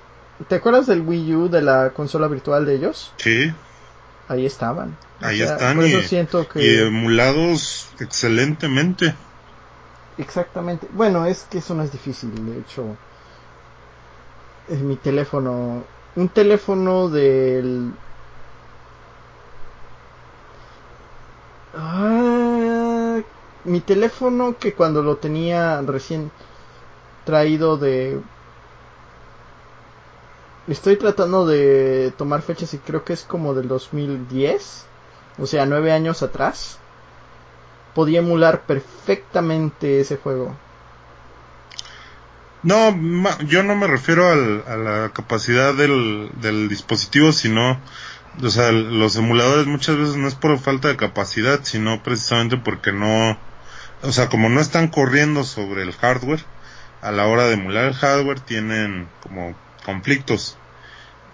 ¿Te 0.48 0.56
acuerdas 0.56 0.86
del 0.86 1.02
Wii 1.02 1.34
U 1.34 1.48
de 1.48 1.62
la 1.62 1.90
consola 1.90 2.28
virtual 2.28 2.66
de 2.66 2.74
ellos? 2.74 3.12
Sí. 3.16 3.52
Ahí 4.28 4.46
estaban. 4.46 4.96
Ahí 5.20 5.42
están. 5.42 5.80
y, 5.84 5.90
siento 6.02 6.48
que... 6.48 6.64
y 6.64 6.78
emulados 6.80 7.88
excelentemente. 8.00 9.14
Exactamente. 10.18 10.88
Bueno, 10.92 11.26
es 11.26 11.46
que 11.50 11.58
eso 11.58 11.74
no 11.74 11.82
es 11.82 11.92
difícil. 11.92 12.30
De 12.34 12.60
hecho, 12.60 12.96
mi 14.68 14.96
teléfono. 14.96 15.84
Un 16.16 16.28
teléfono 16.28 17.08
del 17.08 17.92
Ah, 21.76 23.20
mi 23.64 23.80
teléfono 23.80 24.56
que 24.58 24.74
cuando 24.74 25.02
lo 25.02 25.16
tenía 25.16 25.80
recién 25.82 26.30
traído 27.24 27.76
de... 27.76 28.20
Estoy 30.68 30.96
tratando 30.96 31.46
de 31.46 32.12
tomar 32.16 32.42
fechas 32.42 32.72
y 32.74 32.78
creo 32.78 33.04
que 33.04 33.12
es 33.12 33.22
como 33.24 33.54
del 33.54 33.68
2010, 33.68 34.86
o 35.38 35.46
sea, 35.46 35.66
nueve 35.66 35.92
años 35.92 36.22
atrás. 36.22 36.78
Podía 37.94 38.20
emular 38.20 38.62
perfectamente 38.62 40.00
ese 40.00 40.16
juego. 40.16 40.54
No, 42.62 42.96
yo 43.40 43.62
no 43.62 43.76
me 43.76 43.86
refiero 43.86 44.26
al, 44.26 44.64
a 44.66 44.76
la 44.76 45.10
capacidad 45.10 45.74
del 45.74 46.68
dispositivo, 46.68 47.30
sino 47.32 47.78
o 48.42 48.50
sea, 48.50 48.72
los 48.72 49.16
emuladores 49.16 49.66
muchas 49.66 49.96
veces 49.96 50.16
no 50.16 50.26
es 50.28 50.34
por 50.34 50.58
falta 50.58 50.88
de 50.88 50.96
capacidad, 50.96 51.60
sino 51.62 52.02
precisamente 52.02 52.56
porque 52.56 52.92
no, 52.92 53.38
o 54.02 54.12
sea, 54.12 54.28
como 54.28 54.48
no 54.48 54.60
están 54.60 54.88
corriendo 54.88 55.44
sobre 55.44 55.82
el 55.82 55.92
hardware, 55.92 56.44
a 57.00 57.12
la 57.12 57.26
hora 57.26 57.44
de 57.44 57.54
emular 57.54 57.84
el 57.84 57.94
hardware 57.94 58.40
tienen 58.40 59.08
como 59.20 59.54
conflictos. 59.84 60.58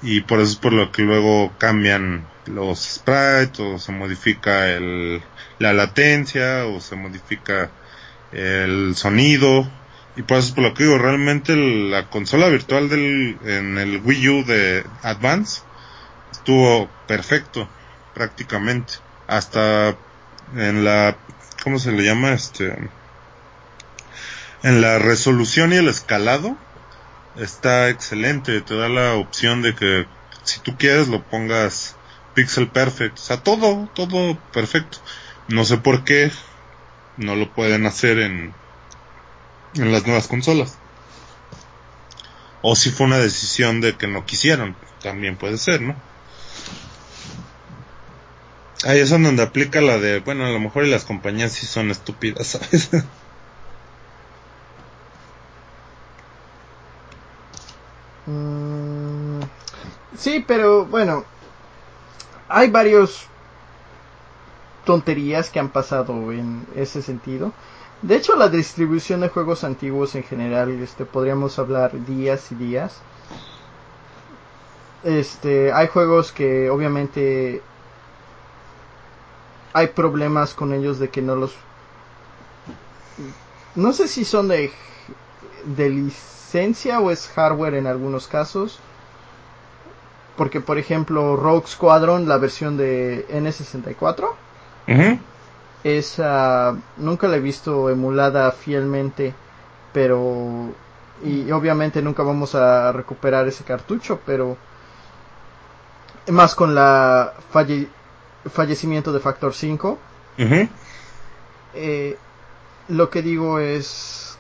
Y 0.03 0.23
por 0.23 0.41
eso 0.41 0.53
es 0.53 0.57
por 0.57 0.73
lo 0.73 0.91
que 0.93 1.03
luego 1.03 1.53
cambian 1.59 2.27
los 2.47 2.81
sprites 2.81 3.61
o 3.61 3.79
se 3.79 3.93
modifica 3.93 4.71
el, 4.71 5.23
la 5.59 5.73
latencia 5.73 6.65
o 6.67 6.81
se 6.81 6.97
modifica 6.97 7.71
el 8.33 8.97
sonido. 8.97 9.71
Y 10.17 10.23
por 10.23 10.39
eso 10.39 10.49
es 10.49 10.55
por 10.55 10.65
lo 10.65 10.75
que 10.75 10.85
digo, 10.85 10.99
realmente 10.99 11.55
la 11.55 12.09
consola 12.11 12.49
virtual 12.49 12.89
del, 12.89 13.39
en 13.45 13.79
el 13.79 14.01
Wii 14.03 14.29
U 14.29 14.45
de 14.45 14.85
Advance 15.03 15.63
estuvo 16.41 16.89
perfecto 17.07 17.69
prácticamente. 18.15 18.95
Hasta 19.27 19.97
en 20.57 20.85
la 20.85 21.17
cómo 21.63 21.79
se 21.79 21.93
le 21.93 22.03
llama 22.03 22.33
este 22.33 22.77
en 24.63 24.81
la 24.81 24.99
resolución 24.99 25.73
y 25.73 25.77
el 25.77 25.89
escalado 25.89 26.57
está 27.37 27.89
excelente. 27.91 28.61
Te 28.63 28.75
da 28.75 28.89
la 28.89 29.15
opción 29.15 29.63
de 29.63 29.75
que 29.75 30.07
si 30.43 30.61
tú 30.61 30.77
quieres 30.77 31.09
lo 31.09 31.23
pongas 31.23 31.97
pixel 32.35 32.69
perfect. 32.69 33.19
O 33.19 33.23
sea 33.23 33.43
todo 33.43 33.89
todo 33.95 34.37
perfecto. 34.53 34.99
No 35.49 35.65
sé 35.65 35.77
por 35.77 36.05
qué 36.05 36.33
no 37.17 37.37
lo 37.37 37.53
pueden 37.53 37.87
hacer 37.87 38.19
en 38.19 38.55
en 39.75 39.93
las 39.93 40.07
nuevas 40.07 40.27
consolas. 40.27 40.79
O 42.63 42.75
si 42.77 42.91
fue 42.91 43.07
una 43.07 43.19
decisión 43.19 43.81
de 43.81 43.97
que 43.97 44.07
no 44.07 44.25
quisieron 44.25 44.75
también 45.03 45.37
puede 45.37 45.57
ser 45.59 45.81
no 45.83 46.10
Ahí 48.85 48.99
es 49.01 49.11
donde 49.11 49.43
aplica 49.43 49.81
la 49.81 49.99
de, 49.99 50.21
bueno, 50.21 50.47
a 50.47 50.51
lo 50.51 50.59
mejor 50.59 50.87
las 50.87 51.05
compañías 51.05 51.53
sí 51.53 51.67
son 51.67 51.91
estúpidas, 51.91 52.47
¿sabes? 52.47 52.91
Mm, 58.27 59.41
sí, 60.17 60.45
pero 60.47 60.87
bueno, 60.87 61.25
hay 62.49 62.71
varios 62.71 63.27
tonterías 64.85 65.51
que 65.51 65.59
han 65.59 65.71
pasado 65.71 66.33
en 66.33 66.67
ese 66.75 67.03
sentido. 67.03 67.53
De 68.03 68.17
hecho, 68.17 68.37
la 68.37 68.49
distribución 68.49 69.21
de 69.21 69.29
juegos 69.29 69.63
antiguos 69.65 70.15
en 70.15 70.23
general, 70.23 70.71
este, 70.83 71.05
podríamos 71.05 71.59
hablar 71.59 71.93
días 72.07 72.51
y 72.51 72.55
días. 72.55 72.95
Este, 75.05 75.73
hay 75.73 75.89
juegos 75.89 76.33
que 76.33 76.71
obviamente 76.71 77.63
hay 79.73 79.89
problemas 79.89 80.55
con 80.55 80.73
ellos 80.73 80.99
de 80.99 81.09
que 81.11 81.23
no 81.23 81.37
los 81.37 81.55
no 83.75 83.93
sé 83.93 84.09
si 84.09 84.25
son 84.25 84.49
de 84.49 84.73
de 85.65 85.91
licencia 85.91 87.01
o 87.01 87.11
es 87.11 87.29
hardware 87.29 87.75
en 87.75 87.87
algunos 87.87 88.27
casos. 88.27 88.79
Porque, 90.37 90.61
por 90.61 90.79
ejemplo, 90.79 91.37
Rogue 91.37 91.67
Squadron, 91.67 92.27
la 92.27 92.39
versión 92.39 92.77
de 92.77 93.27
N64, 93.29 94.31
esa 95.85 96.77
nunca 96.97 97.29
la 97.29 97.37
he 97.37 97.41
visto 97.41 97.91
emulada 97.91 98.51
fielmente, 98.53 99.35
pero 99.93 100.71
y 101.23 101.51
obviamente 101.53 102.01
nunca 102.01 102.23
vamos 102.23 102.55
a 102.55 102.91
recuperar 102.93 103.47
ese 103.47 103.65
cartucho, 103.65 104.21
pero 104.25 104.57
más 106.29 106.55
con 106.55 106.75
la 106.75 107.35
fallecimiento 108.49 109.13
de 109.13 109.21
Factor 109.21 109.55
5. 109.55 109.99
Eh, 111.75 112.17
lo 112.89 113.11
que 113.11 113.23
digo 113.23 113.61
es 113.61 114.39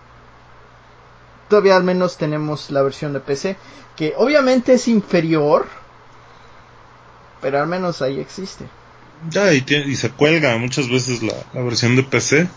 todavía 1.48 1.76
al 1.76 1.84
menos 1.84 2.16
tenemos 2.16 2.70
la 2.70 2.82
versión 2.82 3.12
de 3.12 3.20
PC 3.20 3.56
que 3.96 4.14
obviamente 4.16 4.74
es 4.74 4.88
inferior 4.88 5.66
pero 7.40 7.60
al 7.60 7.66
menos 7.66 8.02
ahí 8.02 8.20
existe. 8.20 8.66
Ya 9.30 9.52
y, 9.52 9.96
se 9.96 10.10
cuelga 10.10 10.56
muchas 10.58 10.88
veces 10.88 11.22
la, 11.22 11.34
la, 11.52 11.62
versión 11.62 11.96
de 11.96 12.02
PC 12.02 12.48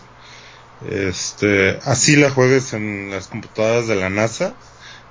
este 0.88 1.78
así 1.84 2.16
la 2.16 2.30
juegues 2.30 2.72
en 2.72 3.10
las 3.10 3.28
computadoras 3.28 3.86
de 3.86 3.96
la 3.96 4.10
NASA 4.10 4.54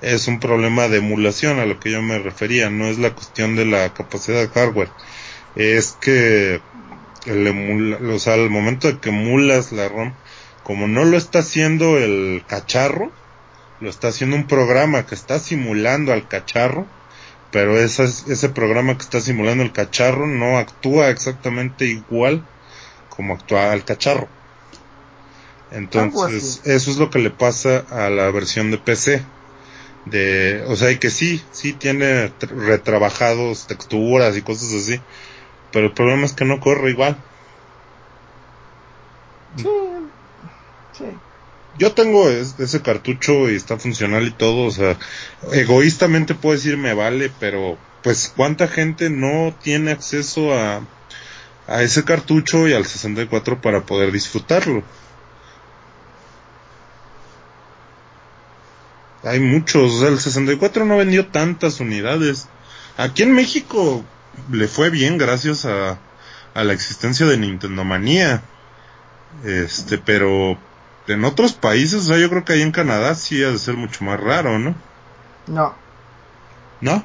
es 0.01 0.27
un 0.27 0.39
problema 0.39 0.88
de 0.88 0.97
emulación 0.97 1.60
a 1.60 1.65
lo 1.65 1.80
que 1.80 1.91
yo 1.91 2.01
me 2.01 2.19
refería 2.19 2.69
no 2.69 2.85
es 2.85 2.97
la 2.97 3.14
cuestión 3.14 3.55
de 3.55 3.65
la 3.65 3.93
capacidad 3.93 4.39
de 4.41 4.49
hardware 4.49 4.89
es 5.55 5.97
que 5.99 6.61
el 7.25 7.47
emula, 7.47 7.97
o 8.13 8.19
sea, 8.19 8.34
al 8.34 8.49
momento 8.49 8.88
de 8.88 8.99
que 8.99 9.09
emulas 9.09 9.71
la 9.71 9.88
ROM 9.88 10.13
como 10.63 10.88
no 10.88 11.05
lo 11.05 11.17
está 11.17 11.39
haciendo 11.39 11.97
el 11.97 12.43
cacharro 12.47 13.11
lo 13.80 13.89
está 13.89 14.09
haciendo 14.09 14.35
un 14.35 14.47
programa 14.47 15.05
que 15.05 15.15
está 15.15 15.39
simulando 15.39 16.13
al 16.13 16.27
cacharro 16.27 16.88
pero 17.51 17.80
ese, 17.80 18.03
ese 18.03 18.49
programa 18.49 18.97
que 18.97 19.03
está 19.03 19.21
simulando 19.21 19.63
el 19.63 19.71
cacharro 19.71 20.25
no 20.25 20.57
actúa 20.57 21.09
exactamente 21.09 21.85
igual 21.85 22.43
como 23.15 23.35
actúa 23.35 23.73
el 23.73 23.84
cacharro. 23.84 24.27
Entonces, 25.71 26.61
eso 26.65 26.91
es 26.91 26.97
lo 26.97 27.09
que 27.09 27.19
le 27.19 27.30
pasa 27.30 27.85
a 27.91 28.09
la 28.09 28.30
versión 28.31 28.71
de 28.71 28.80
PC. 28.80 29.23
De, 30.05 30.63
o 30.67 30.75
sea, 30.75 30.97
que 30.99 31.09
sí, 31.09 31.41
sí 31.51 31.73
tiene 31.73 32.31
retrabajados 32.41 33.67
texturas 33.67 34.35
y 34.35 34.41
cosas 34.41 34.73
así, 34.73 34.99
pero 35.73 35.87
el 35.87 35.91
problema 35.91 36.25
es 36.25 36.31
que 36.31 36.45
no 36.45 36.61
corre 36.61 36.91
igual. 36.91 37.17
Sí, 39.57 39.67
sí 40.93 41.05
yo 41.77 41.93
tengo 41.93 42.29
ese 42.29 42.81
cartucho 42.81 43.49
y 43.49 43.55
está 43.55 43.77
funcional 43.79 44.27
y 44.27 44.31
todo, 44.31 44.67
o 44.67 44.71
sea, 44.71 44.97
egoístamente 45.51 46.35
puedo 46.35 46.55
decir 46.55 46.77
me 46.77 46.93
vale, 46.93 47.31
pero 47.39 47.77
pues 48.03 48.31
cuánta 48.35 48.67
gente 48.67 49.09
no 49.09 49.55
tiene 49.61 49.91
acceso 49.91 50.53
a, 50.53 50.85
a 51.67 51.81
ese 51.81 52.03
cartucho 52.03 52.67
y 52.67 52.73
al 52.73 52.85
64 52.85 53.61
para 53.61 53.81
poder 53.81 54.11
disfrutarlo. 54.11 54.83
Hay 59.23 59.39
muchos, 59.39 59.93
o 59.93 59.99
sea, 60.01 60.09
el 60.09 60.19
64 60.19 60.85
no 60.85 60.97
vendió 60.97 61.27
tantas 61.27 61.79
unidades. 61.79 62.47
Aquí 62.97 63.23
en 63.23 63.33
México 63.33 64.03
le 64.51 64.68
fue 64.68 64.89
bien 64.89 65.18
gracias 65.18 65.65
a, 65.65 65.97
a 66.53 66.64
la 66.64 66.73
existencia 66.73 67.26
de 67.26 67.38
Nintendo 67.38 67.84
Manía. 67.84 68.43
Este, 69.43 69.97
pero 69.97 70.57
en 71.07 71.26
otros 71.26 71.53
países, 71.53 72.03
o 72.03 72.05
sea, 72.05 72.18
yo 72.18 72.30
creo 72.30 72.45
que 72.45 72.53
ahí 72.53 72.61
en 72.61 72.72
Canadá 72.72 73.15
sí 73.15 73.43
ha 73.43 73.49
de 73.49 73.57
ser 73.57 73.76
mucho 73.76 74.05
más 74.05 74.19
raro, 74.19 74.60
¿no? 74.60 74.76
No. 75.47 75.73
¿No? 76.81 77.03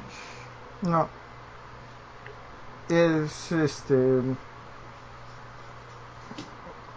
No. 0.81 1.09
Es 2.87 3.51
este. 3.51 4.21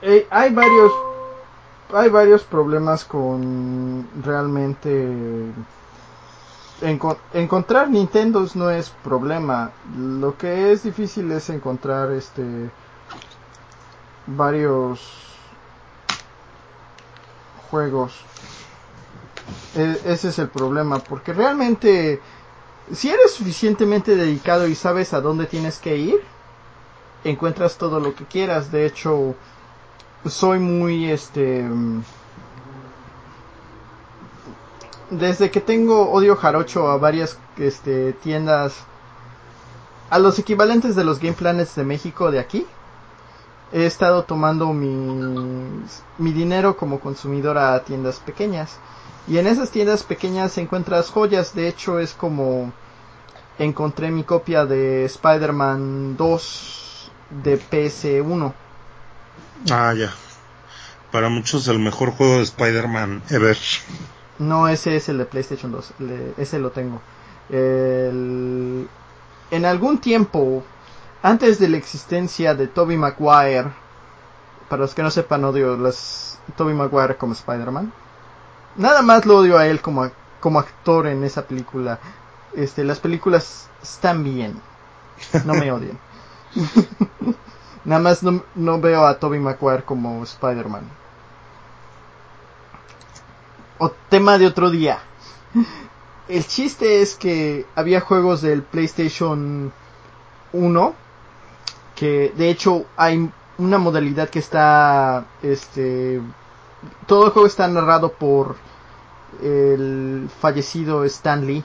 Eh, 0.02 0.26
hay 0.30 0.52
varios. 0.52 0.92
Hay 1.92 2.08
varios 2.08 2.42
problemas 2.44 3.04
con 3.04 4.08
realmente. 4.22 5.52
Encontrar 6.82 7.88
Nintendos 7.90 8.56
no 8.56 8.70
es 8.70 8.90
problema. 8.90 9.70
Lo 9.96 10.36
que 10.36 10.72
es 10.72 10.82
difícil 10.82 11.30
es 11.32 11.48
encontrar 11.50 12.10
este. 12.12 12.70
Varios 14.26 15.00
juegos. 17.70 18.20
E, 19.74 20.00
ese 20.04 20.28
es 20.28 20.38
el 20.38 20.48
problema, 20.48 20.98
porque 20.98 21.32
realmente 21.32 22.20
si 22.92 23.10
eres 23.10 23.32
suficientemente 23.32 24.16
dedicado 24.16 24.66
y 24.66 24.74
sabes 24.74 25.12
a 25.14 25.20
dónde 25.20 25.46
tienes 25.46 25.78
que 25.78 25.96
ir, 25.96 26.20
encuentras 27.24 27.78
todo 27.78 28.00
lo 28.00 28.14
que 28.14 28.24
quieras. 28.24 28.70
De 28.72 28.86
hecho, 28.86 29.34
soy 30.26 30.58
muy 30.58 31.10
este 31.10 31.66
desde 35.18 35.50
que 35.50 35.60
tengo 35.60 36.10
odio 36.10 36.36
jarocho 36.36 36.88
a 36.88 36.96
varias 36.96 37.38
este, 37.58 38.12
tiendas 38.14 38.74
a 40.10 40.18
los 40.18 40.38
equivalentes 40.38 40.96
de 40.96 41.04
los 41.04 41.18
game 41.18 41.34
planes 41.34 41.74
de 41.74 41.84
México 41.84 42.30
de 42.30 42.40
aquí 42.40 42.66
he 43.72 43.86
estado 43.86 44.24
tomando 44.24 44.72
mi, 44.72 45.82
mi 46.18 46.32
dinero 46.32 46.76
como 46.76 47.00
consumidor 47.00 47.58
a 47.58 47.82
tiendas 47.82 48.20
pequeñas. 48.20 48.78
Y 49.26 49.38
en 49.38 49.46
esas 49.46 49.70
tiendas 49.70 50.02
pequeñas 50.02 50.58
encuentras 50.58 51.08
joyas. 51.08 51.54
De 51.54 51.68
hecho, 51.68 51.98
es 51.98 52.12
como 52.12 52.72
encontré 53.58 54.10
mi 54.10 54.24
copia 54.24 54.66
de 54.66 55.04
Spider-Man 55.06 56.16
2 56.16 57.10
de 57.42 57.60
PS1. 57.60 58.52
Ah, 59.70 59.94
ya. 59.96 60.12
Para 61.10 61.28
muchos 61.28 61.68
el 61.68 61.78
mejor 61.78 62.10
juego 62.10 62.36
de 62.38 62.42
Spider-Man 62.42 63.22
ever. 63.30 63.56
No, 64.42 64.68
ese 64.68 64.96
es 64.96 65.08
el 65.08 65.18
de 65.18 65.24
PlayStation 65.24 65.70
2. 65.70 65.94
ese 66.36 66.58
lo 66.58 66.70
tengo. 66.70 67.00
El, 67.48 68.88
en 69.50 69.64
algún 69.64 69.98
tiempo 69.98 70.62
antes 71.22 71.60
de 71.60 71.68
la 71.68 71.76
existencia 71.76 72.54
de 72.54 72.66
Toby 72.66 72.96
Maguire, 72.96 73.70
para 74.68 74.82
los 74.82 74.94
que 74.94 75.02
no 75.02 75.10
sepan, 75.10 75.44
odio 75.44 75.76
las 75.76 76.40
Toby 76.56 76.74
Maguire 76.74 77.16
como 77.16 77.32
Spider-Man. 77.32 77.92
Nada 78.76 79.02
más 79.02 79.24
lo 79.24 79.38
odio 79.38 79.58
a 79.58 79.66
él 79.66 79.80
como, 79.80 80.10
como 80.40 80.58
actor 80.58 81.06
en 81.06 81.22
esa 81.22 81.46
película. 81.46 82.00
Este, 82.54 82.82
las 82.82 82.98
películas 82.98 83.68
están 83.82 84.24
bien. 84.24 84.60
No 85.44 85.54
me 85.54 85.70
odien. 85.70 85.98
Nada 87.84 88.00
más 88.00 88.22
no, 88.22 88.42
no 88.56 88.80
veo 88.80 89.06
a 89.06 89.18
Toby 89.18 89.38
Maguire 89.38 89.84
como 89.84 90.24
Spider-Man. 90.24 91.01
O 93.82 93.90
tema 93.90 94.38
de 94.38 94.46
otro 94.46 94.70
día. 94.70 95.00
El 96.28 96.46
chiste 96.46 97.02
es 97.02 97.16
que 97.16 97.66
había 97.74 98.00
juegos 98.00 98.40
del 98.40 98.62
PlayStation 98.62 99.72
1 100.52 100.94
que 101.96 102.32
de 102.36 102.48
hecho 102.48 102.86
hay 102.96 103.28
una 103.58 103.78
modalidad 103.78 104.28
que 104.28 104.38
está 104.38 105.24
este 105.42 106.20
todo 107.08 107.26
el 107.26 107.32
juego 107.32 107.48
está 107.48 107.66
narrado 107.66 108.12
por 108.12 108.54
el 109.42 110.30
fallecido 110.40 111.04
Stan 111.04 111.44
Lee. 111.44 111.64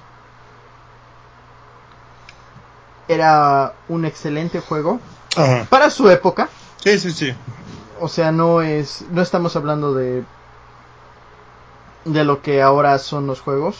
Era 3.07 3.76
un 3.89 4.06
excelente 4.06 4.60
juego. 4.60 4.99
Para 5.69 5.91
su 5.91 6.10
época. 6.10 6.49
Sí 6.84 6.98
sí 6.98 7.11
sí. 7.11 7.31
O 7.99 8.07
sea 8.07 8.31
no 8.31 8.64
es 8.64 9.06
no 9.11 9.22
estamos 9.22 9.56
hablando 9.56 9.94
de 9.94 10.23
de 12.07 12.23
lo 12.23 12.41
que 12.41 12.61
ahora 12.61 12.97
son 12.99 13.27
los 13.27 13.41
juegos. 13.41 13.77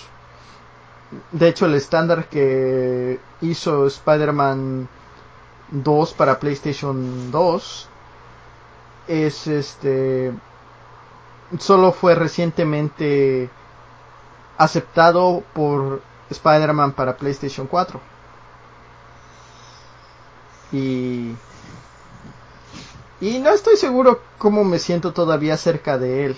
De 1.32 1.48
hecho 1.48 1.66
el 1.66 1.76
estándar 1.76 2.28
que 2.28 3.20
hizo 3.42 3.88
Spider-Man 3.88 4.90
2 5.72 6.14
para 6.14 6.40
PlayStation 6.40 7.32
2 7.32 7.90
es 9.08 9.48
este 9.48 10.34
solo 11.60 11.94
fue 11.94 12.14
recientemente 12.14 13.50
aceptado 14.58 15.44
por 15.54 16.02
Spider-Man 16.30 16.92
para 16.92 17.16
PlayStation 17.16 17.68
4 17.68 18.02
y 20.74 21.34
y 23.22 23.40
no 23.40 23.50
estoy 23.52 23.78
seguro 23.78 24.20
cómo 24.38 24.66
me 24.66 24.80
siento 24.80 25.14
todavía 25.14 25.56
cerca 25.56 25.98
de 25.98 26.26
él 26.26 26.38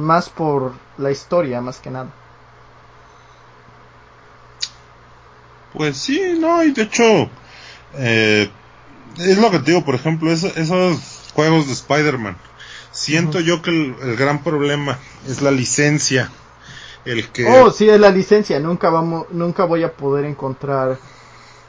más 0.00 0.28
por 0.28 0.72
la 0.98 1.10
historia 1.10 1.60
más 1.60 1.78
que 1.78 1.90
nada 1.90 2.10
pues 5.72 5.96
sí 5.96 6.36
no 6.38 6.62
y 6.64 6.72
de 6.72 6.82
hecho 6.82 7.30
eh, 7.94 8.50
es 9.18 9.38
lo 9.38 9.50
que 9.50 9.58
te 9.58 9.72
digo, 9.72 9.84
por 9.84 9.96
ejemplo, 9.96 10.30
esos 10.30 11.32
juegos 11.34 11.66
de 11.66 11.72
Spider-Man 11.72 12.36
Siento 12.92 13.40
yo 13.40 13.62
que 13.62 13.70
el, 13.70 14.16
gran 14.16 14.42
problema 14.42 14.98
es 15.26 15.42
la 15.42 15.50
licencia. 15.50 16.30
El 17.04 17.28
que... 17.28 17.46
Oh, 17.46 17.70
sí, 17.70 17.88
es 17.88 18.00
la 18.00 18.10
licencia. 18.10 18.58
Nunca, 18.58 18.90
vamos, 18.90 19.26
nunca 19.30 19.64
voy 19.64 19.84
a 19.84 19.92
poder 19.92 20.24
encontrar 20.24 20.98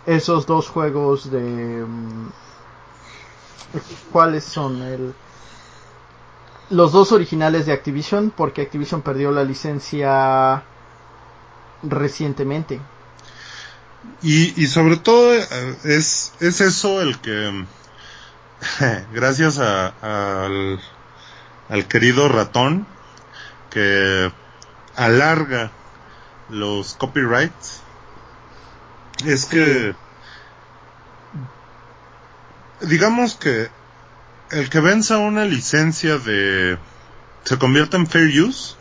esos 0.06 0.46
dos 0.46 0.68
juegos 0.68 1.32
de... 1.32 1.86
Mm, 1.86 2.30
¿Cuáles 4.12 4.44
son? 4.44 4.82
El, 4.82 5.14
los 6.72 6.92
dos 6.94 7.12
originales 7.12 7.66
de 7.66 7.74
Activision, 7.74 8.32
porque 8.36 8.62
Activision 8.62 9.02
perdió 9.02 9.32
la 9.32 9.44
licencia 9.44 10.64
recientemente. 11.84 12.80
Y, 14.22 14.62
y 14.62 14.68
sobre 14.68 14.98
todo 14.98 15.36
eh, 15.36 15.46
es, 15.84 16.34
es 16.40 16.62
eso 16.62 17.02
el 17.02 17.20
que, 17.20 17.66
gracias 19.14 19.60
a, 19.60 19.88
al, 20.46 20.80
al 21.70 21.88
querido 21.88 22.30
ratón, 22.30 22.88
que 23.70 24.32
alarga 24.96 25.72
los 26.50 26.94
copyrights, 26.94 27.82
es 29.26 29.46
que, 29.46 29.94
digamos 32.82 33.36
que 33.36 33.70
el 34.52 34.70
que 34.70 34.80
venza 34.80 35.18
una 35.18 35.46
licencia 35.46 36.18
de, 36.18 36.78
se 37.44 37.58
convierta 37.58 37.98
en 37.98 38.08
fair 38.08 38.42
use, 38.42 38.76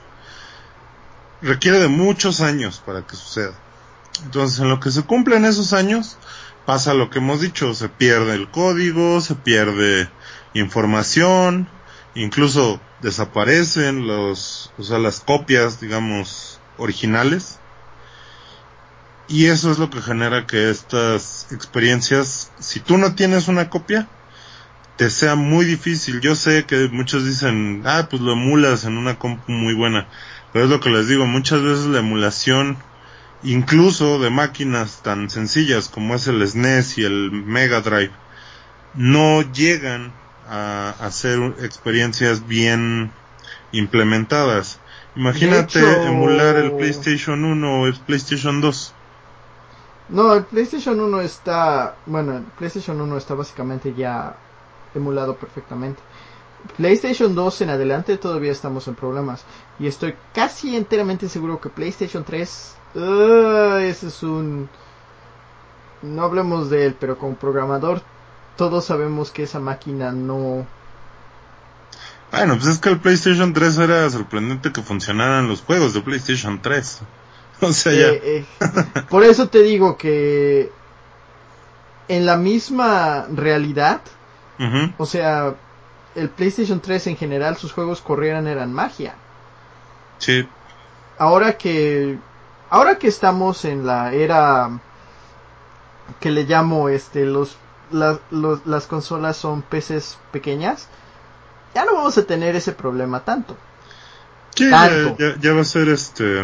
requiere 1.42 1.78
de 1.78 1.88
muchos 1.88 2.40
años 2.40 2.82
para 2.84 3.06
que 3.06 3.16
suceda. 3.16 3.55
Entonces, 4.24 4.59
en 4.60 4.68
lo 4.68 4.80
que 4.80 4.90
se 4.90 5.02
cumplen 5.02 5.44
esos 5.44 5.72
años, 5.72 6.18
pasa 6.66 6.92
lo 6.92 7.09
que 7.09 7.18
hemos 7.18 7.40
dicho, 7.40 7.74
se 7.74 7.88
pierde 7.88 8.34
el 8.34 8.51
código, 8.51 9.20
se 9.20 9.34
pierde 9.34 10.10
información, 10.55 11.68
incluso 12.14 12.80
desaparecen 13.01 14.06
los, 14.06 14.72
o 14.76 14.82
sea, 14.82 14.98
las 14.98 15.20
copias, 15.20 15.80
digamos, 15.80 16.60
originales. 16.76 17.60
Y 19.28 19.47
eso 19.47 19.70
es 19.70 19.78
lo 19.78 19.88
que 19.90 20.02
genera 20.02 20.47
que 20.47 20.70
estas 20.70 21.47
experiencias, 21.52 22.51
si 22.59 22.80
tú 22.80 22.98
no 22.98 23.14
tienes 23.14 23.47
una 23.47 23.70
copia, 23.70 24.09
te 25.01 25.09
sea 25.09 25.35
muy 25.35 25.64
difícil. 25.64 26.20
Yo 26.20 26.35
sé 26.35 26.66
que 26.66 26.90
muchos 26.93 27.24
dicen, 27.24 27.85
ah, 27.86 28.09
pues 28.10 28.20
lo 28.20 28.32
emulas 28.35 28.85
en 28.85 28.98
una 28.98 29.18
compu 29.18 29.51
muy 29.51 29.72
buena. 29.72 30.06
Pero 30.52 30.66
es 30.66 30.70
lo 30.70 30.78
que 30.81 30.90
les 30.90 31.09
digo, 31.09 31.24
muchas 31.24 31.62
veces 31.62 31.86
la 31.86 32.01
emulación, 32.01 32.77
incluso 33.43 34.18
de 34.18 34.28
máquinas 34.28 35.02
tan 35.02 35.31
sencillas 35.31 35.89
como 35.89 36.16
es 36.16 36.27
el 36.27 36.47
SNES 36.47 36.98
y 36.98 37.05
el 37.05 37.32
Mega 37.32 37.81
Drive, 37.81 38.10
no 38.93 39.40
llegan 39.40 40.12
a 40.47 40.94
hacer 41.01 41.55
experiencias 41.62 42.47
bien 42.47 43.10
implementadas. 43.72 44.81
Imagínate 45.16 45.81
emular 46.09 46.56
el 46.56 46.72
PlayStation 46.72 47.43
1 47.43 47.81
o 47.81 47.86
el 47.86 47.94
PlayStation 47.94 48.60
2. 48.60 48.94
No, 50.10 50.35
el 50.35 50.44
PlayStation 50.44 51.01
1 51.01 51.20
está, 51.22 51.97
bueno, 52.05 52.36
el 52.36 52.43
PlayStation 52.59 53.01
1 53.01 53.16
está 53.16 53.32
básicamente 53.32 53.94
ya 53.97 54.36
emulado 54.94 55.36
perfectamente. 55.36 56.00
PlayStation 56.76 57.34
2 57.34 57.62
en 57.62 57.70
adelante 57.70 58.18
todavía 58.18 58.52
estamos 58.52 58.86
en 58.88 58.94
problemas. 58.94 59.44
Y 59.78 59.86
estoy 59.86 60.14
casi 60.34 60.76
enteramente 60.76 61.28
seguro 61.28 61.60
que 61.60 61.68
PlayStation 61.68 62.24
3... 62.24 62.76
Uh, 62.94 63.76
ese 63.78 64.08
es 64.08 64.22
un... 64.22 64.68
No 66.02 66.22
hablemos 66.22 66.70
de 66.70 66.86
él, 66.86 66.96
pero 66.98 67.18
como 67.18 67.36
programador 67.36 68.02
todos 68.56 68.84
sabemos 68.84 69.30
que 69.30 69.44
esa 69.44 69.58
máquina 69.58 70.12
no... 70.12 70.66
Bueno, 72.30 72.54
pues 72.56 72.66
es 72.66 72.78
que 72.78 72.90
el 72.90 73.00
PlayStation 73.00 73.52
3 73.52 73.78
era 73.78 74.10
sorprendente 74.10 74.72
que 74.72 74.82
funcionaran 74.82 75.48
los 75.48 75.62
juegos 75.62 75.94
de 75.94 76.02
PlayStation 76.02 76.60
3. 76.60 77.00
O 77.62 77.72
sea, 77.74 77.92
ya. 77.92 78.08
Eh, 78.08 78.20
eh, 78.24 78.46
por 79.10 79.22
eso 79.22 79.48
te 79.48 79.62
digo 79.62 79.98
que 79.98 80.72
en 82.08 82.24
la 82.24 82.38
misma 82.38 83.26
realidad, 83.34 84.00
o 84.98 85.06
sea, 85.06 85.54
el 86.14 86.28
PlayStation 86.28 86.80
3 86.80 87.08
en 87.08 87.16
general, 87.16 87.56
sus 87.56 87.72
juegos 87.72 88.00
corrieran 88.00 88.46
eran 88.46 88.72
magia. 88.72 89.14
Sí. 90.18 90.46
Ahora 91.18 91.56
que 91.56 92.18
ahora 92.68 92.98
que 92.98 93.08
estamos 93.08 93.64
en 93.64 93.86
la 93.86 94.12
era 94.12 94.70
que 96.20 96.30
le 96.30 96.44
llamo 96.44 96.88
este 96.88 97.24
los, 97.24 97.56
las 97.90 98.86
consolas 98.86 99.36
son 99.36 99.62
PCs 99.62 100.18
pequeñas, 100.30 100.88
ya 101.74 101.84
no 101.84 101.94
vamos 101.94 102.16
a 102.18 102.24
tener 102.24 102.56
ese 102.56 102.72
problema 102.72 103.20
tanto. 103.20 103.56
Sí, 104.54 104.68
Ya, 104.68 105.52
va 105.54 105.60
a 105.60 105.64
ser 105.64 105.88
este 105.88 106.40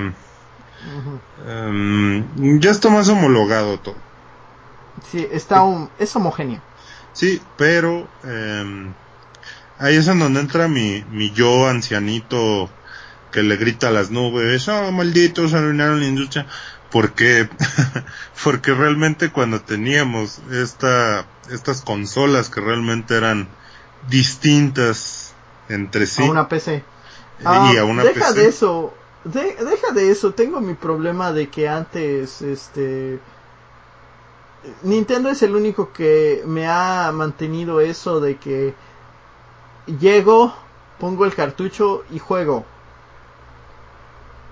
em, 1.47 2.61
ya 2.61 2.71
está 2.71 2.89
más 2.89 3.09
homologado 3.09 3.79
todo. 3.79 3.97
Sí, 5.11 5.27
está 5.31 5.63
un, 5.63 5.91
es 5.99 6.15
homogéneo. 6.17 6.61
Sí, 7.17 7.41
pero 7.57 8.07
eh, 8.25 8.93
ahí 9.79 9.97
es 9.97 10.07
en 10.07 10.19
donde 10.19 10.39
entra 10.39 10.69
mi, 10.69 11.03
mi 11.11 11.31
yo 11.31 11.67
ancianito 11.67 12.69
que 13.33 13.43
le 13.43 13.57
grita 13.57 13.89
a 13.89 13.91
las 13.91 14.11
nubes, 14.11 14.69
oh 14.69 14.93
malditos, 14.93 15.55
arruinaron 15.55 16.01
la 16.01 16.09
industria. 16.09 16.47
Porque, 16.91 17.49
porque 18.45 18.75
realmente 18.75 19.31
cuando 19.31 19.63
teníamos 19.63 20.41
esta, 20.53 21.25
estas 21.51 21.81
consolas 21.81 22.51
que 22.51 22.61
realmente 22.61 23.17
eran 23.17 23.49
distintas 24.11 25.33
entre 25.71 26.07
sí. 26.07 26.23
A 26.23 26.31
una 26.31 26.49
PC. 26.49 26.85
y 27.41 27.47
a 27.47 27.81
ah, 27.81 27.85
una 27.85 28.05
deja 28.05 28.35
de 28.35 28.47
eso, 28.47 28.93
deja 29.25 29.93
de 29.95 30.11
eso, 30.11 30.35
tengo 30.35 30.61
mi 30.61 30.75
problema 30.75 31.33
de 31.33 31.49
que 31.49 31.67
antes, 31.67 32.43
este, 32.43 33.21
Nintendo 34.83 35.29
es 35.29 35.43
el 35.43 35.55
único 35.55 35.93
que 35.93 36.43
me 36.47 36.67
ha 36.67 37.11
mantenido 37.13 37.81
eso 37.81 38.21
de 38.21 38.37
que 38.37 38.75
llego, 39.87 40.55
pongo 40.99 41.25
el 41.25 41.35
cartucho 41.35 42.05
y 42.11 42.19
juego. 42.19 42.65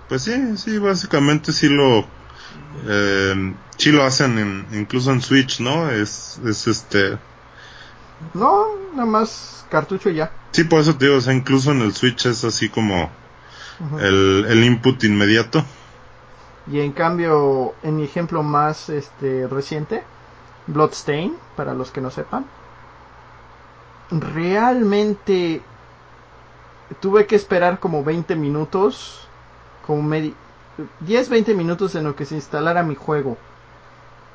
Pues 0.08 0.22
sí, 0.22 0.56
sí, 0.56 0.78
básicamente 0.78 1.52
sí 1.52 1.68
lo, 1.68 2.04
eh, 2.86 3.54
sí 3.76 3.90
lo 3.90 4.04
hacen 4.04 4.66
incluso 4.72 5.12
en 5.12 5.22
Switch, 5.22 5.60
¿no? 5.60 5.90
Es, 5.90 6.40
es 6.44 6.66
este. 6.66 7.18
No, 8.34 8.66
nada 8.92 9.06
más 9.06 9.66
cartucho 9.70 10.10
ya. 10.10 10.30
Sí, 10.52 10.64
por 10.64 10.80
eso 10.80 10.96
te 10.96 11.06
digo, 11.06 11.18
o 11.18 11.20
sea, 11.20 11.32
incluso 11.32 11.72
en 11.72 11.80
el 11.80 11.94
Switch 11.94 12.26
es 12.26 12.44
así 12.44 12.68
como 12.68 13.10
el, 13.98 14.46
el 14.48 14.64
input 14.64 15.02
inmediato. 15.04 15.64
Y 16.66 16.80
en 16.80 16.92
cambio, 16.92 17.74
en 17.82 17.96
mi 17.96 18.04
ejemplo 18.04 18.42
más 18.42 18.88
este 18.88 19.46
reciente, 19.46 20.02
Bloodstain, 20.66 21.36
para 21.56 21.74
los 21.74 21.90
que 21.90 22.00
no 22.00 22.10
sepan, 22.10 22.46
realmente 24.10 25.60
tuve 27.00 27.26
que 27.26 27.36
esperar 27.36 27.80
como 27.80 28.02
20 28.02 28.34
minutos, 28.36 29.28
como 29.86 30.02
10-20 30.08 31.54
minutos 31.54 31.94
en 31.94 32.04
lo 32.04 32.16
que 32.16 32.24
se 32.24 32.34
instalara 32.34 32.82
mi 32.82 32.94
juego. 32.94 33.36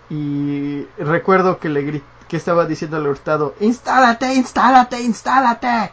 Y 0.09 0.85
recuerdo 0.97 1.59
que 1.59 1.69
le 1.69 2.01
que 2.27 2.37
estaba 2.37 2.67
diciendo 2.67 2.97
al 2.97 3.07
hurtado, 3.07 3.55
instálate, 3.59 4.35
instálate, 4.35 5.01
instálate. 5.01 5.91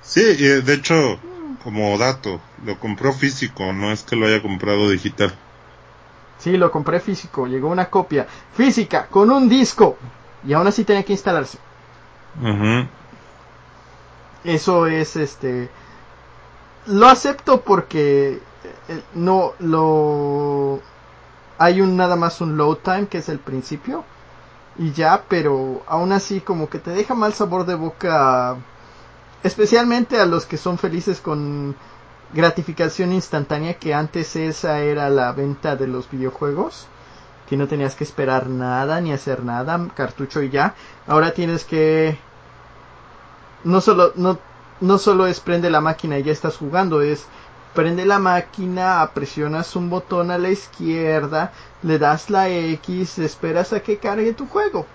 Sí, 0.00 0.20
de 0.34 0.74
hecho, 0.74 1.18
como 1.62 1.96
dato, 1.96 2.40
lo 2.64 2.78
compró 2.78 3.12
físico, 3.12 3.72
no 3.72 3.92
es 3.92 4.02
que 4.02 4.16
lo 4.16 4.26
haya 4.26 4.42
comprado 4.42 4.90
digital. 4.90 5.34
Sí, 6.38 6.56
lo 6.56 6.70
compré 6.70 7.00
físico, 7.00 7.46
llegó 7.46 7.68
una 7.68 7.88
copia 7.88 8.26
física 8.54 9.06
con 9.06 9.30
un 9.30 9.48
disco 9.48 9.96
y 10.44 10.52
aún 10.52 10.66
así 10.66 10.84
tenía 10.84 11.04
que 11.04 11.12
instalarse. 11.12 11.58
Eso 14.44 14.86
es 14.86 15.16
este. 15.16 15.70
Lo 16.86 17.06
acepto 17.06 17.60
porque 17.60 18.40
eh, 18.88 19.02
no 19.14 19.52
lo. 19.60 20.80
Hay 21.58 21.80
un 21.80 21.96
nada 21.96 22.16
más 22.16 22.40
un 22.40 22.56
load 22.56 22.78
time 22.78 23.06
que 23.06 23.18
es 23.18 23.28
el 23.28 23.38
principio 23.38 24.04
y 24.76 24.92
ya, 24.92 25.24
pero 25.28 25.82
aún 25.86 26.12
así 26.12 26.40
como 26.40 26.68
que 26.68 26.78
te 26.78 26.90
deja 26.90 27.14
mal 27.14 27.34
sabor 27.34 27.66
de 27.66 27.74
boca, 27.74 28.56
especialmente 29.42 30.18
a 30.18 30.26
los 30.26 30.46
que 30.46 30.56
son 30.56 30.78
felices 30.78 31.20
con 31.20 31.76
gratificación 32.32 33.12
instantánea 33.12 33.74
que 33.74 33.94
antes 33.94 34.36
esa 34.36 34.80
era 34.80 35.10
la 35.10 35.32
venta 35.32 35.76
de 35.76 35.86
los 35.86 36.10
videojuegos 36.10 36.86
que 37.48 37.56
no 37.58 37.68
tenías 37.68 37.94
que 37.94 38.04
esperar 38.04 38.48
nada 38.48 39.00
ni 39.02 39.12
hacer 39.12 39.44
nada, 39.44 39.88
cartucho 39.94 40.42
y 40.42 40.48
ya. 40.48 40.74
Ahora 41.06 41.34
tienes 41.34 41.64
que 41.64 42.16
no 43.64 43.82
solo 43.82 44.12
no 44.16 44.38
no 44.80 44.98
solo 44.98 45.26
es 45.26 45.40
prende 45.40 45.68
la 45.68 45.82
máquina 45.82 46.18
y 46.18 46.22
ya 46.22 46.32
estás 46.32 46.56
jugando, 46.56 47.02
es 47.02 47.26
prende 47.74 48.06
la 48.06 48.18
máquina, 48.18 49.10
presionas 49.14 49.76
un 49.76 49.90
botón 49.90 50.30
a 50.30 50.38
la 50.38 50.48
izquierda, 50.48 51.52
le 51.82 51.98
das 51.98 52.30
la 52.30 52.48
X, 52.48 53.18
esperas 53.18 53.72
a 53.72 53.80
que 53.80 53.98
cargue 53.98 54.32
tu 54.32 54.46
juego, 54.48 54.86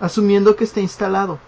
asumiendo 0.00 0.56
que 0.56 0.64
está 0.64 0.80
instalado. 0.80 1.38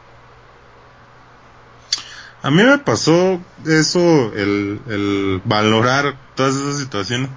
A 2.47 2.51
mí 2.53 2.63
me 2.63 2.79
pasó 2.79 3.41
eso, 3.67 4.33
el, 4.33 4.81
el 4.87 5.43
valorar 5.45 6.15
todas 6.37 6.55
esas 6.55 6.79
situaciones. 6.79 7.29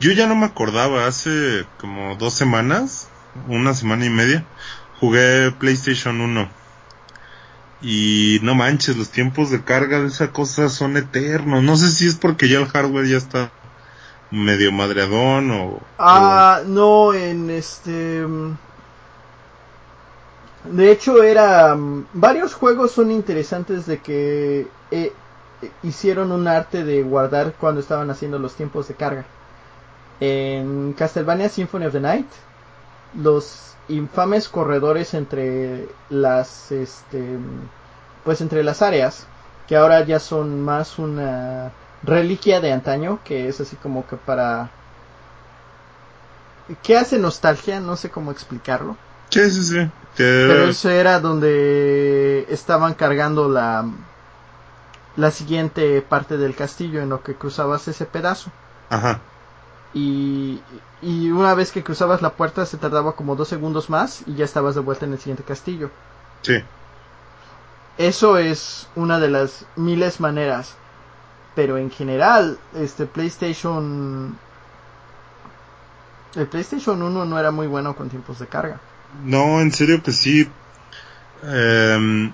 Yo 0.00 0.10
ya 0.12 0.26
no 0.26 0.36
me 0.36 0.46
acordaba, 0.46 1.06
hace 1.06 1.66
como 1.78 2.16
dos 2.16 2.32
semanas, 2.32 3.10
una 3.46 3.74
semana 3.74 4.06
y 4.06 4.08
media, 4.08 4.46
jugué 5.00 5.50
PlayStation 5.50 6.22
1. 6.22 6.48
Y 7.82 8.38
no 8.42 8.54
manches, 8.54 8.96
los 8.96 9.10
tiempos 9.10 9.50
de 9.50 9.64
carga 9.64 10.00
de 10.00 10.06
esa 10.06 10.32
cosa 10.32 10.70
son 10.70 10.96
eternos. 10.96 11.62
No 11.62 11.76
sé 11.76 11.90
si 11.90 12.06
es 12.06 12.14
porque 12.14 12.48
ya 12.48 12.58
el 12.58 12.68
hardware 12.68 13.06
ya 13.06 13.18
está 13.18 13.52
medio 14.30 14.72
madreadón 14.72 15.50
o... 15.50 15.82
Ah, 15.98 16.62
no, 16.64 17.12
en 17.12 17.50
este... 17.50 18.24
De 20.70 20.90
hecho, 20.90 21.22
era. 21.22 21.76
Varios 22.12 22.54
juegos 22.54 22.92
son 22.92 23.10
interesantes 23.10 23.86
de 23.86 23.98
que 23.98 24.68
eh, 24.90 25.12
hicieron 25.82 26.32
un 26.32 26.46
arte 26.48 26.84
de 26.84 27.02
guardar 27.02 27.54
cuando 27.58 27.80
estaban 27.80 28.10
haciendo 28.10 28.38
los 28.38 28.54
tiempos 28.54 28.88
de 28.88 28.94
carga. 28.94 29.24
En 30.20 30.92
Castlevania 30.94 31.48
Symphony 31.48 31.86
of 31.86 31.92
the 31.92 32.00
Night, 32.00 32.26
los 33.14 33.74
infames 33.88 34.48
corredores 34.48 35.14
entre 35.14 35.88
las. 36.10 36.72
Este, 36.72 37.38
pues 38.24 38.40
entre 38.40 38.62
las 38.62 38.82
áreas, 38.82 39.26
que 39.66 39.76
ahora 39.76 40.04
ya 40.04 40.20
son 40.20 40.60
más 40.60 40.98
una 40.98 41.72
reliquia 42.02 42.60
de 42.60 42.72
antaño, 42.72 43.20
que 43.24 43.48
es 43.48 43.60
así 43.60 43.76
como 43.76 44.06
que 44.06 44.16
para. 44.16 44.70
¿Qué 46.82 46.98
hace 46.98 47.18
nostalgia? 47.18 47.80
No 47.80 47.96
sé 47.96 48.10
cómo 48.10 48.30
explicarlo. 48.30 48.96
Sí, 49.30 49.50
sí, 49.50 49.64
sí. 49.64 49.90
Pero 50.18 50.68
eso 50.68 50.90
era 50.90 51.20
donde 51.20 52.46
estaban 52.50 52.94
cargando 52.94 53.48
la, 53.48 53.88
la 55.16 55.30
siguiente 55.30 56.02
parte 56.02 56.36
del 56.36 56.54
castillo 56.54 57.00
en 57.00 57.08
lo 57.08 57.22
que 57.22 57.34
cruzabas 57.34 57.86
ese 57.88 58.04
pedazo. 58.04 58.50
Ajá. 58.90 59.20
Y, 59.94 60.60
y 61.00 61.30
una 61.30 61.54
vez 61.54 61.72
que 61.72 61.84
cruzabas 61.84 62.20
la 62.20 62.30
puerta 62.30 62.66
se 62.66 62.76
tardaba 62.76 63.12
como 63.12 63.36
dos 63.36 63.48
segundos 63.48 63.90
más 63.90 64.22
y 64.26 64.34
ya 64.34 64.44
estabas 64.44 64.74
de 64.74 64.80
vuelta 64.80 65.06
en 65.06 65.12
el 65.12 65.18
siguiente 65.18 65.44
castillo. 65.44 65.90
Sí. 66.42 66.62
Eso 67.96 68.38
es 68.38 68.88
una 68.96 69.18
de 69.18 69.28
las 69.28 69.66
miles 69.76 70.20
maneras. 70.20 70.74
Pero 71.54 71.78
en 71.78 71.90
general, 71.90 72.58
este 72.74 73.06
PlayStation... 73.06 74.38
El 76.36 76.46
PlayStation 76.46 77.02
1 77.02 77.24
no 77.24 77.38
era 77.38 77.50
muy 77.50 77.66
bueno 77.66 77.96
con 77.96 78.08
tiempos 78.08 78.38
de 78.38 78.46
carga. 78.46 78.78
No, 79.24 79.60
en 79.60 79.72
serio 79.72 80.02
que 80.02 80.12
sí. 80.12 80.48
Eh, 81.44 82.30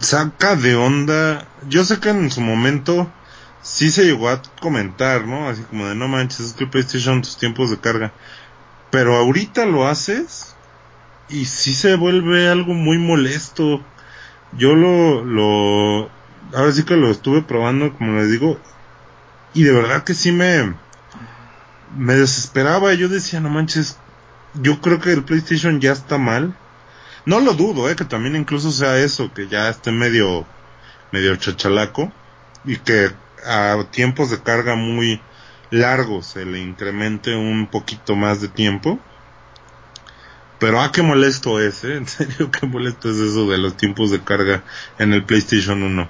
saca 0.00 0.56
de 0.56 0.74
onda. 0.74 1.46
Yo 1.68 1.84
sé 1.84 2.00
que 2.00 2.10
en 2.10 2.30
su 2.30 2.40
momento 2.40 3.10
sí 3.62 3.90
se 3.90 4.04
llegó 4.04 4.28
a 4.28 4.42
comentar, 4.60 5.26
¿no? 5.26 5.48
Así 5.48 5.62
como 5.62 5.88
de 5.88 5.94
no 5.94 6.08
manches, 6.08 6.40
es 6.40 6.52
que 6.54 6.66
PlayStation 6.66 7.22
tus 7.22 7.36
tiempos 7.36 7.70
de 7.70 7.78
carga. 7.78 8.12
Pero 8.90 9.16
ahorita 9.16 9.64
lo 9.64 9.88
haces 9.88 10.54
y 11.28 11.46
sí 11.46 11.74
se 11.74 11.96
vuelve 11.96 12.48
algo 12.48 12.74
muy 12.74 12.98
molesto. 12.98 13.82
Yo 14.52 14.74
lo, 14.74 15.24
lo, 15.24 16.10
ahora 16.54 16.72
sí 16.72 16.84
que 16.84 16.96
lo 16.96 17.10
estuve 17.10 17.42
probando, 17.42 17.94
como 17.96 18.18
les 18.18 18.30
digo, 18.30 18.60
y 19.54 19.62
de 19.62 19.72
verdad 19.72 20.04
que 20.04 20.14
sí 20.14 20.32
me, 20.32 20.74
me 21.96 22.14
desesperaba. 22.14 22.92
Yo 22.94 23.08
decía, 23.08 23.40
no 23.40 23.48
manches, 23.48 23.98
yo 24.54 24.80
creo 24.80 25.00
que 25.00 25.12
el 25.12 25.24
PlayStation 25.24 25.80
ya 25.80 25.92
está 25.92 26.18
mal. 26.18 26.56
No 27.24 27.40
lo 27.40 27.54
dudo, 27.54 27.88
eh, 27.88 27.96
que 27.96 28.04
también 28.04 28.36
incluso 28.36 28.72
sea 28.72 28.98
eso, 28.98 29.32
que 29.32 29.48
ya 29.48 29.68
esté 29.68 29.92
medio, 29.92 30.44
medio 31.12 31.36
chachalaco 31.36 32.12
y 32.64 32.76
que 32.76 33.10
a 33.46 33.76
tiempos 33.90 34.30
de 34.30 34.42
carga 34.42 34.74
muy 34.74 35.20
largos 35.70 36.26
se 36.26 36.44
le 36.44 36.60
incremente 36.60 37.34
un 37.34 37.68
poquito 37.68 38.16
más 38.16 38.40
de 38.40 38.48
tiempo. 38.48 38.98
Pero 40.58 40.80
ah, 40.80 40.92
qué 40.92 41.02
molesto 41.02 41.60
es, 41.60 41.84
eh, 41.84 41.96
en 41.96 42.06
serio, 42.08 42.50
qué 42.50 42.66
molesto 42.66 43.10
es 43.10 43.16
eso 43.16 43.48
de 43.48 43.58
los 43.58 43.76
tiempos 43.76 44.10
de 44.10 44.22
carga 44.22 44.62
en 44.98 45.12
el 45.12 45.24
PlayStation 45.24 45.82
1. 45.82 46.08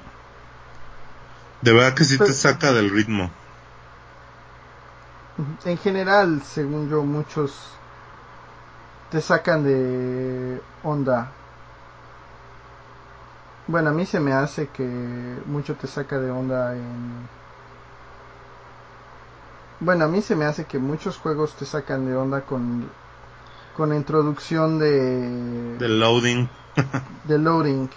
De 1.62 1.72
verdad 1.72 1.94
que 1.94 2.04
sí 2.04 2.18
te 2.18 2.32
saca 2.32 2.72
del 2.72 2.90
ritmo. 2.90 3.30
En 5.64 5.78
general, 5.78 6.42
según 6.44 6.90
yo, 6.90 7.02
muchos 7.04 7.72
te 9.12 9.20
sacan 9.20 9.62
de 9.62 10.58
onda. 10.82 11.30
Bueno, 13.66 13.90
a 13.90 13.92
mí 13.92 14.06
se 14.06 14.18
me 14.18 14.32
hace 14.32 14.68
que 14.68 14.84
mucho 15.44 15.74
te 15.74 15.86
saca 15.86 16.18
de 16.18 16.30
onda 16.30 16.74
en... 16.74 17.28
Bueno, 19.80 20.06
a 20.06 20.08
mí 20.08 20.22
se 20.22 20.34
me 20.34 20.46
hace 20.46 20.64
que 20.64 20.78
muchos 20.78 21.18
juegos 21.18 21.54
te 21.56 21.66
sacan 21.66 22.06
de 22.06 22.16
onda 22.16 22.40
con 22.40 22.90
con 23.76 23.88
la 23.88 23.96
introducción 23.96 24.78
de 24.78 25.76
del 25.78 26.00
loading. 26.00 26.48
de 27.24 27.38
loading 27.38 27.90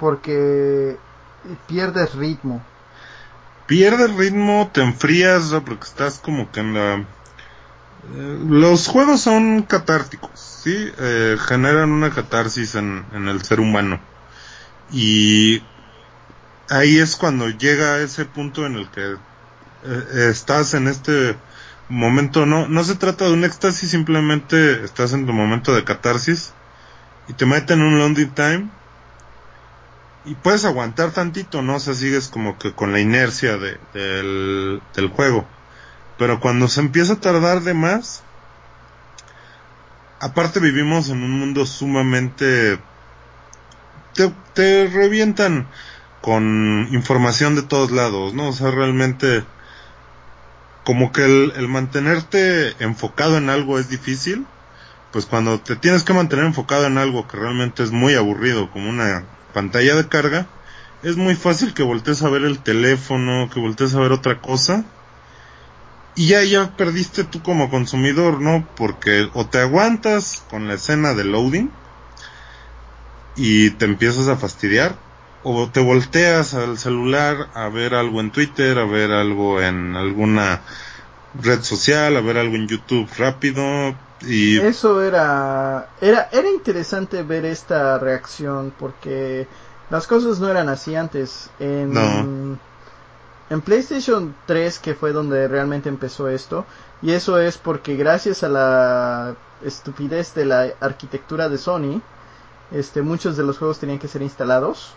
porque 0.00 0.96
pierdes 1.66 2.14
ritmo. 2.14 2.62
Pierdes 3.66 4.14
ritmo 4.16 4.70
te 4.72 4.82
enfrías 4.82 5.54
porque 5.64 5.84
estás 5.84 6.18
como 6.18 6.50
que 6.50 6.60
en 6.60 6.74
la 6.74 7.04
los 8.10 8.88
juegos 8.88 9.20
son 9.20 9.62
catárticos, 9.62 10.30
¿sí? 10.34 10.74
Eh, 10.98 11.36
generan 11.38 11.92
una 11.92 12.10
catarsis 12.10 12.74
en, 12.74 13.04
el 13.12 13.42
ser 13.42 13.60
humano. 13.60 14.00
Y 14.90 15.62
ahí 16.68 16.98
es 16.98 17.16
cuando 17.16 17.48
llega 17.48 18.00
ese 18.00 18.24
punto 18.24 18.66
en 18.66 18.74
el 18.74 18.90
que 18.90 19.14
eh, 19.84 20.28
estás 20.30 20.74
en 20.74 20.88
este 20.88 21.36
momento, 21.88 22.44
no, 22.44 22.68
no 22.68 22.84
se 22.84 22.96
trata 22.96 23.26
de 23.26 23.32
un 23.32 23.44
éxtasis, 23.44 23.90
simplemente 23.90 24.84
estás 24.84 25.12
en 25.12 25.26
tu 25.26 25.32
momento 25.32 25.74
de 25.74 25.84
catarsis 25.84 26.52
y 27.28 27.34
te 27.34 27.46
meten 27.46 27.82
un 27.82 27.98
loading 27.98 28.34
time 28.34 28.70
y 30.24 30.34
puedes 30.34 30.64
aguantar 30.64 31.12
tantito, 31.12 31.62
¿no? 31.62 31.76
O 31.76 31.80
sea, 31.80 31.94
sigues 31.94 32.28
como 32.28 32.58
que 32.58 32.72
con 32.72 32.92
la 32.92 33.00
inercia 33.00 33.58
de, 33.58 33.78
del 33.92 35.08
juego 35.08 35.46
pero 36.18 36.40
cuando 36.40 36.68
se 36.68 36.80
empieza 36.80 37.14
a 37.14 37.20
tardar 37.20 37.62
de 37.62 37.74
más, 37.74 38.22
aparte 40.20 40.60
vivimos 40.60 41.08
en 41.08 41.22
un 41.22 41.38
mundo 41.38 41.66
sumamente... 41.66 42.78
Te, 44.54 44.86
revientan 44.88 45.66
con 46.20 46.86
información 46.92 47.54
de 47.54 47.62
todos 47.62 47.90
lados, 47.90 48.34
¿no? 48.34 48.48
O 48.48 48.52
sea, 48.52 48.70
realmente 48.70 49.42
como 50.84 51.12
que 51.12 51.24
el, 51.24 51.52
el, 51.56 51.66
mantenerte 51.68 52.74
enfocado 52.84 53.38
en 53.38 53.48
algo 53.48 53.78
es 53.78 53.88
difícil, 53.88 54.46
pues 55.12 55.24
cuando 55.24 55.60
te 55.60 55.76
tienes 55.76 56.04
que 56.04 56.12
mantener 56.12 56.44
enfocado 56.44 56.86
en 56.86 56.98
algo 56.98 57.26
que 57.26 57.38
realmente 57.38 57.82
es 57.82 57.90
muy 57.90 58.14
aburrido, 58.14 58.70
como 58.70 58.90
una 58.90 59.24
pantalla 59.54 59.94
de 59.94 60.08
carga, 60.08 60.46
es 61.02 61.16
muy 61.16 61.34
fácil 61.34 61.74
que 61.74 61.82
voltees 61.82 62.22
a 62.22 62.28
ver 62.28 62.42
el 62.42 62.60
teléfono, 62.60 63.48
que 63.50 63.60
voltees 63.60 63.94
a 63.94 64.00
ver 64.00 64.12
otra 64.12 64.40
cosa, 64.40 64.84
y 66.14 66.28
ya, 66.28 66.42
ya 66.44 66.70
perdiste 66.76 67.24
tú 67.24 67.42
como 67.42 67.70
consumidor, 67.70 68.40
¿no? 68.40 68.66
Porque 68.76 69.28
o 69.34 69.46
te 69.46 69.58
aguantas 69.58 70.42
con 70.50 70.68
la 70.68 70.74
escena 70.74 71.14
de 71.14 71.24
loading 71.24 71.70
y 73.36 73.70
te 73.70 73.86
empiezas 73.86 74.28
a 74.28 74.36
fastidiar, 74.36 74.94
o 75.42 75.68
te 75.68 75.80
volteas 75.80 76.54
al 76.54 76.78
celular 76.78 77.48
a 77.54 77.68
ver 77.68 77.94
algo 77.94 78.20
en 78.20 78.30
Twitter, 78.30 78.78
a 78.78 78.84
ver 78.84 79.10
algo 79.10 79.60
en 79.60 79.96
alguna 79.96 80.60
red 81.40 81.62
social, 81.62 82.16
a 82.16 82.20
ver 82.20 82.36
algo 82.36 82.56
en 82.56 82.68
YouTube 82.68 83.08
rápido 83.16 83.94
y 84.20 84.58
eso 84.60 85.02
era 85.02 85.88
era 86.00 86.28
era 86.30 86.48
interesante 86.48 87.22
ver 87.22 87.44
esta 87.44 87.98
reacción 87.98 88.72
porque 88.78 89.48
las 89.90 90.06
cosas 90.06 90.38
no 90.38 90.48
eran 90.48 90.68
así 90.68 90.94
antes 90.94 91.50
en 91.58 92.58
en 93.52 93.60
PlayStation 93.60 94.34
3, 94.46 94.78
que 94.78 94.94
fue 94.94 95.12
donde 95.12 95.46
realmente 95.46 95.90
empezó 95.90 96.26
esto, 96.28 96.64
y 97.02 97.12
eso 97.12 97.38
es 97.38 97.58
porque 97.58 97.96
gracias 97.96 98.42
a 98.42 98.48
la 98.48 99.36
estupidez 99.62 100.34
de 100.34 100.46
la 100.46 100.72
arquitectura 100.80 101.50
de 101.50 101.58
Sony, 101.58 102.00
este, 102.70 103.02
muchos 103.02 103.36
de 103.36 103.42
los 103.42 103.58
juegos 103.58 103.78
tenían 103.78 103.98
que 103.98 104.08
ser 104.08 104.22
instalados. 104.22 104.94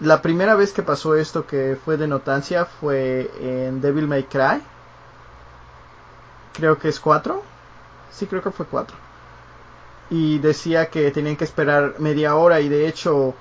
La 0.00 0.20
primera 0.20 0.54
vez 0.56 0.74
que 0.74 0.82
pasó 0.82 1.14
esto 1.14 1.46
que 1.46 1.78
fue 1.82 1.96
de 1.96 2.06
notancia 2.06 2.66
fue 2.66 3.30
en 3.40 3.80
Devil 3.80 4.08
May 4.08 4.24
Cry. 4.24 4.62
Creo 6.52 6.78
que 6.78 6.90
es 6.90 7.00
4. 7.00 7.42
Sí, 8.12 8.26
creo 8.26 8.42
que 8.42 8.50
fue 8.50 8.66
4. 8.66 8.94
Y 10.10 10.38
decía 10.38 10.90
que 10.90 11.10
tenían 11.12 11.36
que 11.36 11.44
esperar 11.44 11.94
media 11.98 12.34
hora 12.34 12.60
y 12.60 12.68
de 12.68 12.86
hecho 12.86 13.34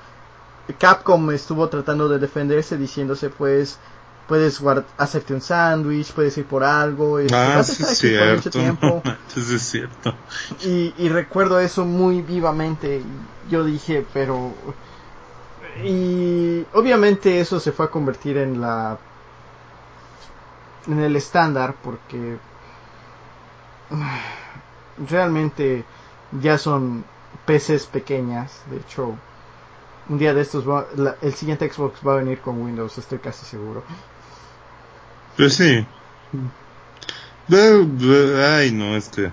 Capcom 0.80 1.30
estuvo 1.32 1.68
tratando 1.68 2.08
de 2.08 2.20
defenderse 2.20 2.78
diciéndose 2.78 3.30
pues 3.30 3.80
puedes 4.28 4.62
hacerte 4.98 5.34
un 5.34 5.41
sándwich, 5.41 6.12
puedes 6.14 6.38
ir 6.38 6.45
por 6.45 6.64
algo, 6.64 7.22
y 7.22 7.28
ah, 7.34 7.60
es 7.60 7.78
cierto. 7.98 8.50
tiempo. 8.50 9.02
es 9.36 9.62
cierto. 9.62 10.16
Y, 10.62 11.10
recuerdo 11.10 11.60
eso 11.60 11.86
muy 11.86 12.22
vivamente. 12.22 13.02
Yo 13.50 13.64
dije, 13.64 14.06
pero 14.14 14.54
y 15.84 16.66
obviamente 16.74 17.40
eso 17.40 17.60
se 17.60 17.72
fue 17.72 17.88
a 17.88 17.90
convertir 17.90 18.38
en 18.38 18.62
la 18.62 18.98
en 20.88 21.00
el 21.00 21.16
estándar 21.16 21.76
porque 21.84 22.38
realmente 25.10 25.84
ya 26.41 26.58
son 26.58 27.04
PCs 27.45 27.88
pequeñas. 27.88 28.62
De 28.70 28.78
hecho, 28.78 29.16
un 30.10 30.18
día 30.18 30.34
de 30.34 30.41
estos 30.41 30.66
el 31.22 31.34
siguiente 31.34 31.72
Xbox 31.72 32.00
va 32.06 32.14
a 32.14 32.18
venir 32.18 32.40
con 32.40 32.62
Windows, 32.62 32.98
estoy 32.98 33.20
casi 33.20 33.45
seguro. 33.45 33.84
Pues 35.38 35.55
sí. 35.55 35.85
Ay, 37.49 38.72
no, 38.72 38.95
este. 38.95 39.31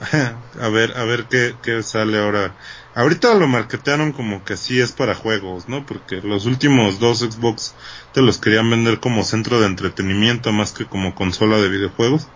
a 0.60 0.68
ver, 0.68 0.96
a 0.96 1.04
ver 1.04 1.24
qué, 1.24 1.54
qué 1.62 1.82
sale 1.82 2.18
ahora. 2.18 2.54
Ahorita 2.94 3.34
lo 3.34 3.46
marketearon 3.46 4.12
como 4.12 4.42
que 4.42 4.56
sí 4.56 4.80
es 4.80 4.92
para 4.92 5.14
juegos, 5.14 5.68
¿no? 5.68 5.84
Porque 5.84 6.22
los 6.22 6.46
últimos 6.46 6.98
dos 6.98 7.18
Xbox 7.18 7.74
te 8.12 8.22
los 8.22 8.38
querían 8.38 8.70
vender 8.70 9.00
como 9.00 9.22
centro 9.22 9.60
de 9.60 9.66
entretenimiento 9.66 10.50
más 10.52 10.72
que 10.72 10.86
como 10.86 11.14
consola 11.14 11.58
de 11.58 11.68
videojuegos. 11.68 12.28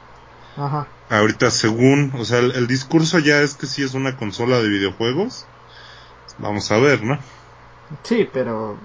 Ajá. 0.56 0.86
Ahorita 1.08 1.50
según, 1.50 2.12
o 2.18 2.24
sea, 2.24 2.40
el, 2.40 2.66
discurso 2.66 3.18
ya 3.18 3.40
es 3.40 3.54
que 3.54 3.66
sí 3.66 3.82
es 3.82 3.94
una 3.94 4.16
consola 4.16 4.60
de 4.60 4.68
videojuegos. 4.68 5.46
Vamos 6.38 6.70
a 6.70 6.78
ver, 6.78 7.02
¿no? 7.02 7.18
Sí, 8.02 8.28
pero 8.32 8.78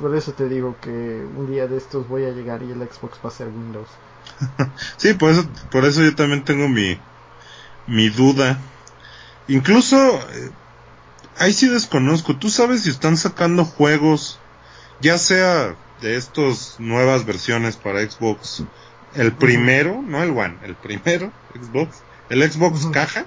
por 0.00 0.16
eso 0.16 0.32
te 0.32 0.48
digo 0.48 0.76
que 0.80 0.90
un 0.90 1.50
día 1.50 1.66
de 1.66 1.76
estos 1.76 2.08
voy 2.08 2.24
a 2.24 2.30
llegar 2.30 2.62
y 2.62 2.70
el 2.70 2.78
Xbox 2.78 3.18
va 3.24 3.28
a 3.28 3.32
ser 3.32 3.48
Windows. 3.48 3.88
sí, 4.96 5.14
por 5.14 5.30
eso, 5.30 5.46
por 5.70 5.84
eso 5.84 6.02
yo 6.02 6.14
también 6.14 6.44
tengo 6.44 6.68
mi, 6.68 6.98
mi 7.86 8.08
duda. 8.08 8.58
Incluso, 9.48 9.96
eh, 9.96 10.50
ahí 11.38 11.52
sí 11.52 11.68
desconozco. 11.68 12.36
¿Tú 12.36 12.50
sabes 12.50 12.82
si 12.82 12.90
están 12.90 13.16
sacando 13.16 13.64
juegos, 13.64 14.38
ya 15.00 15.18
sea 15.18 15.76
de 16.00 16.16
estas 16.16 16.76
nuevas 16.78 17.26
versiones 17.26 17.76
para 17.76 18.00
Xbox 18.00 18.64
el 19.14 19.32
primero, 19.32 20.02
no 20.02 20.22
el 20.22 20.30
One, 20.30 20.58
el 20.62 20.76
primero 20.76 21.32
Xbox, 21.54 22.02
el 22.28 22.50
Xbox 22.50 22.86
caja, 22.86 23.26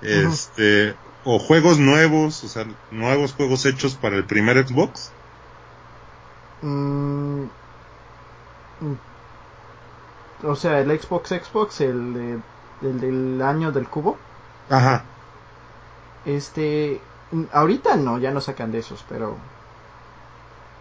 este, 0.00 0.94
o 1.24 1.38
juegos 1.38 1.78
nuevos, 1.78 2.42
o 2.44 2.48
sea, 2.48 2.66
nuevos 2.90 3.34
juegos 3.34 3.66
hechos 3.66 3.94
para 3.94 4.16
el 4.16 4.24
primer 4.24 4.66
Xbox. 4.66 5.12
Mm, 6.62 7.44
o 10.44 10.54
sea, 10.56 10.80
el 10.80 11.00
Xbox 11.00 11.30
Xbox, 11.30 11.80
el, 11.80 12.42
el 12.82 13.00
del 13.00 13.42
año 13.42 13.72
del 13.72 13.88
cubo. 13.88 14.16
Ajá. 14.68 15.04
Este, 16.24 17.00
ahorita 17.52 17.96
no, 17.96 18.18
ya 18.18 18.30
no 18.30 18.40
sacan 18.40 18.72
de 18.72 18.78
esos, 18.78 19.04
pero 19.08 19.36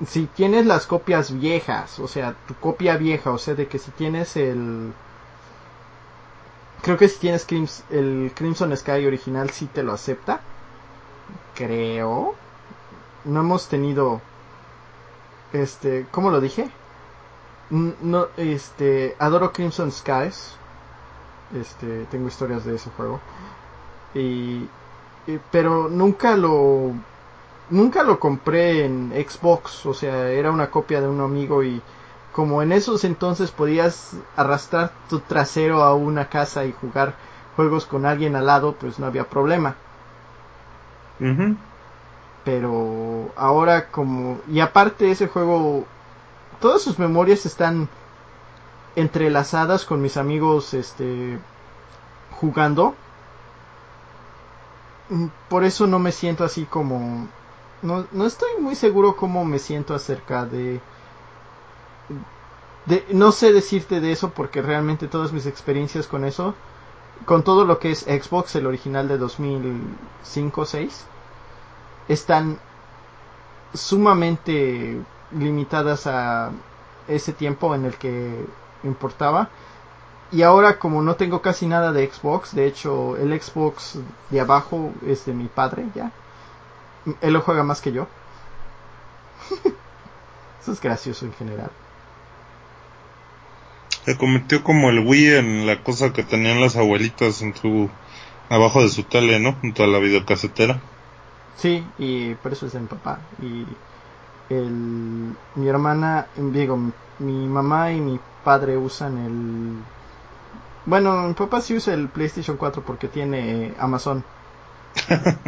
si 0.08 0.28
tienes 0.28 0.66
las 0.66 0.86
copias 0.86 1.38
viejas, 1.38 2.00
o 2.00 2.08
sea, 2.08 2.36
tu 2.48 2.56
copia 2.56 2.98
vieja, 2.98 3.32
o 3.32 3.38
sea, 3.38 3.56
de 3.56 3.68
que 3.68 3.80
si 3.80 3.92
tienes 3.92 4.36
el... 4.38 4.94
Creo 6.82 6.98
que 6.98 7.10
si 7.10 7.20
tienes 7.20 7.46
el 7.90 8.32
Crimson 8.34 8.76
Sky 8.76 9.06
original 9.06 9.50
sí 9.50 9.66
te 9.66 9.84
lo 9.84 9.92
acepta. 9.92 10.40
Creo. 11.56 12.36
No 13.26 13.42
hemos 13.42 13.68
tenido... 13.68 14.22
Este, 15.54 16.06
¿cómo 16.12 16.30
lo 16.30 16.42
dije? 16.42 16.70
No, 17.70 18.28
este, 18.38 19.16
adoro 19.20 19.52
Crimson 19.52 19.92
Skies. 19.92 20.56
Este, 21.56 22.06
tengo 22.06 22.28
historias 22.28 22.66
de 22.66 22.76
ese 22.76 22.90
juego. 22.92 23.20
y 24.14 24.68
pero 25.52 25.90
nunca 25.90 26.36
lo 26.36 26.94
nunca 27.70 28.04
lo 28.04 28.20
compré 28.20 28.86
en 28.86 29.12
Xbox, 29.12 29.86
o 29.86 29.94
sea, 29.94 30.30
era 30.30 30.52
una 30.52 30.72
copia 30.72 31.02
de 31.02 31.08
un 31.08 31.22
amigo 31.22 31.64
y 31.64 31.82
como 32.32 32.62
en 32.62 32.72
esos 32.72 33.04
entonces 33.04 33.52
podías 33.52 34.16
arrastrar 34.36 34.92
tu 35.10 35.20
trasero 35.20 35.84
a 35.84 35.94
una 35.96 36.30
casa 36.30 36.66
y 36.66 36.72
jugar 36.74 37.16
juegos 37.56 37.86
con 37.86 38.06
alguien 38.06 38.36
al 38.36 38.46
lado, 38.48 38.76
pues 38.80 39.00
no 39.00 39.06
había 39.08 39.26
problema. 39.30 39.76
Pero 42.50 43.32
ahora 43.36 43.92
como... 43.92 44.40
Y 44.50 44.60
aparte 44.60 45.12
ese 45.12 45.28
juego, 45.28 45.86
todas 46.60 46.82
sus 46.82 46.98
memorias 46.98 47.46
están 47.46 47.88
entrelazadas 48.96 49.86
con 49.86 50.02
mis 50.02 50.18
amigos 50.18 50.74
este 50.74 51.38
jugando. 52.42 52.96
Mm, 55.10 55.28
por 55.48 55.64
eso 55.64 55.86
no 55.86 56.00
me 56.00 56.12
siento 56.12 56.44
así 56.44 56.66
como 56.66 57.28
no, 57.84 58.08
no 58.12 58.26
estoy 58.26 58.50
muy 58.60 58.74
seguro 58.74 59.16
cómo 59.16 59.46
me 59.46 59.60
siento 59.60 59.94
acerca 59.94 60.44
de, 60.46 60.82
de... 62.88 63.06
No 63.12 63.32
sé 63.32 63.54
decirte 63.54 64.02
de 64.02 64.12
eso 64.12 64.32
porque 64.32 64.64
realmente 64.64 65.08
todas 65.08 65.34
mis 65.34 65.46
experiencias 65.46 66.08
con 66.08 66.26
eso, 66.26 66.56
con 67.26 67.44
todo 67.44 67.64
lo 67.64 67.78
que 67.78 67.92
es 67.92 68.00
Xbox, 68.00 68.56
el 68.56 68.66
original 68.66 69.08
de 69.08 69.20
2005-6, 69.20 70.90
están 72.10 72.60
sumamente 73.74 75.00
limitadas 75.32 76.08
a 76.08 76.52
ese 77.08 77.32
tiempo 77.32 77.74
en 77.76 77.86
el 77.86 77.96
que 77.96 78.46
importaba. 78.84 79.50
Y 80.32 80.42
ahora 80.42 80.78
como 80.78 81.02
no 81.02 81.16
tengo 81.16 81.42
casi 81.42 81.66
nada 81.66 81.92
de 81.92 82.12
Xbox, 82.12 82.54
de 82.54 82.68
hecho 82.68 83.16
el 83.18 83.40
Xbox 83.40 84.00
de 84.30 84.40
abajo 84.40 84.92
es 85.08 85.26
de 85.26 85.34
mi 85.34 85.48
padre 85.48 85.86
ya. 85.96 86.12
Él 87.22 87.34
lo 87.34 87.42
juega 87.42 87.64
más 87.64 87.82
que 87.82 87.92
yo. 87.92 88.08
Eso 90.62 90.74
es 90.74 90.82
gracioso 90.82 91.26
en 91.26 91.34
general. 91.34 91.72
Se 94.06 94.18
convirtió 94.18 94.64
como 94.64 94.90
el 94.90 95.00
Wii 95.00 95.36
en 95.36 95.68
la 95.68 95.84
cosa 95.84 96.14
que 96.14 96.24
tenían 96.24 96.62
las 96.62 96.76
abuelitas 96.76 97.42
en 97.42 97.56
su 97.56 97.90
abajo 98.50 98.82
de 98.82 98.90
su 98.90 99.04
tele, 99.04 99.40
¿no? 99.40 99.54
Junto 99.54 99.84
a 99.84 99.88
la 99.88 100.00
videocasetera. 100.00 100.82
Sí, 101.60 101.86
y 101.98 102.36
por 102.36 102.54
eso 102.54 102.68
es 102.68 102.74
de 102.74 102.80
mi 102.80 102.88
papá. 102.88 103.20
Y 103.42 103.66
el, 104.50 105.36
mi 105.56 105.68
hermana, 105.68 106.28
digo, 106.38 106.78
mi 107.20 107.48
mamá 107.48 107.92
y 107.92 108.00
mi 108.00 108.20
padre 108.44 108.78
usan 108.78 109.18
el... 109.18 109.84
Bueno, 110.86 111.24
mi 111.24 111.34
papá 111.34 111.62
sí 111.62 111.76
usa 111.76 111.94
el 111.94 112.08
PlayStation 112.08 112.56
4 112.58 112.82
porque 112.84 113.10
tiene 113.10 113.74
Amazon. 113.78 114.24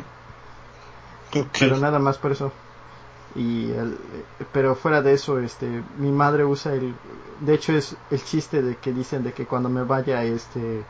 Pero 1.59 1.77
nada 1.77 1.99
más 1.99 2.17
por 2.17 2.33
eso. 2.33 2.51
Y 3.33 3.71
el, 3.71 3.97
pero 4.51 4.75
fuera 4.75 5.01
de 5.01 5.13
eso, 5.13 5.39
este, 5.39 5.81
mi 5.97 6.11
madre 6.11 6.43
usa 6.43 6.73
el, 6.73 6.93
de 7.39 7.53
hecho 7.53 7.71
es 7.71 7.95
el 8.09 8.21
chiste 8.21 8.61
de 8.61 8.75
que 8.75 8.91
dicen 8.91 9.23
de 9.23 9.31
que 9.31 9.45
cuando 9.45 9.69
me 9.69 9.83
vaya, 9.83 10.21
este, 10.25 10.83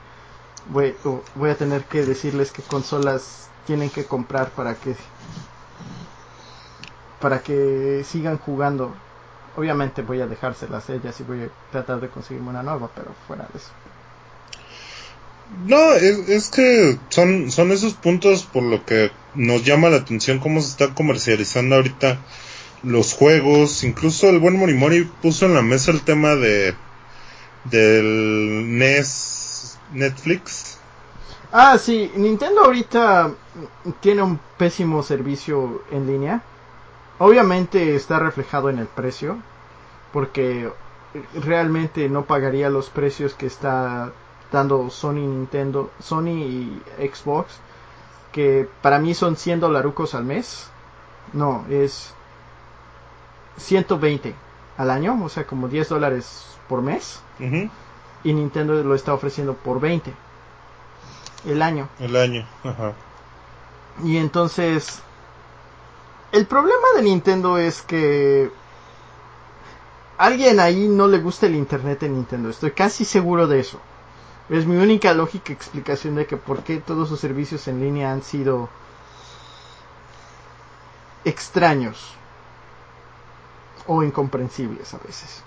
voy, 0.69 0.95
voy 1.35 1.49
a 1.49 1.55
tener 1.55 1.83
que 1.85 2.05
decirles 2.05 2.51
qué 2.51 2.61
consolas 2.61 3.49
tienen 3.65 3.89
que 3.89 4.05
comprar 4.05 4.51
para 4.51 4.75
que, 4.75 4.95
para 7.19 7.41
que 7.41 8.03
sigan 8.05 8.37
jugando. 8.37 8.93
Obviamente 9.55 10.01
voy 10.01 10.21
a 10.21 10.27
dejárselas 10.27 10.89
ellas 10.89 11.19
y 11.19 11.23
voy 11.23 11.43
a 11.43 11.49
tratar 11.71 11.99
de 11.99 12.09
conseguirme 12.09 12.49
una 12.49 12.63
nueva, 12.63 12.89
pero 12.95 13.11
fuera 13.27 13.47
de 13.51 13.59
eso. 13.59 13.69
No, 15.65 15.93
es, 15.93 16.29
es, 16.29 16.49
que 16.49 16.97
son, 17.09 17.51
son 17.51 17.71
esos 17.71 17.93
puntos 17.93 18.43
por 18.43 18.63
lo 18.63 18.85
que 18.85 19.11
nos 19.35 19.65
llama 19.65 19.89
la 19.89 19.97
atención 19.97 20.39
cómo 20.39 20.61
se 20.61 20.69
está 20.69 20.95
comercializando 20.95 21.75
ahorita 21.75 22.19
los 22.83 23.13
juegos. 23.13 23.83
Incluso 23.83 24.29
el 24.29 24.39
buen 24.39 24.57
Morimori 24.57 25.03
puso 25.21 25.45
en 25.45 25.53
la 25.53 25.61
mesa 25.61 25.91
el 25.91 26.01
tema 26.01 26.35
de 26.35 26.73
del 27.65 28.77
NES 28.77 29.41
Netflix. 29.93 30.79
Ah, 31.51 31.77
sí, 31.77 32.11
Nintendo 32.15 32.63
ahorita 32.63 33.31
tiene 33.99 34.21
un 34.21 34.39
pésimo 34.57 35.03
servicio 35.03 35.83
en 35.91 36.07
línea. 36.07 36.41
Obviamente 37.19 37.95
está 37.95 38.19
reflejado 38.19 38.69
en 38.69 38.79
el 38.79 38.87
precio, 38.87 39.37
porque 40.13 40.71
realmente 41.43 42.07
no 42.09 42.25
pagaría 42.25 42.69
los 42.69 42.89
precios 42.89 43.33
que 43.33 43.47
está 43.47 44.11
dando 44.51 44.89
Sony, 44.89 45.27
Nintendo, 45.27 45.91
Sony 45.99 46.29
y 46.29 46.81
Xbox, 46.97 47.59
que 48.31 48.67
para 48.81 48.99
mí 48.99 49.13
son 49.13 49.35
100 49.35 49.59
dolarucos 49.59 50.15
al 50.15 50.23
mes. 50.23 50.69
No, 51.33 51.65
es 51.69 52.13
120 53.57 54.33
al 54.77 54.89
año, 54.89 55.19
o 55.23 55.29
sea, 55.29 55.45
como 55.45 55.67
10 55.67 55.89
dólares 55.89 56.57
por 56.67 56.81
mes. 56.81 57.21
Y 58.23 58.33
Nintendo 58.33 58.73
lo 58.83 58.95
está 58.95 59.13
ofreciendo 59.13 59.55
por 59.55 59.79
20 59.79 60.13
el 61.45 61.61
año. 61.61 61.89
El 61.99 62.15
año, 62.15 62.47
ajá. 62.63 62.97
Y 64.03 64.17
entonces, 64.17 65.03
el 66.31 66.47
problema 66.47 66.87
de 66.95 67.03
Nintendo 67.03 67.57
es 67.57 67.81
que 67.81 68.51
alguien 70.17 70.59
ahí 70.59 70.87
no 70.87 71.07
le 71.07 71.19
gusta 71.19 71.47
el 71.47 71.55
internet 71.55 72.03
en 72.03 72.15
Nintendo. 72.15 72.49
Estoy 72.49 72.71
casi 72.71 73.05
seguro 73.05 73.47
de 73.47 73.59
eso. 73.59 73.79
Es 74.49 74.65
mi 74.65 74.77
única 74.77 75.13
lógica 75.13 75.53
explicación 75.53 76.15
de 76.15 76.27
que 76.27 76.37
por 76.37 76.63
qué 76.63 76.79
todos 76.79 77.09
sus 77.09 77.19
servicios 77.19 77.67
en 77.67 77.79
línea 77.81 78.11
han 78.11 78.23
sido 78.23 78.69
extraños. 81.23 82.15
o 83.87 84.03
incomprensibles 84.03 84.93
a 84.93 84.99
veces. 84.99 85.43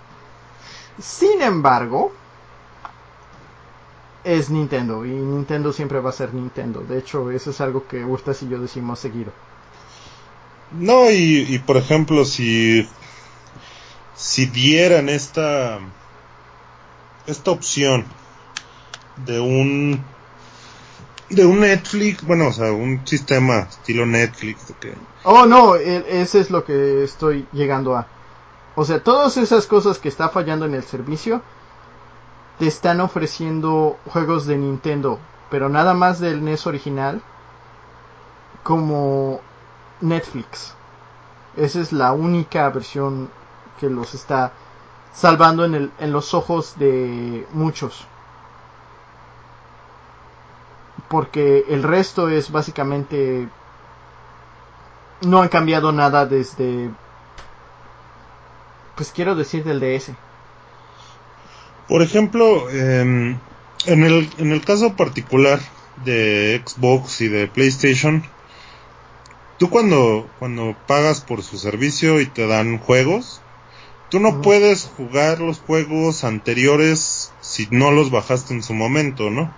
Sin 0.99 1.41
embargo, 1.41 2.11
es 4.25 4.49
Nintendo 4.49 5.05
y 5.05 5.09
Nintendo 5.09 5.71
siempre 5.71 5.99
va 5.99 6.09
a 6.09 6.13
ser 6.13 6.33
Nintendo. 6.33 6.81
De 6.81 6.97
hecho, 6.97 7.31
eso 7.31 7.51
es 7.51 7.61
algo 7.61 7.87
que 7.87 8.03
Urtas 8.03 8.41
y 8.43 8.49
yo 8.49 8.59
decimos 8.59 8.99
seguido. 8.99 9.31
No, 10.71 11.09
y, 11.11 11.45
y 11.47 11.59
por 11.59 11.77
ejemplo, 11.77 12.25
si 12.25 12.87
si 14.15 14.47
dieran 14.47 15.09
esta 15.09 15.79
esta 17.27 17.51
opción 17.51 18.05
de 19.25 19.39
un 19.39 20.03
de 21.29 21.45
un 21.45 21.59
Netflix, 21.61 22.23
bueno, 22.23 22.47
o 22.47 22.53
sea, 22.53 22.71
un 22.71 23.05
sistema 23.05 23.59
estilo 23.69 24.05
Netflix. 24.05 24.73
Oh, 25.23 25.45
no, 25.45 25.75
e, 25.75 26.21
ese 26.21 26.39
es 26.39 26.51
lo 26.51 26.63
que 26.63 27.03
estoy 27.03 27.47
llegando 27.51 27.95
a. 27.95 28.07
O 28.75 28.85
sea, 28.85 29.01
todas 29.01 29.37
esas 29.37 29.65
cosas 29.67 29.97
que 29.97 30.09
está 30.09 30.29
fallando 30.29 30.65
en 30.65 30.75
el 30.75 30.83
servicio 30.83 31.41
te 32.59 32.67
están 32.67 33.01
ofreciendo 33.01 33.97
juegos 34.11 34.45
de 34.45 34.57
Nintendo, 34.57 35.19
pero 35.49 35.69
nada 35.69 35.93
más 35.93 36.19
del 36.19 36.43
NES 36.43 36.67
original 36.67 37.21
como 38.63 39.41
Netflix. 40.01 40.73
Esa 41.57 41.79
es 41.79 41.93
la 41.93 42.11
única 42.13 42.69
versión 42.69 43.29
que 43.79 43.89
los 43.89 44.13
está 44.13 44.51
salvando 45.13 45.65
en, 45.65 45.75
el, 45.75 45.91
en 45.99 46.11
los 46.11 46.33
ojos 46.33 46.77
de 46.77 47.47
muchos. 47.53 48.05
Porque 51.07 51.65
el 51.69 51.83
resto 51.83 52.29
es 52.29 52.51
básicamente... 52.51 53.47
No 55.21 55.41
han 55.41 55.49
cambiado 55.49 55.91
nada 55.91 56.25
desde... 56.25 56.89
Pues 58.95 59.11
quiero 59.11 59.35
decir 59.35 59.63
del 59.63 59.79
DS. 59.79 60.11
Por 61.87 62.01
ejemplo, 62.01 62.69
em, 62.69 63.37
en, 63.85 64.03
el, 64.03 64.29
en 64.37 64.51
el 64.51 64.63
caso 64.63 64.95
particular 64.95 65.59
de 66.03 66.61
Xbox 66.65 67.21
y 67.21 67.27
de 67.27 67.47
PlayStation, 67.47 68.23
tú 69.57 69.69
cuando, 69.69 70.29
cuando 70.39 70.75
pagas 70.87 71.21
por 71.21 71.43
su 71.43 71.57
servicio 71.57 72.19
y 72.19 72.25
te 72.25 72.47
dan 72.47 72.79
juegos, 72.79 73.41
tú 74.09 74.19
no 74.19 74.41
puedes 74.41 74.85
jugar 74.97 75.39
los 75.39 75.59
juegos 75.59 76.23
anteriores 76.23 77.31
si 77.41 77.67
no 77.71 77.91
los 77.91 78.11
bajaste 78.11 78.53
en 78.53 78.63
su 78.63 78.73
momento, 78.73 79.29
¿no? 79.29 79.53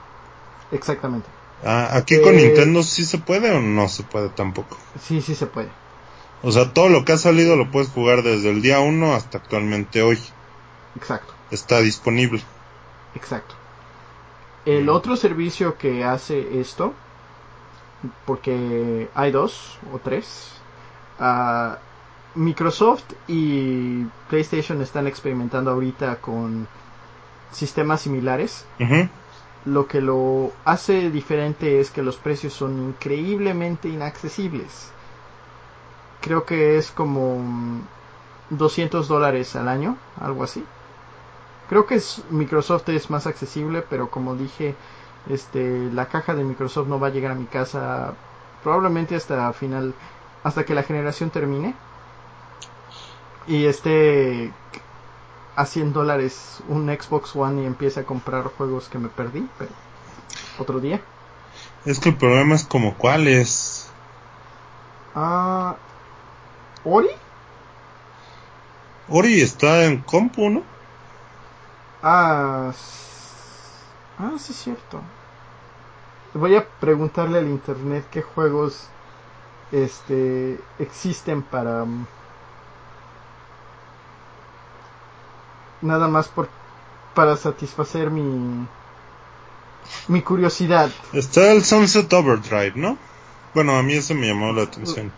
Exactamente. 0.71 1.27
Ah, 1.63 1.89
aquí 1.93 2.21
con 2.21 2.35
eh, 2.35 2.43
Nintendo 2.43 2.83
sí 2.83 3.05
se 3.05 3.17
puede 3.17 3.51
o 3.51 3.61
no 3.61 3.87
se 3.89 4.03
puede 4.03 4.29
tampoco. 4.29 4.77
Sí, 5.01 5.21
sí 5.21 5.33
se 5.33 5.47
puede. 5.47 5.69
O 6.43 6.51
sea, 6.51 6.71
todo 6.73 6.89
lo 6.89 7.03
que 7.03 7.13
ha 7.13 7.17
salido 7.17 7.55
lo 7.55 7.71
puedes 7.71 7.89
jugar 7.89 8.21
desde 8.21 8.51
el 8.51 8.61
día 8.61 8.79
1 8.79 9.13
hasta 9.13 9.39
actualmente 9.39 10.03
hoy. 10.03 10.19
Exacto. 10.95 11.36
Está 11.51 11.79
disponible. 11.79 12.41
Exacto. 13.15 13.55
El 14.65 14.89
otro 14.89 15.15
servicio 15.15 15.77
que 15.77 16.03
hace 16.03 16.59
esto, 16.59 16.93
porque 18.25 19.09
hay 19.15 19.31
dos 19.31 19.79
o 19.93 19.99
tres, 19.99 20.51
uh, 21.19 21.75
Microsoft 22.35 23.05
y 23.27 24.03
PlayStation 24.29 24.81
están 24.81 25.07
experimentando 25.07 25.71
ahorita 25.71 26.17
con 26.17 26.67
sistemas 27.51 28.01
similares. 28.01 28.65
Lo 29.65 29.87
que 29.87 30.01
lo 30.01 30.51
hace 30.63 31.09
diferente 31.09 31.79
es 31.79 31.89
que 31.89 32.03
los 32.03 32.17
precios 32.17 32.53
son 32.53 32.89
increíblemente 32.89 33.89
inaccesibles. 33.89 34.91
Creo 36.21 36.45
que 36.45 36.77
es 36.77 36.91
como 36.91 37.81
200 38.49 39.07
dólares 39.07 39.55
al 39.55 39.67
año, 39.67 39.97
algo 40.19 40.43
así. 40.43 40.63
Creo 41.69 41.85
que 41.85 41.95
es, 41.95 42.23
Microsoft 42.29 42.87
es 42.89 43.09
más 43.09 43.27
accesible, 43.27 43.83
pero 43.87 44.09
como 44.09 44.35
dije, 44.35 44.75
este, 45.29 45.89
la 45.91 46.07
caja 46.07 46.33
de 46.33 46.43
Microsoft 46.43 46.87
no 46.87 46.99
va 46.99 47.07
a 47.07 47.11
llegar 47.11 47.31
a 47.31 47.35
mi 47.35 47.45
casa 47.45 48.13
probablemente 48.63 49.15
hasta 49.15 49.51
final, 49.53 49.93
hasta 50.43 50.65
que 50.65 50.75
la 50.75 50.83
generación 50.83 51.29
termine 51.29 51.75
y 53.47 53.65
esté 53.65 54.51
a 55.55 55.65
100 55.65 55.93
dólares 55.93 56.59
un 56.67 56.87
Xbox 56.87 57.35
One 57.35 57.63
y 57.63 57.65
empiece 57.65 58.01
a 58.01 58.03
comprar 58.03 58.43
juegos 58.43 58.89
que 58.89 58.99
me 58.99 59.09
perdí, 59.09 59.47
pero 59.57 59.71
otro 60.59 60.79
día. 60.79 61.01
Es 61.85 61.99
que 61.99 62.09
el 62.09 62.15
problema 62.15 62.55
es 62.55 62.63
como 62.63 62.95
cuáles. 62.95 63.89
Ah, 65.15 65.75
Ori. 66.83 67.09
Ori 69.09 69.41
está 69.41 69.85
en 69.85 70.01
compu, 70.01 70.49
¿no? 70.49 70.76
Ah, 72.03 72.71
ah, 74.19 74.31
sí 74.37 74.51
es 74.51 74.57
cierto. 74.57 75.01
Voy 76.33 76.55
a 76.55 76.67
preguntarle 76.67 77.39
al 77.39 77.47
internet 77.47 78.05
qué 78.11 78.21
juegos 78.21 78.87
este 79.71 80.59
existen 80.79 81.41
para 81.41 81.83
um, 81.83 82.05
nada 85.81 86.07
más 86.07 86.27
por 86.27 86.47
para 87.13 87.35
satisfacer 87.35 88.11
mi 88.11 88.67
mi 90.07 90.21
curiosidad. 90.21 90.89
Está 91.13 91.51
el 91.51 91.63
Sunset 91.63 92.11
Overdrive, 92.13 92.73
¿no? 92.75 92.97
Bueno, 93.53 93.77
a 93.77 93.83
mí 93.83 93.93
eso 93.93 94.13
me 94.13 94.27
llamó 94.27 94.53
la 94.53 94.63
atención. 94.63 95.11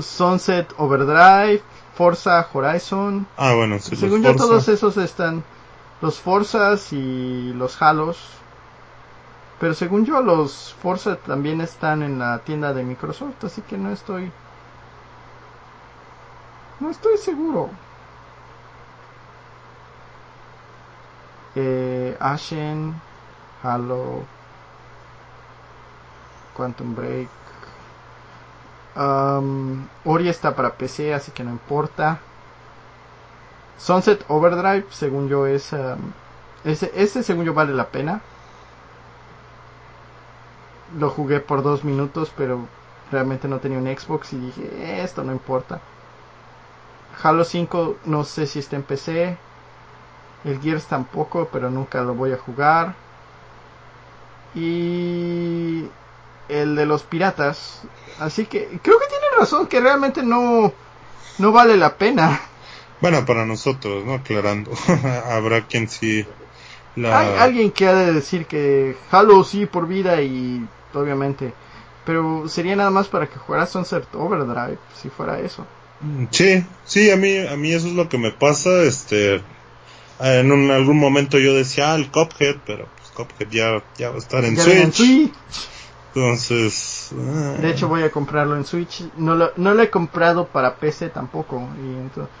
Sunset 0.00 0.72
Overdrive, 0.78 1.62
Forza 1.94 2.48
Horizon. 2.52 3.26
Ah, 3.36 3.52
bueno, 3.52 3.78
sí, 3.78 3.96
Según 3.96 4.22
yo 4.22 4.34
todos 4.34 4.66
esos 4.68 4.96
están 4.96 5.44
los 6.02 6.20
Forzas 6.20 6.92
y 6.92 7.52
los 7.54 7.80
Halos. 7.80 8.18
Pero 9.60 9.74
según 9.74 10.04
yo 10.04 10.20
los 10.20 10.74
Forza 10.82 11.16
también 11.16 11.60
están 11.62 12.02
en 12.02 12.18
la 12.18 12.40
tienda 12.40 12.74
de 12.74 12.82
Microsoft, 12.82 13.44
así 13.44 13.62
que 13.62 13.78
no 13.78 13.90
estoy 13.92 14.30
no 16.80 16.90
estoy 16.90 17.16
seguro. 17.16 17.70
Eh, 21.54 22.16
Ashen, 22.18 22.94
Halo, 23.62 24.24
Quantum 26.54 26.94
Break. 26.94 27.28
Um, 28.94 29.86
Ori 30.04 30.28
está 30.28 30.54
para 30.54 30.74
PC, 30.74 31.14
así 31.14 31.30
que 31.32 31.44
no 31.44 31.50
importa. 31.50 32.20
Sunset 33.82 34.24
Overdrive, 34.28 34.86
según 34.90 35.28
yo, 35.28 35.46
es. 35.46 35.72
Um, 35.72 36.12
ese, 36.64 36.92
ese, 36.94 37.24
según 37.24 37.44
yo, 37.44 37.52
vale 37.52 37.72
la 37.72 37.88
pena. 37.88 38.20
Lo 40.96 41.10
jugué 41.10 41.40
por 41.40 41.64
dos 41.64 41.82
minutos, 41.82 42.30
pero 42.36 42.68
realmente 43.10 43.48
no 43.48 43.58
tenía 43.58 43.78
un 43.78 43.86
Xbox 43.86 44.34
y 44.34 44.36
dije, 44.38 45.02
esto 45.02 45.24
no 45.24 45.32
importa. 45.32 45.80
Halo 47.22 47.44
5, 47.44 47.96
no 48.04 48.22
sé 48.22 48.46
si 48.46 48.60
está 48.60 48.76
en 48.76 48.84
PC. 48.84 49.36
El 50.44 50.60
Gears 50.60 50.86
tampoco, 50.86 51.48
pero 51.52 51.68
nunca 51.68 52.02
lo 52.02 52.14
voy 52.14 52.32
a 52.32 52.38
jugar. 52.38 52.94
Y 54.54 55.88
el 56.48 56.76
de 56.76 56.86
los 56.86 57.02
piratas. 57.02 57.82
Así 58.20 58.46
que 58.46 58.78
creo 58.80 58.98
que 59.00 59.06
tiene 59.06 59.26
razón 59.38 59.66
que 59.66 59.80
realmente 59.80 60.22
no, 60.22 60.72
no 61.38 61.50
vale 61.50 61.76
la 61.76 61.96
pena. 61.96 62.40
Bueno, 63.02 63.26
para 63.26 63.44
nosotros, 63.44 64.04
¿no? 64.04 64.14
Aclarando. 64.14 64.70
Habrá 65.28 65.66
quien 65.66 65.88
sí... 65.88 66.24
La... 66.94 67.18
Hay 67.18 67.38
alguien 67.38 67.72
que 67.72 67.88
ha 67.88 67.94
de 67.94 68.12
decir 68.12 68.46
que 68.46 68.96
Halo 69.10 69.42
sí 69.44 69.66
por 69.66 69.88
vida 69.88 70.22
y 70.22 70.64
obviamente... 70.94 71.52
Pero 72.06 72.48
sería 72.48 72.74
nada 72.76 72.90
más 72.90 73.08
para 73.08 73.26
que 73.26 73.38
jugara 73.38 73.66
Sunset 73.66 74.06
Overdrive, 74.14 74.78
si 75.00 75.08
fuera 75.08 75.40
eso. 75.40 75.66
Mm, 76.00 76.24
sí, 76.30 76.64
sí, 76.84 77.10
a 77.10 77.16
mí, 77.16 77.38
a 77.38 77.56
mí 77.56 77.72
eso 77.72 77.88
es 77.88 77.94
lo 77.94 78.08
que 78.08 78.18
me 78.18 78.30
pasa, 78.30 78.82
este... 78.84 79.42
En 80.20 80.70
algún 80.70 80.98
momento 80.98 81.38
yo 81.38 81.54
decía, 81.54 81.92
ah, 81.92 81.96
el 81.96 82.08
Cuphead, 82.08 82.58
pero 82.64 82.86
pues 82.96 83.10
Cuphead 83.10 83.50
ya, 83.50 83.82
ya 83.98 84.10
va 84.10 84.16
a 84.16 84.18
estar 84.18 84.44
en 84.44 84.56
Switch. 84.56 85.32
Entonces... 86.14 87.10
Ah. 87.18 87.56
De 87.60 87.70
hecho 87.70 87.88
voy 87.88 88.04
a 88.04 88.10
comprarlo 88.10 88.56
en 88.56 88.64
Switch. 88.64 89.02
No 89.16 89.34
lo, 89.34 89.50
no 89.56 89.74
lo 89.74 89.82
he 89.82 89.90
comprado 89.90 90.46
para 90.46 90.76
PC 90.76 91.08
tampoco. 91.08 91.68
Y 91.76 91.94
entonces, 91.94 92.32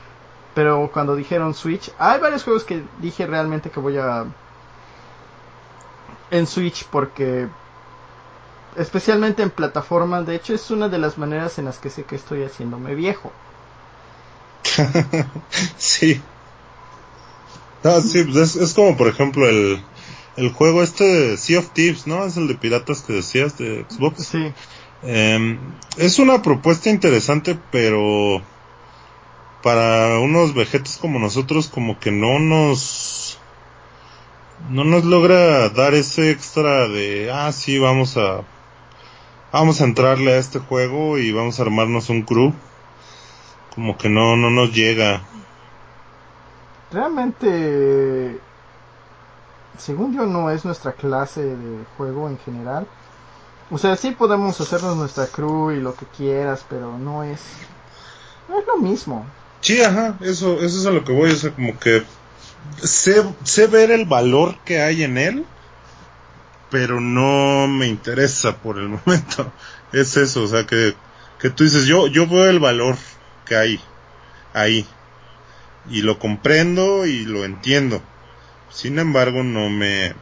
pero 0.54 0.90
cuando 0.92 1.16
dijeron 1.16 1.54
Switch, 1.54 1.90
hay 1.98 2.20
varios 2.20 2.44
juegos 2.44 2.64
que 2.64 2.82
dije 3.00 3.26
realmente 3.26 3.70
que 3.70 3.80
voy 3.80 3.96
a 3.96 4.26
en 6.30 6.46
Switch 6.46 6.84
porque 6.86 7.48
especialmente 8.76 9.42
en 9.42 9.50
plataformas, 9.50 10.26
de 10.26 10.34
hecho 10.34 10.54
es 10.54 10.70
una 10.70 10.88
de 10.88 10.98
las 10.98 11.18
maneras 11.18 11.58
en 11.58 11.66
las 11.66 11.78
que 11.78 11.90
sé 11.90 12.04
que 12.04 12.16
estoy 12.16 12.42
haciéndome 12.42 12.94
viejo. 12.94 13.32
sí. 15.76 16.20
Ah, 17.84 18.00
sí, 18.00 18.22
pues 18.24 18.56
es, 18.56 18.74
como 18.74 18.96
por 18.96 19.08
ejemplo 19.08 19.48
el, 19.48 19.82
el 20.36 20.52
juego 20.52 20.82
este 20.82 21.04
de 21.04 21.36
Sea 21.36 21.58
of 21.58 21.70
Thieves, 21.70 22.06
¿no? 22.06 22.24
Es 22.24 22.36
el 22.36 22.48
de 22.48 22.54
piratas 22.54 23.02
que 23.02 23.14
decías 23.14 23.58
de 23.58 23.84
Xbox. 23.88 24.24
Sí., 24.24 24.52
em, 25.02 25.58
es 25.96 26.18
una 26.18 26.42
propuesta 26.42 26.90
interesante, 26.90 27.58
pero 27.70 28.40
para 29.62 30.18
unos 30.18 30.54
vejetes 30.54 30.98
como 30.98 31.18
nosotros 31.18 31.68
como 31.68 31.98
que 31.98 32.10
no 32.10 32.38
nos 32.38 33.38
no 34.68 34.84
nos 34.84 35.04
logra 35.04 35.68
dar 35.70 35.94
ese 35.94 36.30
extra 36.30 36.88
de 36.88 37.30
ah 37.32 37.52
sí 37.52 37.78
vamos 37.78 38.16
a 38.16 38.42
vamos 39.52 39.80
a 39.80 39.84
entrarle 39.84 40.32
a 40.32 40.38
este 40.38 40.58
juego 40.58 41.18
y 41.18 41.30
vamos 41.32 41.58
a 41.58 41.62
armarnos 41.62 42.08
un 42.08 42.22
crew. 42.22 42.52
Como 43.74 43.96
que 43.96 44.08
no 44.08 44.36
no 44.36 44.50
nos 44.50 44.72
llega. 44.72 45.22
Realmente 46.90 48.40
según 49.78 50.14
yo 50.14 50.26
no 50.26 50.50
es 50.50 50.64
nuestra 50.64 50.92
clase 50.92 51.42
de 51.42 51.84
juego 51.96 52.28
en 52.28 52.38
general. 52.38 52.86
O 53.70 53.78
sea 53.78 53.96
sí 53.96 54.10
podemos 54.10 54.60
hacernos 54.60 54.96
nuestra 54.96 55.26
crew 55.26 55.70
y 55.70 55.80
lo 55.80 55.94
que 55.94 56.06
quieras 56.06 56.64
pero 56.68 56.98
no 56.98 57.22
es 57.22 57.40
no 58.48 58.58
es 58.58 58.66
lo 58.66 58.78
mismo 58.78 59.24
Sí, 59.62 59.80
ajá, 59.80 60.18
eso, 60.20 60.60
eso 60.60 60.78
es 60.78 60.86
a 60.86 60.90
lo 60.90 61.04
que 61.04 61.12
voy, 61.12 61.30
o 61.30 61.36
sea, 61.36 61.52
como 61.52 61.78
que 61.78 62.02
sé, 62.82 63.22
sé 63.44 63.68
ver 63.68 63.90
el 63.90 64.06
valor 64.06 64.58
que 64.64 64.82
hay 64.82 65.04
en 65.04 65.16
él, 65.16 65.46
pero 66.70 67.00
no 67.00 67.68
me 67.68 67.86
interesa 67.86 68.56
por 68.58 68.78
el 68.78 68.88
momento. 69.06 69.52
Es 69.92 70.16
eso, 70.16 70.42
o 70.42 70.46
sea, 70.48 70.66
que, 70.66 70.94
que 71.38 71.50
tú 71.50 71.64
dices, 71.64 71.86
yo, 71.86 72.08
yo 72.08 72.26
veo 72.26 72.50
el 72.50 72.58
valor 72.58 72.96
que 73.46 73.56
hay 73.56 73.80
ahí, 74.52 74.86
y 75.88 76.02
lo 76.02 76.18
comprendo 76.18 77.06
y 77.06 77.24
lo 77.24 77.44
entiendo. 77.44 78.02
Sin 78.70 78.98
embargo, 78.98 79.44
no 79.44 79.70
me, 79.70 80.14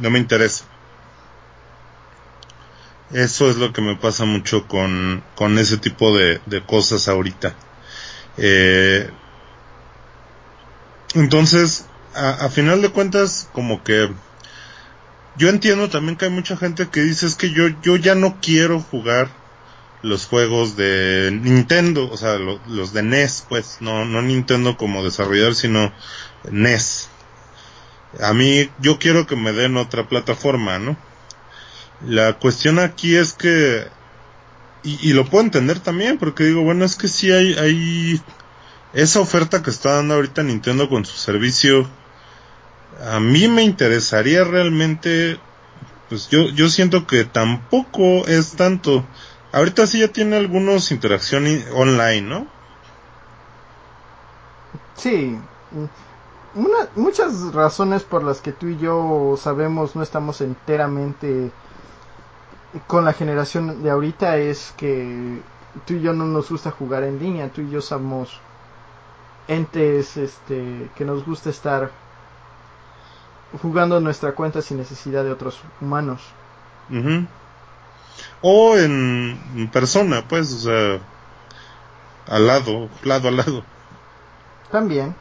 no 0.00 0.10
me 0.10 0.18
interesa. 0.20 0.64
Eso 3.10 3.50
es 3.50 3.56
lo 3.56 3.72
que 3.72 3.82
me 3.82 3.96
pasa 3.96 4.24
mucho 4.24 4.68
con, 4.68 5.24
con 5.34 5.58
ese 5.58 5.78
tipo 5.78 6.16
de, 6.16 6.40
de 6.46 6.62
cosas 6.62 7.08
ahorita. 7.08 7.54
Eh, 8.36 9.10
entonces, 11.14 11.86
a, 12.14 12.48
final 12.48 12.82
de 12.82 12.90
cuentas, 12.90 13.48
como 13.52 13.82
que 13.84 14.10
yo 15.36 15.48
entiendo 15.48 15.88
también 15.88 16.16
que 16.16 16.26
hay 16.26 16.30
mucha 16.30 16.56
gente 16.56 16.88
que 16.88 17.00
dice 17.02 17.26
es 17.26 17.34
que 17.34 17.50
yo, 17.50 17.68
yo 17.82 17.96
ya 17.96 18.14
no 18.14 18.38
quiero 18.40 18.80
jugar 18.80 19.28
los 20.02 20.26
juegos 20.26 20.76
de 20.76 21.30
Nintendo, 21.32 22.10
o 22.10 22.16
sea, 22.16 22.36
los 22.36 22.92
de 22.92 23.02
NES, 23.02 23.46
pues, 23.48 23.78
no, 23.80 24.04
no 24.04 24.20
Nintendo 24.20 24.76
como 24.76 25.02
desarrollador, 25.02 25.54
sino 25.54 25.92
NES. 26.50 27.08
A 28.20 28.34
mí, 28.34 28.70
yo 28.80 28.98
quiero 28.98 29.26
que 29.26 29.34
me 29.34 29.52
den 29.52 29.76
otra 29.76 30.08
plataforma, 30.08 30.78
¿no? 30.78 30.96
La 32.06 32.34
cuestión 32.34 32.78
aquí 32.78 33.16
es 33.16 33.32
que 33.32 33.86
y, 34.84 35.14
lo 35.14 35.24
puedo 35.24 35.44
entender 35.44 35.80
también, 35.80 36.18
porque 36.18 36.44
digo, 36.44 36.62
bueno, 36.62 36.84
es 36.84 36.96
que 36.96 37.08
sí 37.08 37.32
hay, 37.32 37.54
hay 37.54 38.20
esa 38.92 39.20
oferta 39.20 39.62
que 39.62 39.70
está 39.70 39.94
dando 39.94 40.14
ahorita 40.14 40.42
Nintendo 40.42 40.90
con 40.90 41.06
su 41.06 41.16
servicio. 41.16 41.88
A 43.10 43.18
mí 43.18 43.48
me 43.48 43.62
interesaría 43.62 44.44
realmente, 44.44 45.38
pues 46.10 46.28
yo, 46.28 46.50
yo 46.50 46.68
siento 46.68 47.06
que 47.06 47.24
tampoco 47.24 48.26
es 48.26 48.52
tanto. 48.56 49.06
Ahorita 49.52 49.86
sí 49.86 50.00
ya 50.00 50.08
tiene 50.08 50.36
algunos 50.36 50.90
interacción 50.90 51.46
online, 51.74 52.22
¿no? 52.22 52.46
Sí. 54.96 55.38
muchas 56.94 57.52
razones 57.54 58.02
por 58.02 58.22
las 58.22 58.40
que 58.40 58.52
tú 58.52 58.68
y 58.68 58.78
yo 58.78 59.36
sabemos 59.40 59.96
no 59.96 60.02
estamos 60.02 60.40
enteramente 60.40 61.50
con 62.86 63.04
la 63.04 63.12
generación 63.12 63.82
de 63.82 63.90
ahorita 63.90 64.36
es 64.36 64.74
que 64.76 65.40
tú 65.86 65.94
y 65.94 66.00
yo 66.00 66.12
no 66.12 66.26
nos 66.26 66.50
gusta 66.50 66.70
jugar 66.70 67.04
en 67.04 67.18
línea, 67.18 67.50
tú 67.50 67.62
y 67.62 67.70
yo 67.70 67.80
somos 67.80 68.40
entes 69.46 70.16
este 70.16 70.90
que 70.96 71.04
nos 71.04 71.24
gusta 71.24 71.50
estar 71.50 71.90
jugando 73.60 74.00
nuestra 74.00 74.32
cuenta 74.32 74.62
sin 74.62 74.78
necesidad 74.78 75.24
de 75.24 75.32
otros 75.32 75.60
humanos. 75.80 76.22
O 78.42 78.76
en 78.76 79.70
persona, 79.72 80.26
pues, 80.28 80.52
o 80.52 80.58
sea, 80.58 81.00
al 82.26 82.46
lado, 82.46 82.88
lado 83.02 83.28
a 83.28 83.30
lado. 83.30 83.64
También. 84.70 85.14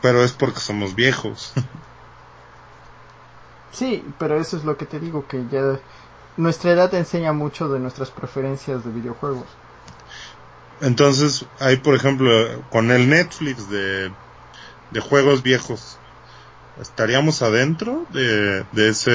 Pero 0.00 0.22
es 0.22 0.32
porque 0.32 0.60
somos 0.60 0.94
viejos. 0.94 1.52
sí, 3.72 4.04
pero 4.18 4.40
eso 4.40 4.56
es 4.56 4.64
lo 4.64 4.76
que 4.76 4.86
te 4.86 5.00
digo, 5.00 5.26
que 5.26 5.44
ya 5.50 5.78
nuestra 6.38 6.70
edad 6.70 6.94
enseña 6.94 7.32
mucho 7.32 7.68
de 7.68 7.80
nuestras 7.80 8.10
preferencias 8.10 8.84
de 8.84 8.90
videojuegos. 8.90 9.44
Entonces, 10.80 11.44
hay 11.58 11.76
por 11.76 11.94
ejemplo, 11.94 12.30
con 12.70 12.90
el 12.90 13.10
Netflix 13.10 13.68
de, 13.68 14.10
de 14.92 15.00
juegos 15.00 15.42
viejos, 15.42 15.98
¿estaríamos 16.80 17.42
adentro 17.42 18.06
de, 18.10 18.64
de 18.72 18.88
ese 18.88 19.10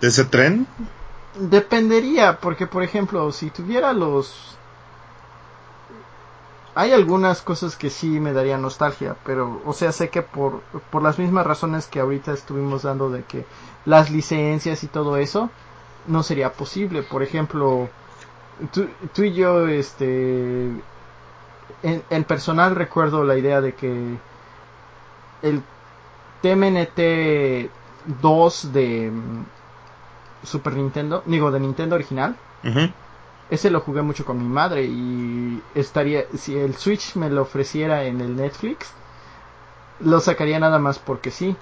de 0.00 0.08
ese 0.08 0.24
tren? 0.24 0.66
Dependería, 1.38 2.40
porque 2.40 2.66
por 2.66 2.82
ejemplo, 2.82 3.30
si 3.30 3.50
tuviera 3.50 3.92
los 3.92 4.56
hay 6.74 6.92
algunas 6.92 7.42
cosas 7.42 7.76
que 7.76 7.90
sí 7.90 8.20
me 8.20 8.32
darían 8.32 8.62
nostalgia, 8.62 9.16
pero, 9.26 9.60
o 9.66 9.72
sea, 9.72 9.92
sé 9.92 10.08
que 10.08 10.22
por, 10.22 10.60
por 10.90 11.02
las 11.02 11.18
mismas 11.18 11.46
razones 11.46 11.86
que 11.86 12.00
ahorita 12.00 12.32
estuvimos 12.32 12.82
dando 12.82 13.10
de 13.10 13.24
que 13.24 13.44
las 13.84 14.10
licencias 14.10 14.84
y 14.84 14.86
todo 14.86 15.16
eso, 15.16 15.50
no 16.06 16.22
sería 16.22 16.52
posible. 16.52 17.02
Por 17.02 17.22
ejemplo, 17.22 17.88
tú, 18.72 19.22
y 19.22 19.32
yo, 19.32 19.68
este, 19.68 20.66
en, 21.82 22.02
en, 22.10 22.24
personal 22.24 22.76
recuerdo 22.76 23.24
la 23.24 23.36
idea 23.36 23.60
de 23.60 23.74
que 23.74 24.16
el 25.42 25.62
TMNT 26.42 27.70
2 28.20 28.72
de 28.72 29.10
mm, 29.10 29.44
Super 30.44 30.74
Nintendo, 30.74 31.22
digo, 31.26 31.50
de 31.50 31.60
Nintendo 31.60 31.94
original, 31.94 32.36
ese 33.50 33.70
lo 33.70 33.80
jugué 33.80 34.02
mucho 34.02 34.24
con 34.24 34.38
mi 34.38 34.44
madre 34.44 34.84
y 34.84 35.62
estaría, 35.74 36.24
si 36.36 36.56
el 36.56 36.76
Switch 36.76 37.16
me 37.16 37.30
lo 37.30 37.42
ofreciera 37.42 38.04
en 38.04 38.20
el 38.20 38.36
Netflix, 38.36 38.92
lo 40.00 40.20
sacaría 40.20 40.58
nada 40.58 40.78
más 40.78 40.98
porque 40.98 41.30
sí. 41.30 41.56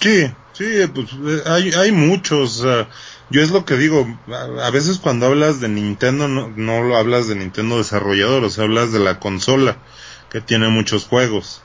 Sí, 0.00 0.32
sí, 0.52 0.86
pues 0.94 1.08
eh, 1.12 1.42
hay, 1.46 1.70
hay 1.72 1.92
muchos. 1.92 2.64
yo 3.30 3.42
es 3.42 3.50
lo 3.50 3.64
que 3.64 3.76
digo, 3.76 4.06
a, 4.62 4.70
veces 4.70 4.98
cuando 4.98 5.26
hablas 5.26 5.60
de 5.60 5.68
Nintendo 5.68 6.26
no, 6.26 6.48
no 6.56 6.82
lo 6.82 6.96
hablas 6.96 7.28
de 7.28 7.36
Nintendo 7.36 7.78
desarrollador, 7.78 8.44
o 8.44 8.50
sea, 8.50 8.64
hablas 8.64 8.92
de 8.92 8.98
la 8.98 9.20
consola 9.20 9.76
que 10.30 10.40
tiene 10.40 10.68
muchos 10.68 11.04
juegos. 11.04 11.62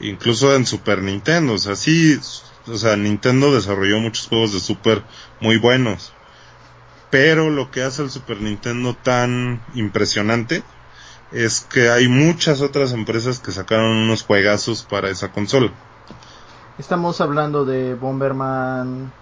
Incluso 0.00 0.54
en 0.54 0.64
Super 0.64 1.02
Nintendo, 1.02 1.54
o 1.54 1.58
sea, 1.58 1.76
sí, 1.76 2.18
o 2.66 2.76
sea, 2.76 2.96
Nintendo 2.96 3.52
desarrolló 3.54 3.98
muchos 3.98 4.28
juegos 4.28 4.52
de 4.52 4.60
Super 4.60 5.02
muy 5.40 5.56
buenos. 5.56 6.12
Pero 7.10 7.50
lo 7.50 7.70
que 7.70 7.82
hace 7.82 8.02
el 8.02 8.10
Super 8.10 8.40
Nintendo 8.40 8.94
tan 8.94 9.62
impresionante 9.74 10.62
es 11.32 11.60
que 11.60 11.90
hay 11.90 12.08
muchas 12.08 12.60
otras 12.60 12.92
empresas 12.92 13.38
que 13.38 13.52
sacaron 13.52 13.96
unos 13.96 14.22
juegazos 14.22 14.82
para 14.82 15.10
esa 15.10 15.32
consola. 15.32 15.72
Estamos 16.78 17.20
hablando 17.20 17.66
de 17.66 17.94
Bomberman, 17.94 19.12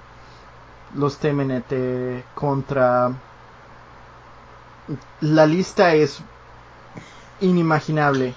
los 0.94 1.18
TMNT, 1.18 2.24
Contra. 2.34 3.12
La 5.20 5.46
lista 5.46 5.94
es 5.94 6.20
inimaginable. 7.40 8.34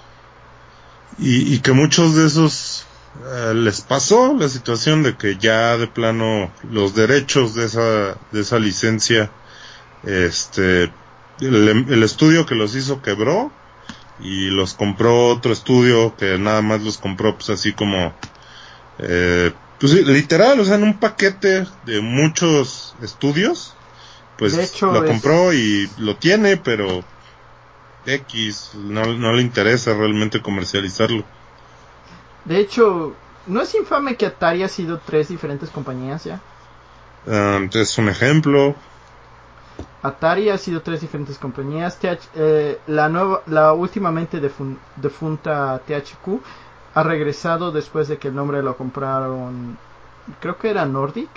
Y, 1.18 1.60
que 1.60 1.72
muchos 1.72 2.16
de 2.16 2.26
esos 2.26 2.86
eh, 3.24 3.54
les 3.54 3.82
pasó 3.82 4.34
la 4.34 4.48
situación 4.48 5.04
de 5.04 5.16
que 5.16 5.36
ya 5.36 5.76
de 5.76 5.86
plano 5.86 6.50
los 6.68 6.96
derechos 6.96 7.54
de 7.54 7.66
esa, 7.66 8.18
de 8.32 8.40
esa 8.40 8.58
licencia, 8.58 9.30
este, 10.02 10.92
el, 11.40 11.68
el 11.68 12.02
estudio 12.02 12.46
que 12.46 12.56
los 12.56 12.74
hizo 12.74 13.00
quebró 13.00 13.52
y 14.18 14.50
los 14.50 14.74
compró 14.74 15.28
otro 15.28 15.52
estudio 15.52 16.16
que 16.16 16.36
nada 16.36 16.62
más 16.62 16.82
los 16.82 16.98
compró 16.98 17.36
pues 17.36 17.50
así 17.50 17.72
como 17.72 18.12
eh, 18.98 19.52
pues 19.78 19.92
literal, 19.92 20.60
o 20.60 20.64
sea, 20.64 20.76
en 20.76 20.84
un 20.84 20.98
paquete 20.98 21.66
de 21.84 22.00
muchos 22.00 22.94
estudios, 23.02 23.74
pues 24.38 24.80
lo 24.80 25.04
compró 25.04 25.52
y 25.52 25.90
lo 25.98 26.16
tiene, 26.16 26.56
pero 26.56 27.04
X 28.06 28.72
no, 28.74 29.04
no 29.14 29.32
le 29.32 29.42
interesa 29.42 29.94
realmente 29.94 30.40
comercializarlo. 30.40 31.24
De 32.44 32.58
hecho, 32.58 33.14
¿no 33.46 33.62
es 33.62 33.74
infame 33.74 34.16
que 34.16 34.26
Atari 34.26 34.62
ha 34.62 34.68
sido 34.68 35.00
tres 35.04 35.28
diferentes 35.28 35.70
compañías 35.70 36.24
ya? 36.24 36.40
Ah, 37.26 37.60
es 37.72 37.98
un 37.98 38.08
ejemplo. 38.08 38.74
Atari 40.02 40.50
ha 40.50 40.58
sido 40.58 40.82
tres 40.82 41.00
diferentes 41.00 41.38
compañías. 41.38 41.98
Eh, 42.34 42.78
la 42.86 43.08
nueva, 43.08 43.42
la 43.46 43.72
últimamente 43.72 44.38
defunta 44.40 45.80
THQ 45.86 46.42
ha 46.94 47.02
regresado 47.02 47.72
después 47.72 48.08
de 48.08 48.18
que 48.18 48.28
el 48.28 48.34
nombre 48.34 48.62
lo 48.62 48.76
compraron, 48.76 49.76
creo 50.40 50.56
que 50.58 50.70
era 50.70 50.84
Nordic. 50.86 51.28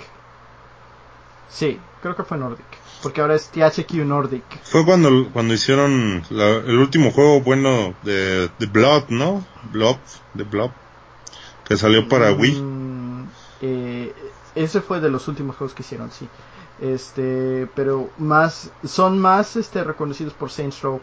Sí, 1.50 1.78
creo 2.02 2.14
que 2.14 2.22
fue 2.24 2.38
Nordic. 2.38 2.66
porque 3.02 3.20
ahora 3.20 3.36
es 3.36 3.48
THQ 3.48 4.04
Nordic. 4.04 4.42
Fue 4.64 4.84
cuando, 4.84 5.28
cuando 5.32 5.54
hicieron 5.54 6.22
la- 6.30 6.56
el 6.56 6.78
último 6.78 7.10
juego 7.12 7.40
bueno 7.40 7.94
de, 8.02 8.48
de 8.58 8.66
Blood, 8.66 9.04
¿no? 9.10 9.44
Blob, 9.72 9.96
de 10.34 10.44
Blob, 10.44 10.70
que 11.66 11.76
salió 11.76 12.08
para 12.08 12.32
Wii. 12.32 12.54
Mm, 12.60 13.24
eh, 13.62 14.14
ese 14.56 14.80
fue 14.80 15.00
de 15.00 15.10
los 15.10 15.28
últimos 15.28 15.56
juegos 15.56 15.74
que 15.74 15.82
hicieron, 15.82 16.10
sí. 16.10 16.28
Este, 16.82 17.68
pero 17.74 18.08
más, 18.18 18.70
son 18.84 19.18
más 19.18 19.56
este 19.56 19.82
reconocidos 19.84 20.32
por 20.34 20.50
Saints 20.50 20.82
Row. 20.82 21.00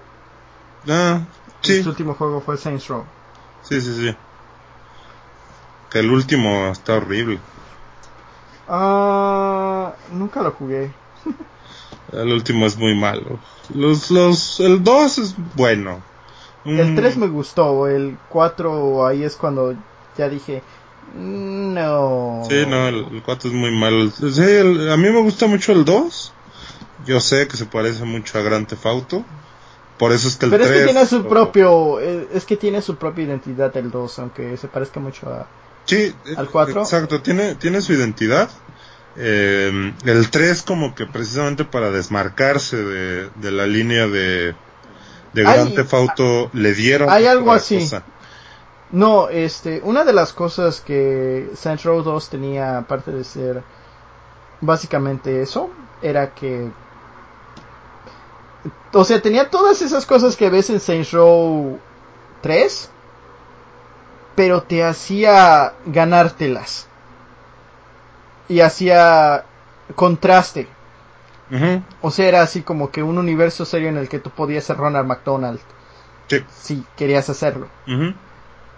Ah, 0.88 1.22
sí, 1.62 1.82
Su 1.82 1.90
último 1.90 2.14
juego 2.14 2.42
fue 2.42 2.58
Saints 2.58 2.88
Row. 2.88 3.04
sí, 3.64 3.82
sí, 3.82 3.94
sí. 3.96 4.16
Que 5.96 6.00
el 6.02 6.12
último 6.12 6.68
está 6.74 6.96
horrible. 6.96 7.40
Ah, 8.68 9.94
nunca 10.12 10.42
lo 10.42 10.52
jugué. 10.52 10.92
El 12.12 12.34
último 12.34 12.66
es 12.66 12.76
muy 12.76 12.94
malo. 12.96 13.40
Los, 13.74 14.12
los, 14.12 14.60
el 14.60 14.84
2 14.84 15.18
es 15.20 15.36
bueno. 15.56 16.02
El 16.66 16.92
Mm, 16.92 16.96
3 16.96 17.16
me 17.16 17.28
gustó, 17.28 17.88
el 17.88 18.18
4 18.30 19.08
ahí 19.08 19.24
es 19.24 19.38
cuando 19.38 19.74
ya 20.18 20.28
dije, 20.28 20.62
no. 21.16 22.44
Sí, 22.50 22.66
no, 22.68 22.90
el, 22.90 23.06
el 23.14 23.24
4 23.24 23.50
es 23.52 23.56
muy 23.56 23.72
malo. 23.72 24.10
Sí, 24.12 24.42
el- 24.42 24.92
a 24.92 24.98
mí 24.98 25.10
me 25.12 25.22
gusta 25.22 25.48
mucho 25.48 25.72
el 25.72 25.86
2. 25.86 26.34
Yo 27.08 27.22
sé 27.22 27.48
que 27.48 27.56
se 27.56 27.68
parece 27.68 28.04
mucho 28.04 28.38
a 28.38 28.42
Grand 28.42 28.68
Theft 28.68 28.86
Auto. 28.86 29.24
Por 29.98 30.12
eso 30.12 30.28
es 30.28 30.36
que 30.36 30.48
el 30.48 30.52
Pero 30.52 30.64
es 30.66 30.70
3... 30.72 30.82
que 30.82 30.86
tiene 30.92 31.06
su 31.06 31.24
propio, 31.24 32.00
eh, 32.02 32.28
es 32.34 32.44
que 32.44 32.58
tiene 32.58 32.82
su 32.82 32.98
propia 32.98 33.24
identidad 33.24 33.76
el 33.78 33.92
2, 33.92 34.20
aunque 34.20 34.58
se 34.58 34.68
parezca 34.68 35.00
mucho 35.00 35.30
a... 35.30 35.48
Sí, 35.86 36.14
¿Al 36.36 36.46
eh, 36.46 36.50
cuatro? 36.52 36.82
Exacto, 36.82 37.22
tiene, 37.22 37.56
tiene 37.56 37.82
su 37.82 37.94
identidad. 37.94 38.50
Eh, 39.18 39.94
el 40.04 40.30
3 40.30 40.62
como 40.64 40.94
que 40.94 41.06
precisamente 41.06 41.64
para 41.64 41.90
desmarcarse 41.90 42.84
de, 42.84 43.30
de 43.36 43.52
la 43.52 43.66
línea 43.66 44.08
de, 44.08 44.56
de 45.34 45.44
Grand 45.44 45.74
Theft 45.74 45.94
Auto 45.94 46.50
le 46.54 46.74
dieron... 46.74 47.10
hay 47.10 47.26
algo 47.26 47.52
así. 47.52 47.80
cosa. 47.80 48.04
No, 48.92 49.30
este, 49.30 49.82
una 49.84 50.04
de 50.04 50.14
las 50.14 50.34
cosas 50.34 50.80
que 50.80 51.50
Saints 51.56 51.84
Row 51.84 52.02
2 52.02 52.30
tenía, 52.30 52.78
aparte 52.78 53.12
de 53.12 53.24
ser 53.24 53.64
básicamente 54.62 55.42
eso, 55.42 55.70
era 56.02 56.34
que... 56.34 56.72
O 58.94 59.04
sea, 59.04 59.22
tenía 59.22 59.50
todas 59.50 59.82
esas 59.82 60.06
cosas 60.06 60.36
que 60.36 60.50
ves 60.50 60.70
en 60.70 60.80
Saints 60.80 61.12
Row 61.12 61.78
3, 62.42 62.90
pero 64.36 64.64
te 64.64 64.84
hacía 64.84 65.74
ganártelas. 65.86 66.88
Y 68.48 68.60
hacía 68.60 69.46
contraste. 69.96 70.68
O 72.02 72.12
sea, 72.12 72.28
era 72.28 72.42
así 72.42 72.62
como 72.62 72.92
que 72.92 73.04
un 73.04 73.18
universo 73.18 73.66
serio 73.66 73.90
en 73.90 73.98
el 73.98 74.10
que 74.10 74.20
tú 74.20 74.30
podías 74.30 74.64
ser 74.64 74.78
Ronald 74.78 75.08
McDonald 75.08 75.60
sí, 76.28 76.44
si 76.62 76.84
querías 76.96 77.30
hacerlo. 77.30 77.68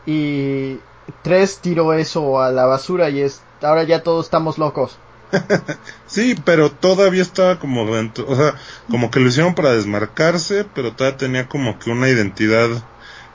Y 0.06 0.80
3 1.24 1.60
tiró 1.60 1.94
eso 1.94 2.42
a 2.42 2.52
la 2.52 2.66
basura 2.66 3.10
y 3.10 3.22
es 3.22 3.42
ahora 3.62 3.84
ya 3.84 4.04
todos 4.04 4.26
estamos 4.26 4.58
locos. 4.58 4.98
Sí, 6.08 6.36
pero 6.46 6.72
todavía 6.72 7.22
estaba 7.22 7.60
como 7.60 7.94
dentro, 7.94 8.26
o 8.30 8.36
sea, 8.36 8.56
como 8.90 9.12
que 9.12 9.20
lo 9.20 9.28
hicieron 9.28 9.56
para 9.56 9.74
desmarcarse, 9.74 10.66
pero 10.74 10.94
todavía 10.94 11.18
tenía 11.18 11.50
como 11.50 11.78
que 11.80 11.92
una 11.92 12.08
identidad 12.08 12.70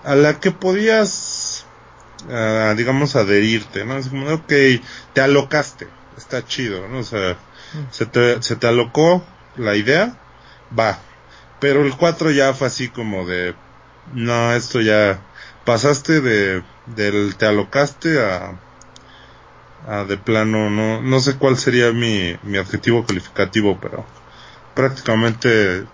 a 0.03 0.15
la 0.15 0.41
que 0.41 0.53
podías, 0.53 1.67
ah, 2.31 2.75
digamos, 2.77 3.17
adherirte, 3.17 3.85
¿no? 3.85 3.95
Así 3.95 4.11
como, 4.11 4.33
ok, 4.33 4.53
te 5.13 5.21
alocaste, 5.21 5.89
está 6.17 6.45
chido, 6.45 6.89
¿no? 6.89 6.99
O 6.99 7.03
sea, 7.05 7.37
se 7.91 8.07
te, 8.07 8.43
se 8.43 8.57
te 8.57 8.67
alocó 8.67 9.25
la 9.57 9.77
idea, 9.77 10.19
va. 10.79 10.99
Pero 11.61 11.85
el 11.85 11.97
4 11.97 12.31
ya 12.31 12.55
fue 12.55 12.67
así 12.67 12.89
como 12.89 13.27
de, 13.27 13.55
no, 14.15 14.53
esto 14.53 14.81
ya, 14.81 15.21
pasaste 15.65 16.21
de, 16.21 16.63
del 16.87 17.37
te 17.37 17.47
alocaste 17.47 18.21
a, 18.21 18.59
a 19.87 20.05
de 20.05 20.17
plano, 20.17 20.71
no, 20.71 21.03
no 21.03 21.21
sé 21.21 21.37
cuál 21.37 21.57
sería 21.57 21.93
mi, 21.93 22.37
mi 22.43 22.59
adjetivo 22.59 23.07
calificativo, 23.07 23.79
pero 23.81 24.05
prácticamente 24.75 25.87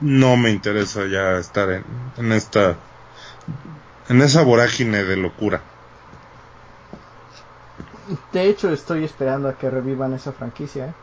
no 0.00 0.36
me 0.36 0.50
interesa 0.50 1.06
ya 1.06 1.38
estar 1.38 1.70
en, 1.70 1.84
en 2.16 2.32
esta, 2.32 2.76
en 4.08 4.22
esa 4.22 4.42
vorágine 4.42 5.04
de 5.04 5.16
locura. 5.16 5.62
De 8.32 8.48
hecho, 8.48 8.72
estoy 8.72 9.04
esperando 9.04 9.48
a 9.48 9.58
que 9.58 9.68
revivan 9.70 10.14
esa 10.14 10.32
franquicia. 10.32 10.86
¿eh? 10.86 10.94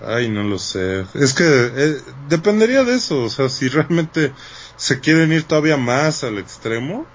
Ay, 0.00 0.28
no 0.30 0.42
lo 0.44 0.58
sé. 0.58 1.06
Es 1.14 1.34
que 1.34 1.44
eh, 1.44 2.02
dependería 2.28 2.84
de 2.84 2.94
eso, 2.94 3.24
o 3.24 3.28
sea, 3.30 3.48
si 3.48 3.68
realmente 3.68 4.32
se 4.76 5.00
quieren 5.00 5.32
ir 5.32 5.44
todavía 5.44 5.76
más 5.76 6.24
al 6.24 6.38
extremo 6.38 7.06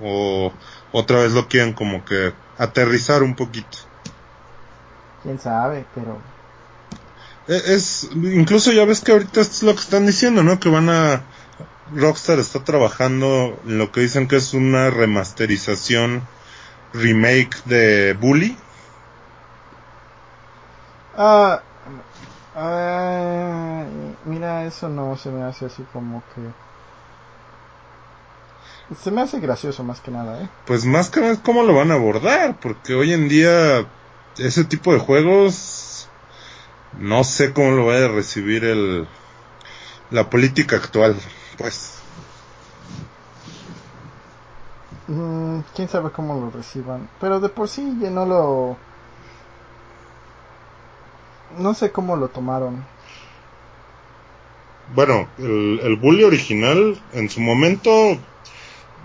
o 0.00 0.52
otra 0.92 1.20
vez 1.20 1.32
lo 1.32 1.48
quieren 1.48 1.72
como 1.72 2.04
que 2.04 2.34
aterrizar 2.58 3.22
un 3.22 3.36
poquito. 3.36 3.78
Quién 5.22 5.38
sabe, 5.40 5.86
pero 5.94 6.18
Eh, 7.46 7.62
Es, 7.66 8.08
incluso 8.14 8.72
ya 8.72 8.84
ves 8.84 9.00
que 9.00 9.12
ahorita 9.12 9.40
esto 9.40 9.54
es 9.54 9.62
lo 9.62 9.74
que 9.74 9.80
están 9.80 10.06
diciendo, 10.06 10.42
¿no? 10.42 10.58
Que 10.60 10.68
van 10.68 10.88
a, 10.88 11.22
Rockstar 11.92 12.38
está 12.38 12.64
trabajando 12.64 13.58
en 13.66 13.78
lo 13.78 13.92
que 13.92 14.00
dicen 14.00 14.26
que 14.26 14.36
es 14.36 14.54
una 14.54 14.90
remasterización, 14.90 16.22
remake 16.92 17.56
de 17.66 18.14
Bully. 18.14 18.56
Ah, 21.16 21.60
ah, 22.56 23.84
mira, 24.24 24.64
eso 24.64 24.88
no 24.88 25.16
se 25.16 25.30
me 25.30 25.44
hace 25.44 25.66
así 25.66 25.84
como 25.92 26.22
que... 26.34 26.40
Se 29.02 29.10
me 29.10 29.22
hace 29.22 29.40
gracioso 29.40 29.82
más 29.82 30.00
que 30.00 30.10
nada, 30.10 30.42
¿eh? 30.42 30.48
Pues 30.66 30.84
más 30.84 31.10
que 31.10 31.20
nada, 31.20 31.40
¿cómo 31.42 31.62
lo 31.62 31.74
van 31.74 31.90
a 31.90 31.94
abordar? 31.94 32.58
Porque 32.60 32.94
hoy 32.94 33.12
en 33.12 33.28
día, 33.28 33.86
ese 34.36 34.64
tipo 34.64 34.92
de 34.92 34.98
juegos, 34.98 36.08
no 36.98 37.24
sé 37.24 37.52
cómo 37.52 37.70
lo 37.72 37.86
vaya 37.86 38.06
a 38.06 38.08
recibir 38.08 38.64
el, 38.64 39.08
la 40.10 40.28
política 40.28 40.76
actual, 40.76 41.16
pues. 41.56 41.98
Mm, 45.06 45.60
quién 45.74 45.88
sabe 45.88 46.10
cómo 46.10 46.40
lo 46.40 46.50
reciban. 46.50 47.08
Pero 47.20 47.40
de 47.40 47.48
por 47.48 47.68
sí 47.68 47.96
ya 48.00 48.10
no 48.10 48.26
lo... 48.26 48.76
No 51.58 51.74
sé 51.74 51.92
cómo 51.92 52.16
lo 52.16 52.28
tomaron. 52.28 52.84
Bueno, 54.94 55.28
el, 55.38 55.80
el 55.82 55.96
Bully 55.96 56.24
original, 56.24 57.00
en 57.12 57.30
su 57.30 57.40
momento, 57.40 58.18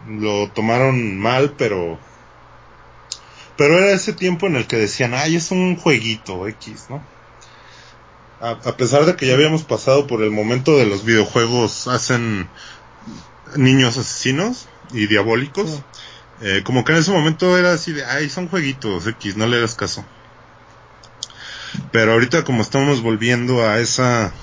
lo 0.07 0.49
tomaron 0.49 1.17
mal, 1.17 1.53
pero 1.57 1.97
pero 3.59 3.77
era 3.77 3.91
ese 3.91 4.13
tiempo 4.13 4.47
en 4.47 4.55
el 4.55 4.67
que 4.67 4.77
decían, 4.77 5.13
ay, 5.13 5.35
es 5.35 5.51
un 5.51 5.75
jueguito 5.75 6.47
X, 6.47 6.85
¿no? 6.89 7.01
A, 8.41 8.51
a, 8.51 8.77
pesar 8.77 9.05
de 9.05 9.15
que 9.15 9.27
ya 9.27 9.33
habíamos 9.33 9.63
pasado 9.63 10.07
por 10.07 10.23
el 10.23 10.31
momento 10.31 10.77
de 10.77 10.85
los 10.85 11.03
videojuegos 11.03 11.87
hacen 11.87 12.49
niños 13.55 13.97
asesinos 13.97 14.67
y 14.93 15.07
diabólicos, 15.07 15.69
sí. 15.69 15.83
eh, 16.41 16.61
como 16.63 16.85
que 16.85 16.93
en 16.93 16.99
ese 16.99 17.11
momento 17.11 17.57
era 17.57 17.73
así 17.73 17.91
de, 17.91 18.05
ay, 18.05 18.29
son 18.29 18.47
jueguitos 18.47 19.07
X, 19.07 19.35
no 19.35 19.47
le 19.47 19.59
das 19.59 19.75
caso. 19.75 20.05
Pero 21.91 22.13
ahorita 22.13 22.43
como 22.43 22.61
estamos 22.61 23.01
volviendo 23.01 23.67
a 23.67 23.79
esa 23.79 24.33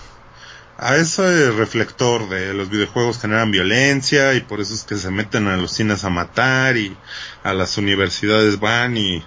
a 0.78 0.96
ese 0.96 1.50
reflector 1.52 2.28
de 2.28 2.52
los 2.52 2.68
videojuegos 2.68 3.18
generan 3.18 3.50
violencia 3.50 4.34
y 4.34 4.42
por 4.42 4.60
eso 4.60 4.74
es 4.74 4.84
que 4.84 4.96
se 4.96 5.10
meten 5.10 5.48
a 5.48 5.56
los 5.56 5.72
cines 5.72 6.04
a 6.04 6.10
matar 6.10 6.76
y 6.76 6.94
a 7.42 7.54
las 7.54 7.78
universidades 7.78 8.60
van 8.60 8.98
y 8.98 9.24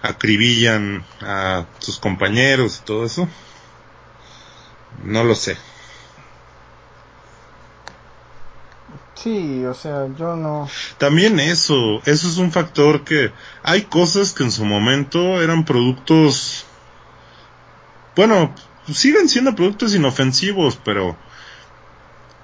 acribillan 0.00 1.04
a 1.20 1.66
sus 1.80 1.98
compañeros 1.98 2.78
y 2.80 2.84
todo 2.84 3.04
eso. 3.04 3.28
No 5.04 5.24
lo 5.24 5.34
sé. 5.34 5.56
Sí, 9.14 9.64
o 9.64 9.74
sea, 9.74 10.08
yo 10.18 10.34
no. 10.34 10.68
También 10.98 11.38
eso, 11.38 12.02
eso 12.06 12.28
es 12.28 12.38
un 12.38 12.50
factor 12.50 13.04
que 13.04 13.30
hay 13.62 13.82
cosas 13.82 14.32
que 14.32 14.42
en 14.42 14.50
su 14.50 14.64
momento 14.64 15.40
eran 15.40 15.64
productos, 15.64 16.64
bueno, 18.16 18.52
siguen 18.92 19.28
siendo 19.28 19.54
productos 19.54 19.94
inofensivos, 19.94 20.76
pero 20.84 21.16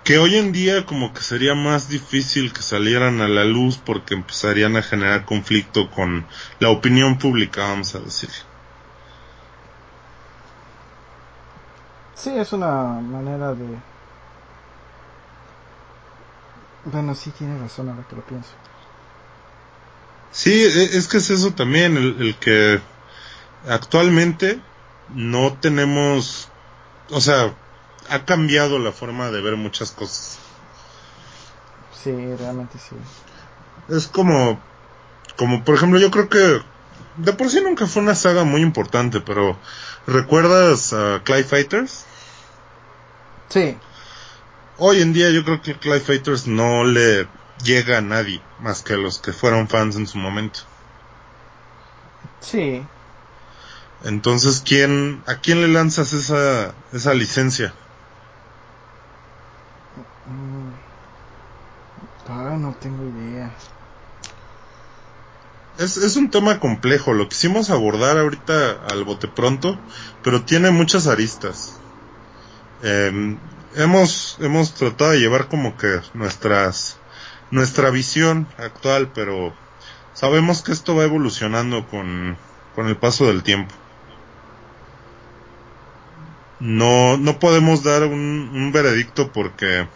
que 0.05 0.19
hoy 0.19 0.37
en 0.37 0.53
día 0.53 0.87
como 0.87 1.13
que 1.13 1.21
sería 1.21 1.55
más 1.55 1.89
difícil 1.89 2.53
que 2.53 2.63
salieran 2.63 3.21
a 3.21 3.29
la 3.29 3.45
luz 3.45 3.77
porque 3.77 4.15
empezarían 4.15 4.77
a 4.77 4.83
generar 4.83 5.25
conflicto 5.25 5.91
con 5.91 6.27
la 6.61 6.71
opinión 6.71 7.19
pública, 7.19 7.63
vamos 7.63 7.95
a 7.95 7.99
decir. 7.99 8.31
Sí, 12.19 12.31
es 12.31 12.53
una 12.53 13.01
manera 13.01 13.55
de... 13.55 13.79
Bueno, 16.85 17.15
sí 17.15 17.31
tiene 17.31 17.59
razón 17.59 17.89
ahora 17.89 18.05
que 18.09 18.17
lo 18.17 18.23
pienso. 18.23 18.51
Sí, 20.31 20.63
es 20.63 21.09
que 21.09 21.19
es 21.19 21.31
eso 21.31 21.53
también, 21.53 21.97
el, 21.97 22.21
el 22.21 22.37
que 22.37 22.81
actualmente 23.67 24.61
no 25.15 25.55
tenemos 25.55 26.49
o 27.11 27.21
sea, 27.21 27.55
ha 28.11 28.25
cambiado 28.25 28.79
la 28.79 28.93
forma 28.93 29.31
de 29.31 29.41
ver 29.41 29.57
muchas 29.57 29.93
cosas. 29.93 30.39
Sí, 32.03 32.13
realmente 32.37 32.79
sí. 32.79 32.97
Es 33.89 34.07
como, 34.09 34.61
como 35.37 35.65
por 35.65 35.75
ejemplo, 35.75 35.99
yo 35.99 36.11
creo 36.11 36.29
que 36.29 36.63
de 37.19 37.33
por 37.33 37.51
sí 37.51 37.61
nunca 37.61 37.87
fue 37.87 38.03
una 38.03 38.15
saga 38.15 38.45
muy 38.45 38.63
importante, 38.63 39.21
pero 39.21 39.57
¿recuerdas 40.07 40.93
a 40.93 41.23
Clay 41.25 41.45
Fighters? 41.45 42.05
Sí. 43.49 43.77
Hoy 44.79 45.03
en 45.03 45.13
día 45.13 45.31
yo 45.31 45.45
creo 45.45 45.61
que 45.61 45.79
Clay 45.79 46.01
Fighters 46.01 46.47
no 46.47 46.85
le 46.85 47.27
llega 47.65 47.99
a 47.99 48.03
nadie 48.03 48.41
más 48.61 48.83
que 48.83 48.95
a 48.95 48.97
los 48.97 49.19
que 49.19 49.33
fueron 49.33 49.69
fans 49.69 49.97
en 49.97 50.07
su 50.07 50.19
momento. 50.19 50.61
Sí. 52.41 52.85
Entonces, 54.05 54.63
¿quién, 54.65 55.23
¿a 55.27 55.37
quién 55.37 55.61
le 55.61 55.69
lanzas 55.69 56.13
esa, 56.13 56.73
esa 56.93 57.15
licencia? 57.15 57.75
Mm. 60.27 60.71
Ah, 62.29 62.57
no 62.57 62.75
tengo 62.75 63.03
idea. 63.05 63.51
Es, 65.79 65.97
es 65.97 66.17
un 66.17 66.29
tema 66.29 66.59
complejo, 66.59 67.13
lo 67.13 67.29
quisimos 67.29 67.71
abordar 67.71 68.19
ahorita 68.19 68.85
al 68.91 69.05
bote 69.05 69.29
pronto, 69.29 69.79
pero 70.25 70.43
tiene 70.43 70.73
muchas 70.73 71.07
aristas. 71.07 71.79
Em, 72.83 73.39
hemos, 73.77 74.37
hemos 74.41 74.75
tratado 74.75 75.13
de 75.13 75.21
llevar 75.21 75.47
como 75.47 75.77
que 75.77 76.01
nuestras, 76.15 76.99
nuestra 77.53 77.91
visión 77.91 78.49
actual, 78.59 79.13
pero 79.15 79.55
sabemos 80.15 80.63
que 80.63 80.73
esto 80.73 80.97
va 80.97 81.05
evolucionando 81.05 81.87
con, 81.87 82.37
con 82.75 82.89
el 82.89 82.97
paso 82.97 83.27
del 83.27 83.45
tiempo. 83.45 83.73
No, 86.59 87.17
no 87.19 87.39
podemos 87.39 87.85
dar 87.85 88.03
un, 88.03 88.51
un 88.53 88.73
veredicto 88.73 89.31
porque, 89.31 89.87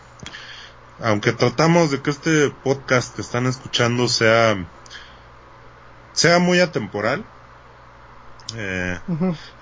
aunque 1.01 1.33
tratamos 1.33 1.91
de 1.91 2.01
que 2.03 2.11
este 2.11 2.51
podcast 2.51 3.17
que 3.17 3.23
están 3.23 3.47
escuchando 3.47 4.07
sea, 4.07 4.65
sea 6.13 6.39
muy 6.39 6.61
atemporal, 6.61 7.25
eh, 8.57 8.99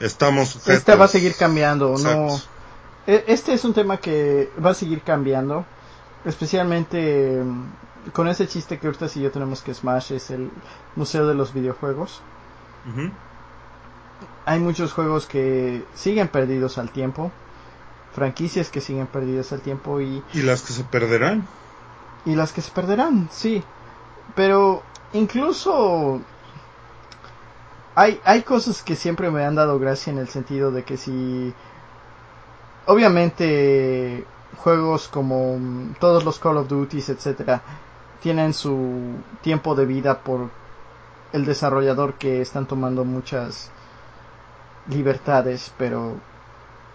estamos 0.00 0.48
sujetos. 0.50 0.74
Este 0.78 0.94
va 0.96 1.04
a 1.04 1.08
seguir 1.08 1.34
cambiando, 1.36 1.90
no. 1.98 2.24
Exacto. 2.26 2.42
E- 3.06 3.24
Este 3.28 3.52
es 3.54 3.64
un 3.64 3.72
tema 3.74 3.96
que 3.98 4.50
va 4.64 4.70
a 4.70 4.74
seguir 4.74 5.02
cambiando, 5.02 5.64
especialmente 6.24 7.42
mm, 7.44 8.10
con 8.12 8.28
ese 8.28 8.46
chiste 8.48 8.78
que 8.78 8.86
ahorita 8.86 9.08
sí 9.08 9.20
yo 9.20 9.30
tenemos 9.30 9.62
que 9.62 9.74
Smash 9.74 10.12
es 10.12 10.30
el 10.30 10.50
museo 10.96 11.26
de 11.26 11.34
los 11.34 11.52
videojuegos. 11.52 12.20
Hay 14.46 14.58
muchos 14.58 14.92
juegos 14.92 15.26
que 15.26 15.84
siguen 15.94 16.28
perdidos 16.28 16.78
al 16.78 16.90
tiempo, 16.90 17.30
franquicias 18.14 18.70
que 18.70 18.80
siguen 18.80 19.06
perdidas 19.06 19.52
al 19.52 19.60
tiempo 19.60 20.00
y, 20.00 20.22
Y 20.34 20.42
las 20.42 20.62
que 20.62 20.72
se 20.72 20.82
perderán. 20.84 21.46
y 22.24 22.34
las 22.34 22.52
que 22.52 22.60
se 22.62 22.70
perderán, 22.72 23.28
sí. 23.30 23.62
Pero 24.34 24.82
incluso 25.12 26.20
hay, 27.94 28.20
hay 28.24 28.42
cosas 28.42 28.82
que 28.82 28.96
siempre 28.96 29.30
me 29.30 29.44
han 29.44 29.54
dado 29.54 29.78
gracia 29.78 30.12
en 30.12 30.18
el 30.18 30.28
sentido 30.28 30.70
de 30.70 30.84
que 30.84 30.96
si 30.96 31.52
obviamente 32.86 34.24
juegos 34.58 35.08
como 35.08 35.56
mm, 35.58 35.94
todos 36.00 36.24
los 36.24 36.38
Call 36.38 36.58
of 36.58 36.68
Duties, 36.68 37.08
etcétera, 37.08 37.62
tienen 38.20 38.52
su 38.52 39.14
tiempo 39.42 39.74
de 39.74 39.86
vida 39.86 40.20
por 40.20 40.50
el 41.32 41.44
desarrollador 41.44 42.14
que 42.14 42.40
están 42.40 42.66
tomando 42.66 43.04
muchas 43.04 43.70
libertades, 44.88 45.72
pero 45.78 46.14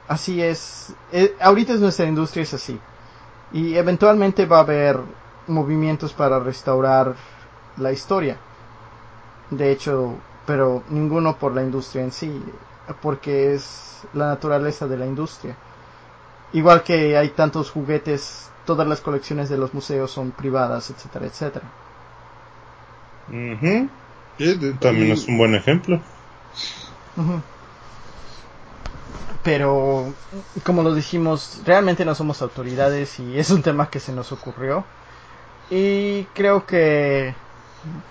así 0.07 0.41
es. 0.41 0.93
Eh, 1.11 1.35
ahorita 1.39 1.73
es 1.73 1.79
nuestra 1.79 2.05
industria 2.05 2.43
es 2.43 2.53
así. 2.53 2.79
Y 3.51 3.75
eventualmente 3.75 4.45
va 4.45 4.57
a 4.57 4.61
haber 4.61 4.99
movimientos 5.47 6.13
para 6.13 6.39
restaurar 6.39 7.15
la 7.77 7.91
historia. 7.91 8.37
De 9.49 9.71
hecho, 9.71 10.15
pero 10.45 10.83
ninguno 10.89 11.37
por 11.37 11.53
la 11.55 11.63
industria 11.63 12.03
en 12.03 12.11
sí, 12.11 12.43
porque 13.01 13.53
es 13.55 14.01
la 14.13 14.27
naturaleza 14.27 14.87
de 14.87 14.97
la 14.97 15.05
industria. 15.05 15.55
Igual 16.53 16.83
que 16.83 17.17
hay 17.17 17.29
tantos 17.29 17.71
juguetes, 17.71 18.49
todas 18.65 18.87
las 18.87 19.01
colecciones 19.01 19.49
de 19.49 19.57
los 19.57 19.73
museos 19.73 20.11
son 20.11 20.31
privadas, 20.31 20.89
etcétera, 20.89 21.25
etcétera. 21.25 21.65
Sí, 24.37 24.57
de- 24.57 24.73
también 24.73 25.07
Y- 25.07 25.11
es 25.11 25.27
un 25.27 25.37
buen 25.37 25.55
ejemplo. 25.55 25.99
Pero, 29.43 30.13
como 30.63 30.81
lo 30.83 30.93
dijimos, 30.95 31.61
realmente 31.65 32.03
no 32.05 32.15
somos 32.15 32.41
autoridades 32.41 33.19
y 33.19 33.37
es 33.37 33.49
un 33.51 33.61
tema 33.61 33.89
que 33.89 33.99
se 33.99 34.11
nos 34.11 34.31
ocurrió. 34.31 34.83
Y 35.69 36.23
creo 36.33 36.65
que, 36.65 37.33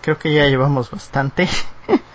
creo 0.02 0.18
que 0.18 0.32
ya 0.34 0.46
llevamos 0.46 0.90
bastante. 0.90 1.48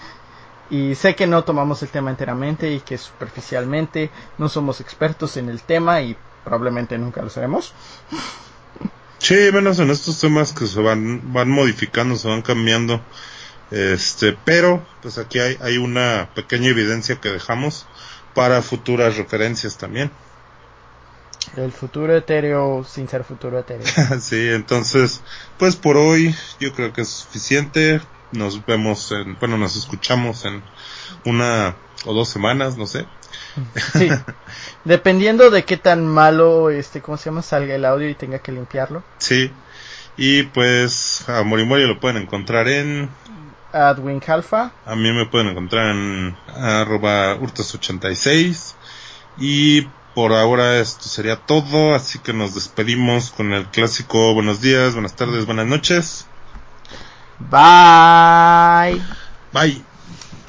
y 0.69 0.95
sé 0.95 1.15
que 1.15 1.27
no 1.27 1.43
tomamos 1.43 1.81
el 1.83 1.89
tema 1.89 2.11
enteramente 2.11 2.71
y 2.71 2.79
que 2.79 2.97
superficialmente 2.97 4.09
no 4.37 4.49
somos 4.49 4.81
expertos 4.81 5.37
en 5.37 5.49
el 5.49 5.61
tema 5.61 6.01
y 6.01 6.15
probablemente 6.43 6.97
nunca 6.97 7.21
lo 7.21 7.29
seremos. 7.29 7.73
Sí, 9.17 9.35
menos 9.53 9.79
en 9.79 9.89
estos 9.89 10.19
temas 10.19 10.53
que 10.53 10.65
se 10.65 10.81
van, 10.81 11.33
van 11.33 11.49
modificando, 11.49 12.15
se 12.15 12.27
van 12.27 12.41
cambiando. 12.41 13.01
Este, 13.71 14.35
pero, 14.45 14.85
pues 15.01 15.17
aquí 15.17 15.39
hay, 15.39 15.57
hay 15.61 15.77
una 15.77 16.29
pequeña 16.33 16.69
evidencia 16.69 17.19
que 17.19 17.29
dejamos 17.29 17.85
para 18.33 18.61
futuras 18.61 19.17
referencias 19.17 19.77
también. 19.77 20.11
El 21.55 21.71
futuro 21.71 22.15
etéreo 22.15 22.83
sin 22.83 23.07
ser 23.07 23.23
futuro 23.23 23.59
etéreo. 23.59 23.85
sí, 24.21 24.49
entonces, 24.49 25.21
pues 25.57 25.75
por 25.75 25.97
hoy 25.97 26.35
yo 26.59 26.73
creo 26.73 26.93
que 26.93 27.01
es 27.01 27.09
suficiente. 27.09 28.01
Nos 28.31 28.65
vemos 28.65 29.11
en, 29.11 29.37
bueno, 29.39 29.57
nos 29.57 29.75
escuchamos 29.75 30.45
en 30.45 30.61
una 31.25 31.75
o 32.05 32.13
dos 32.13 32.29
semanas, 32.29 32.77
no 32.77 32.85
sé. 32.85 33.05
Sí. 33.93 34.09
Dependiendo 34.85 35.49
de 35.49 35.65
qué 35.65 35.77
tan 35.77 36.05
malo, 36.07 36.69
este, 36.69 37.01
¿cómo 37.01 37.17
se 37.17 37.25
llama? 37.25 37.41
Salga 37.41 37.75
el 37.75 37.85
audio 37.85 38.09
y 38.09 38.15
tenga 38.15 38.39
que 38.39 38.51
limpiarlo. 38.51 39.03
Sí. 39.17 39.51
Y 40.17 40.43
pues 40.43 41.27
a 41.29 41.43
Morimori 41.43 41.87
lo 41.87 41.99
pueden 41.99 42.21
encontrar 42.23 42.67
en 42.67 43.09
Adwin 43.71 44.21
Alpha. 44.27 44.71
A 44.85 44.95
mí 44.95 45.11
me 45.11 45.25
pueden 45.25 45.49
encontrar 45.49 45.95
en 45.95 46.35
arroba 46.55 47.37
hurtas86. 47.37 48.75
Y 49.37 49.87
por 50.15 50.33
ahora 50.33 50.79
esto 50.79 51.05
sería 51.05 51.37
todo, 51.37 51.95
así 51.95 52.19
que 52.19 52.33
nos 52.33 52.55
despedimos 52.55 53.31
con 53.31 53.53
el 53.53 53.67
clásico 53.67 54.33
buenos 54.33 54.59
días, 54.59 54.93
buenas 54.93 55.15
tardes, 55.15 55.45
buenas 55.45 55.67
noches. 55.67 56.27
Bye. 57.39 59.01
Bye. 59.51 59.88